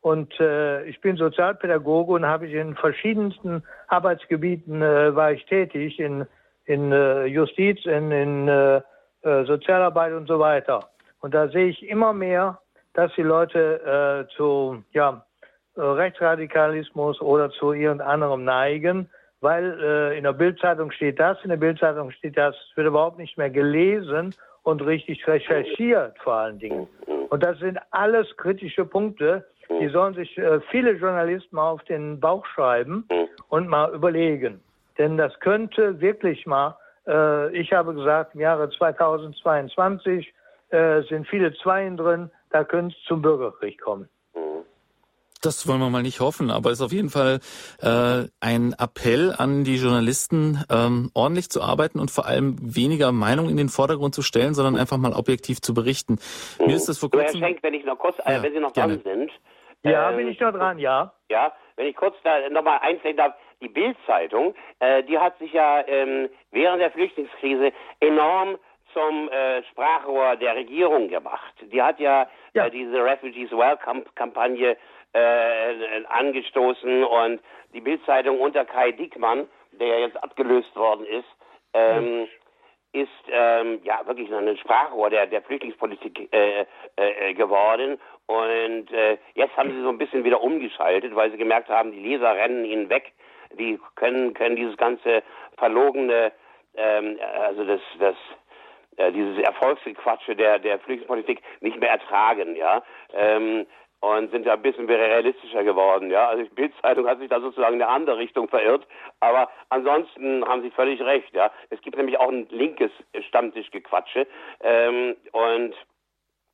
Und 0.00 0.40
äh, 0.40 0.84
ich 0.84 0.98
bin 1.02 1.18
Sozialpädagoge 1.18 2.14
und 2.14 2.24
habe 2.24 2.46
ich 2.46 2.54
in 2.54 2.76
verschiedensten 2.76 3.62
Arbeitsgebieten 3.88 4.80
äh, 4.80 5.14
war 5.14 5.32
ich 5.32 5.44
tätig, 5.44 6.00
in, 6.00 6.24
in 6.64 6.92
äh, 6.92 7.26
Justiz, 7.26 7.84
in, 7.84 8.10
in 8.10 8.48
äh, 8.48 8.76
äh, 9.20 9.44
Sozialarbeit 9.44 10.14
und 10.14 10.26
so 10.26 10.38
weiter. 10.38 10.88
Und 11.20 11.34
da 11.34 11.48
sehe 11.48 11.66
ich 11.66 11.86
immer 11.86 12.14
mehr, 12.14 12.58
dass 12.94 13.12
die 13.16 13.22
Leute 13.22 14.26
äh, 14.30 14.34
zu 14.34 14.82
ja, 14.92 15.26
äh, 15.76 15.80
Rechtsradikalismus 15.82 17.20
oder 17.20 17.50
zu 17.50 17.74
irgendeinem 17.74 18.44
neigen, 18.44 19.10
weil 19.40 19.78
äh, 19.80 20.18
in 20.18 20.24
der 20.24 20.32
Bildzeitung 20.32 20.90
steht 20.90 21.18
das, 21.18 21.38
in 21.42 21.50
der 21.50 21.56
Bildzeitung 21.56 22.10
steht 22.10 22.36
das, 22.36 22.54
es 22.54 22.76
wird 22.76 22.86
überhaupt 22.86 23.18
nicht 23.18 23.36
mehr 23.36 23.50
gelesen 23.50 24.34
und 24.62 24.84
richtig 24.84 25.26
recherchiert 25.26 26.18
vor 26.18 26.34
allen 26.34 26.58
Dingen. 26.58 26.88
Und 27.28 27.42
das 27.42 27.58
sind 27.58 27.78
alles 27.90 28.26
kritische 28.36 28.84
Punkte, 28.84 29.44
die 29.68 29.88
sollen 29.88 30.14
sich 30.14 30.36
äh, 30.38 30.60
viele 30.70 30.92
Journalisten 30.92 31.56
mal 31.56 31.70
auf 31.70 31.82
den 31.84 32.20
Bauch 32.20 32.46
schreiben 32.46 33.06
und 33.48 33.68
mal 33.68 33.92
überlegen. 33.92 34.60
Denn 34.98 35.16
das 35.16 35.38
könnte 35.40 36.00
wirklich 36.00 36.46
mal 36.46 36.76
äh, 37.06 37.56
ich 37.56 37.72
habe 37.72 37.94
gesagt, 37.94 38.34
im 38.34 38.40
Jahre 38.40 38.68
2022 38.70 40.32
äh, 40.70 41.02
sind 41.02 41.26
viele 41.28 41.54
Zweien 41.54 41.96
drin, 41.96 42.30
da 42.50 42.64
könnte 42.64 42.94
es 42.98 43.04
zum 43.06 43.22
Bürgerkrieg 43.22 43.80
kommen. 43.80 44.08
Das 45.46 45.68
wollen 45.68 45.78
wir 45.78 45.90
mal 45.90 46.02
nicht 46.02 46.18
hoffen, 46.18 46.50
aber 46.50 46.70
es 46.70 46.80
ist 46.80 46.84
auf 46.84 46.90
jeden 46.90 47.08
Fall 47.08 47.38
äh, 47.80 48.26
ein 48.40 48.74
Appell 48.80 49.32
an 49.38 49.62
die 49.62 49.76
Journalisten, 49.76 50.64
ähm, 50.68 51.12
ordentlich 51.14 51.50
zu 51.50 51.62
arbeiten 51.62 52.00
und 52.00 52.10
vor 52.10 52.26
allem 52.26 52.56
weniger 52.60 53.12
Meinung 53.12 53.48
in 53.48 53.56
den 53.56 53.68
Vordergrund 53.68 54.12
zu 54.12 54.22
stellen, 54.22 54.54
sondern 54.54 54.76
einfach 54.76 54.96
mal 54.96 55.12
objektiv 55.12 55.60
zu 55.60 55.72
berichten. 55.72 56.18
Mir 56.58 56.74
ist 56.74 56.88
das 56.88 56.98
vor 56.98 57.12
kurzem... 57.12 57.38
Herr 57.38 57.48
Schenk, 57.48 57.62
wenn 57.62 57.74
ich 57.74 57.84
noch 57.84 57.96
kurz, 57.96 58.18
äh, 58.26 58.32
ja, 58.32 58.42
wenn 58.42 58.54
Sie 58.54 58.58
noch 58.58 58.72
dran 58.72 59.00
sind... 59.04 59.30
Ja, 59.84 60.10
äh, 60.10 60.16
bin 60.16 60.26
ich 60.26 60.40
noch 60.40 60.50
dran, 60.50 60.80
ja. 60.80 61.12
Ja, 61.30 61.52
wenn 61.76 61.86
ich 61.86 61.94
kurz 61.94 62.16
da 62.24 62.48
nochmal 62.50 62.80
einstellen 62.82 63.16
darf, 63.16 63.34
die 63.60 63.68
Bild-Zeitung, 63.68 64.52
äh, 64.80 65.04
die 65.04 65.16
hat 65.16 65.38
sich 65.38 65.52
ja 65.52 65.86
ähm, 65.86 66.28
während 66.50 66.80
der 66.80 66.90
Flüchtlingskrise 66.90 67.70
enorm 68.00 68.58
zum 68.92 69.28
äh, 69.28 69.62
Sprachrohr 69.70 70.36
der 70.36 70.56
Regierung 70.56 71.08
gemacht. 71.08 71.54
Die 71.70 71.82
hat 71.82 72.00
ja, 72.00 72.26
ja. 72.54 72.66
Äh, 72.66 72.70
diese 72.70 73.04
Refugees 73.04 73.52
Welcome-Kampagne 73.52 74.76
äh, 75.16 76.04
angestoßen 76.08 77.04
und 77.04 77.40
die 77.72 77.80
Bild-Zeitung 77.80 78.40
unter 78.40 78.64
Kai 78.64 78.92
Dickmann, 78.92 79.48
der 79.72 79.88
ja 79.88 79.98
jetzt 79.98 80.22
abgelöst 80.22 80.74
worden 80.76 81.06
ist, 81.06 81.28
ähm, 81.74 82.20
mhm 82.20 82.28
ist 82.92 83.10
ähm, 83.28 83.80
ja 83.84 84.00
wirklich 84.06 84.32
ein 84.32 84.56
Sprachrohr 84.56 85.10
der, 85.10 85.26
der 85.26 85.42
Flüchtlingspolitik 85.42 86.32
äh, 86.32 86.64
äh, 86.96 87.34
geworden. 87.34 88.00
Und 88.24 88.90
äh, 88.90 89.18
jetzt 89.34 89.54
haben 89.58 89.70
sie 89.70 89.82
so 89.82 89.90
ein 89.90 89.98
bisschen 89.98 90.24
wieder 90.24 90.40
umgeschaltet, 90.40 91.14
weil 91.14 91.30
sie 91.30 91.36
gemerkt 91.36 91.68
haben, 91.68 91.92
die 91.92 92.00
Leser 92.00 92.34
rennen 92.34 92.64
ihnen 92.64 92.88
weg 92.88 93.12
die 93.58 93.78
können, 93.94 94.34
können 94.34 94.56
dieses 94.56 94.76
ganze 94.76 95.22
verlogene, 95.56 96.32
ähm, 96.76 97.18
also 97.40 97.64
das, 97.64 97.80
das, 97.98 98.16
äh, 98.96 99.12
dieses 99.12 99.38
Erfolgsgequatsche 99.38 100.36
der, 100.36 100.58
der 100.58 100.78
Flüchtlingspolitik 100.78 101.42
nicht 101.60 101.78
mehr 101.78 101.90
ertragen, 101.90 102.56
ja. 102.56 102.82
Ähm, 103.14 103.66
und 104.06 104.30
sind 104.30 104.46
da 104.46 104.54
ein 104.54 104.62
bisschen 104.62 104.86
realistischer 104.86 105.64
geworden, 105.64 106.10
ja. 106.10 106.28
Also 106.28 106.44
die 106.44 106.54
Bildzeitung 106.54 107.08
hat 107.08 107.18
sich 107.18 107.28
da 107.28 107.40
sozusagen 107.40 107.76
in 107.76 107.82
eine 107.82 107.90
andere 107.90 108.18
Richtung 108.18 108.48
verirrt, 108.48 108.86
aber 109.20 109.48
ansonsten 109.70 110.44
haben 110.46 110.62
sie 110.62 110.70
völlig 110.70 111.00
recht, 111.00 111.34
ja. 111.34 111.50
Es 111.70 111.80
gibt 111.80 111.96
nämlich 111.96 112.18
auch 112.18 112.28
ein 112.28 112.46
linkes 112.50 112.90
Stammtischgequatsche 113.28 114.26
ähm, 114.60 115.16
und 115.32 115.74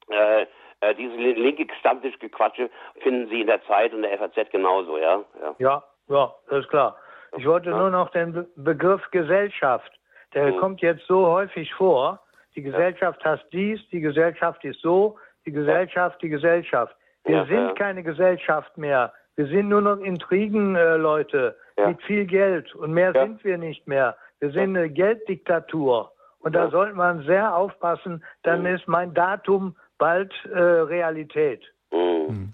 äh, 0.09 0.47
äh, 0.81 0.95
diese 0.95 1.15
linke 1.15 1.67
Stammtischgequatsche 1.79 2.71
finden 3.03 3.29
Sie 3.29 3.41
in 3.41 3.47
der 3.47 3.63
Zeit 3.67 3.93
und 3.95 4.03
der 4.03 4.19
FAZ 4.19 4.51
genauso, 4.51 4.99
ja. 4.99 5.25
Ja, 5.41 5.55
ja 5.59 5.83
ja, 6.09 6.35
das 6.49 6.61
ist 6.61 6.69
klar. 6.69 6.97
Ich 7.37 7.47
wollte 7.47 7.71
ja. 7.71 7.79
nur 7.79 7.91
noch 7.91 8.11
den 8.11 8.33
Be 8.33 8.47
Begriff 8.57 9.03
Gesellschaft. 9.11 9.91
Der 10.35 10.53
mhm. 10.53 10.59
kommt 10.59 10.81
jetzt 10.83 11.07
so 11.07 11.27
häufig 11.27 11.73
vor. 11.75 12.21
Die 12.55 12.63
Gesellschaft 12.63 13.21
ja. 13.25 13.33
hasst 13.33 13.47
dies, 13.53 13.81
die 13.91 14.01
Gesellschaft 14.01 14.63
ist 14.65 14.81
so, 14.81 15.19
die 15.47 15.53
Gesellschaft, 15.53 16.21
die 16.21 16.29
Gesellschaft. 16.29 16.95
Wir 17.25 17.37
ja, 17.37 17.47
sind 17.47 17.79
keine 17.79 18.03
Gesellschaft 18.03 18.77
mehr. 18.77 19.13
Wir 19.37 19.47
sind 19.47 19.69
nur 19.69 19.81
noch 19.81 19.99
Intrigen-Leute 19.99 21.57
äh, 21.77 21.89
mit 21.89 22.03
viel 22.03 22.27
Geld 22.27 22.75
und 22.75 22.93
mehr 22.93 23.13
sind 23.13 23.43
wir 23.45 23.59
nicht 23.59 23.87
mehr. 23.87 24.17
Wir 24.41 24.51
sind 24.51 24.77
eine 24.77 24.91
Gelddiktatur. 24.91 26.13
Und 26.41 26.55
da 26.55 26.71
sollte 26.71 26.95
man 26.95 27.25
sehr 27.25 27.55
aufpassen, 27.55 28.25
dann 28.43 28.61
mhm. 28.61 28.75
ist 28.75 28.89
mein 28.89 29.15
Datum 29.15 29.77
bald 29.99 30.33
äh, 30.53 30.59
Realität. 30.59 31.63
Mhm. 31.93 32.27
mhm. 32.29 32.53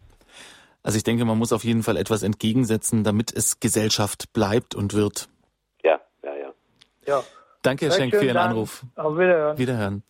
Also 0.82 0.96
ich 0.96 1.04
denke, 1.04 1.24
man 1.26 1.36
muss 1.36 1.52
auf 1.52 1.64
jeden 1.64 1.82
Fall 1.82 1.96
etwas 1.98 2.22
entgegensetzen, 2.22 3.04
damit 3.04 3.30
es 3.30 3.60
Gesellschaft 3.60 4.32
bleibt 4.32 4.74
und 4.74 4.94
wird. 4.94 5.28
Ja, 5.82 6.00
ja, 6.22 6.34
ja. 6.34 6.52
Ja. 7.06 7.22
Danke, 7.62 7.86
Herr 7.86 7.92
Schenk, 7.92 8.14
für 8.14 8.24
Ihren 8.24 8.36
Dank. 8.36 8.50
Anruf. 8.52 8.84
Auf 8.94 9.18
Wiederhören. 9.18 9.58
Wiederhören. 9.58 10.02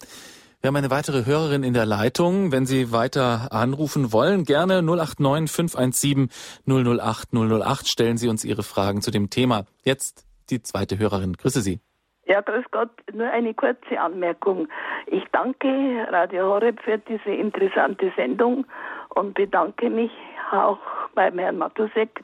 Wir 0.60 0.68
haben 0.68 0.76
eine 0.76 0.90
weitere 0.90 1.24
Hörerin 1.24 1.62
in 1.62 1.72
der 1.72 1.86
Leitung. 1.86 2.50
Wenn 2.50 2.66
Sie 2.66 2.90
weiter 2.90 3.52
anrufen 3.52 4.12
wollen, 4.12 4.42
gerne 4.42 4.82
089 4.82 5.48
517 5.48 6.30
008 6.66 7.28
008 7.32 7.86
stellen 7.86 8.16
Sie 8.16 8.28
uns 8.28 8.44
Ihre 8.44 8.64
Fragen 8.64 9.00
zu 9.00 9.12
dem 9.12 9.30
Thema. 9.30 9.66
Jetzt 9.84 10.26
die 10.50 10.60
zweite 10.60 10.98
Hörerin. 10.98 11.34
Grüße 11.34 11.60
Sie. 11.60 11.78
Ja, 12.26 12.40
grüß 12.40 12.64
Gott. 12.72 12.90
Nur 13.12 13.28
eine 13.28 13.54
kurze 13.54 14.00
Anmerkung. 14.00 14.66
Ich 15.06 15.22
danke 15.30 15.68
Radio 16.10 16.46
Horeb 16.46 16.80
für 16.82 16.98
diese 16.98 17.30
interessante 17.30 18.12
Sendung 18.16 18.66
und 19.10 19.34
bedanke 19.34 19.88
mich 19.88 20.10
auch 20.50 20.80
beim 21.14 21.38
Herrn 21.38 21.58
Matusek 21.58 22.20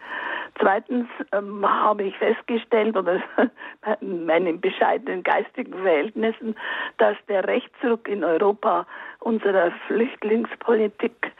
Zweitens 0.60 1.09
ähm, 1.32 1.68
habe 1.68 2.05
ich 2.05 2.16
festgestellt, 2.16 2.97
oder 2.97 3.20
bei 3.81 3.97
meinen 4.01 4.60
bescheidenen 4.60 5.22
geistigen 5.22 5.72
Verhältnissen, 5.72 6.55
dass 6.98 7.16
der 7.28 7.47
Rechtsruck 7.47 8.09
in 8.09 8.22
Europa 8.22 8.86
unserer 9.20 9.72
Flüchtlingspolitik 9.86 11.32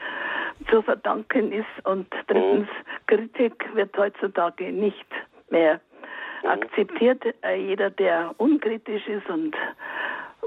zu 0.69 0.81
verdanken 0.81 1.51
ist. 1.51 1.65
Und 1.85 2.07
drittens, 2.27 2.67
Kritik 3.07 3.65
wird 3.73 3.97
heutzutage 3.97 4.71
nicht 4.71 5.07
mehr 5.49 5.79
akzeptiert. 6.43 7.23
Äh, 7.41 7.55
jeder, 7.55 7.89
der 7.89 8.33
unkritisch 8.37 9.07
ist 9.07 9.29
und 9.29 9.55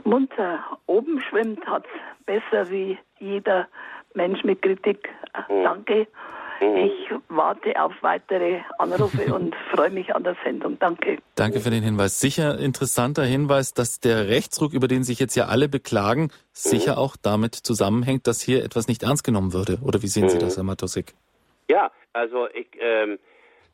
munter 0.05 0.63
oben 0.87 1.21
schwimmt, 1.23 1.67
hat 1.67 1.85
es 1.87 2.25
besser 2.27 2.71
wie 2.71 2.99
jeder 3.19 3.67
Mensch 4.15 4.45
mit 4.45 4.61
Kritik. 4.61 5.09
Äh, 5.33 5.63
danke 5.63 6.01
Mhm. 6.01 6.38
Ich 6.61 7.11
warte 7.29 7.81
auf 7.81 7.93
weitere 8.01 8.61
Anrufe 8.79 9.33
und 9.35 9.55
freue 9.73 9.91
mich 9.91 10.15
an 10.15 10.25
der 10.25 10.37
Sendung. 10.45 10.79
Danke. 10.79 11.19
Danke 11.37 11.61
für 11.61 11.71
den 11.71 11.83
Hinweis. 11.83 12.21
Sicher 12.21 12.59
interessanter 12.59 13.23
Hinweis, 13.23 13.75
dass 13.75 14.01
der 14.01 14.29
Rechtsruck, 14.29 14.73
über 14.73 14.89
den 14.89 15.05
sich 15.05 15.21
jetzt 15.21 15.37
ja 15.37 15.47
alle 15.47 15.69
beklagen, 15.69 16.31
sicher 16.53 16.93
mhm. 16.93 16.99
auch 16.99 17.17
damit 17.17 17.55
zusammenhängt, 17.55 18.27
dass 18.27 18.41
hier 18.41 18.65
etwas 18.65 18.89
nicht 18.89 19.03
ernst 19.03 19.25
genommen 19.25 19.53
würde. 19.53 19.79
Oder 19.85 20.03
wie 20.03 20.09
sehen 20.09 20.25
mhm. 20.25 20.31
Sie 20.31 20.39
das, 20.39 20.57
Herr 20.57 20.65
Matosik? 20.65 21.15
Ja, 21.69 21.91
also 22.13 22.49
ich, 22.49 22.69
ähm, 22.81 23.19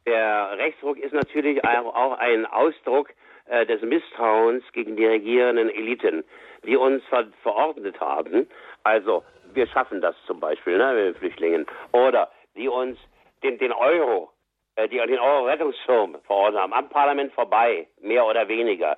der 0.06 0.58
Rechtsruck 0.58 0.98
ist 0.98 1.14
natürlich 1.14 1.64
auch 1.64 2.18
ein 2.18 2.44
Ausdruck 2.44 3.10
äh, 3.46 3.64
des 3.66 3.80
Misstrauens 3.82 4.62
gegen 4.72 4.96
die 4.96 5.06
regierenden 5.06 5.70
Eliten, 5.70 6.24
die 6.66 6.76
uns 6.76 7.02
ver 7.04 7.26
verordnet 7.42 8.00
haben. 8.00 8.46
Also 8.82 9.22
wir 9.54 9.66
schaffen 9.68 10.00
das 10.00 10.14
zum 10.26 10.40
Beispiel 10.40 10.76
ne, 10.76 10.94
mit 10.94 11.18
Flüchtlingen. 11.18 11.66
Oder 11.92 12.30
die 12.56 12.68
uns 12.68 12.98
den, 13.42 13.58
den 13.58 13.72
Euro, 13.72 14.30
äh, 14.76 14.88
die 14.88 14.98
den 14.98 15.18
Euro-Rettungsschirm 15.18 16.18
verordnet 16.26 16.62
haben, 16.62 16.72
am 16.72 16.88
Parlament 16.88 17.32
vorbei, 17.32 17.86
mehr 18.00 18.26
oder 18.26 18.48
weniger, 18.48 18.96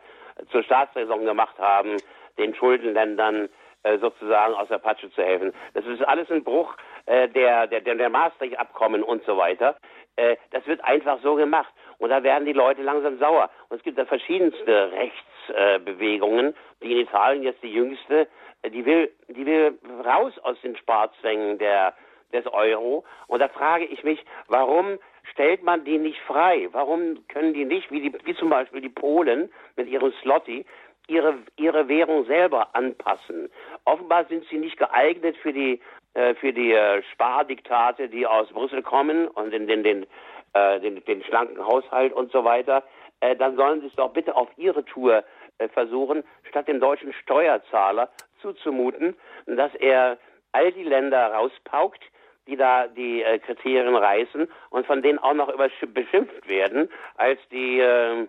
zur 0.50 0.62
Staatsräson 0.62 1.24
gemacht 1.24 1.58
haben, 1.58 1.96
den 2.38 2.54
Schuldenländern 2.54 3.48
äh, 3.82 3.98
sozusagen 3.98 4.54
aus 4.54 4.68
der 4.68 4.78
Patsche 4.78 5.10
zu 5.10 5.22
helfen. 5.22 5.52
Das 5.74 5.84
ist 5.86 6.02
alles 6.02 6.30
ein 6.30 6.44
Bruch 6.44 6.74
äh, 7.06 7.28
der, 7.28 7.66
der, 7.66 7.80
der 7.80 8.10
Maastricht-Abkommen 8.10 9.02
und 9.02 9.24
so 9.24 9.36
weiter. 9.36 9.76
Äh, 10.16 10.36
das 10.50 10.66
wird 10.66 10.82
einfach 10.84 11.20
so 11.22 11.34
gemacht. 11.34 11.72
Und 11.98 12.10
da 12.10 12.22
werden 12.22 12.46
die 12.46 12.52
Leute 12.52 12.82
langsam 12.82 13.18
sauer. 13.18 13.50
Und 13.68 13.78
es 13.78 13.82
gibt 13.82 13.98
da 13.98 14.04
verschiedenste 14.04 14.90
Rechtsbewegungen, 14.92 16.54
die 16.82 16.92
in 16.92 16.98
Italien 16.98 17.42
jetzt 17.42 17.62
die 17.62 17.72
jüngste, 17.72 18.28
äh, 18.62 18.70
die 18.70 18.84
will, 18.84 19.10
die 19.28 19.46
will 19.46 19.78
raus 20.04 20.32
aus 20.42 20.60
den 20.62 20.76
Sparzwängen 20.76 21.58
der 21.58 21.94
des 22.32 22.46
Euro. 22.46 23.04
Und 23.26 23.40
da 23.40 23.48
frage 23.48 23.84
ich 23.84 24.02
mich, 24.04 24.24
warum 24.48 24.98
stellt 25.30 25.62
man 25.62 25.84
die 25.84 25.98
nicht 25.98 26.20
frei? 26.20 26.68
Warum 26.72 27.26
können 27.28 27.54
die 27.54 27.64
nicht, 27.64 27.90
wie, 27.90 28.00
die, 28.00 28.12
wie 28.24 28.34
zum 28.34 28.50
Beispiel 28.50 28.80
die 28.80 28.88
Polen 28.88 29.50
mit 29.76 29.88
ihrem 29.88 30.12
Slotty, 30.22 30.64
ihre, 31.08 31.34
ihre 31.56 31.88
Währung 31.88 32.24
selber 32.26 32.74
anpassen? 32.74 33.50
Offenbar 33.84 34.24
sind 34.26 34.44
sie 34.48 34.58
nicht 34.58 34.78
geeignet 34.78 35.36
für 35.38 35.52
die, 35.52 35.80
äh, 36.14 36.34
für 36.34 36.52
die 36.52 36.72
äh, 36.72 37.02
Spardiktate, 37.12 38.08
die 38.08 38.26
aus 38.26 38.48
Brüssel 38.48 38.82
kommen 38.82 39.28
und 39.28 39.52
in 39.52 39.66
den, 39.66 39.82
den, 39.82 40.06
äh, 40.54 40.80
den, 40.80 41.04
den 41.04 41.22
schlanken 41.24 41.64
Haushalt 41.64 42.12
und 42.12 42.32
so 42.32 42.44
weiter. 42.44 42.82
Äh, 43.20 43.36
dann 43.36 43.56
sollen 43.56 43.80
sie 43.80 43.86
es 43.86 43.94
doch 43.94 44.12
bitte 44.12 44.36
auf 44.36 44.48
ihre 44.56 44.84
Tour 44.84 45.24
äh, 45.58 45.68
versuchen, 45.68 46.22
statt 46.48 46.68
dem 46.68 46.80
deutschen 46.80 47.12
Steuerzahler 47.12 48.10
zuzumuten, 48.40 49.16
dass 49.46 49.74
er 49.76 50.18
all 50.52 50.72
die 50.72 50.84
Länder 50.84 51.32
rauspaukt, 51.32 52.02
die 52.46 52.56
da 52.56 52.86
die 52.86 53.22
äh, 53.22 53.38
Kriterien 53.38 53.94
reißen 53.94 54.48
und 54.70 54.86
von 54.86 55.02
denen 55.02 55.18
auch 55.18 55.34
noch 55.34 55.52
beschimpft 55.94 56.48
werden 56.48 56.88
als 57.16 57.38
die 57.50 57.80
äh, 57.80 58.26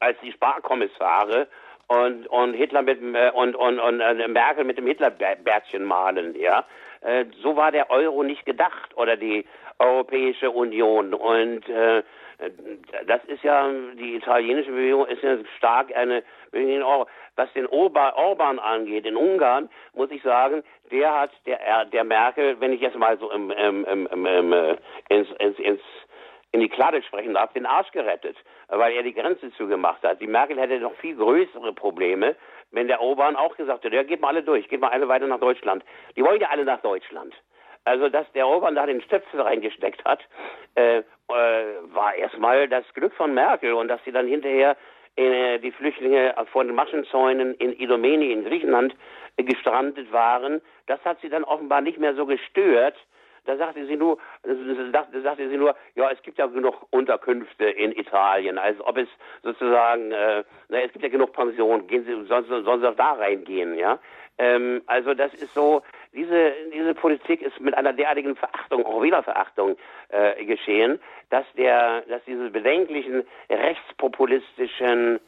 als 0.00 0.18
die 0.22 0.32
Sparkommissare 0.32 1.48
und 1.86 2.26
und 2.28 2.54
Hitler 2.54 2.82
mit 2.82 3.02
äh, 3.02 3.30
und 3.30 3.56
und 3.56 3.80
und 3.80 4.00
äh, 4.00 4.28
Merkel 4.28 4.64
mit 4.64 4.78
dem 4.78 4.86
Hitlerbärtchen 4.86 5.84
malen, 5.84 6.38
ja. 6.38 6.64
Äh, 7.00 7.26
so 7.42 7.56
war 7.56 7.72
der 7.72 7.90
Euro 7.90 8.22
nicht 8.22 8.44
gedacht 8.44 8.96
oder 8.96 9.16
die 9.16 9.44
Europäische 9.78 10.50
Union 10.50 11.14
und 11.14 11.68
äh, 11.68 12.02
das 13.06 13.24
ist 13.26 13.42
ja 13.42 13.70
die 13.94 14.16
italienische 14.16 14.70
Bewegung 14.70 15.06
ist 15.06 15.22
ja 15.22 15.36
stark 15.58 15.94
eine 15.94 16.22
was 17.36 17.52
den 17.54 17.66
Orban 17.66 18.58
angeht, 18.58 19.06
in 19.06 19.16
Ungarn, 19.16 19.70
muss 19.94 20.10
ich 20.10 20.22
sagen, 20.22 20.62
der 20.90 21.20
hat 21.20 21.30
der, 21.46 21.84
der 21.86 22.04
Merkel, 22.04 22.60
wenn 22.60 22.72
ich 22.72 22.80
jetzt 22.80 22.98
mal 22.98 23.18
so 23.18 23.30
im, 23.30 23.50
im, 23.50 23.84
im, 23.84 24.06
im, 24.26 24.52
äh, 24.52 24.76
ins, 25.08 25.28
ins, 25.38 25.58
ins 25.58 25.80
in 26.52 26.60
die 26.60 26.68
Kladde 26.68 27.02
sprechen 27.02 27.34
darf, 27.34 27.52
den 27.52 27.66
Arsch 27.66 27.90
gerettet, 27.92 28.36
weil 28.68 28.92
er 28.92 29.02
die 29.02 29.14
Grenze 29.14 29.52
zugemacht 29.52 30.02
hat. 30.02 30.20
Die 30.20 30.26
Merkel 30.26 30.58
hätte 30.58 30.80
noch 30.80 30.94
viel 30.94 31.14
größere 31.14 31.72
Probleme, 31.72 32.34
wenn 32.72 32.88
der 32.88 33.00
Orban 33.00 33.36
auch 33.36 33.56
gesagt 33.56 33.84
hätte, 33.84 33.94
ja, 33.94 34.02
geht 34.02 34.20
mal 34.20 34.28
alle 34.28 34.42
durch, 34.42 34.68
geht 34.68 34.80
mal 34.80 34.90
alle 34.90 35.08
weiter 35.08 35.26
nach 35.26 35.40
Deutschland. 35.40 35.84
Die 36.16 36.24
wollen 36.24 36.40
ja 36.40 36.48
alle 36.48 36.64
nach 36.64 36.80
Deutschland. 36.80 37.34
Also, 37.84 38.08
dass 38.08 38.30
der 38.32 38.46
Orban 38.46 38.74
da 38.74 38.84
den 38.84 39.00
Stöpsel 39.00 39.40
reingesteckt 39.40 40.04
hat, 40.04 40.20
äh, 40.74 41.02
äh, 41.34 41.94
war 41.94 42.14
erstmal 42.14 42.68
das 42.68 42.84
Glück 42.94 43.14
von 43.14 43.34
Merkel 43.34 43.72
und 43.72 43.88
dass 43.88 44.02
sie 44.04 44.12
dann 44.12 44.26
hinterher 44.26 44.76
äh, 45.16 45.58
die 45.58 45.72
Flüchtlinge 45.72 46.34
vor 46.52 46.64
den 46.64 46.74
Maschenzäunen 46.74 47.54
in 47.54 47.72
Idomeni 47.72 48.32
in 48.32 48.44
Griechenland 48.44 48.94
äh, 49.36 49.42
gestrandet 49.42 50.12
waren. 50.12 50.60
Das 50.86 51.04
hat 51.04 51.20
sie 51.20 51.28
dann 51.28 51.44
offenbar 51.44 51.80
nicht 51.80 51.98
mehr 51.98 52.14
so 52.14 52.26
gestört. 52.26 52.96
Da 53.46 53.56
sagte 53.56 53.86
sie 53.86 53.96
nur, 53.96 54.18
da 54.42 55.06
sagte 55.22 55.48
sie 55.48 55.56
nur, 55.56 55.74
ja, 55.94 56.10
es 56.10 56.22
gibt 56.22 56.38
ja 56.38 56.46
genug 56.46 56.86
Unterkünfte 56.90 57.64
in 57.64 57.92
Italien, 57.92 58.58
als 58.58 58.78
ob 58.80 58.98
es 58.98 59.08
sozusagen, 59.42 60.12
äh, 60.12 60.44
na, 60.68 60.80
es 60.82 60.92
gibt 60.92 61.02
ja 61.02 61.08
genug 61.08 61.32
Pensionen, 61.32 61.86
gehen 61.86 62.04
Sie, 62.04 62.26
sonst 62.26 62.48
sollen 62.48 62.80
Sie 62.80 62.88
auch 62.88 62.96
da 62.96 63.12
reingehen, 63.12 63.78
ja. 63.78 63.98
Ähm, 64.38 64.82
also 64.86 65.14
das 65.14 65.32
ist 65.34 65.54
so, 65.54 65.82
diese, 66.12 66.52
diese 66.72 66.94
Politik 66.94 67.42
ist 67.42 67.60
mit 67.60 67.74
einer 67.74 67.92
derartigen 67.92 68.36
Verachtung, 68.36 68.84
auch 68.84 69.02
Wählerverachtung 69.02 69.76
äh, 70.08 70.44
geschehen, 70.44 70.98
dass 71.30 71.44
der, 71.56 72.02
dass 72.02 72.22
diese 72.26 72.50
bedenklichen 72.50 73.24
rechtspopulistischen 73.48 75.20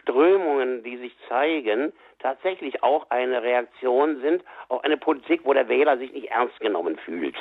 Strömungen, 0.00 0.82
die 0.82 0.96
sich 0.96 1.16
zeigen, 1.28 1.92
tatsächlich 2.18 2.82
auch 2.82 3.10
eine 3.10 3.42
Reaktion 3.42 4.20
sind 4.22 4.42
auf 4.68 4.82
eine 4.82 4.96
Politik, 4.96 5.42
wo 5.44 5.52
der 5.52 5.68
Wähler 5.68 5.98
sich 5.98 6.12
nicht 6.12 6.30
ernst 6.30 6.58
genommen 6.60 6.98
fühlt. 7.04 7.36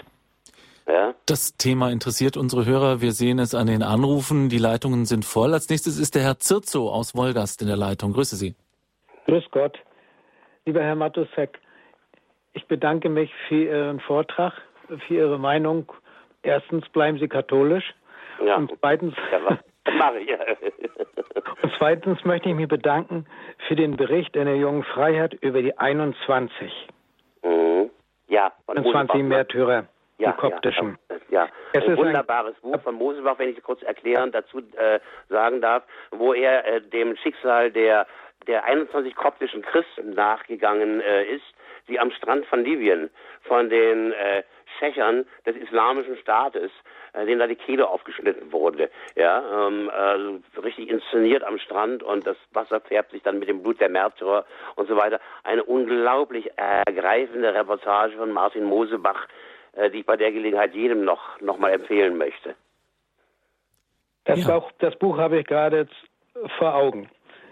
Ja? 0.87 1.13
Das 1.25 1.55
Thema 1.57 1.89
interessiert 1.89 2.35
unsere 2.35 2.65
Hörer. 2.65 3.01
Wir 3.01 3.13
sehen 3.13 3.39
es 3.39 3.55
an 3.55 3.67
den 3.67 3.81
Anrufen. 3.81 4.49
Die 4.49 4.57
Leitungen 4.57 5.05
sind 5.05 5.25
voll. 5.25 5.53
Als 5.53 5.69
nächstes 5.69 5.97
ist 5.97 6.15
der 6.15 6.23
Herr 6.23 6.39
Zirzo 6.39 6.89
aus 6.89 7.15
Wolgast 7.15 7.61
in 7.61 7.69
der 7.69 7.77
Leitung. 7.77 8.13
Grüße 8.13 8.35
Sie. 8.35 8.55
Grüß 9.25 9.45
Gott. 9.51 9.79
Lieber 10.65 10.81
Herr 10.81 10.95
Matusek, 10.95 11.59
ich 12.53 12.67
bedanke 12.67 13.09
mich 13.09 13.33
für 13.47 13.65
Ihren 13.65 13.99
Vortrag, 13.99 14.53
für 15.07 15.13
Ihre 15.13 15.39
Meinung. 15.39 15.91
Erstens 16.43 16.87
bleiben 16.89 17.19
Sie 17.19 17.27
katholisch. 17.27 17.93
Ja. 18.43 18.55
Und 18.55 18.73
zweitens. 18.79 19.15
Ja, 19.31 20.13
ich. 20.15 20.29
und 21.63 21.73
zweitens 21.77 22.23
möchte 22.25 22.49
ich 22.49 22.55
mich 22.55 22.67
bedanken 22.67 23.25
für 23.67 23.75
den 23.75 23.95
Bericht 23.95 24.35
in 24.35 24.45
der 24.45 24.57
jungen 24.57 24.83
Freiheit 24.83 25.33
über 25.33 25.61
die 25.61 25.77
21. 25.77 26.71
Mhm. 27.43 27.89
Ja, 28.27 28.51
21 28.67 29.23
Märtyrer, 29.23 29.85
ja, 30.17 30.31
die 30.31 30.37
koptischen. 30.37 30.97
Ja, 31.09 31.43
ja. 31.43 31.47
Es 31.73 31.83
ein 31.85 31.97
wunderbares 31.97 32.55
ein, 32.63 32.71
Buch 32.71 32.81
von 32.81 32.95
Mosebach, 32.95 33.37
wenn 33.37 33.49
ich 33.49 33.61
kurz 33.61 33.83
erklären 33.83 34.31
dazu 34.31 34.59
äh, 34.59 34.99
sagen 35.29 35.61
darf, 35.61 35.83
wo 36.11 36.33
er 36.33 36.65
äh, 36.65 36.81
dem 36.81 37.15
Schicksal 37.17 37.71
der 37.71 38.07
der 38.47 38.65
21 38.65 39.15
koptischen 39.15 39.61
Christen 39.61 40.11
nachgegangen 40.15 40.99
äh, 41.01 41.23
ist, 41.23 41.45
die 41.87 41.99
am 41.99 42.11
Strand 42.11 42.45
von 42.45 42.63
Libyen 42.63 43.09
von 43.41 43.69
den 43.69 44.11
äh, 44.13 44.43
Schächern 44.79 45.25
des 45.45 45.55
islamischen 45.55 46.17
Staates, 46.17 46.71
äh, 47.13 47.25
denen 47.25 47.39
da 47.39 47.47
die 47.47 47.55
Kehle 47.55 47.87
aufgeschnitten 47.87 48.51
wurde, 48.51 48.89
ja, 49.15 49.67
ähm, 49.67 49.89
äh, 49.89 50.59
richtig 50.59 50.89
inszeniert 50.89 51.43
am 51.43 51.59
Strand 51.59 52.03
und 52.03 52.25
das 52.25 52.37
Wasser 52.51 52.81
färbt 52.81 53.11
sich 53.11 53.21
dann 53.23 53.39
mit 53.39 53.49
dem 53.49 53.61
Blut 53.61 53.79
der 53.79 53.89
Märtyrer 53.89 54.45
und 54.75 54.87
so 54.87 54.95
weiter. 54.95 55.19
Eine 55.43 55.63
unglaublich 55.63 56.49
ergreifende 56.57 57.53
Reportage 57.53 58.17
von 58.17 58.31
Martin 58.31 58.63
Mosebach, 58.63 59.27
äh, 59.73 59.89
die 59.89 59.99
ich 59.99 60.05
bei 60.05 60.17
der 60.17 60.31
Gelegenheit 60.31 60.73
jedem 60.73 61.03
noch, 61.03 61.39
noch 61.41 61.57
mal 61.57 61.71
empfehlen 61.71 62.17
möchte. 62.17 62.55
Das, 64.25 64.45
ja. 64.47 64.55
auch, 64.55 64.71
das 64.79 64.95
Buch 64.95 65.17
habe 65.17 65.39
ich 65.39 65.45
gerade 65.45 65.87
vor 66.57 66.75
Augen. 66.75 67.09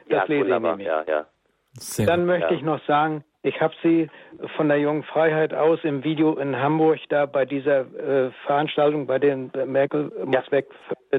Das 0.07 0.27
ja, 0.27 0.35
lese 0.35 0.45
wunderbar. 0.45 0.71
ich 0.71 0.77
nämlich. 0.85 0.87
Ja, 0.87 1.03
ja. 1.07 1.25
Sehr 1.73 2.05
Dann 2.05 2.25
möchte 2.25 2.53
ich 2.53 2.63
noch 2.63 2.83
sagen, 2.85 3.23
ich 3.43 3.59
habe 3.59 3.73
Sie 3.81 4.09
von 4.55 4.69
der 4.69 4.77
Jungen 4.77 5.03
Freiheit 5.03 5.53
aus 5.53 5.79
im 5.83 6.03
Video 6.03 6.37
in 6.37 6.55
Hamburg 6.55 6.99
da 7.09 7.25
bei 7.25 7.45
dieser 7.45 7.81
äh, 7.81 8.31
Veranstaltung, 8.45 9.07
bei 9.07 9.19
den 9.19 9.51
Merkel 9.65 10.11
muss 10.25 10.51
weg 10.51 10.67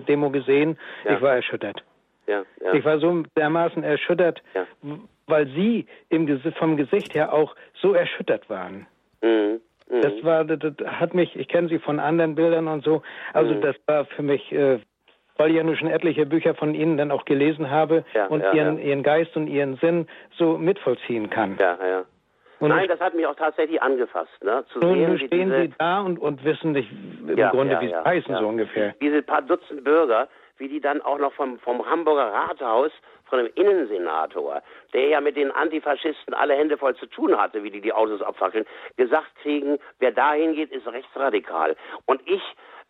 Demo 0.08 0.30
gesehen. 0.30 0.78
Ich 1.04 1.20
war 1.20 1.34
erschüttert. 1.34 1.82
Ja, 2.26 2.44
ja. 2.60 2.74
Ich 2.74 2.84
war 2.84 2.98
so 2.98 3.22
dermaßen 3.36 3.82
erschüttert, 3.82 4.42
ja. 4.54 4.66
weil 5.26 5.46
Sie 5.48 5.86
im, 6.08 6.40
vom 6.58 6.76
Gesicht 6.76 7.14
her 7.14 7.32
auch 7.32 7.54
so 7.74 7.94
erschüttert 7.94 8.48
waren. 8.48 8.86
Mhm. 9.22 9.60
Mhm. 9.90 10.00
Das 10.00 10.12
war, 10.22 10.44
das 10.44 10.74
hat 10.86 11.14
mich, 11.14 11.34
ich 11.36 11.48
kenne 11.48 11.68
Sie 11.68 11.78
von 11.78 11.98
anderen 11.98 12.34
Bildern 12.34 12.68
und 12.68 12.84
so, 12.84 13.02
also 13.32 13.54
mhm. 13.54 13.60
das 13.60 13.76
war 13.86 14.04
für 14.06 14.22
mich, 14.22 14.52
äh, 14.52 14.78
weil 15.36 15.50
ich 15.50 15.56
ja 15.56 15.62
nur 15.62 15.76
schon 15.76 15.88
etliche 15.88 16.26
Bücher 16.26 16.54
von 16.54 16.74
Ihnen 16.74 16.96
dann 16.96 17.10
auch 17.10 17.24
gelesen 17.24 17.70
habe 17.70 18.04
ja, 18.14 18.26
und 18.26 18.42
ja, 18.42 18.52
ihren, 18.52 18.78
Ihren 18.78 19.02
Geist 19.02 19.36
und 19.36 19.46
Ihren 19.46 19.76
Sinn 19.76 20.06
so 20.36 20.58
mitvollziehen 20.58 21.30
kann. 21.30 21.56
Ja, 21.58 21.78
ja. 21.84 22.04
Und 22.60 22.68
Nein, 22.68 22.86
das 22.86 23.00
hat 23.00 23.14
mich 23.14 23.26
auch 23.26 23.34
tatsächlich 23.34 23.82
angefasst. 23.82 24.30
Ne? 24.44 24.64
Zu 24.72 24.78
nun, 24.78 24.94
sehen, 24.94 25.18
stehen 25.26 25.50
diese, 25.50 25.62
Sie 25.62 25.74
da 25.78 26.00
und, 26.00 26.20
und 26.20 26.44
wissen 26.44 26.70
nicht 26.72 26.88
im 27.26 27.36
ja, 27.36 27.50
Grunde, 27.50 27.80
wie 27.80 27.88
sie 27.88 28.04
heißen, 28.04 28.36
so 28.36 28.46
ungefähr. 28.46 28.94
Diese 29.00 29.20
paar 29.20 29.42
Dutzend 29.42 29.82
Bürger, 29.82 30.28
wie 30.58 30.68
die 30.68 30.80
dann 30.80 31.02
auch 31.02 31.18
noch 31.18 31.32
vom, 31.32 31.58
vom 31.58 31.84
Hamburger 31.84 32.32
Rathaus, 32.32 32.92
von 33.32 33.38
dem 33.38 33.50
Innensenator, 33.54 34.62
der 34.92 35.08
ja 35.08 35.20
mit 35.22 35.36
den 35.36 35.50
Antifaschisten 35.50 36.34
alle 36.34 36.54
Hände 36.54 36.76
voll 36.76 36.94
zu 36.96 37.06
tun 37.06 37.34
hatte, 37.36 37.64
wie 37.64 37.70
die 37.70 37.80
die 37.80 37.92
Autos 37.92 38.20
abfackeln, 38.20 38.66
gesagt 38.98 39.34
kriegen, 39.42 39.78
wer 40.00 40.12
dahin 40.12 40.54
geht, 40.54 40.70
ist 40.70 40.86
rechtsradikal. 40.86 41.74
Und 42.04 42.20
ich, 42.26 42.42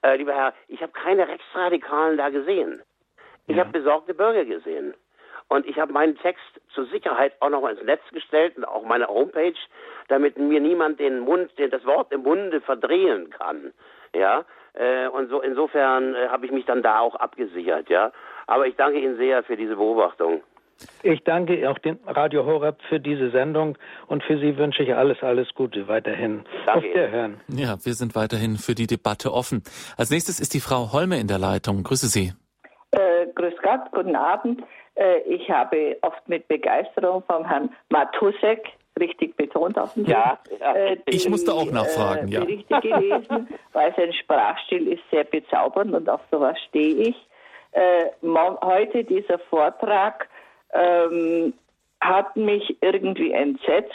äh, 0.03 0.17
lieber 0.17 0.35
Herr, 0.35 0.55
ich 0.69 0.83
habe 0.83 0.93
keine 0.93 1.29
Rechtsradikalen 1.29 2.17
da 2.17 2.29
gesehen. 2.31 2.83
Ich 3.47 3.57
ja. 3.57 3.65
habe 3.65 3.73
besorgte 3.73 4.15
Bürger 4.15 4.45
gesehen. 4.45 4.95
Und 5.49 5.67
ich 5.67 5.79
habe 5.79 5.93
meinen 5.93 6.17
Text 6.17 6.61
zur 6.73 6.87
Sicherheit 6.87 7.35
auch 7.41 7.51
noch 7.51 7.61
mal 7.61 7.75
ins 7.77 7.85
Netz 7.85 8.03
gestellt 8.11 8.57
und 8.57 8.65
auch 8.65 8.85
meine 8.85 9.09
Homepage, 9.09 9.59
damit 10.09 10.39
mir 10.39 10.61
niemand 10.61 10.99
den 10.99 11.21
Mund, 11.21 11.51
das 11.59 11.85
Wort 11.85 12.11
im 12.13 12.23
Munde 12.23 12.61
verdrehen 12.61 13.31
kann. 13.31 13.73
Ja, 14.15 14.45
äh, 14.75 15.09
und 15.09 15.29
so 15.29 15.41
insofern 15.41 16.15
äh, 16.15 16.29
habe 16.29 16.47
ich 16.47 16.53
mich 16.53 16.65
dann 16.65 16.83
da 16.83 17.01
auch 17.01 17.17
abgesichert, 17.17 17.89
ja. 17.91 18.13
Aber 18.47 18.67
ich 18.67 18.77
danke 18.77 18.99
Ihnen 18.99 19.17
sehr 19.17 19.43
für 19.43 19.57
diese 19.57 19.77
Beobachtung. 19.77 20.43
Ich 21.03 21.23
danke 21.25 21.69
auch 21.71 21.79
dem 21.79 21.99
Radio 22.07 22.45
Horeb 22.45 22.79
für 22.89 23.01
diese 23.01 23.31
Sendung 23.31 23.79
und 24.07 24.23
für 24.25 24.39
Sie 24.39 24.57
wünsche 24.57 24.83
ich 24.83 24.95
alles, 24.95 25.23
alles 25.23 25.49
Gute 25.55 25.89
weiterhin. 25.89 26.45
Danke 26.67 26.79
Auf 26.79 26.85
Wiederhören. 26.85 27.41
Ja, 27.49 27.77
wir 27.83 27.95
sind 27.95 28.15
weiterhin 28.15 28.57
für 28.57 28.75
die 28.75 28.87
Debatte 28.87 29.33
offen. 29.33 29.63
Als 29.97 30.11
nächstes 30.11 30.41
ist 30.41 30.55
die 30.55 30.61
Frau 30.61 30.93
Holme 30.93 31.19
in 31.19 31.29
der 31.29 31.39
Leitung. 31.39 31.83
Grüße 31.83 32.09
Sie. 32.09 32.33
Äh, 32.91 33.27
grüß 33.35 33.55
Gott, 33.63 33.91
guten 33.93 34.17
Abend. 34.17 34.63
Äh, 34.95 35.21
ich 35.21 35.49
habe 35.51 35.97
oft 36.03 36.29
mit 36.29 36.47
Begeisterung 36.49 37.23
vom 37.27 37.47
Herrn 37.47 37.71
Matusek 37.89 38.63
richtig 39.01 39.37
betont 39.37 39.79
auf 39.79 39.95
dem 39.95 40.05
Ja, 40.05 40.39
ja. 40.61 40.75
Äh, 40.75 40.97
die, 41.09 41.17
ich 41.17 41.29
musste 41.29 41.53
auch 41.55 41.71
nachfragen, 41.71 42.29
äh, 42.29 42.33
ja. 42.33 42.41
Berichte 42.41 42.81
gelesen, 42.81 43.49
weil 43.73 43.95
sein 43.97 44.13
Sprachstil 44.13 44.89
ist 44.89 45.03
sehr 45.11 45.25
bezaubernd 45.25 45.95
und 45.95 46.09
auf 46.09 46.21
sowas 46.31 46.57
stehe 46.69 47.09
ich. 47.09 47.17
Äh, 47.73 48.11
heute 48.63 49.05
dieser 49.05 49.39
Vortrag 49.39 50.29
ähm, 50.73 51.55
hat 52.01 52.37
mich 52.37 52.77
irgendwie 52.81 53.33
entsetzt. 53.33 53.93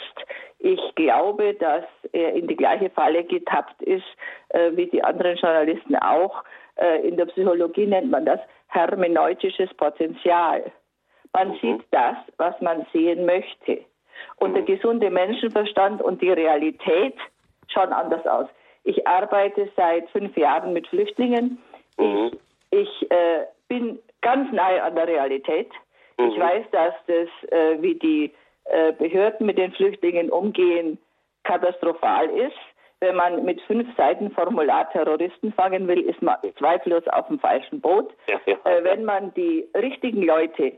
Ich 0.58 0.80
glaube, 0.96 1.54
dass 1.54 1.84
er 2.12 2.32
in 2.32 2.48
die 2.48 2.56
gleiche 2.56 2.90
Falle 2.90 3.24
getappt 3.24 3.80
ist 3.82 4.06
äh, 4.48 4.70
wie 4.74 4.86
die 4.86 5.04
anderen 5.04 5.36
Journalisten 5.36 5.96
auch. 5.96 6.42
Äh, 6.76 7.06
in 7.06 7.16
der 7.16 7.26
Psychologie 7.26 7.86
nennt 7.86 8.10
man 8.10 8.24
das 8.24 8.40
hermeneutisches 8.68 9.72
Potenzial. 9.74 10.64
Man 11.32 11.48
mhm. 11.48 11.58
sieht 11.60 11.84
das, 11.90 12.16
was 12.38 12.60
man 12.60 12.86
sehen 12.92 13.26
möchte. 13.26 13.84
Und 14.36 14.54
der 14.54 14.62
gesunde 14.62 15.10
Menschenverstand 15.10 16.02
und 16.02 16.22
die 16.22 16.30
Realität 16.32 17.14
schauen 17.68 17.92
anders 17.92 18.26
aus. 18.26 18.48
Ich 18.84 19.06
arbeite 19.06 19.68
seit 19.76 20.08
fünf 20.10 20.36
Jahren 20.36 20.72
mit 20.72 20.88
Flüchtlingen. 20.88 21.58
Mhm. 21.98 22.30
Ich, 22.70 22.78
ich 22.80 23.10
äh, 23.10 23.46
bin 23.68 23.98
ganz 24.22 24.50
nahe 24.52 24.82
an 24.82 24.94
der 24.94 25.06
Realität. 25.06 25.70
Mhm. 26.18 26.30
Ich 26.30 26.38
weiß, 26.38 26.64
dass 26.72 26.94
das, 27.06 27.50
äh, 27.50 27.80
wie 27.80 27.94
die 27.94 28.32
äh, 28.64 28.92
Behörden 28.92 29.46
mit 29.46 29.58
den 29.58 29.72
Flüchtlingen 29.72 30.30
umgehen, 30.30 30.98
katastrophal 31.44 32.28
ist. 32.30 32.56
Wenn 33.00 33.14
man 33.14 33.44
mit 33.44 33.60
fünf 33.62 33.88
Seiten 33.96 34.30
Formular 34.32 34.90
Terroristen 34.90 35.52
fangen 35.52 35.86
will, 35.86 36.00
ist 36.00 36.20
man 36.20 36.36
zweifellos 36.58 37.06
auf 37.08 37.28
dem 37.28 37.38
falschen 37.38 37.80
Boot. 37.80 38.12
Ja, 38.28 38.40
ja. 38.46 38.56
Äh, 38.64 38.84
wenn 38.84 39.04
man 39.04 39.32
die 39.34 39.68
richtigen 39.76 40.22
Leute, 40.22 40.72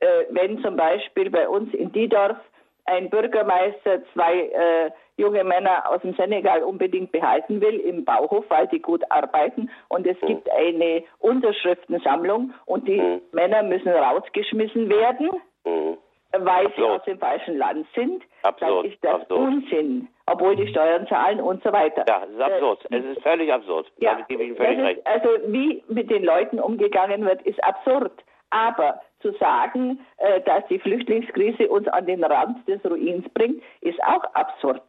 äh, 0.00 0.24
wenn 0.30 0.62
zum 0.62 0.76
Beispiel 0.76 1.30
bei 1.30 1.48
uns 1.48 1.72
in 1.74 1.92
Diedorf 1.92 2.38
ein 2.86 3.10
Bürgermeister 3.10 4.02
zwei 4.12 4.48
äh, 4.48 4.90
junge 5.16 5.44
Männer 5.44 5.88
aus 5.88 6.00
dem 6.02 6.14
Senegal 6.14 6.62
unbedingt 6.62 7.12
behalten 7.12 7.60
will 7.60 7.78
im 7.80 8.04
Bauhof, 8.04 8.44
weil 8.48 8.66
die 8.68 8.80
gut 8.80 9.02
arbeiten. 9.10 9.70
Und 9.88 10.06
es 10.06 10.18
gibt 10.20 10.50
eine 10.50 11.04
Unterschriftensammlung 11.18 12.54
und 12.66 12.88
die 12.88 13.00
mhm. 13.00 13.20
Männer 13.32 13.62
müssen 13.62 13.88
rausgeschmissen 13.88 14.88
werden, 14.88 15.30
mhm. 15.64 15.96
weil 16.38 16.72
sie 16.74 16.82
aus 16.82 17.02
dem 17.04 17.18
falschen 17.18 17.58
Land 17.58 17.86
sind. 17.94 18.22
Absolut. 18.42 18.84
Dann 18.84 18.92
ist 18.92 19.04
das 19.04 19.20
Absolut. 19.22 19.48
Unsinn, 19.48 20.08
obwohl 20.26 20.56
die 20.56 20.68
Steuern 20.68 21.06
zahlen 21.06 21.40
und 21.40 21.62
so 21.62 21.72
weiter. 21.72 22.04
Ja, 22.08 22.22
es 22.24 22.30
ist 22.30 22.40
absurd. 22.40 22.86
Äh, 22.90 22.96
es 22.96 23.04
ist 23.16 23.22
völlig 23.22 23.52
absurd. 23.52 23.92
Ja, 23.98 24.12
Damit 24.12 24.28
gebe 24.28 24.42
ich 24.42 24.48
Ihnen 24.48 24.56
völlig 24.56 24.78
ist, 24.78 24.84
recht. 24.84 25.06
Also 25.06 25.28
wie 25.46 25.84
mit 25.88 26.10
den 26.10 26.24
Leuten 26.24 26.58
umgegangen 26.58 27.24
wird, 27.26 27.42
ist 27.42 27.62
absurd. 27.62 28.12
Aber 28.50 29.00
zu 29.20 29.32
sagen, 29.32 30.00
äh, 30.18 30.40
dass 30.42 30.66
die 30.68 30.78
Flüchtlingskrise 30.78 31.68
uns 31.68 31.88
an 31.88 32.06
den 32.06 32.24
Rand 32.24 32.66
des 32.68 32.84
Ruins 32.84 33.28
bringt, 33.34 33.62
ist 33.80 34.02
auch 34.02 34.24
absurd. 34.34 34.82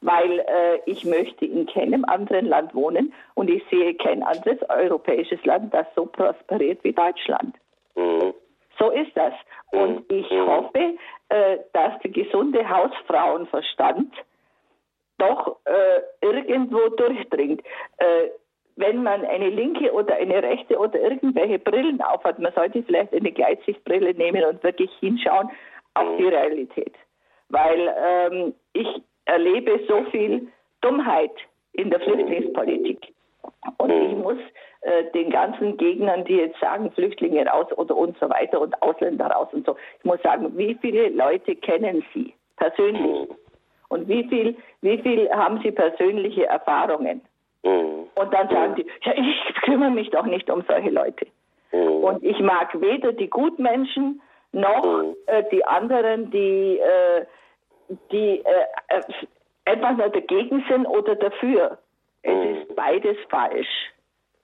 Weil 0.00 0.40
äh, 0.40 0.80
ich 0.86 1.04
möchte 1.04 1.44
in 1.44 1.66
keinem 1.66 2.04
anderen 2.04 2.46
Land 2.46 2.74
wohnen 2.74 3.12
und 3.34 3.50
ich 3.50 3.62
sehe 3.70 3.94
kein 3.94 4.22
anderes 4.22 4.58
europäisches 4.68 5.44
Land, 5.44 5.74
das 5.74 5.86
so 5.96 6.06
prosperiert 6.06 6.82
wie 6.84 6.92
Deutschland. 6.92 7.56
Mhm. 7.96 8.34
So 8.78 8.90
ist 8.90 9.10
das. 9.16 9.34
Und 9.72 10.08
mhm. 10.10 10.18
ich 10.18 10.30
mhm. 10.30 10.46
hoffe, 10.46 10.94
äh, 11.30 11.58
dass 11.72 11.98
der 12.00 12.10
gesunde 12.10 12.68
Hausfrauenverstand 12.68 14.14
doch 15.20 15.56
irgendwo 16.20 16.90
durchdringt. 16.90 17.60
Wenn 18.78 19.02
man 19.02 19.24
eine 19.24 19.50
linke 19.50 19.92
oder 19.92 20.14
eine 20.14 20.40
rechte 20.40 20.78
oder 20.78 21.00
irgendwelche 21.00 21.58
Brillen 21.58 22.00
aufhat, 22.00 22.38
man 22.38 22.52
sollte 22.54 22.82
vielleicht 22.84 23.12
eine 23.12 23.32
Gleitsichtbrille 23.32 24.14
nehmen 24.14 24.44
und 24.44 24.62
wirklich 24.62 24.90
hinschauen 25.00 25.50
auf 25.94 26.16
die 26.16 26.28
Realität. 26.28 26.94
Weil 27.48 27.94
ähm, 28.00 28.54
ich 28.74 28.86
erlebe 29.24 29.80
so 29.88 30.04
viel 30.12 30.46
Dummheit 30.80 31.32
in 31.72 31.90
der 31.90 31.98
Flüchtlingspolitik. 32.00 33.12
Und 33.78 33.90
ich 33.90 34.16
muss 34.16 34.38
äh, 34.82 35.10
den 35.12 35.30
ganzen 35.30 35.76
Gegnern, 35.76 36.24
die 36.24 36.36
jetzt 36.36 36.60
sagen, 36.60 36.92
Flüchtlinge 36.92 37.46
raus 37.46 37.66
oder 37.76 37.96
und 37.96 38.16
so 38.18 38.30
weiter 38.30 38.60
und 38.60 38.80
Ausländer 38.80 39.26
raus 39.26 39.48
und 39.52 39.66
so, 39.66 39.76
ich 39.98 40.04
muss 40.04 40.22
sagen, 40.22 40.56
wie 40.56 40.76
viele 40.80 41.08
Leute 41.08 41.56
kennen 41.56 42.04
Sie 42.14 42.32
persönlich? 42.56 43.28
Und 43.88 44.06
wie 44.06 44.22
viel, 44.28 44.56
wie 44.82 44.98
viel 44.98 45.28
haben 45.30 45.60
Sie 45.64 45.72
persönliche 45.72 46.46
Erfahrungen? 46.46 47.22
Mhm. 47.64 48.08
Und 48.14 48.34
dann 48.34 48.48
sagen 48.48 48.74
die, 48.76 48.86
ja, 49.02 49.12
ich 49.14 49.54
kümmere 49.62 49.90
mich 49.90 50.10
doch 50.10 50.26
nicht 50.26 50.50
um 50.50 50.64
solche 50.68 50.90
Leute. 50.90 51.26
Mhm. 51.72 52.04
Und 52.04 52.22
ich 52.22 52.38
mag 52.40 52.80
weder 52.80 53.12
die 53.12 53.28
Gutmenschen 53.28 54.20
noch 54.52 54.84
mhm. 54.84 55.16
äh, 55.26 55.44
die 55.50 55.64
anderen, 55.64 56.30
die, 56.30 56.78
äh, 56.78 57.26
die 58.10 58.42
äh, 58.44 58.64
äh 58.88 59.02
einfach 59.64 59.96
nur 59.96 60.08
dagegen 60.08 60.64
sind 60.68 60.86
oder 60.86 61.14
dafür. 61.14 61.78
Es 62.22 62.32
mhm. 62.32 62.56
ist 62.56 62.76
beides 62.76 63.16
falsch. 63.28 63.68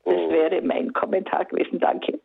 Das 0.04 0.14
mhm. 0.14 0.30
wäre 0.30 0.62
mein 0.62 0.92
Kommentar 0.92 1.46
gewesen. 1.46 1.80
Danke. 1.80 2.20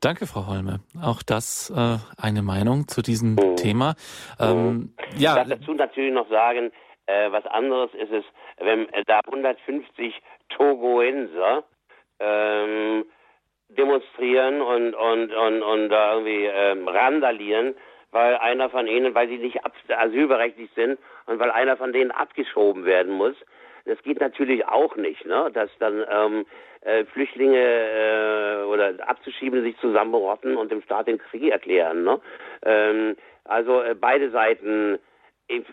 Danke, 0.00 0.26
Frau 0.26 0.46
Holme. 0.46 0.78
Auch 1.02 1.22
das 1.24 1.70
äh, 1.70 1.98
eine 2.22 2.42
Meinung 2.42 2.86
zu 2.86 3.02
diesem 3.02 3.32
mhm. 3.32 3.56
Thema. 3.56 3.94
Ähm, 4.38 4.94
ja. 5.16 5.30
Ich 5.30 5.48
darf 5.48 5.48
dazu 5.48 5.74
natürlich 5.74 6.14
noch 6.14 6.28
sagen, 6.28 6.70
äh, 7.06 7.32
was 7.32 7.44
anderes 7.46 7.90
ist 7.94 8.12
es, 8.12 8.24
wenn 8.60 8.86
da 9.06 9.20
150 9.26 10.20
Togoenser 10.50 11.64
ähm, 12.20 13.04
demonstrieren 13.68 14.60
und, 14.60 14.94
und, 14.94 15.32
und, 15.32 15.62
und 15.62 15.88
da 15.90 16.14
irgendwie 16.14 16.46
ähm, 16.46 16.88
randalieren, 16.88 17.74
weil 18.10 18.36
einer 18.36 18.70
von 18.70 18.86
ihnen, 18.86 19.14
weil 19.14 19.28
sie 19.28 19.38
nicht 19.38 19.60
asylberechtigt 19.88 20.74
sind 20.74 20.98
und 21.26 21.38
weil 21.38 21.50
einer 21.50 21.76
von 21.76 21.92
denen 21.92 22.10
abgeschoben 22.10 22.84
werden 22.84 23.12
muss. 23.12 23.34
Das 23.84 24.02
geht 24.02 24.20
natürlich 24.20 24.66
auch 24.66 24.96
nicht, 24.96 25.24
ne? 25.26 25.50
dass 25.52 25.70
dann 25.78 26.04
ähm, 26.10 26.46
äh, 26.82 27.04
Flüchtlinge 27.06 27.58
äh, 27.58 28.64
oder 28.64 28.94
Abzuschiebende 29.06 29.64
sich 29.64 29.78
zusammenrotten 29.78 30.56
und 30.56 30.70
dem 30.70 30.82
Staat 30.82 31.08
den 31.08 31.18
Krieg 31.18 31.50
erklären. 31.50 32.04
Ne? 32.04 32.20
Ähm, 32.64 33.16
also 33.44 33.82
äh, 33.82 33.94
beide 33.94 34.30
Seiten 34.30 34.98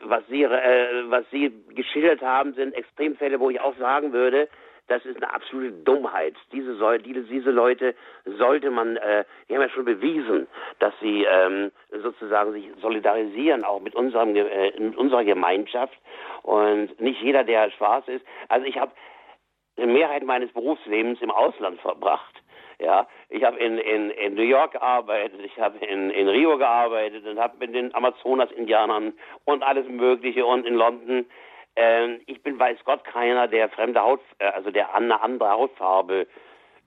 was 0.04 0.24
Sie, 0.28 0.44
äh, 0.44 1.04
was 1.10 1.26
Sie 1.32 1.52
geschildert 1.70 2.22
haben, 2.22 2.54
sind 2.54 2.74
Extremfälle, 2.74 3.40
wo 3.40 3.50
ich 3.50 3.60
auch 3.60 3.76
sagen 3.78 4.14
würde, 4.14 4.48
das 4.88 5.04
ist 5.06 5.18
eine 5.18 5.34
absolute 5.34 5.72
Dummheit. 5.72 6.36
Diese, 6.52 6.78
diese, 7.00 7.52
Leute 7.52 7.96
sollte 8.26 8.70
man, 8.70 8.98
äh, 8.98 9.26
die 9.50 9.56
haben 9.56 9.62
ja 9.62 9.70
schon 9.70 9.86
bewiesen, 9.86 10.48
dass 10.80 10.94
sie 11.02 11.26
ähm, 11.26 11.72
sozusagen 12.04 12.52
sich 12.54 12.70
solidarisieren, 12.82 13.64
auch 13.64 13.82
mit, 13.82 13.96
unserem, 13.96 14.36
äh, 14.36 14.80
mit 14.80 14.96
unserer 14.96 15.24
Gemeinschaft. 15.24 15.98
Und 16.44 17.00
nicht 17.00 17.22
jeder, 17.22 17.44
der 17.44 17.72
schwarz 17.72 18.08
ist. 18.08 18.24
Also 18.48 18.68
ich 18.68 18.78
habe 18.78 18.92
die 19.78 19.88
Mehrheit 19.88 20.24
meines 20.24 20.52
Berufslebens 20.54 21.20
im 21.22 21.32
Ausland 21.32 21.82
verbracht. 21.82 22.36
Ja, 22.80 23.08
ich 23.30 23.44
habe 23.44 23.58
in, 23.58 23.78
in, 23.78 24.10
in 24.10 24.36
New 24.36 24.44
York 24.44 24.74
gearbeitet, 24.74 25.40
ich 25.44 25.58
habe 25.60 25.78
in, 25.86 26.10
in 26.10 26.28
Rio 26.28 26.58
gearbeitet 26.58 27.26
und 27.26 27.40
habe 27.40 27.56
mit 27.60 27.74
den 27.74 27.96
Amazonas-Indianern 27.96 29.14
und 29.46 29.64
alles 29.64 29.88
Mögliche 29.88 30.46
und 30.46 30.66
in 30.66 30.76
London 30.76 31.26
ähm, 31.76 32.22
ich 32.26 32.42
bin, 32.42 32.58
weiß 32.58 32.78
Gott, 32.86 33.04
keiner, 33.04 33.48
der 33.48 33.70
fremde 33.70 34.02
Haut, 34.02 34.22
äh, 34.40 34.46
also 34.46 34.72
der 34.72 34.96
eine 34.96 35.22
andere 35.22 35.50
Hautfarbe 35.52 36.28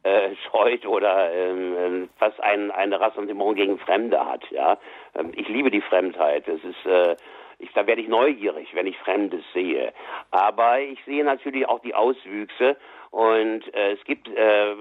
äh, 0.03 0.31
scheut 0.51 0.87
oder 0.87 1.33
ähm, 1.33 2.09
was 2.19 2.39
ein, 2.41 2.71
eine 2.71 3.01
Rassentiment 3.01 3.57
gegen 3.57 3.79
Fremde 3.79 4.25
hat. 4.25 4.51
Ja, 4.51 4.79
ähm, 5.15 5.33
ich 5.35 5.49
liebe 5.49 5.71
die 5.71 5.83
Fremdheit. 5.83 6.49
Das 6.49 6.61
ist, 6.65 6.87
äh, 6.87 7.17
ich, 7.59 7.73
da 7.73 7.87
werde 7.87 8.01
ich 8.01 8.09
neugierig, 8.09 8.75
wenn 8.75 8.87
ich 8.87 8.97
Fremdes 8.99 9.43
sehe. 9.53 9.93
Aber 10.31 10.81
ich 10.81 11.03
sehe 11.05 11.25
natürlich 11.25 11.69
auch 11.69 11.81
die 11.81 11.95
Auswüchse 11.95 12.77
und 13.11 13.75
äh, 13.75 13.93
es 13.93 14.05
gibt, 14.05 14.29
äh, 14.29 14.75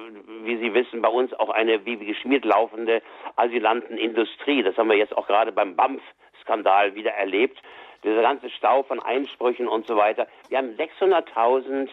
wie 0.44 0.58
Sie 0.58 0.74
wissen, 0.74 1.02
bei 1.02 1.10
uns 1.10 1.34
auch 1.34 1.50
eine 1.50 1.86
wie 1.86 1.98
geschmiert 1.98 2.46
laufende 2.46 3.02
Asylantenindustrie. 3.36 4.64
Das 4.64 4.78
haben 4.78 4.90
wir 4.90 4.98
jetzt 4.98 5.16
auch 5.18 5.28
gerade 5.28 5.52
beim 5.52 5.76
BAMF-Skandal 5.76 6.96
wieder 6.96 7.12
erlebt 7.12 7.62
dieser 8.04 8.22
ganze 8.22 8.50
Stau 8.50 8.84
von 8.84 9.00
Einsprüchen 9.00 9.68
und 9.68 9.88
so 9.88 9.96
weiter. 9.96 10.28
Wir 10.50 10.60
haben 10.60 10.78
600.000 10.78 11.90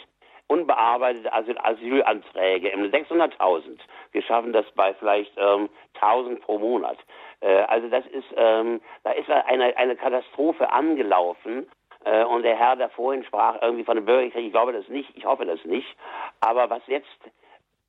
unbearbeitete 0.46 1.32
Asyl 1.32 1.58
Asylanträge, 1.58 2.70
600.000. 2.70 3.78
Wir 4.12 4.22
schaffen 4.22 4.52
das 4.52 4.66
bei 4.72 4.92
vielleicht 4.94 5.32
ähm, 5.36 5.68
1.000 6.00 6.40
pro 6.40 6.58
Monat. 6.58 6.98
Äh, 7.40 7.62
also 7.62 7.88
das 7.88 8.06
ist, 8.06 8.26
ähm, 8.36 8.80
da 9.04 9.12
ist 9.12 9.30
eine, 9.30 9.76
eine 9.76 9.96
Katastrophe 9.96 10.70
angelaufen. 10.70 11.66
Äh, 12.04 12.24
und 12.24 12.42
der 12.42 12.56
Herr, 12.56 12.76
der 12.76 12.90
vorhin 12.90 13.24
sprach, 13.24 13.60
irgendwie 13.62 13.84
von 13.84 13.96
dem 13.96 14.04
Bürgerkrieg, 14.04 14.46
ich 14.46 14.52
glaube 14.52 14.72
das 14.72 14.88
nicht, 14.88 15.10
ich 15.16 15.24
hoffe 15.24 15.44
das 15.46 15.64
nicht. 15.64 15.96
Aber 16.40 16.70
was 16.70 16.82
jetzt 16.86 17.08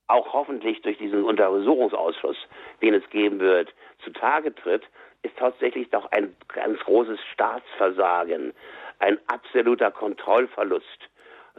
auch 0.08 0.34
hoffentlich 0.34 0.82
durch 0.82 0.98
diesen 0.98 1.24
Untersuchungsausschuss, 1.24 2.38
den 2.82 2.94
es 2.94 3.10
geben 3.10 3.40
wird, 3.40 3.74
zutage 4.04 4.54
tritt, 4.54 4.84
ist 5.24 5.36
tatsächlich 5.38 5.90
doch 5.90 6.12
ein 6.12 6.36
ganz 6.54 6.80
großes 6.82 7.20
Staatsversagen, 7.34 8.54
ein 9.00 9.18
absoluter 9.28 9.92
Kontrollverlust. 9.92 11.10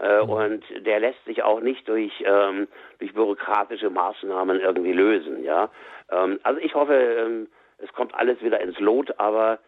Äh, 0.01 0.23
mhm. 0.23 0.31
Und 0.31 0.65
der 0.87 1.01
lässt 1.01 1.25
sich 1.25 1.43
auch 1.43 1.61
nicht 1.61 1.89
durch, 1.89 2.13
ähm, 2.25 2.69
durch 2.99 3.15
bürokratische 3.15 3.91
Maßnahmen 3.91 4.61
irgendwie 4.61 4.93
lösen. 4.93 5.43
Ja? 5.43 5.71
Ähm, 6.11 6.39
also 6.43 6.61
ich 6.61 6.75
hoffe, 6.75 6.95
ähm, 6.95 7.49
es 7.79 7.93
kommt 7.93 8.15
alles 8.15 8.41
wieder 8.43 8.61
ins 8.61 8.79
Lot, 8.79 9.19
aber 9.19 9.59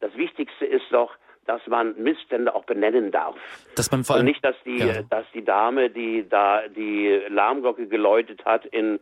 das 0.00 0.14
Wichtigste 0.16 0.64
ist 0.64 0.86
doch, 0.90 1.16
dass 1.48 1.66
man 1.66 1.94
Missstände 1.96 2.54
auch 2.54 2.64
benennen 2.64 3.10
darf. 3.10 3.34
Dass 3.74 3.90
man 3.90 4.04
vor 4.04 4.16
allem, 4.16 4.26
Und 4.26 4.26
nicht, 4.26 4.44
dass 4.44 4.54
die, 4.64 4.78
ja. 4.78 5.02
dass 5.08 5.24
die 5.32 5.44
Dame, 5.44 5.88
die 5.90 6.28
da 6.28 6.68
die 6.68 7.20
Lahmglocke 7.28 7.86
geläutet 7.86 8.44
hat 8.44 8.66
in 8.66 9.00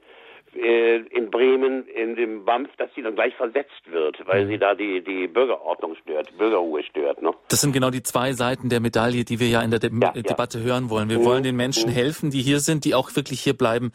äh, 0.57 0.97
in 0.97 1.31
Bremen 1.31 1.87
in 1.89 2.17
dem 2.17 2.45
BAMF, 2.45 2.71
dass 2.79 2.91
sie 2.95 3.03
dann 3.03 3.15
gleich 3.15 3.35
versetzt 3.37 3.91
wird, 3.91 4.27
weil 4.27 4.45
mhm. 4.45 4.49
sie 4.49 4.59
da 4.59 4.75
die, 4.75 5.03
die 5.03 5.27
Bürgerordnung 5.27 5.97
stört, 6.03 6.37
Bürgerruhe 6.39 6.83
stört. 6.83 7.23
Ne? 7.23 7.33
Das 7.49 7.61
sind 7.61 7.73
genau 7.73 7.91
die 7.91 8.03
zwei 8.03 8.33
Seiten 8.33 8.69
der 8.69 8.81
Medaille, 8.81 9.25
die 9.25 9.41
wir 9.41 9.49
ja 9.49 9.63
in 9.63 9.71
der 9.71 9.81
De 9.81 9.91
ja, 10.01 10.13
Debatte 10.13 10.59
ja. 10.59 10.65
hören 10.65 10.91
wollen. 10.91 11.09
Wir 11.09 11.19
mhm. 11.19 11.25
wollen 11.25 11.43
den 11.43 11.57
Menschen 11.57 11.91
mhm. 11.91 11.95
helfen, 11.95 12.31
die 12.31 12.43
hier 12.43 12.61
sind, 12.61 12.85
die 12.85 12.95
auch 12.95 13.15
wirklich 13.17 13.41
hier 13.41 13.55
bleiben 13.55 13.93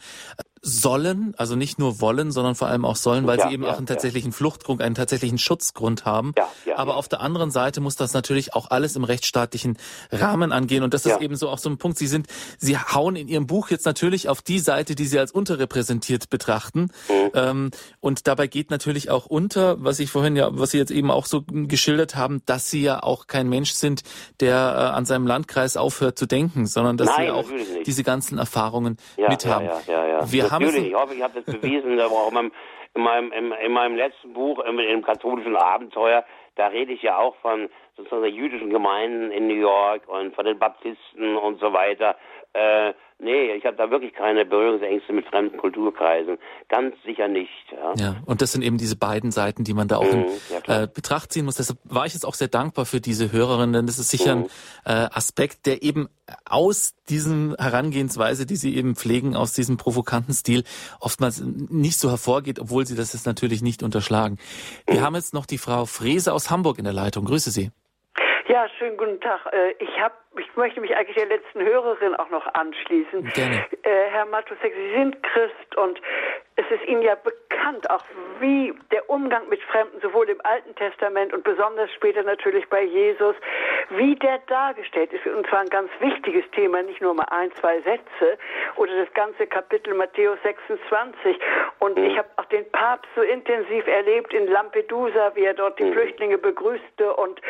sollen, 0.64 1.34
also 1.36 1.56
nicht 1.56 1.80
nur 1.80 2.00
wollen, 2.00 2.30
sondern 2.30 2.54
vor 2.54 2.68
allem 2.68 2.84
auch 2.84 2.94
sollen, 2.94 3.26
weil 3.26 3.36
ja, 3.38 3.48
sie 3.48 3.54
eben 3.54 3.64
ja, 3.64 3.72
auch 3.72 3.78
einen 3.78 3.86
tatsächlichen 3.86 4.30
ja. 4.30 4.36
Fluchtgrund, 4.36 4.80
einen 4.80 4.94
tatsächlichen 4.94 5.38
Schutzgrund 5.38 6.04
haben. 6.04 6.34
Aber 6.76 6.96
auf 6.96 7.08
der 7.08 7.20
anderen 7.20 7.50
Seite 7.50 7.80
muss 7.80 7.96
das 7.96 8.14
natürlich 8.14 8.54
auch 8.54 8.70
alles 8.70 8.94
im 8.94 9.02
rechtsstaatlichen 9.02 9.76
Rahmen 10.12 10.52
angehen. 10.52 10.84
Und 10.84 10.94
das 10.94 11.04
ist 11.04 11.20
eben 11.20 11.34
so 11.34 11.48
auch 11.48 11.58
so 11.58 11.68
ein 11.68 11.78
Punkt. 11.78 11.98
Sie 11.98 12.06
sind, 12.06 12.28
Sie 12.58 12.78
hauen 12.78 13.16
in 13.16 13.26
Ihrem 13.26 13.48
Buch 13.48 13.70
jetzt 13.70 13.86
natürlich 13.86 14.28
auf 14.28 14.40
die 14.40 14.60
Seite, 14.60 14.94
die 14.94 15.06
Sie 15.06 15.18
als 15.18 15.32
unterrepräsentiert 15.32 16.30
betrachten. 16.30 16.51
Mhm. 17.08 17.30
Ähm, 17.34 17.70
und 18.00 18.26
dabei 18.26 18.46
geht 18.46 18.70
natürlich 18.70 19.10
auch 19.10 19.26
unter, 19.26 19.82
was 19.82 20.00
ich 20.00 20.10
vorhin 20.10 20.36
ja, 20.36 20.48
was 20.52 20.70
Sie 20.70 20.78
jetzt 20.78 20.90
eben 20.90 21.10
auch 21.10 21.26
so 21.26 21.42
geschildert 21.46 22.16
haben, 22.16 22.42
dass 22.46 22.70
Sie 22.70 22.82
ja 22.82 23.02
auch 23.02 23.26
kein 23.26 23.48
Mensch 23.48 23.72
sind, 23.72 24.02
der 24.40 24.54
äh, 24.54 24.96
an 24.96 25.04
seinem 25.04 25.26
Landkreis 25.26 25.76
aufhört 25.76 26.18
zu 26.18 26.26
denken, 26.26 26.66
sondern 26.66 26.96
dass 26.96 27.16
Nein, 27.16 27.26
Sie 27.26 27.30
auch 27.30 27.46
diese 27.84 28.04
ganzen 28.04 28.38
Erfahrungen 28.38 28.96
mithaben. 29.16 29.68
Wir 30.26 30.44
Natürlich, 30.44 30.88
ich 30.88 30.94
hoffe, 30.94 31.14
ich 31.14 31.22
habe 31.22 31.40
das 31.40 31.60
bewiesen, 31.60 31.98
aber 31.98 32.12
auch 32.12 32.28
in 32.28 32.34
meinem, 32.34 32.52
in 32.94 33.02
meinem, 33.02 33.32
in, 33.32 33.52
in 33.52 33.72
meinem 33.72 33.96
letzten 33.96 34.32
Buch, 34.32 34.58
im, 34.60 34.78
im 34.78 35.02
katholischen 35.02 35.56
Abenteuer, 35.56 36.24
da 36.56 36.66
rede 36.66 36.92
ich 36.92 37.02
ja 37.02 37.16
auch 37.16 37.36
von 37.36 37.68
sozusagen 37.96 38.34
jüdischen 38.34 38.70
Gemeinden 38.70 39.30
in 39.30 39.46
New 39.46 39.54
York 39.54 40.08
und 40.08 40.34
von 40.34 40.44
den 40.44 40.58
Baptisten 40.58 41.36
und 41.36 41.60
so 41.60 41.72
weiter. 41.72 42.16
Äh, 42.52 42.92
nee, 43.22 43.52
ich 43.54 43.64
habe 43.64 43.76
da 43.76 43.90
wirklich 43.90 44.12
keine 44.12 44.44
Berührungsängste 44.44 45.12
mit 45.12 45.26
fremden 45.26 45.56
Kulturkreisen. 45.56 46.38
Ganz 46.68 46.94
sicher 47.04 47.28
nicht. 47.28 47.50
Ja, 47.70 47.94
ja 47.94 48.16
und 48.26 48.42
das 48.42 48.52
sind 48.52 48.62
eben 48.62 48.78
diese 48.78 48.96
beiden 48.96 49.30
Seiten, 49.30 49.64
die 49.64 49.74
man 49.74 49.88
da 49.88 49.96
auch 49.96 50.12
mhm, 50.12 50.24
in 50.24 50.62
ja, 50.66 50.82
äh, 50.82 50.88
Betracht 50.92 51.32
ziehen 51.32 51.44
muss. 51.44 51.56
Deshalb 51.56 51.78
war 51.84 52.06
ich 52.06 52.14
jetzt 52.14 52.24
auch 52.24 52.34
sehr 52.34 52.48
dankbar 52.48 52.84
für 52.84 53.00
diese 53.00 53.32
Hörerin, 53.32 53.72
denn 53.72 53.86
das 53.86 53.98
ist 53.98 54.10
sicher 54.10 54.36
mhm. 54.36 54.48
ein 54.84 55.04
äh, 55.04 55.08
Aspekt, 55.12 55.66
der 55.66 55.82
eben 55.82 56.08
aus 56.44 56.94
diesem 57.08 57.54
Herangehensweise, 57.58 58.46
die 58.46 58.56
sie 58.56 58.76
eben 58.76 58.96
pflegen, 58.96 59.36
aus 59.36 59.52
diesem 59.52 59.76
provokanten 59.76 60.34
Stil, 60.34 60.64
oftmals 61.00 61.42
nicht 61.42 61.98
so 61.98 62.10
hervorgeht, 62.10 62.58
obwohl 62.58 62.86
sie 62.86 62.96
das 62.96 63.12
jetzt 63.12 63.26
natürlich 63.26 63.62
nicht 63.62 63.82
unterschlagen. 63.82 64.38
Wir 64.86 65.00
mhm. 65.00 65.04
haben 65.04 65.14
jetzt 65.14 65.34
noch 65.34 65.46
die 65.46 65.58
Frau 65.58 65.86
Frese 65.86 66.32
aus 66.32 66.50
Hamburg 66.50 66.78
in 66.78 66.84
der 66.84 66.92
Leitung. 66.92 67.24
Grüße 67.24 67.50
Sie. 67.50 67.70
Ja, 68.48 68.66
schönen 68.78 68.96
guten 68.96 69.20
Tag. 69.20 69.40
Äh, 69.52 69.72
ich 69.78 70.00
habe 70.00 70.14
ich 70.38 70.56
möchte 70.56 70.80
mich 70.80 70.96
eigentlich 70.96 71.16
der 71.16 71.26
letzten 71.26 71.62
Hörerin 71.62 72.14
auch 72.14 72.30
noch 72.30 72.46
anschließen. 72.54 73.24
Gerne. 73.34 73.64
Äh, 73.82 74.10
Herr 74.10 74.26
Matusek, 74.26 74.74
Sie 74.74 74.92
sind 74.94 75.22
Christ 75.22 75.76
und 75.76 76.00
es 76.56 76.70
ist 76.70 76.86
Ihnen 76.86 77.02
ja 77.02 77.14
bekannt, 77.14 77.88
auch 77.90 78.04
wie 78.40 78.74
der 78.90 79.08
Umgang 79.08 79.48
mit 79.48 79.62
Fremden, 79.62 80.00
sowohl 80.00 80.28
im 80.28 80.40
Alten 80.44 80.74
Testament 80.74 81.32
und 81.32 81.44
besonders 81.44 81.90
später 81.92 82.22
natürlich 82.22 82.68
bei 82.68 82.82
Jesus, 82.82 83.34
wie 83.90 84.16
der 84.16 84.38
dargestellt 84.46 85.12
ist. 85.12 85.26
Und 85.26 85.46
zwar 85.46 85.60
ein 85.60 85.70
ganz 85.70 85.90
wichtiges 86.00 86.44
Thema, 86.50 86.82
nicht 86.82 87.00
nur 87.00 87.14
mal 87.14 87.26
ein, 87.30 87.50
zwei 87.60 87.80
Sätze 87.80 88.38
oder 88.76 89.04
das 89.04 89.12
ganze 89.14 89.46
Kapitel 89.46 89.94
Matthäus 89.94 90.38
26. 90.42 91.38
Und 91.78 91.96
mhm. 91.96 92.04
ich 92.04 92.18
habe 92.18 92.28
auch 92.36 92.44
den 92.46 92.70
Papst 92.70 93.08
so 93.16 93.22
intensiv 93.22 93.86
erlebt 93.86 94.34
in 94.34 94.46
Lampedusa, 94.46 95.34
wie 95.34 95.44
er 95.44 95.54
dort 95.54 95.78
die 95.78 95.84
mhm. 95.84 95.92
Flüchtlinge 95.94 96.36
begrüßte 96.36 97.14
und 97.14 97.40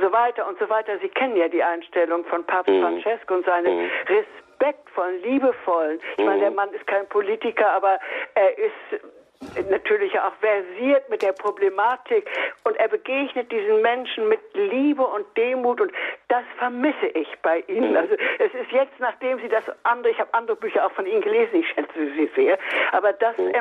so 0.00 0.12
weiter 0.12 0.46
und 0.46 0.58
so 0.60 0.68
weiter. 0.68 0.98
Sie 1.00 1.08
kennen 1.08 1.36
ja 1.36 1.48
die 1.48 1.62
Einstellung 1.62 2.24
von 2.32 2.44
Papst 2.46 2.70
mhm. 2.70 2.80
Francesco 2.80 3.34
und 3.34 3.44
seine 3.44 3.68
mhm. 3.68 3.90
respektvollen, 4.08 5.22
liebevollen. 5.22 6.00
Ich 6.16 6.24
meine, 6.24 6.40
der 6.40 6.50
mhm. 6.50 6.56
Mann 6.56 6.72
ist 6.72 6.86
kein 6.86 7.06
Politiker, 7.08 7.70
aber 7.70 7.98
er 8.34 8.58
ist 8.58 9.04
natürlich 9.70 10.18
auch 10.18 10.32
versiert 10.40 11.08
mit 11.08 11.22
der 11.22 11.32
Problematik 11.32 12.28
und 12.64 12.76
er 12.76 12.88
begegnet 12.88 13.50
diesen 13.50 13.82
Menschen 13.82 14.28
mit 14.28 14.40
Liebe 14.54 15.02
und 15.02 15.24
Demut 15.36 15.80
und 15.80 15.92
das 16.28 16.44
vermisse 16.58 17.06
ich 17.14 17.28
bei 17.42 17.62
Ihnen. 17.66 17.96
Also 17.96 18.14
es 18.38 18.54
ist 18.54 18.70
jetzt, 18.70 18.98
nachdem 18.98 19.38
Sie 19.40 19.48
das 19.48 19.64
andere, 19.84 20.12
ich 20.12 20.18
habe 20.18 20.32
andere 20.32 20.56
Bücher 20.56 20.86
auch 20.86 20.92
von 20.92 21.06
Ihnen 21.06 21.22
gelesen, 21.22 21.56
ich 21.56 21.68
schätze 21.68 22.12
Sie 22.16 22.30
sehr, 22.34 22.58
aber 22.92 23.12
das 23.12 23.36
mhm. 23.36 23.52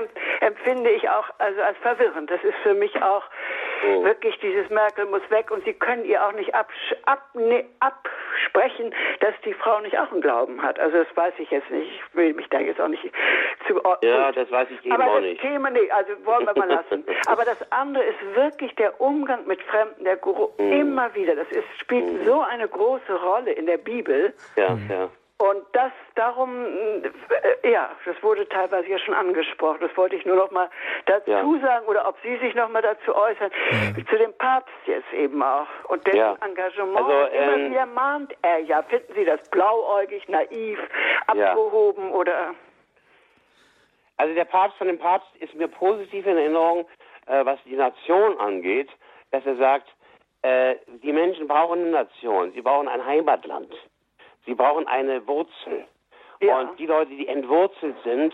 empfinde 0.41 0.89
ich 0.91 1.09
auch 1.09 1.29
also 1.39 1.61
als 1.61 1.77
verwirrend. 1.79 2.29
Das 2.29 2.43
ist 2.43 2.55
für 2.63 2.73
mich 2.73 2.95
auch 3.01 3.23
mhm. 3.83 4.03
wirklich 4.03 4.37
dieses 4.39 4.69
Merkel 4.69 5.05
muss 5.05 5.27
weg 5.29 5.51
und 5.51 5.63
Sie 5.65 5.73
können 5.73 6.05
ihr 6.05 6.25
auch 6.25 6.33
nicht 6.33 6.53
ab, 6.53 6.69
ab, 7.05 7.29
ne, 7.33 7.65
absprechen, 7.79 8.93
dass 9.19 9.33
die 9.45 9.53
Frau 9.53 9.79
nicht 9.79 9.97
auch 9.97 10.11
einen 10.11 10.21
Glauben 10.21 10.61
hat. 10.61 10.79
Also 10.79 10.97
das 10.97 11.07
weiß 11.15 11.33
ich 11.39 11.49
jetzt 11.49 11.69
nicht. 11.69 11.91
Ich 11.91 12.15
will 12.15 12.33
mich 12.33 12.47
da 12.49 12.59
jetzt 12.59 12.79
auch 12.79 12.87
nicht 12.87 13.03
zu... 13.67 13.81
Ja, 14.01 14.31
das 14.31 14.51
weiß 14.51 14.67
ich 14.71 14.85
eben 14.85 14.93
aber 14.93 15.11
auch 15.11 15.19
nicht. 15.19 15.41
Thema 15.41 15.70
nee, 15.71 15.89
also 15.91 16.11
wollen 16.25 16.45
wir 16.45 16.57
mal 16.57 16.69
lassen. 16.69 17.03
Aber 17.27 17.45
das 17.45 17.57
andere 17.71 18.03
ist 18.03 18.35
wirklich 18.35 18.75
der 18.75 18.99
Umgang 19.01 19.45
mit 19.47 19.61
Fremden, 19.63 20.03
der 20.03 20.17
Guru, 20.17 20.49
mhm. 20.57 20.71
immer 20.71 21.13
wieder. 21.15 21.35
Das 21.35 21.49
ist, 21.49 21.65
spielt 21.79 22.11
mhm. 22.11 22.25
so 22.25 22.41
eine 22.41 22.67
große 22.67 23.13
Rolle 23.13 23.51
in 23.51 23.65
der 23.65 23.77
Bibel. 23.77 24.33
Ja, 24.55 24.77
ja. 24.89 25.09
Und 25.41 25.63
das 25.73 25.91
darum, 26.13 26.67
äh, 27.63 27.71
ja, 27.71 27.89
das 28.05 28.15
wurde 28.21 28.47
teilweise 28.47 28.87
ja 28.87 28.99
schon 28.99 29.15
angesprochen. 29.15 29.79
Das 29.81 29.97
wollte 29.97 30.15
ich 30.15 30.23
nur 30.23 30.35
noch 30.35 30.51
mal 30.51 30.69
dazu 31.07 31.31
ja. 31.31 31.41
sagen 31.61 31.87
oder 31.87 32.07
ob 32.07 32.15
Sie 32.21 32.37
sich 32.37 32.53
noch 32.53 32.69
mal 32.69 32.83
dazu 32.83 33.15
äußern. 33.15 33.49
Mhm. 33.71 34.07
Zu 34.07 34.17
dem 34.19 34.33
Papst 34.33 34.69
jetzt 34.85 35.11
eben 35.13 35.41
auch 35.41 35.65
und 35.87 36.05
dessen 36.05 36.19
ja. 36.19 36.37
Engagement. 36.45 36.95
Also, 36.95 37.33
ähm, 37.33 37.43
immer 37.43 37.69
wieder 37.71 37.85
mahnt 37.87 38.35
er 38.43 38.59
ja. 38.59 38.83
Finden 38.83 39.11
Sie 39.15 39.25
das 39.25 39.49
blauäugig, 39.49 40.29
naiv, 40.29 40.77
abgehoben 41.25 42.09
ja. 42.09 42.15
oder? 42.15 42.53
Also 44.21 44.35
der 44.35 44.45
Papst 44.45 44.77
von 44.77 44.85
dem 44.85 44.99
Papst 44.99 45.35
ist 45.39 45.55
mir 45.55 45.67
positiv 45.67 46.27
in 46.27 46.37
Erinnerung, 46.37 46.85
äh, 47.25 47.43
was 47.43 47.57
die 47.65 47.75
Nation 47.75 48.37
angeht, 48.37 48.87
dass 49.31 49.43
er 49.47 49.55
sagt, 49.55 49.87
äh, 50.43 50.75
die 51.01 51.11
Menschen 51.11 51.47
brauchen 51.47 51.79
eine 51.79 51.89
Nation, 51.89 52.51
sie 52.51 52.61
brauchen 52.61 52.87
ein 52.87 53.03
Heimatland, 53.03 53.73
sie 54.45 54.53
brauchen 54.53 54.85
eine 54.85 55.25
Wurzel. 55.25 55.85
Ja. 56.39 56.59
Und 56.59 56.77
die 56.77 56.85
Leute, 56.85 57.09
die 57.09 57.27
entwurzelt 57.27 57.95
sind, 58.03 58.31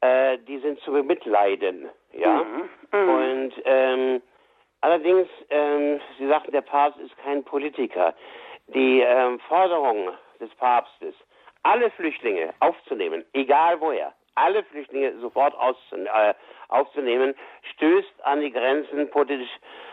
äh, 0.00 0.38
die 0.38 0.56
sind 0.60 0.80
zu 0.80 0.92
bemitleiden. 0.92 1.90
Ja. 2.14 2.42
Mhm. 2.42 2.70
Mhm. 2.92 3.08
Und 3.10 3.52
ähm, 3.66 4.22
allerdings, 4.80 5.28
ähm, 5.50 6.00
Sie 6.18 6.28
sagten, 6.28 6.52
der 6.52 6.62
Papst 6.62 6.98
ist 6.98 7.14
kein 7.18 7.44
Politiker. 7.44 8.14
Die 8.68 9.02
ähm, 9.02 9.38
Forderung 9.40 10.12
des 10.40 10.48
Papstes, 10.54 11.14
alle 11.62 11.90
Flüchtlinge 11.90 12.54
aufzunehmen, 12.60 13.22
egal 13.34 13.78
woher, 13.82 14.14
alle 14.36 14.62
Flüchtlinge 14.64 15.18
sofort 15.20 15.54
äh, 15.54 16.34
aufzunehmen, 16.68 17.34
stößt 17.74 18.24
an 18.24 18.40
die 18.40 18.52
Grenzen 18.52 19.10
politisch, 19.10 19.50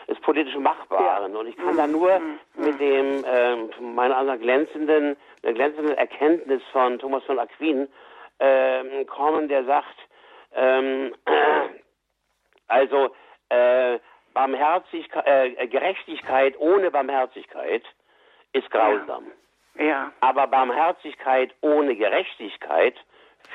des 0.07 0.19
politisch 0.21 0.55
Machbaren. 0.55 1.33
Ja. 1.33 1.39
Und 1.39 1.47
ich 1.47 1.57
kann 1.57 1.77
da 1.77 1.87
nur 1.87 2.19
mhm. 2.19 2.39
mit 2.55 2.79
dem 2.79 3.23
äh, 3.25 3.81
meiner 3.81 4.37
glänzenden, 4.37 5.17
der 5.43 5.53
glänzenden 5.53 5.97
Erkenntnis 5.97 6.61
von 6.71 6.99
Thomas 6.99 7.23
von 7.23 7.39
Aquin 7.39 7.87
äh, 8.39 9.05
kommen, 9.05 9.47
der 9.47 9.65
sagt, 9.65 9.97
ähm, 10.55 11.15
also 12.67 13.15
äh, 13.49 13.99
Barmherzigkeit, 14.33 15.25
äh, 15.25 15.67
Gerechtigkeit 15.67 16.55
ohne 16.57 16.91
Barmherzigkeit 16.91 17.83
ist 18.51 18.69
grausam. 18.71 19.25
Ja. 19.75 19.85
ja. 19.85 20.11
Aber 20.21 20.47
Barmherzigkeit 20.47 21.53
ohne 21.61 21.95
Gerechtigkeit 21.95 22.95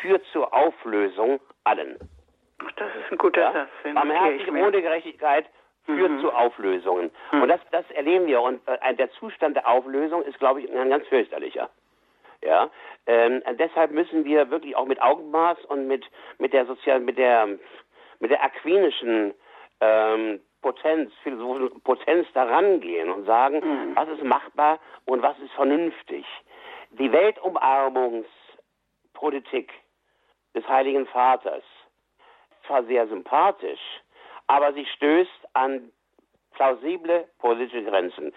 führt 0.00 0.24
zur 0.32 0.52
Auflösung 0.54 1.40
allen. 1.64 1.98
Ach, 2.58 2.72
das 2.72 2.88
ist 2.96 3.12
ein 3.12 3.18
guter 3.18 3.40
ja? 3.40 3.52
Satz. 3.52 3.94
Barmherzigkeit 3.94 4.62
ohne 4.62 4.82
Gerechtigkeit 4.82 5.46
führt 5.84 6.10
mhm. 6.10 6.20
zu 6.20 6.32
Auflösungen. 6.32 7.10
Mhm. 7.32 7.42
Und 7.42 7.48
das, 7.48 7.60
das 7.70 7.90
erleben 7.92 8.26
wir. 8.26 8.40
Und 8.42 8.60
äh, 8.66 8.94
der 8.94 9.10
Zustand 9.12 9.56
der 9.56 9.66
Auflösung 9.66 10.22
ist, 10.22 10.38
glaube 10.38 10.60
ich, 10.60 10.70
ein 10.70 10.90
ganz 10.90 11.06
fürchterlicher. 11.08 11.70
Ja, 12.44 12.70
ähm, 13.06 13.42
deshalb 13.58 13.90
müssen 13.90 14.24
wir 14.24 14.48
wirklich 14.50 14.76
auch 14.76 14.86
mit 14.86 15.02
Augenmaß 15.02 15.64
und 15.64 15.88
mit 15.88 16.04
mit 16.38 16.52
der 16.52 16.66
sozialen, 16.66 17.04
mit 17.04 17.18
der 17.18 17.48
mit 18.20 18.30
der 18.30 18.44
aquinischen 18.44 19.34
ähm, 19.80 20.40
Potenz, 20.62 21.12
philosophischen 21.22 21.80
Potenz 21.82 22.28
daran 22.34 22.80
gehen 22.80 23.10
und 23.10 23.26
sagen, 23.26 23.56
mhm. 23.56 23.96
was 23.96 24.08
ist 24.08 24.22
machbar 24.22 24.78
und 25.04 25.22
was 25.22 25.38
ist 25.40 25.52
vernünftig. 25.52 26.26
Die 26.90 27.12
Weltumarmungspolitik 29.18 29.72
des 30.54 30.66
Heiligen 30.68 31.06
Vaters 31.06 31.64
zwar 32.66 32.84
sehr 32.84 33.06
sympathisch, 33.08 33.80
aber 34.46 34.72
sie 34.72 34.86
stößt 34.86 35.48
an 35.54 35.90
plausible 36.52 37.28
politische 37.38 37.84
Grenzen. 37.84 38.32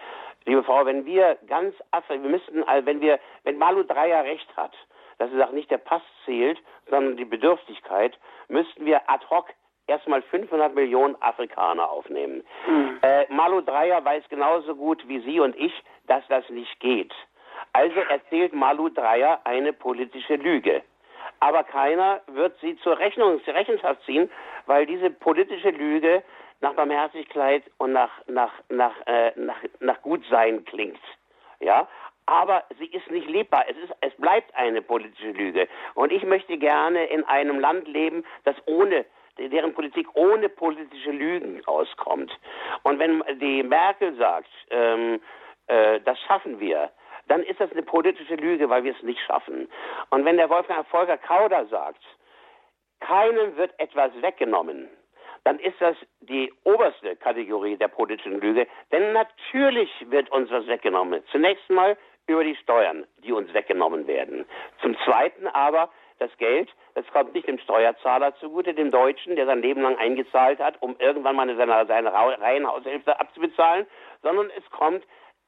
Liebe 0.45 0.63
Frau, 0.63 0.85
wenn 0.85 1.05
wir 1.05 1.37
ganz 1.47 1.75
wir 2.07 2.17
müssten, 2.17 2.63
also 2.63 2.85
wenn 2.85 3.01
wir, 3.01 3.19
wenn 3.43 3.57
Malu 3.57 3.83
Dreier 3.83 4.23
recht 4.23 4.47
hat, 4.57 4.73
dass 5.17 5.31
es 5.31 5.41
auch 5.41 5.51
nicht 5.51 5.69
der 5.69 5.77
Pass 5.77 6.01
zählt, 6.25 6.59
sondern 6.89 7.17
die 7.17 7.25
Bedürftigkeit, 7.25 8.17
müssten 8.47 8.85
wir 8.85 9.09
ad 9.09 9.25
hoc 9.29 9.47
erstmal 9.87 10.21
500 10.21 10.73
Millionen 10.73 11.15
Afrikaner 11.21 11.89
aufnehmen. 11.89 12.43
Mhm. 12.67 12.99
Äh, 13.01 13.25
Malu 13.29 13.61
Dreier 13.61 14.03
weiß 14.03 14.23
genauso 14.29 14.75
gut 14.75 15.07
wie 15.07 15.19
Sie 15.19 15.39
und 15.39 15.55
ich, 15.55 15.73
dass 16.07 16.23
das 16.27 16.47
nicht 16.49 16.79
geht. 16.79 17.13
Also 17.73 17.99
erzählt 18.01 18.53
Malu 18.53 18.89
Dreier 18.89 19.39
eine 19.43 19.73
politische 19.73 20.35
Lüge. 20.35 20.81
Aber 21.39 21.63
keiner 21.63 22.21
wird 22.27 22.59
sie 22.59 22.77
zur, 22.77 22.99
Rechnung, 22.99 23.43
zur 23.43 23.53
Rechenschaft 23.53 24.03
ziehen, 24.05 24.29
weil 24.65 24.85
diese 24.85 25.09
politische 25.09 25.69
Lüge 25.71 26.23
nach 26.59 26.73
Barmherzigkeit 26.73 27.63
und 27.77 27.93
nach, 27.93 28.11
nach, 28.27 28.51
nach, 28.69 28.93
äh, 29.07 29.31
nach, 29.35 29.57
nach 29.79 30.01
Gutsein 30.01 30.63
klingt. 30.65 30.99
Ja, 31.59 31.87
aber 32.25 32.63
sie 32.79 32.85
ist 32.85 33.09
nicht 33.09 33.27
lebbar. 33.27 33.65
Es, 33.67 33.77
ist, 33.77 33.93
es 34.01 34.13
bleibt 34.17 34.53
eine 34.55 34.81
politische 34.81 35.31
Lüge. 35.31 35.67
Und 35.95 36.11
ich 36.11 36.23
möchte 36.23 36.57
gerne 36.57 37.05
in 37.05 37.23
einem 37.25 37.59
Land 37.59 37.87
leben, 37.87 38.23
das 38.43 38.55
ohne 38.65 39.05
deren 39.37 39.73
Politik 39.73 40.07
ohne 40.13 40.49
politische 40.49 41.11
Lügen 41.11 41.65
auskommt. 41.65 42.31
Und 42.83 42.99
wenn 42.99 43.23
die 43.39 43.63
Merkel 43.63 44.15
sagt, 44.17 44.49
ähm, 44.69 45.19
äh, 45.67 45.99
das 46.01 46.19
schaffen 46.21 46.59
wir, 46.59 46.91
dann 47.27 47.43
ist 47.43 47.59
das 47.59 47.71
eine 47.71 47.83
politische 47.83 48.35
Lüge, 48.35 48.69
weil 48.69 48.83
wir 48.83 48.95
es 48.95 49.03
nicht 49.03 49.21
schaffen. 49.21 49.69
Und 50.09 50.25
wenn 50.25 50.37
der 50.37 50.49
Wolfgang 50.49 50.87
Volker 50.87 51.17
Kauder 51.17 51.65
sagt, 51.67 52.03
keinem 52.99 53.55
wird 53.57 53.73
etwas 53.79 54.11
weggenommen, 54.21 54.89
dann 55.43 55.59
ist 55.59 55.79
das 55.79 55.95
die 56.21 56.53
oberste 56.63 57.15
Kategorie 57.15 57.75
der 57.75 57.87
politischen 57.87 58.39
Lüge. 58.39 58.67
Denn 58.91 59.13
natürlich 59.13 59.89
wird 60.09 60.31
uns 60.31 60.51
was 60.51 60.67
weggenommen. 60.67 61.23
Zunächst 61.31 61.69
mal 61.69 61.97
über 62.27 62.43
die 62.43 62.55
Steuern, 62.55 63.05
die 63.23 63.31
uns 63.31 63.53
weggenommen 63.53 64.07
werden. 64.07 64.45
Zum 64.81 64.95
Zweiten 64.99 65.47
aber 65.47 65.89
das 66.19 66.29
Geld, 66.37 66.69
das 66.93 67.05
kommt 67.07 67.33
nicht 67.33 67.47
dem 67.47 67.57
Steuerzahler 67.57 68.35
zugute, 68.35 68.75
dem 68.75 68.91
Deutschen, 68.91 69.35
der 69.35 69.47
sein 69.47 69.63
Leben 69.63 69.81
lang 69.81 69.97
eingezahlt 69.97 70.59
hat, 70.59 70.79
um 70.79 70.95
irgendwann 70.99 71.35
mal 71.35 71.53
seine, 71.55 71.85
seine 71.87 72.13
Reihenhaushälfte 72.13 73.19
abzubezahlen, 73.19 73.87
sondern 74.21 74.51
es 74.55 74.69
kommt 74.69 75.03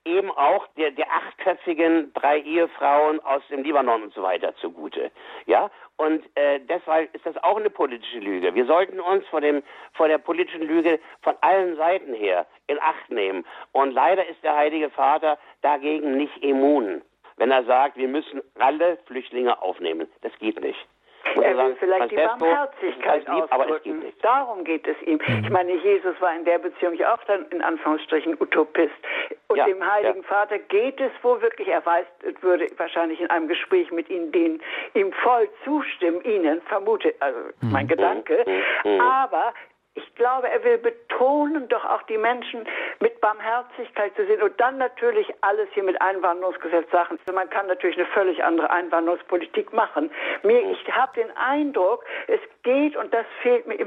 eben 0.06 0.32
auch 0.32 0.68
der, 0.78 0.92
der 0.92 1.08
achtköpfigen 1.12 2.14
drei 2.14 2.40
Ehefrauen 2.40 3.20
aus 3.22 3.42
dem 3.50 3.64
Libanon 3.64 4.04
und 4.04 4.14
so 4.14 4.22
weiter 4.22 4.56
zugute. 4.56 5.12
Ja, 5.46 5.70
und 5.98 6.24
äh, 6.36 6.60
deshalb 6.60 7.14
ist 7.16 7.26
das 7.26 7.38
auch 7.44 7.58
eine 7.58 7.70
politische 7.70 8.20
Lüge. 8.20 8.54
Wir 8.56 8.66
sollten 8.66 9.00
uns 9.00 9.26
vor, 9.28 9.42
dem, 9.42 9.64
vor 9.94 10.08
der 10.08 10.18
politischen 10.18 10.64
Lüge 10.64 11.00
von 11.22 11.36
allen 11.42 11.76
Seiten 11.78 12.14
her 12.14 12.46
in 12.68 12.80
Acht 12.82 13.10
nehmen. 13.10 13.46
Und 13.72 13.92
leider 13.92 14.28
ist 14.28 14.44
der 14.44 14.56
Heilige 14.56 14.90
Vater 14.90 15.38
dagegen 15.62 16.18
nicht 16.18 16.38
immun, 16.44 17.02
wenn 17.38 17.52
er 17.52 17.64
sagt, 17.64 17.98
wir 17.98 18.08
müssen 18.08 18.42
alle 18.60 18.98
Flüchtlinge 19.06 19.62
aufnehmen. 19.62 20.08
Das 20.22 20.32
geht 20.40 20.60
nicht. 20.62 20.88
Er 21.42 21.58
will 21.58 21.76
vielleicht 21.80 22.12
die 22.12 22.16
Barmherzigkeit 22.16 23.28
lieb, 23.28 23.52
ausdrücken. 23.52 24.04
Darum 24.22 24.64
geht 24.64 24.88
es 24.88 25.02
ihm. 25.04 25.20
Ich 25.42 25.50
meine, 25.50 25.74
Jesus 25.76 26.20
war 26.20 26.36
in 26.36 26.46
der 26.46 26.60
Beziehung 26.60 26.94
auch 27.06 27.24
dann 27.26 27.46
in 27.50 27.62
Anführungsstrichen 27.62 28.40
Utopist. 28.40 28.94
Und 29.48 29.58
ja, 29.58 29.66
dem 29.66 29.86
Heiligen 29.86 30.22
ja. 30.22 30.28
Vater 30.28 30.60
geht 30.60 31.00
es 31.00 31.12
wohl 31.22 31.42
wirklich, 31.42 31.68
er 31.68 31.86
weiß, 31.86 32.06
würde 32.42 32.68
wahrscheinlich 32.78 33.20
in 33.22 33.30
einem 33.30 33.48
Gespräch 33.48 33.92
mit 33.92 34.10
Ihnen, 34.10 34.32
den 34.32 34.62
ihm 34.94 35.12
voll 35.24 35.50
zustimmen, 35.64 36.22
Ihnen, 36.24 36.62
vermute, 36.64 37.14
also 37.20 37.40
mein 37.62 37.86
mhm. 37.86 37.90
Gedanke. 37.90 38.44
Mhm. 38.46 38.92
mhm. 38.92 39.02
Aber 39.02 39.54
ich 39.96 40.16
glaube, 40.16 40.50
er 40.50 40.64
will 40.64 40.80
betonen, 40.80 41.68
doch 41.68 41.86
auch 41.86 42.02
die 42.04 42.18
Menschen 42.18 42.66
mit 43.00 43.22
Barmherzigkeit 43.22 44.16
zu 44.16 44.26
sehen 44.26 44.42
und 44.42 44.60
dann 44.60 44.78
natürlich 44.78 45.32
alles 45.42 45.70
hier 45.74 45.84
mit 45.84 46.02
Einwanderungsgesetz 46.02 46.90
Sachen. 46.92 47.20
Also 47.20 47.34
man 47.34 47.50
kann 47.50 47.68
natürlich 47.68 47.98
eine 47.98 48.08
völlig 48.08 48.44
andere 48.44 48.72
Einwanderungspolitik 48.72 49.72
machen. 49.72 50.10
Mir, 50.42 50.64
ich 50.72 50.92
habe 50.92 51.14
den 51.16 51.30
Eindruck, 51.38 52.04
es 52.28 52.40
geht 52.64 52.96
und 52.96 53.14
das 53.14 53.26
fehlt 53.42 53.68
mir 53.68 53.78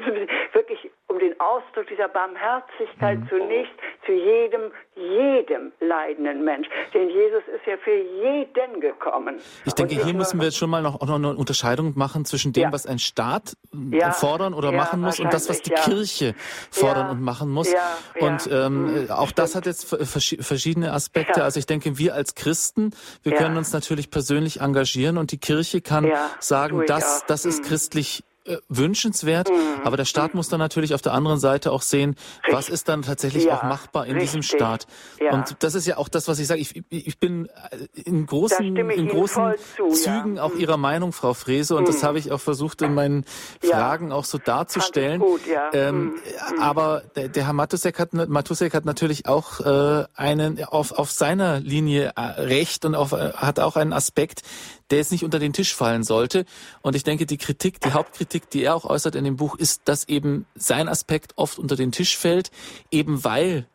wirklich 0.52 0.90
um 1.08 1.18
den 1.18 1.38
Ausdruck 1.40 1.86
dieser 1.88 2.08
Barmherzigkeit 2.08 3.18
mhm. 3.18 3.28
zunächst 3.28 3.74
zu 4.06 4.12
jedem, 4.12 4.70
jedem 4.94 5.72
leidenden 5.80 6.44
Mensch. 6.44 6.68
Denn 6.94 7.08
Jesus 7.08 7.42
ist 7.54 7.66
ja 7.66 7.76
für 7.82 7.96
jeden 7.96 8.80
gekommen. 8.80 9.36
Ich 9.64 9.74
denke, 9.74 10.02
hier 10.02 10.14
müssen 10.14 10.38
wir 10.38 10.46
jetzt 10.46 10.56
schon 10.56 10.70
mal 10.70 10.82
noch, 10.82 11.00
noch 11.00 11.14
eine 11.16 11.36
Unterscheidung 11.36 11.92
machen 11.96 12.24
zwischen 12.24 12.52
dem, 12.52 12.64
ja. 12.64 12.72
was 12.72 12.86
ein 12.86 12.98
Staat 12.98 13.56
ja. 13.90 14.12
fordern 14.12 14.54
oder 14.54 14.70
ja, 14.70 14.76
machen 14.76 15.00
muss 15.00 15.20
und 15.20 15.32
das, 15.32 15.48
was 15.48 15.62
die 15.62 15.70
Kirche 15.70 16.34
fordern 16.70 17.10
und 17.10 17.20
machen 17.20 17.50
muss. 17.50 17.72
Und 18.20 18.48
ähm, 18.50 19.04
mhm. 19.04 19.10
auch 19.10 19.32
das 19.32 19.54
hat 19.54 19.66
jetzt 19.66 19.84
verschiedene 19.86 20.92
Aspekte. 20.92 21.42
Also 21.42 21.58
ich 21.58 21.66
denke, 21.66 21.98
wir 21.98 22.14
als 22.14 22.34
Christen, 22.34 22.92
wir 23.22 23.32
können 23.32 23.56
uns 23.56 23.72
natürlich 23.72 24.10
persönlich 24.10 24.60
engagieren 24.60 25.18
und 25.18 25.32
die 25.32 25.38
Kirche 25.38 25.80
kann 25.80 26.10
sagen, 26.40 26.84
das, 26.86 27.24
das 27.26 27.44
ist 27.44 27.62
mhm. 27.62 27.68
christlich 27.68 28.22
äh, 28.46 28.58
wünschenswert, 28.68 29.50
mhm. 29.50 29.82
aber 29.84 29.96
der 29.96 30.04
Staat 30.04 30.34
muss 30.34 30.48
dann 30.48 30.60
natürlich 30.60 30.94
auf 30.94 31.02
der 31.02 31.12
anderen 31.12 31.38
Seite 31.38 31.72
auch 31.72 31.82
sehen, 31.82 32.10
Richtig. 32.10 32.54
was 32.54 32.68
ist 32.68 32.88
dann 32.88 33.02
tatsächlich 33.02 33.44
ja, 33.44 33.56
auch 33.56 33.62
machbar 33.62 34.06
in 34.06 34.12
Richtig. 34.12 34.30
diesem 34.30 34.42
Staat. 34.42 34.86
Ja. 35.20 35.32
Und 35.32 35.56
das 35.60 35.74
ist 35.74 35.86
ja 35.86 35.96
auch 35.96 36.08
das, 36.08 36.28
was 36.28 36.38
ich 36.38 36.46
sage. 36.46 36.60
Ich, 36.60 36.82
ich 36.90 37.18
bin 37.18 37.46
äh, 37.46 38.00
in 38.02 38.26
großen, 38.26 38.76
in 38.76 39.08
großen 39.08 39.54
zu, 39.76 39.88
Zügen 39.90 40.36
ja. 40.36 40.42
auch 40.42 40.54
mhm. 40.54 40.60
Ihrer 40.60 40.76
Meinung, 40.76 41.12
Frau 41.12 41.34
Frese, 41.34 41.76
und 41.76 41.82
mhm. 41.82 41.86
das 41.86 42.02
habe 42.02 42.18
ich 42.18 42.32
auch 42.32 42.40
versucht 42.40 42.82
in 42.82 42.94
meinen 42.94 43.24
Fragen 43.60 44.12
auch 44.12 44.24
so 44.24 44.38
darzustellen. 44.38 45.20
Gut, 45.20 45.40
ähm, 45.72 45.96
mhm. 45.96 46.04
mhm. 46.04 46.62
Aber 46.62 47.02
der, 47.16 47.28
der 47.28 47.46
Herr 47.46 47.52
Matusek 47.52 47.98
hat, 47.98 48.12
Matusek 48.12 48.74
hat 48.74 48.84
natürlich 48.84 49.26
auch 49.26 49.60
äh, 49.60 50.04
einen 50.14 50.62
auf, 50.64 50.92
auf 50.92 51.10
seiner 51.10 51.60
Linie 51.60 52.12
äh, 52.16 52.20
recht 52.20 52.84
und 52.84 52.94
auf, 52.94 53.12
hat 53.12 53.60
auch 53.60 53.76
einen 53.76 53.92
Aspekt, 53.92 54.42
der 54.90 54.98
jetzt 54.98 55.12
nicht 55.12 55.24
unter 55.24 55.38
den 55.38 55.52
Tisch 55.52 55.74
fallen 55.74 56.04
sollte. 56.04 56.44
Und 56.82 56.96
ich 56.96 57.04
denke, 57.04 57.26
die 57.26 57.38
Kritik, 57.38 57.80
die 57.80 57.92
Hauptkritik, 57.92 58.50
die 58.50 58.62
er 58.62 58.74
auch 58.74 58.84
äußert 58.84 59.14
in 59.14 59.24
dem 59.24 59.36
Buch, 59.36 59.56
ist, 59.56 59.82
dass 59.84 60.08
eben 60.08 60.46
sein 60.54 60.88
Aspekt 60.88 61.32
oft 61.36 61.58
unter 61.58 61.76
den 61.76 61.92
Tisch 61.92 62.16
fällt, 62.16 62.50
eben 62.90 63.24
weil 63.24 63.68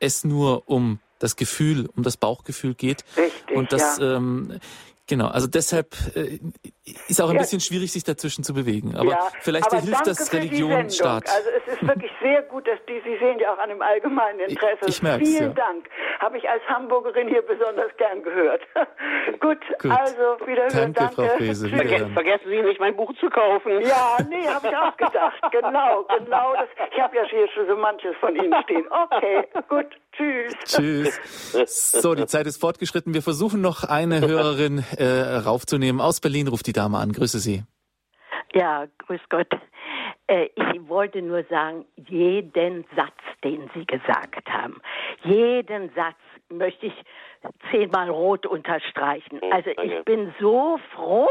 es 0.00 0.24
nur 0.24 0.68
um 0.68 1.00
das 1.18 1.36
Gefühl, 1.36 1.88
um 1.96 2.02
das 2.02 2.16
Bauchgefühl 2.16 2.74
geht. 2.74 3.04
Richtig, 3.16 3.56
und 3.56 3.72
das 3.72 3.98
ja. 3.98 4.16
ähm, 4.16 4.60
Genau, 5.08 5.28
also 5.28 5.46
deshalb 5.46 5.96
äh, 6.14 6.38
ist 7.08 7.20
auch 7.20 7.28
ein 7.28 7.36
ja. 7.36 7.42
bisschen 7.42 7.60
schwierig, 7.60 7.92
sich 7.92 8.04
dazwischen 8.04 8.44
zu 8.44 8.54
bewegen. 8.54 8.96
Aber 8.96 9.10
ja, 9.10 9.28
vielleicht 9.40 9.72
aber 9.72 9.80
hilft 9.80 10.06
das 10.06 10.32
Religion 10.32 10.90
Staat. 10.90 11.28
Also 11.28 11.48
es 11.50 11.74
ist 11.74 11.86
wirklich 11.86 12.10
sehr 12.20 12.42
gut, 12.42 12.66
dass 12.66 12.78
die, 12.88 13.00
Sie 13.04 13.18
sehen 13.18 13.38
ja 13.38 13.54
auch 13.54 13.58
an 13.58 13.70
dem 13.70 13.82
allgemeinen 13.82 14.40
Interesse. 14.40 14.78
Ich, 14.82 14.96
ich 14.96 15.02
merk's, 15.02 15.28
Vielen 15.28 15.54
ja. 15.56 15.64
Dank. 15.66 15.88
Habe 16.20 16.38
ich 16.38 16.48
als 16.48 16.62
Hamburgerin 16.68 17.28
hier 17.28 17.42
besonders 17.42 17.90
gern 17.96 18.22
gehört. 18.22 18.62
gut, 19.40 19.58
gut, 19.80 19.90
also 19.90 20.46
wiederhören. 20.46 20.92
Danke, 20.92 20.94
danke. 20.94 21.14
Frau 21.14 21.36
Frese, 21.36 21.68
Verge 21.68 22.10
vergessen 22.12 22.48
Sie 22.48 22.62
nicht, 22.62 22.80
mein 22.80 22.96
Buch 22.96 23.12
zu 23.20 23.28
kaufen. 23.30 23.80
Ja, 23.82 24.18
nee, 24.28 24.46
habe 24.46 24.68
ich 24.68 24.76
auch 24.76 24.96
gedacht. 24.96 25.40
genau, 25.52 26.04
genau. 26.04 26.54
Das, 26.54 26.68
ich 26.92 27.00
habe 27.00 27.16
ja 27.16 27.22
hier 27.28 27.48
schon 27.54 27.66
so 27.66 27.76
manches 27.76 28.14
von 28.20 28.34
Ihnen 28.34 28.54
stehen. 28.64 28.86
Okay, 28.90 29.44
gut. 29.68 29.86
Tschüss. 30.12 30.54
Tschüss. 30.64 31.92
So, 31.92 32.14
die 32.14 32.26
Zeit 32.26 32.46
ist 32.46 32.60
fortgeschritten. 32.60 33.14
Wir 33.14 33.22
versuchen 33.22 33.60
noch 33.60 33.84
eine 33.84 34.20
Hörerin 34.20 34.84
äh, 34.96 35.04
raufzunehmen. 35.04 36.00
Aus 36.00 36.20
Berlin 36.20 36.48
ruft 36.48 36.66
die 36.66 36.72
Dame 36.78 36.98
an. 36.98 37.12
Grüße 37.12 37.38
Sie. 37.40 37.64
Ja, 38.54 38.86
grüß 38.98 39.20
Gott. 39.28 39.52
Äh, 40.28 40.48
ich 40.54 40.88
wollte 40.88 41.20
nur 41.22 41.42
sagen, 41.44 41.84
jeden 41.96 42.84
Satz, 42.94 43.18
den 43.42 43.68
Sie 43.74 43.84
gesagt 43.84 44.48
haben, 44.48 44.80
jeden 45.24 45.90
Satz 45.94 46.16
möchte 46.48 46.86
ich 46.86 46.94
zehnmal 47.70 48.08
rot 48.08 48.46
unterstreichen. 48.46 49.40
Hm, 49.40 49.52
also 49.52 49.70
ich 49.70 50.04
bin 50.04 50.32
so 50.40 50.78
froh, 50.94 51.28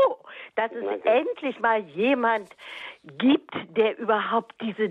dass 0.56 0.72
es 0.72 0.86
endlich 1.06 1.60
mal 1.60 1.80
jemand 1.96 2.50
gibt, 3.18 3.54
der 3.76 3.98
überhaupt 3.98 4.54
diese, 4.62 4.90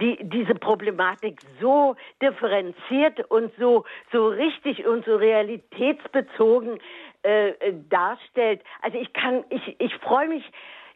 die, 0.00 0.18
diese 0.22 0.54
Problematik 0.54 1.40
so 1.60 1.96
differenziert 2.22 3.20
und 3.30 3.52
so, 3.58 3.84
so 4.12 4.28
richtig 4.28 4.86
und 4.86 5.04
so 5.04 5.16
realitätsbezogen 5.16 6.78
äh, 7.22 7.54
darstellt. 7.88 8.62
Also 8.82 8.98
ich 8.98 9.12
kann, 9.12 9.44
ich, 9.50 9.80
ich 9.80 9.94
freue 9.96 10.28
mich, 10.28 10.44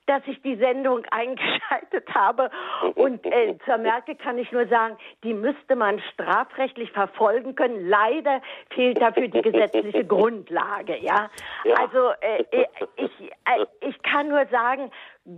dass 0.07 0.23
ich 0.27 0.41
die 0.43 0.57
Sendung 0.57 1.05
eingeschaltet 1.11 2.09
habe. 2.15 2.51
Und 2.95 3.25
äh, 3.27 3.57
zur 3.65 3.79
Merkel 3.79 4.15
kann 4.17 4.39
ich 4.39 4.51
nur 4.53 4.67
sagen, 4.69 4.97
die 5.23 5.35
müsste 5.35 5.77
man 5.77 6.01
strafrechtlich 6.13 6.91
verfolgen 6.93 7.55
können. 7.55 7.89
Leider 7.89 8.41
fehlt 8.71 9.01
dafür 9.01 9.29
die 9.29 9.43
gesetzliche 9.43 10.05
Grundlage. 10.07 10.99
Ja, 10.99 11.31
ja. 11.65 11.75
also 11.75 12.11
äh, 12.21 12.45
äh 12.51 12.67
ich, 12.97 13.11
äh, 13.23 13.67
ich 13.81 14.03
kann 14.03 14.29
nur 14.29 14.47
sagen, 14.47 14.91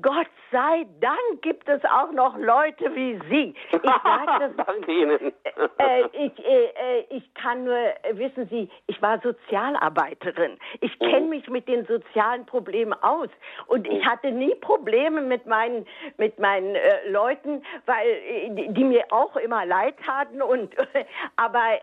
Gott 0.02 0.26
sei 0.50 0.84
Dank 1.00 1.42
gibt 1.42 1.68
es 1.68 1.80
auch 1.84 2.10
noch 2.10 2.36
Leute 2.38 2.92
wie 2.96 3.20
Sie. 3.30 3.54
Ich 3.70 3.82
sage 3.82 4.52
das. 4.56 4.66
Danke 4.66 4.92
Ihnen. 4.92 5.32
Äh, 5.78 6.02
ich, 6.12 6.44
äh, 6.44 6.64
äh, 6.64 7.04
ich 7.10 7.34
kann 7.34 7.62
nur, 7.64 7.76
äh, 7.76 7.94
wissen 8.14 8.48
Sie, 8.48 8.68
ich 8.88 9.00
war 9.00 9.20
Sozialarbeiterin. 9.20 10.58
Ich 10.80 10.98
kenne 10.98 11.20
mhm. 11.20 11.28
mich 11.28 11.48
mit 11.48 11.68
den 11.68 11.86
sozialen 11.86 12.46
Problemen 12.46 12.94
aus. 12.94 13.28
Und 13.68 13.86
ich 13.86 14.02
mhm. 14.02 14.06
hatte 14.06 14.32
nie 14.32 14.56
Probleme 14.56 15.20
mit 15.20 15.46
meinen, 15.46 15.86
mit 16.16 16.40
meinen 16.40 16.74
äh, 16.74 17.08
Leuten, 17.08 17.62
weil 17.86 18.08
äh, 18.08 18.72
die 18.72 18.84
mir 18.84 19.04
auch 19.10 19.36
immer 19.36 19.66
leid 19.66 19.94
taten. 20.04 20.42
Und, 20.42 20.74
aber 21.36 21.78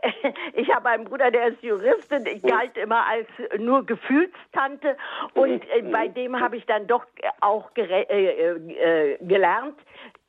ich 0.55 0.75
habe 0.75 0.89
einen 0.89 1.05
Bruder, 1.05 1.31
der 1.31 1.47
ist 1.47 1.63
Jurist 1.63 2.11
und 2.11 2.27
ich 2.27 2.43
mhm. 2.43 2.47
galt 2.47 2.75
immer 2.75 3.05
als 3.05 3.27
nur 3.57 3.85
Gefühlstante. 3.85 4.97
Und 5.35 5.63
bei 5.89 6.09
dem 6.09 6.37
habe 6.37 6.57
ich 6.57 6.65
dann 6.65 6.85
doch 6.85 7.05
auch 7.39 7.73
gerecht 7.73 7.92
äh, 8.01 9.13
äh, 9.13 9.17
gelernt, 9.21 9.79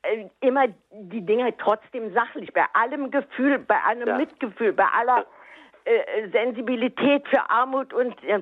äh, 0.03 0.25
immer 0.41 0.65
die 0.91 1.25
Dinge 1.25 1.55
trotzdem 1.57 2.13
sachlich, 2.13 2.51
bei 2.53 2.65
allem 2.73 3.11
Gefühl, 3.11 3.59
bei 3.59 3.81
allem 3.81 4.07
ja. 4.07 4.17
Mitgefühl, 4.17 4.73
bei 4.73 4.85
aller 4.85 5.25
äh, 5.85 6.29
Sensibilität 6.29 7.27
für 7.27 7.49
Armut 7.49 7.93
und 7.93 8.15
äh, 8.23 8.37
äh, 8.37 8.41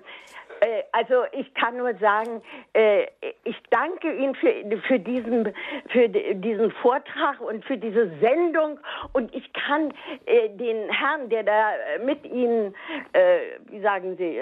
also 0.91 1.25
ich 1.31 1.53
kann 1.53 1.77
nur 1.77 1.93
sagen, 1.95 2.41
äh, 2.73 3.07
ich 3.43 3.55
danke 3.69 4.13
Ihnen 4.13 4.35
für, 4.35 4.53
für, 4.87 4.99
diesen, 4.99 5.53
für 5.89 6.09
diesen 6.09 6.71
Vortrag 6.71 7.41
und 7.41 7.65
für 7.65 7.77
diese 7.77 8.09
Sendung. 8.19 8.79
Und 9.13 9.33
ich 9.35 9.51
kann 9.53 9.93
äh, 10.25 10.49
den 10.49 10.89
Herrn, 10.89 11.29
der 11.29 11.43
da 11.43 11.71
mit 12.05 12.25
Ihnen, 12.25 12.75
wie 13.69 13.81
sagen 13.81 14.15
Sie, 14.17 14.37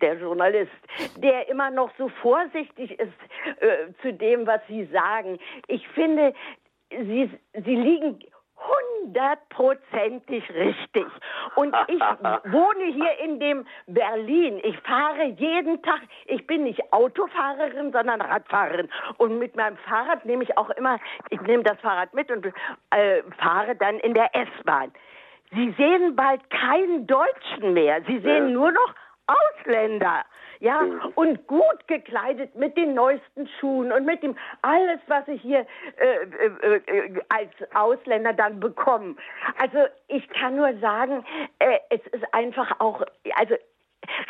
der 0.00 0.14
Journalist, 0.14 0.70
der 1.16 1.48
immer 1.48 1.70
noch 1.70 1.90
so 1.98 2.08
vorsichtig 2.08 2.98
ist 2.98 3.98
zu 4.02 4.12
dem, 4.12 4.46
was 4.46 4.60
Sie 4.68 4.84
sagen, 4.86 5.38
ich 5.68 5.86
finde, 5.88 6.34
Sie, 6.90 7.30
Sie 7.52 7.76
liegen 7.76 8.18
hundertprozentig 8.56 10.48
richtig. 10.50 11.06
Und 11.56 11.74
ich 11.88 12.00
wohne 12.52 12.84
hier 12.84 13.18
in 13.24 13.40
dem 13.40 13.66
Berlin. 13.86 14.60
Ich 14.62 14.78
fahre 14.80 15.24
jeden 15.36 15.82
Tag, 15.82 16.00
ich 16.26 16.46
bin 16.46 16.64
nicht 16.64 16.80
Autofahrerin, 16.92 17.92
sondern 17.92 18.20
Radfahrerin. 18.20 18.88
Und 19.18 19.38
mit 19.38 19.56
meinem 19.56 19.76
Fahrrad 19.78 20.24
nehme 20.24 20.44
ich 20.44 20.56
auch 20.56 20.70
immer, 20.70 20.98
ich 21.30 21.40
nehme 21.42 21.62
das 21.62 21.78
Fahrrad 21.80 22.14
mit 22.14 22.30
und 22.30 22.46
äh, 22.90 23.22
fahre 23.38 23.76
dann 23.76 23.98
in 24.00 24.14
der 24.14 24.34
S-Bahn. 24.34 24.92
Sie 25.52 25.72
sehen 25.76 26.16
bald 26.16 26.48
keinen 26.50 27.06
Deutschen 27.06 27.74
mehr. 27.74 28.02
Sie 28.06 28.18
sehen 28.20 28.52
nur 28.52 28.72
noch 28.72 28.94
Ausländer 29.26 30.24
ja, 30.60 30.80
und 31.14 31.46
gut 31.46 31.86
gekleidet 31.86 32.54
mit 32.54 32.76
den 32.76 32.94
neuesten 32.94 33.48
Schuhen 33.58 33.92
und 33.92 34.04
mit 34.04 34.22
dem 34.22 34.36
alles, 34.62 35.00
was 35.06 35.26
ich 35.28 35.40
hier 35.42 35.66
äh, 35.96 36.24
äh, 36.66 36.76
äh, 36.86 37.20
als 37.28 37.50
Ausländer 37.74 38.32
dann 38.32 38.60
bekomme. 38.60 39.16
Also 39.58 39.78
ich 40.08 40.28
kann 40.30 40.56
nur 40.56 40.74
sagen, 40.78 41.24
äh, 41.58 41.78
es 41.90 42.00
ist 42.12 42.24
einfach 42.32 42.80
auch, 42.80 43.02
also 43.36 43.54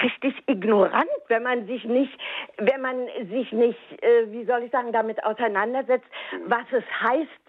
richtig 0.03 0.35
ignorant, 0.49 1.09
wenn 1.29 1.43
man 1.43 1.67
sich 1.67 1.85
nicht, 1.85 2.13
wenn 2.59 2.81
man 2.81 3.07
sich 3.31 3.53
nicht, 3.53 4.03
äh, 4.03 4.31
wie 4.31 4.45
soll 4.45 4.63
ich 4.63 4.71
sagen, 4.71 4.93
damit 4.93 5.23
auseinandersetzt, 5.25 6.07
was 6.47 6.65
es 6.73 6.85
heißt, 7.01 7.44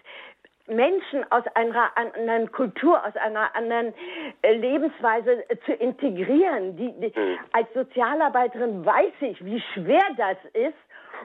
Menschen 0.68 1.24
aus 1.30 1.44
einer 1.54 1.90
anderen 1.96 2.50
Kultur, 2.52 3.04
aus 3.04 3.16
einer 3.16 3.54
anderen 3.54 3.94
äh, 4.42 4.54
Lebensweise 4.54 5.48
äh, 5.48 5.56
zu 5.64 5.72
integrieren. 5.72 6.76
Die, 6.76 6.92
die, 7.00 7.18
mhm. 7.18 7.38
als 7.52 7.72
Sozialarbeiterin 7.74 8.84
weiß 8.84 9.14
ich, 9.20 9.44
wie 9.44 9.60
schwer 9.74 10.04
das 10.16 10.36
ist. 10.52 10.74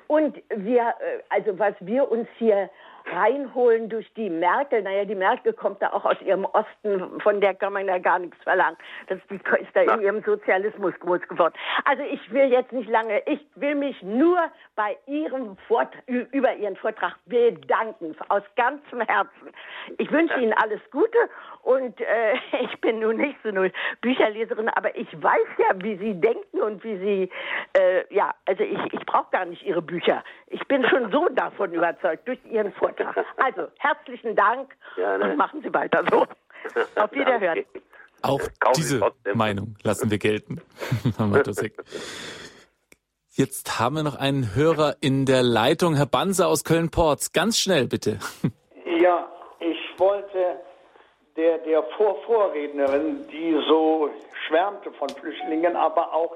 Und 0.08 0.42
wir, 0.50 0.82
äh, 0.82 1.24
also 1.30 1.58
was 1.58 1.74
wir 1.80 2.12
uns 2.12 2.28
hier 2.38 2.70
reinholen 3.06 3.90
durch 3.90 4.12
die 4.14 4.30
Merkel. 4.30 4.82
Naja, 4.82 5.06
die 5.06 5.16
Merkel 5.16 5.54
kommt 5.54 5.82
da 5.82 5.92
auch 5.94 6.06
aus 6.06 6.22
ihrem 6.22 6.46
Osten, 6.46 7.20
von 7.22 7.42
der 7.42 7.54
kann 7.54 7.74
man 7.74 7.88
ja 7.88 7.98
gar 7.98 8.20
nichts 8.20 8.38
verlangen. 8.44 8.78
Das 9.08 9.18
ist, 9.18 9.30
die, 9.30 9.36
ist 9.36 9.76
da 9.76 9.82
in 9.82 10.02
ihrem 10.02 10.24
Sozialismus 10.24 10.94
groß 11.00 11.22
geworden. 11.28 11.54
Also 11.86 12.04
ich 12.04 12.32
will 12.32 12.52
jetzt 12.52 12.72
nicht 12.72 12.90
lange, 12.90 13.22
ich 13.26 13.40
will 13.56 13.76
mich 13.76 14.02
nur 14.02 14.38
bei 14.76 14.98
Ihrem 15.08 15.58
Vortrag, 15.68 16.04
über 16.08 16.54
Ihren 16.56 16.76
Vortrag 16.76 17.16
bedanken, 17.26 18.16
aus 18.30 18.44
ganzem 18.56 19.02
Herzen. 19.02 19.52
Ich 19.98 20.12
wünsche 20.12 20.40
Ihnen 20.40 20.54
alles 20.54 20.82
Gute 20.92 21.18
und 21.64 22.00
äh, 22.02 22.34
ich 22.62 22.82
bin 22.82 23.00
nun 23.00 23.18
nicht 23.18 23.38
so 23.44 23.50
eine 23.50 23.72
Bücherleserin, 24.02 24.70
aber 24.70 24.96
ich 24.96 25.08
weiß 25.22 25.48
ja, 25.58 25.76
wie 25.84 25.98
Sie 25.98 26.20
denken 26.20 26.62
und 26.62 26.84
wie 26.84 26.98
Sie, 26.98 27.30
äh, 27.78 28.14
ja, 28.14 28.34
also 28.46 28.64
ich, 28.64 28.94
ich 28.94 29.06
brauche 29.06 29.32
gar 29.32 29.46
nicht 29.46 29.64
Ihre 29.64 29.82
Bücher. 29.82 30.24
Ich 30.52 30.68
bin 30.68 30.86
schon 30.88 31.12
so 31.12 31.30
davon 31.30 31.74
überzeugt, 31.74 32.28
durch 32.28 32.40
Ihren 32.46 32.74
Vortrag. 32.74 33.26
Also, 33.38 33.68
herzlichen 33.80 34.36
Dank 34.36 34.76
ja, 34.98 35.18
ne? 35.18 35.32
und 35.32 35.38
machen 35.38 35.62
Sie 35.64 35.74
weiter 35.74 36.04
so. 36.10 36.28
Auf 36.96 37.12
Wiederhören. 37.14 37.64
Auch 38.22 38.42
diese 38.76 39.02
Meinung 39.34 39.76
lassen 39.84 40.12
wir 40.12 40.20
gelten. 40.20 40.62
Jetzt 43.34 43.80
haben 43.80 43.96
wir 43.96 44.04
noch 44.04 44.16
einen 44.16 44.54
Hörer 44.56 44.98
in 45.00 45.26
der 45.26 45.42
Leitung, 45.42 45.96
Herr 45.96 46.06
Banse 46.06 46.46
aus 46.46 46.64
Köln-Porz. 46.64 47.32
Ganz 47.32 47.58
schnell, 47.58 47.88
bitte. 47.88 48.20
Ja, 49.00 49.28
ich 49.60 49.78
wollte 49.98 50.60
der, 51.38 51.60
der 51.60 51.82
Vorvorrednerin, 51.98 53.26
die 53.30 53.54
so 53.68 54.10
schwärmte 54.48 54.92
von 54.92 55.10
Flüchtlingen, 55.10 55.76
aber 55.76 56.14
auch 56.14 56.36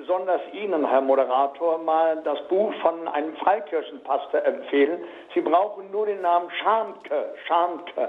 besonders 0.00 0.40
Ihnen, 0.52 0.88
Herr 0.88 1.02
Moderator, 1.02 1.78
mal 1.78 2.22
das 2.24 2.40
Buch 2.48 2.72
von 2.80 3.06
einem 3.08 3.34
Freikirchenpastor 3.36 4.42
empfehlen. 4.44 5.04
Sie 5.34 5.42
brauchen 5.42 5.90
nur 5.90 6.06
den 6.06 6.22
Namen 6.22 6.50
Scharnke, 6.62 7.34
Scharnke 7.46 8.08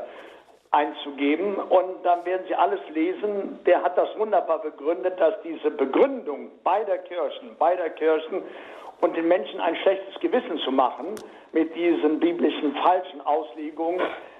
einzugeben 0.71 1.55
und 1.55 2.03
dann 2.03 2.25
werden 2.25 2.43
Sie 2.47 2.55
alles 2.55 2.79
lesen. 2.93 3.59
Der 3.65 3.83
hat 3.83 3.97
das 3.97 4.07
wunderbar 4.17 4.59
begründet, 4.59 5.19
dass 5.19 5.33
diese 5.43 5.69
Begründung 5.69 6.51
beider 6.63 6.97
Kirchen, 6.99 7.57
beider 7.59 7.89
Kirchen 7.89 8.41
und 9.01 9.17
den 9.17 9.27
Menschen 9.27 9.59
ein 9.59 9.75
schlechtes 9.77 10.17
Gewissen 10.21 10.59
zu 10.59 10.71
machen 10.71 11.15
mit 11.51 11.75
diesen 11.75 12.21
biblischen 12.21 12.73
falschen 12.75 13.19
Auslegungen, 13.21 13.99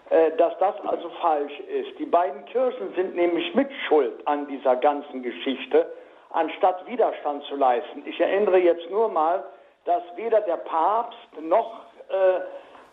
äh, 0.09 0.31
dass 0.37 0.57
das 0.59 0.75
also 0.85 1.09
falsch 1.21 1.59
ist. 1.67 1.99
Die 1.99 2.05
beiden 2.05 2.45
Kirchen 2.45 2.93
sind 2.95 3.13
nämlich 3.13 3.53
mitschuld 3.53 4.25
an 4.25 4.47
dieser 4.47 4.77
ganzen 4.77 5.21
Geschichte, 5.21 5.91
anstatt 6.33 6.85
Widerstand 6.87 7.43
zu 7.45 7.55
leisten. 7.55 8.03
Ich 8.05 8.19
erinnere 8.19 8.57
jetzt 8.57 8.89
nur 8.89 9.09
mal, 9.09 9.43
dass 9.85 10.03
weder 10.15 10.41
der 10.41 10.57
Papst 10.57 11.17
noch 11.41 11.81
äh, 12.09 12.39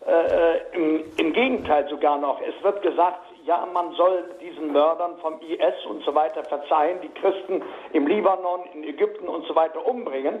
äh, 0.07 0.61
im, 0.73 1.03
im, 1.17 1.33
Gegenteil 1.33 1.87
sogar 1.89 2.17
noch, 2.17 2.39
es 2.41 2.63
wird 2.63 2.81
gesagt, 2.81 3.19
ja, 3.43 3.67
man 3.73 3.91
soll 3.93 4.23
diesen 4.39 4.71
Mördern 4.71 5.17
vom 5.17 5.39
IS 5.41 5.85
und 5.89 6.03
so 6.03 6.15
weiter 6.15 6.43
verzeihen, 6.43 7.01
die 7.01 7.09
Christen 7.09 7.61
im 7.93 8.07
Libanon, 8.07 8.61
in 8.73 8.83
Ägypten 8.83 9.27
und 9.27 9.45
so 9.45 9.55
weiter 9.55 9.85
umbringen. 9.85 10.39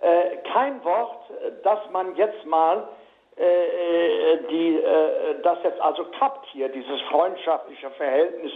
Äh, 0.00 0.36
kein 0.52 0.82
Wort, 0.84 1.30
dass 1.64 1.78
man 1.90 2.14
jetzt 2.16 2.46
mal 2.46 2.88
äh, 3.36 3.42
äh 3.42 4.38
die, 4.48 4.76
äh, 4.76 5.42
das 5.42 5.58
jetzt 5.64 5.80
also 5.80 6.04
klappt 6.04 6.46
hier, 6.52 6.68
dieses 6.68 7.00
freundschaftliche 7.10 7.90
Verhältnis 7.90 8.52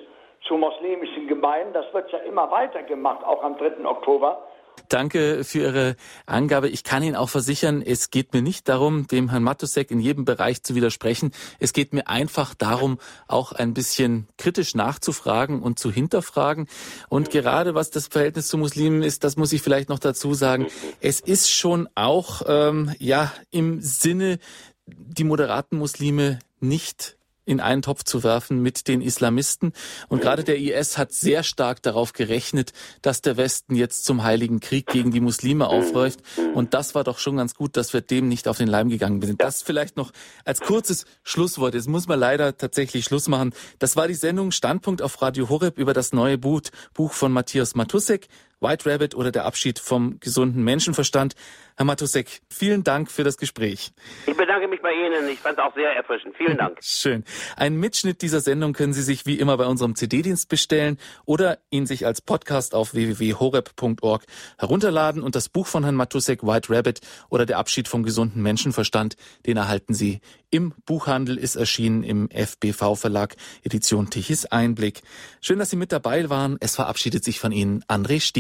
zu 0.47 0.57
muslimischen 0.57 1.27
Gemeinden. 1.27 1.73
Das 1.73 1.93
wird 1.93 2.11
ja 2.13 2.19
immer 2.19 2.51
weiter 2.51 2.83
gemacht, 2.83 3.25
auch 3.25 3.43
am 3.43 3.57
3. 3.57 3.85
Oktober. 3.87 4.47
Danke 4.89 5.45
für 5.45 5.61
Ihre 5.61 5.97
Angabe. 6.27 6.69
Ich 6.69 6.85
kann 6.85 7.03
Ihnen 7.03 7.17
auch 7.17 7.29
versichern, 7.29 7.81
es 7.81 8.11
geht 8.11 8.35
mir 8.35 8.43
nicht 8.43 8.69
darum, 8.69 9.07
dem 9.07 9.31
Herrn 9.31 9.43
Matusek 9.43 9.91
in 9.91 10.01
jedem 10.01 10.25
Bereich 10.25 10.63
zu 10.63 10.75
widersprechen. 10.75 11.33
Es 11.59 11.73
geht 11.73 11.93
mir 11.93 12.09
einfach 12.09 12.55
darum, 12.55 12.99
auch 13.27 13.53
ein 13.53 13.73
bisschen 13.73 14.29
kritisch 14.37 14.75
nachzufragen 14.75 15.63
und 15.63 15.79
zu 15.79 15.91
hinterfragen. 15.91 16.69
Und 17.09 17.31
gerade 17.31 17.75
was 17.75 17.91
das 17.91 18.09
Verhältnis 18.09 18.49
zu 18.49 18.59
Muslimen 18.59 19.03
ist, 19.03 19.25
das 19.25 19.37
muss 19.37 19.53
ich 19.53 19.63
vielleicht 19.63 19.89
noch 19.89 19.99
dazu 19.99 20.35
sagen. 20.35 20.67
Es 21.01 21.21
ist 21.21 21.51
schon 21.51 21.89
auch 21.95 22.43
ähm, 22.47 22.95
ja 22.99 23.33
im 23.51 23.81
Sinne 23.81 24.39
die 24.87 25.25
moderaten 25.25 25.79
Muslime 25.79 26.41
nicht 26.61 27.17
in 27.45 27.61
einen 27.61 27.83
Topf 27.83 28.05
zu 28.05 28.23
werfen 28.23 28.61
mit 28.61 28.89
den 28.89 29.01
Islamisten. 29.01 29.73
Und 30.09 30.23
gerade 30.23 30.45
der 30.45 30.59
IS 30.59 30.99
hat 30.99 31.13
sehr 31.13 31.43
stark 31.43 31.83
darauf 31.83 32.13
gerechnet, 32.13 32.73
dass 33.03 33.21
der 33.21 33.37
Westen 33.37 33.75
jetzt 33.75 34.05
zum 34.05 34.23
Heiligen 34.23 34.61
Krieg 34.61 34.87
gegen 34.87 35.11
die 35.11 35.21
Muslime 35.21 35.69
aufläuft. 35.69 36.21
Und 36.55 36.75
das 36.75 36.95
war 36.95 37.05
doch 37.05 37.19
schon 37.19 37.37
ganz 37.37 37.55
gut, 37.55 37.77
dass 37.77 37.93
wir 37.93 38.01
dem 38.01 38.29
nicht 38.29 38.49
auf 38.49 38.59
den 38.59 38.69
Leim 38.69 38.89
gegangen 38.89 39.21
sind. 39.23 39.43
Das 39.43 39.63
vielleicht 39.63 39.97
noch 39.97 40.13
als 40.45 40.61
kurzes 40.61 41.05
Schlusswort. 41.23 41.75
Jetzt 41.75 41.89
muss 41.89 42.09
man 42.09 42.19
leider 42.19 42.57
tatsächlich 42.57 43.05
Schluss 43.05 43.29
machen. 43.29 43.55
Das 43.79 43.97
war 43.97 44.09
die 44.09 44.15
Sendung 44.15 44.51
Standpunkt 44.51 45.03
auf 45.03 45.21
Radio 45.23 45.49
Horeb 45.49 45.79
über 45.79 45.93
das 45.93 46.13
neue 46.13 46.39
Buch, 46.39 46.63
von 47.11 47.33
Matthias 47.33 47.75
Matusek. 47.75 48.29
White 48.61 48.91
Rabbit 48.91 49.15
oder 49.15 49.33
der 49.33 49.45
Abschied 49.45 49.79
vom 49.79 50.19
gesunden 50.21 50.63
Menschenverstand. 50.65 51.35
Herr 51.77 51.87
Matusek, 51.87 52.41
vielen 52.49 52.85
Dank 52.85 53.11
für 53.11 53.25
das 53.25 53.37
Gespräch. 53.37 53.93
Ich 54.27 54.37
bedanke 54.37 54.69
mich 54.69 54.81
bei 54.81 54.93
Ihnen. 54.93 55.29
Ich 55.29 55.41
fand 55.41 55.59
es 55.59 55.65
auch 55.65 55.75
sehr 55.75 55.91
erfrischend. 55.91 56.37
Vielen 56.37 56.57
Dank. 56.57 56.79
Schön. 56.83 57.25
Einen 57.57 57.81
Mitschnitt 57.81 58.23
dieser 58.23 58.41
Sendung 58.41 58.75
können 58.75 58.93
Sie 58.93 59.03
sich 59.03 59.27
wie 59.27 59.41
immer 59.41 59.57
bei 59.57 59.67
unserem 59.67 59.97
CD-Dienst 59.97 60.49
bestellen 60.49 60.99
oder 61.25 61.59
ihn 61.71 61.87
sich 61.87 62.07
als 62.07 62.21
Podcast 62.21 62.77
auf 62.77 62.95
www.horeb.org 62.95 64.25
herunterladen. 64.57 65.23
Und 65.23 65.35
das 65.35 65.49
Buch 65.49 65.67
von 65.67 65.83
Herrn 65.83 65.97
Matusek, 65.97 66.47
White 66.47 66.73
Rabbit 66.73 67.01
oder 67.29 67.45
der 67.45 67.59
Abschied 67.59 67.89
vom 67.89 68.05
gesunden 68.05 68.41
Menschenverstand, 68.41 69.17
den 69.47 69.57
erhalten 69.57 69.95
Sie 69.95 70.21
im 70.51 70.73
Buchhandel, 70.87 71.37
ist 71.37 71.57
erschienen 71.57 72.05
im 72.05 72.29
FBV 72.31 72.95
Verlag, 72.95 73.35
Edition 73.65 74.11
Tichys 74.11 74.47
Einblick. 74.47 75.03
Schön, 75.41 75.59
dass 75.59 75.71
Sie 75.71 75.77
mit 75.77 75.91
dabei 75.91 76.31
waren. 76.31 76.57
Es 76.61 76.77
verabschiedet 76.77 77.25
sich 77.25 77.41
von 77.41 77.51
Ihnen 77.51 77.83
André 77.89 78.21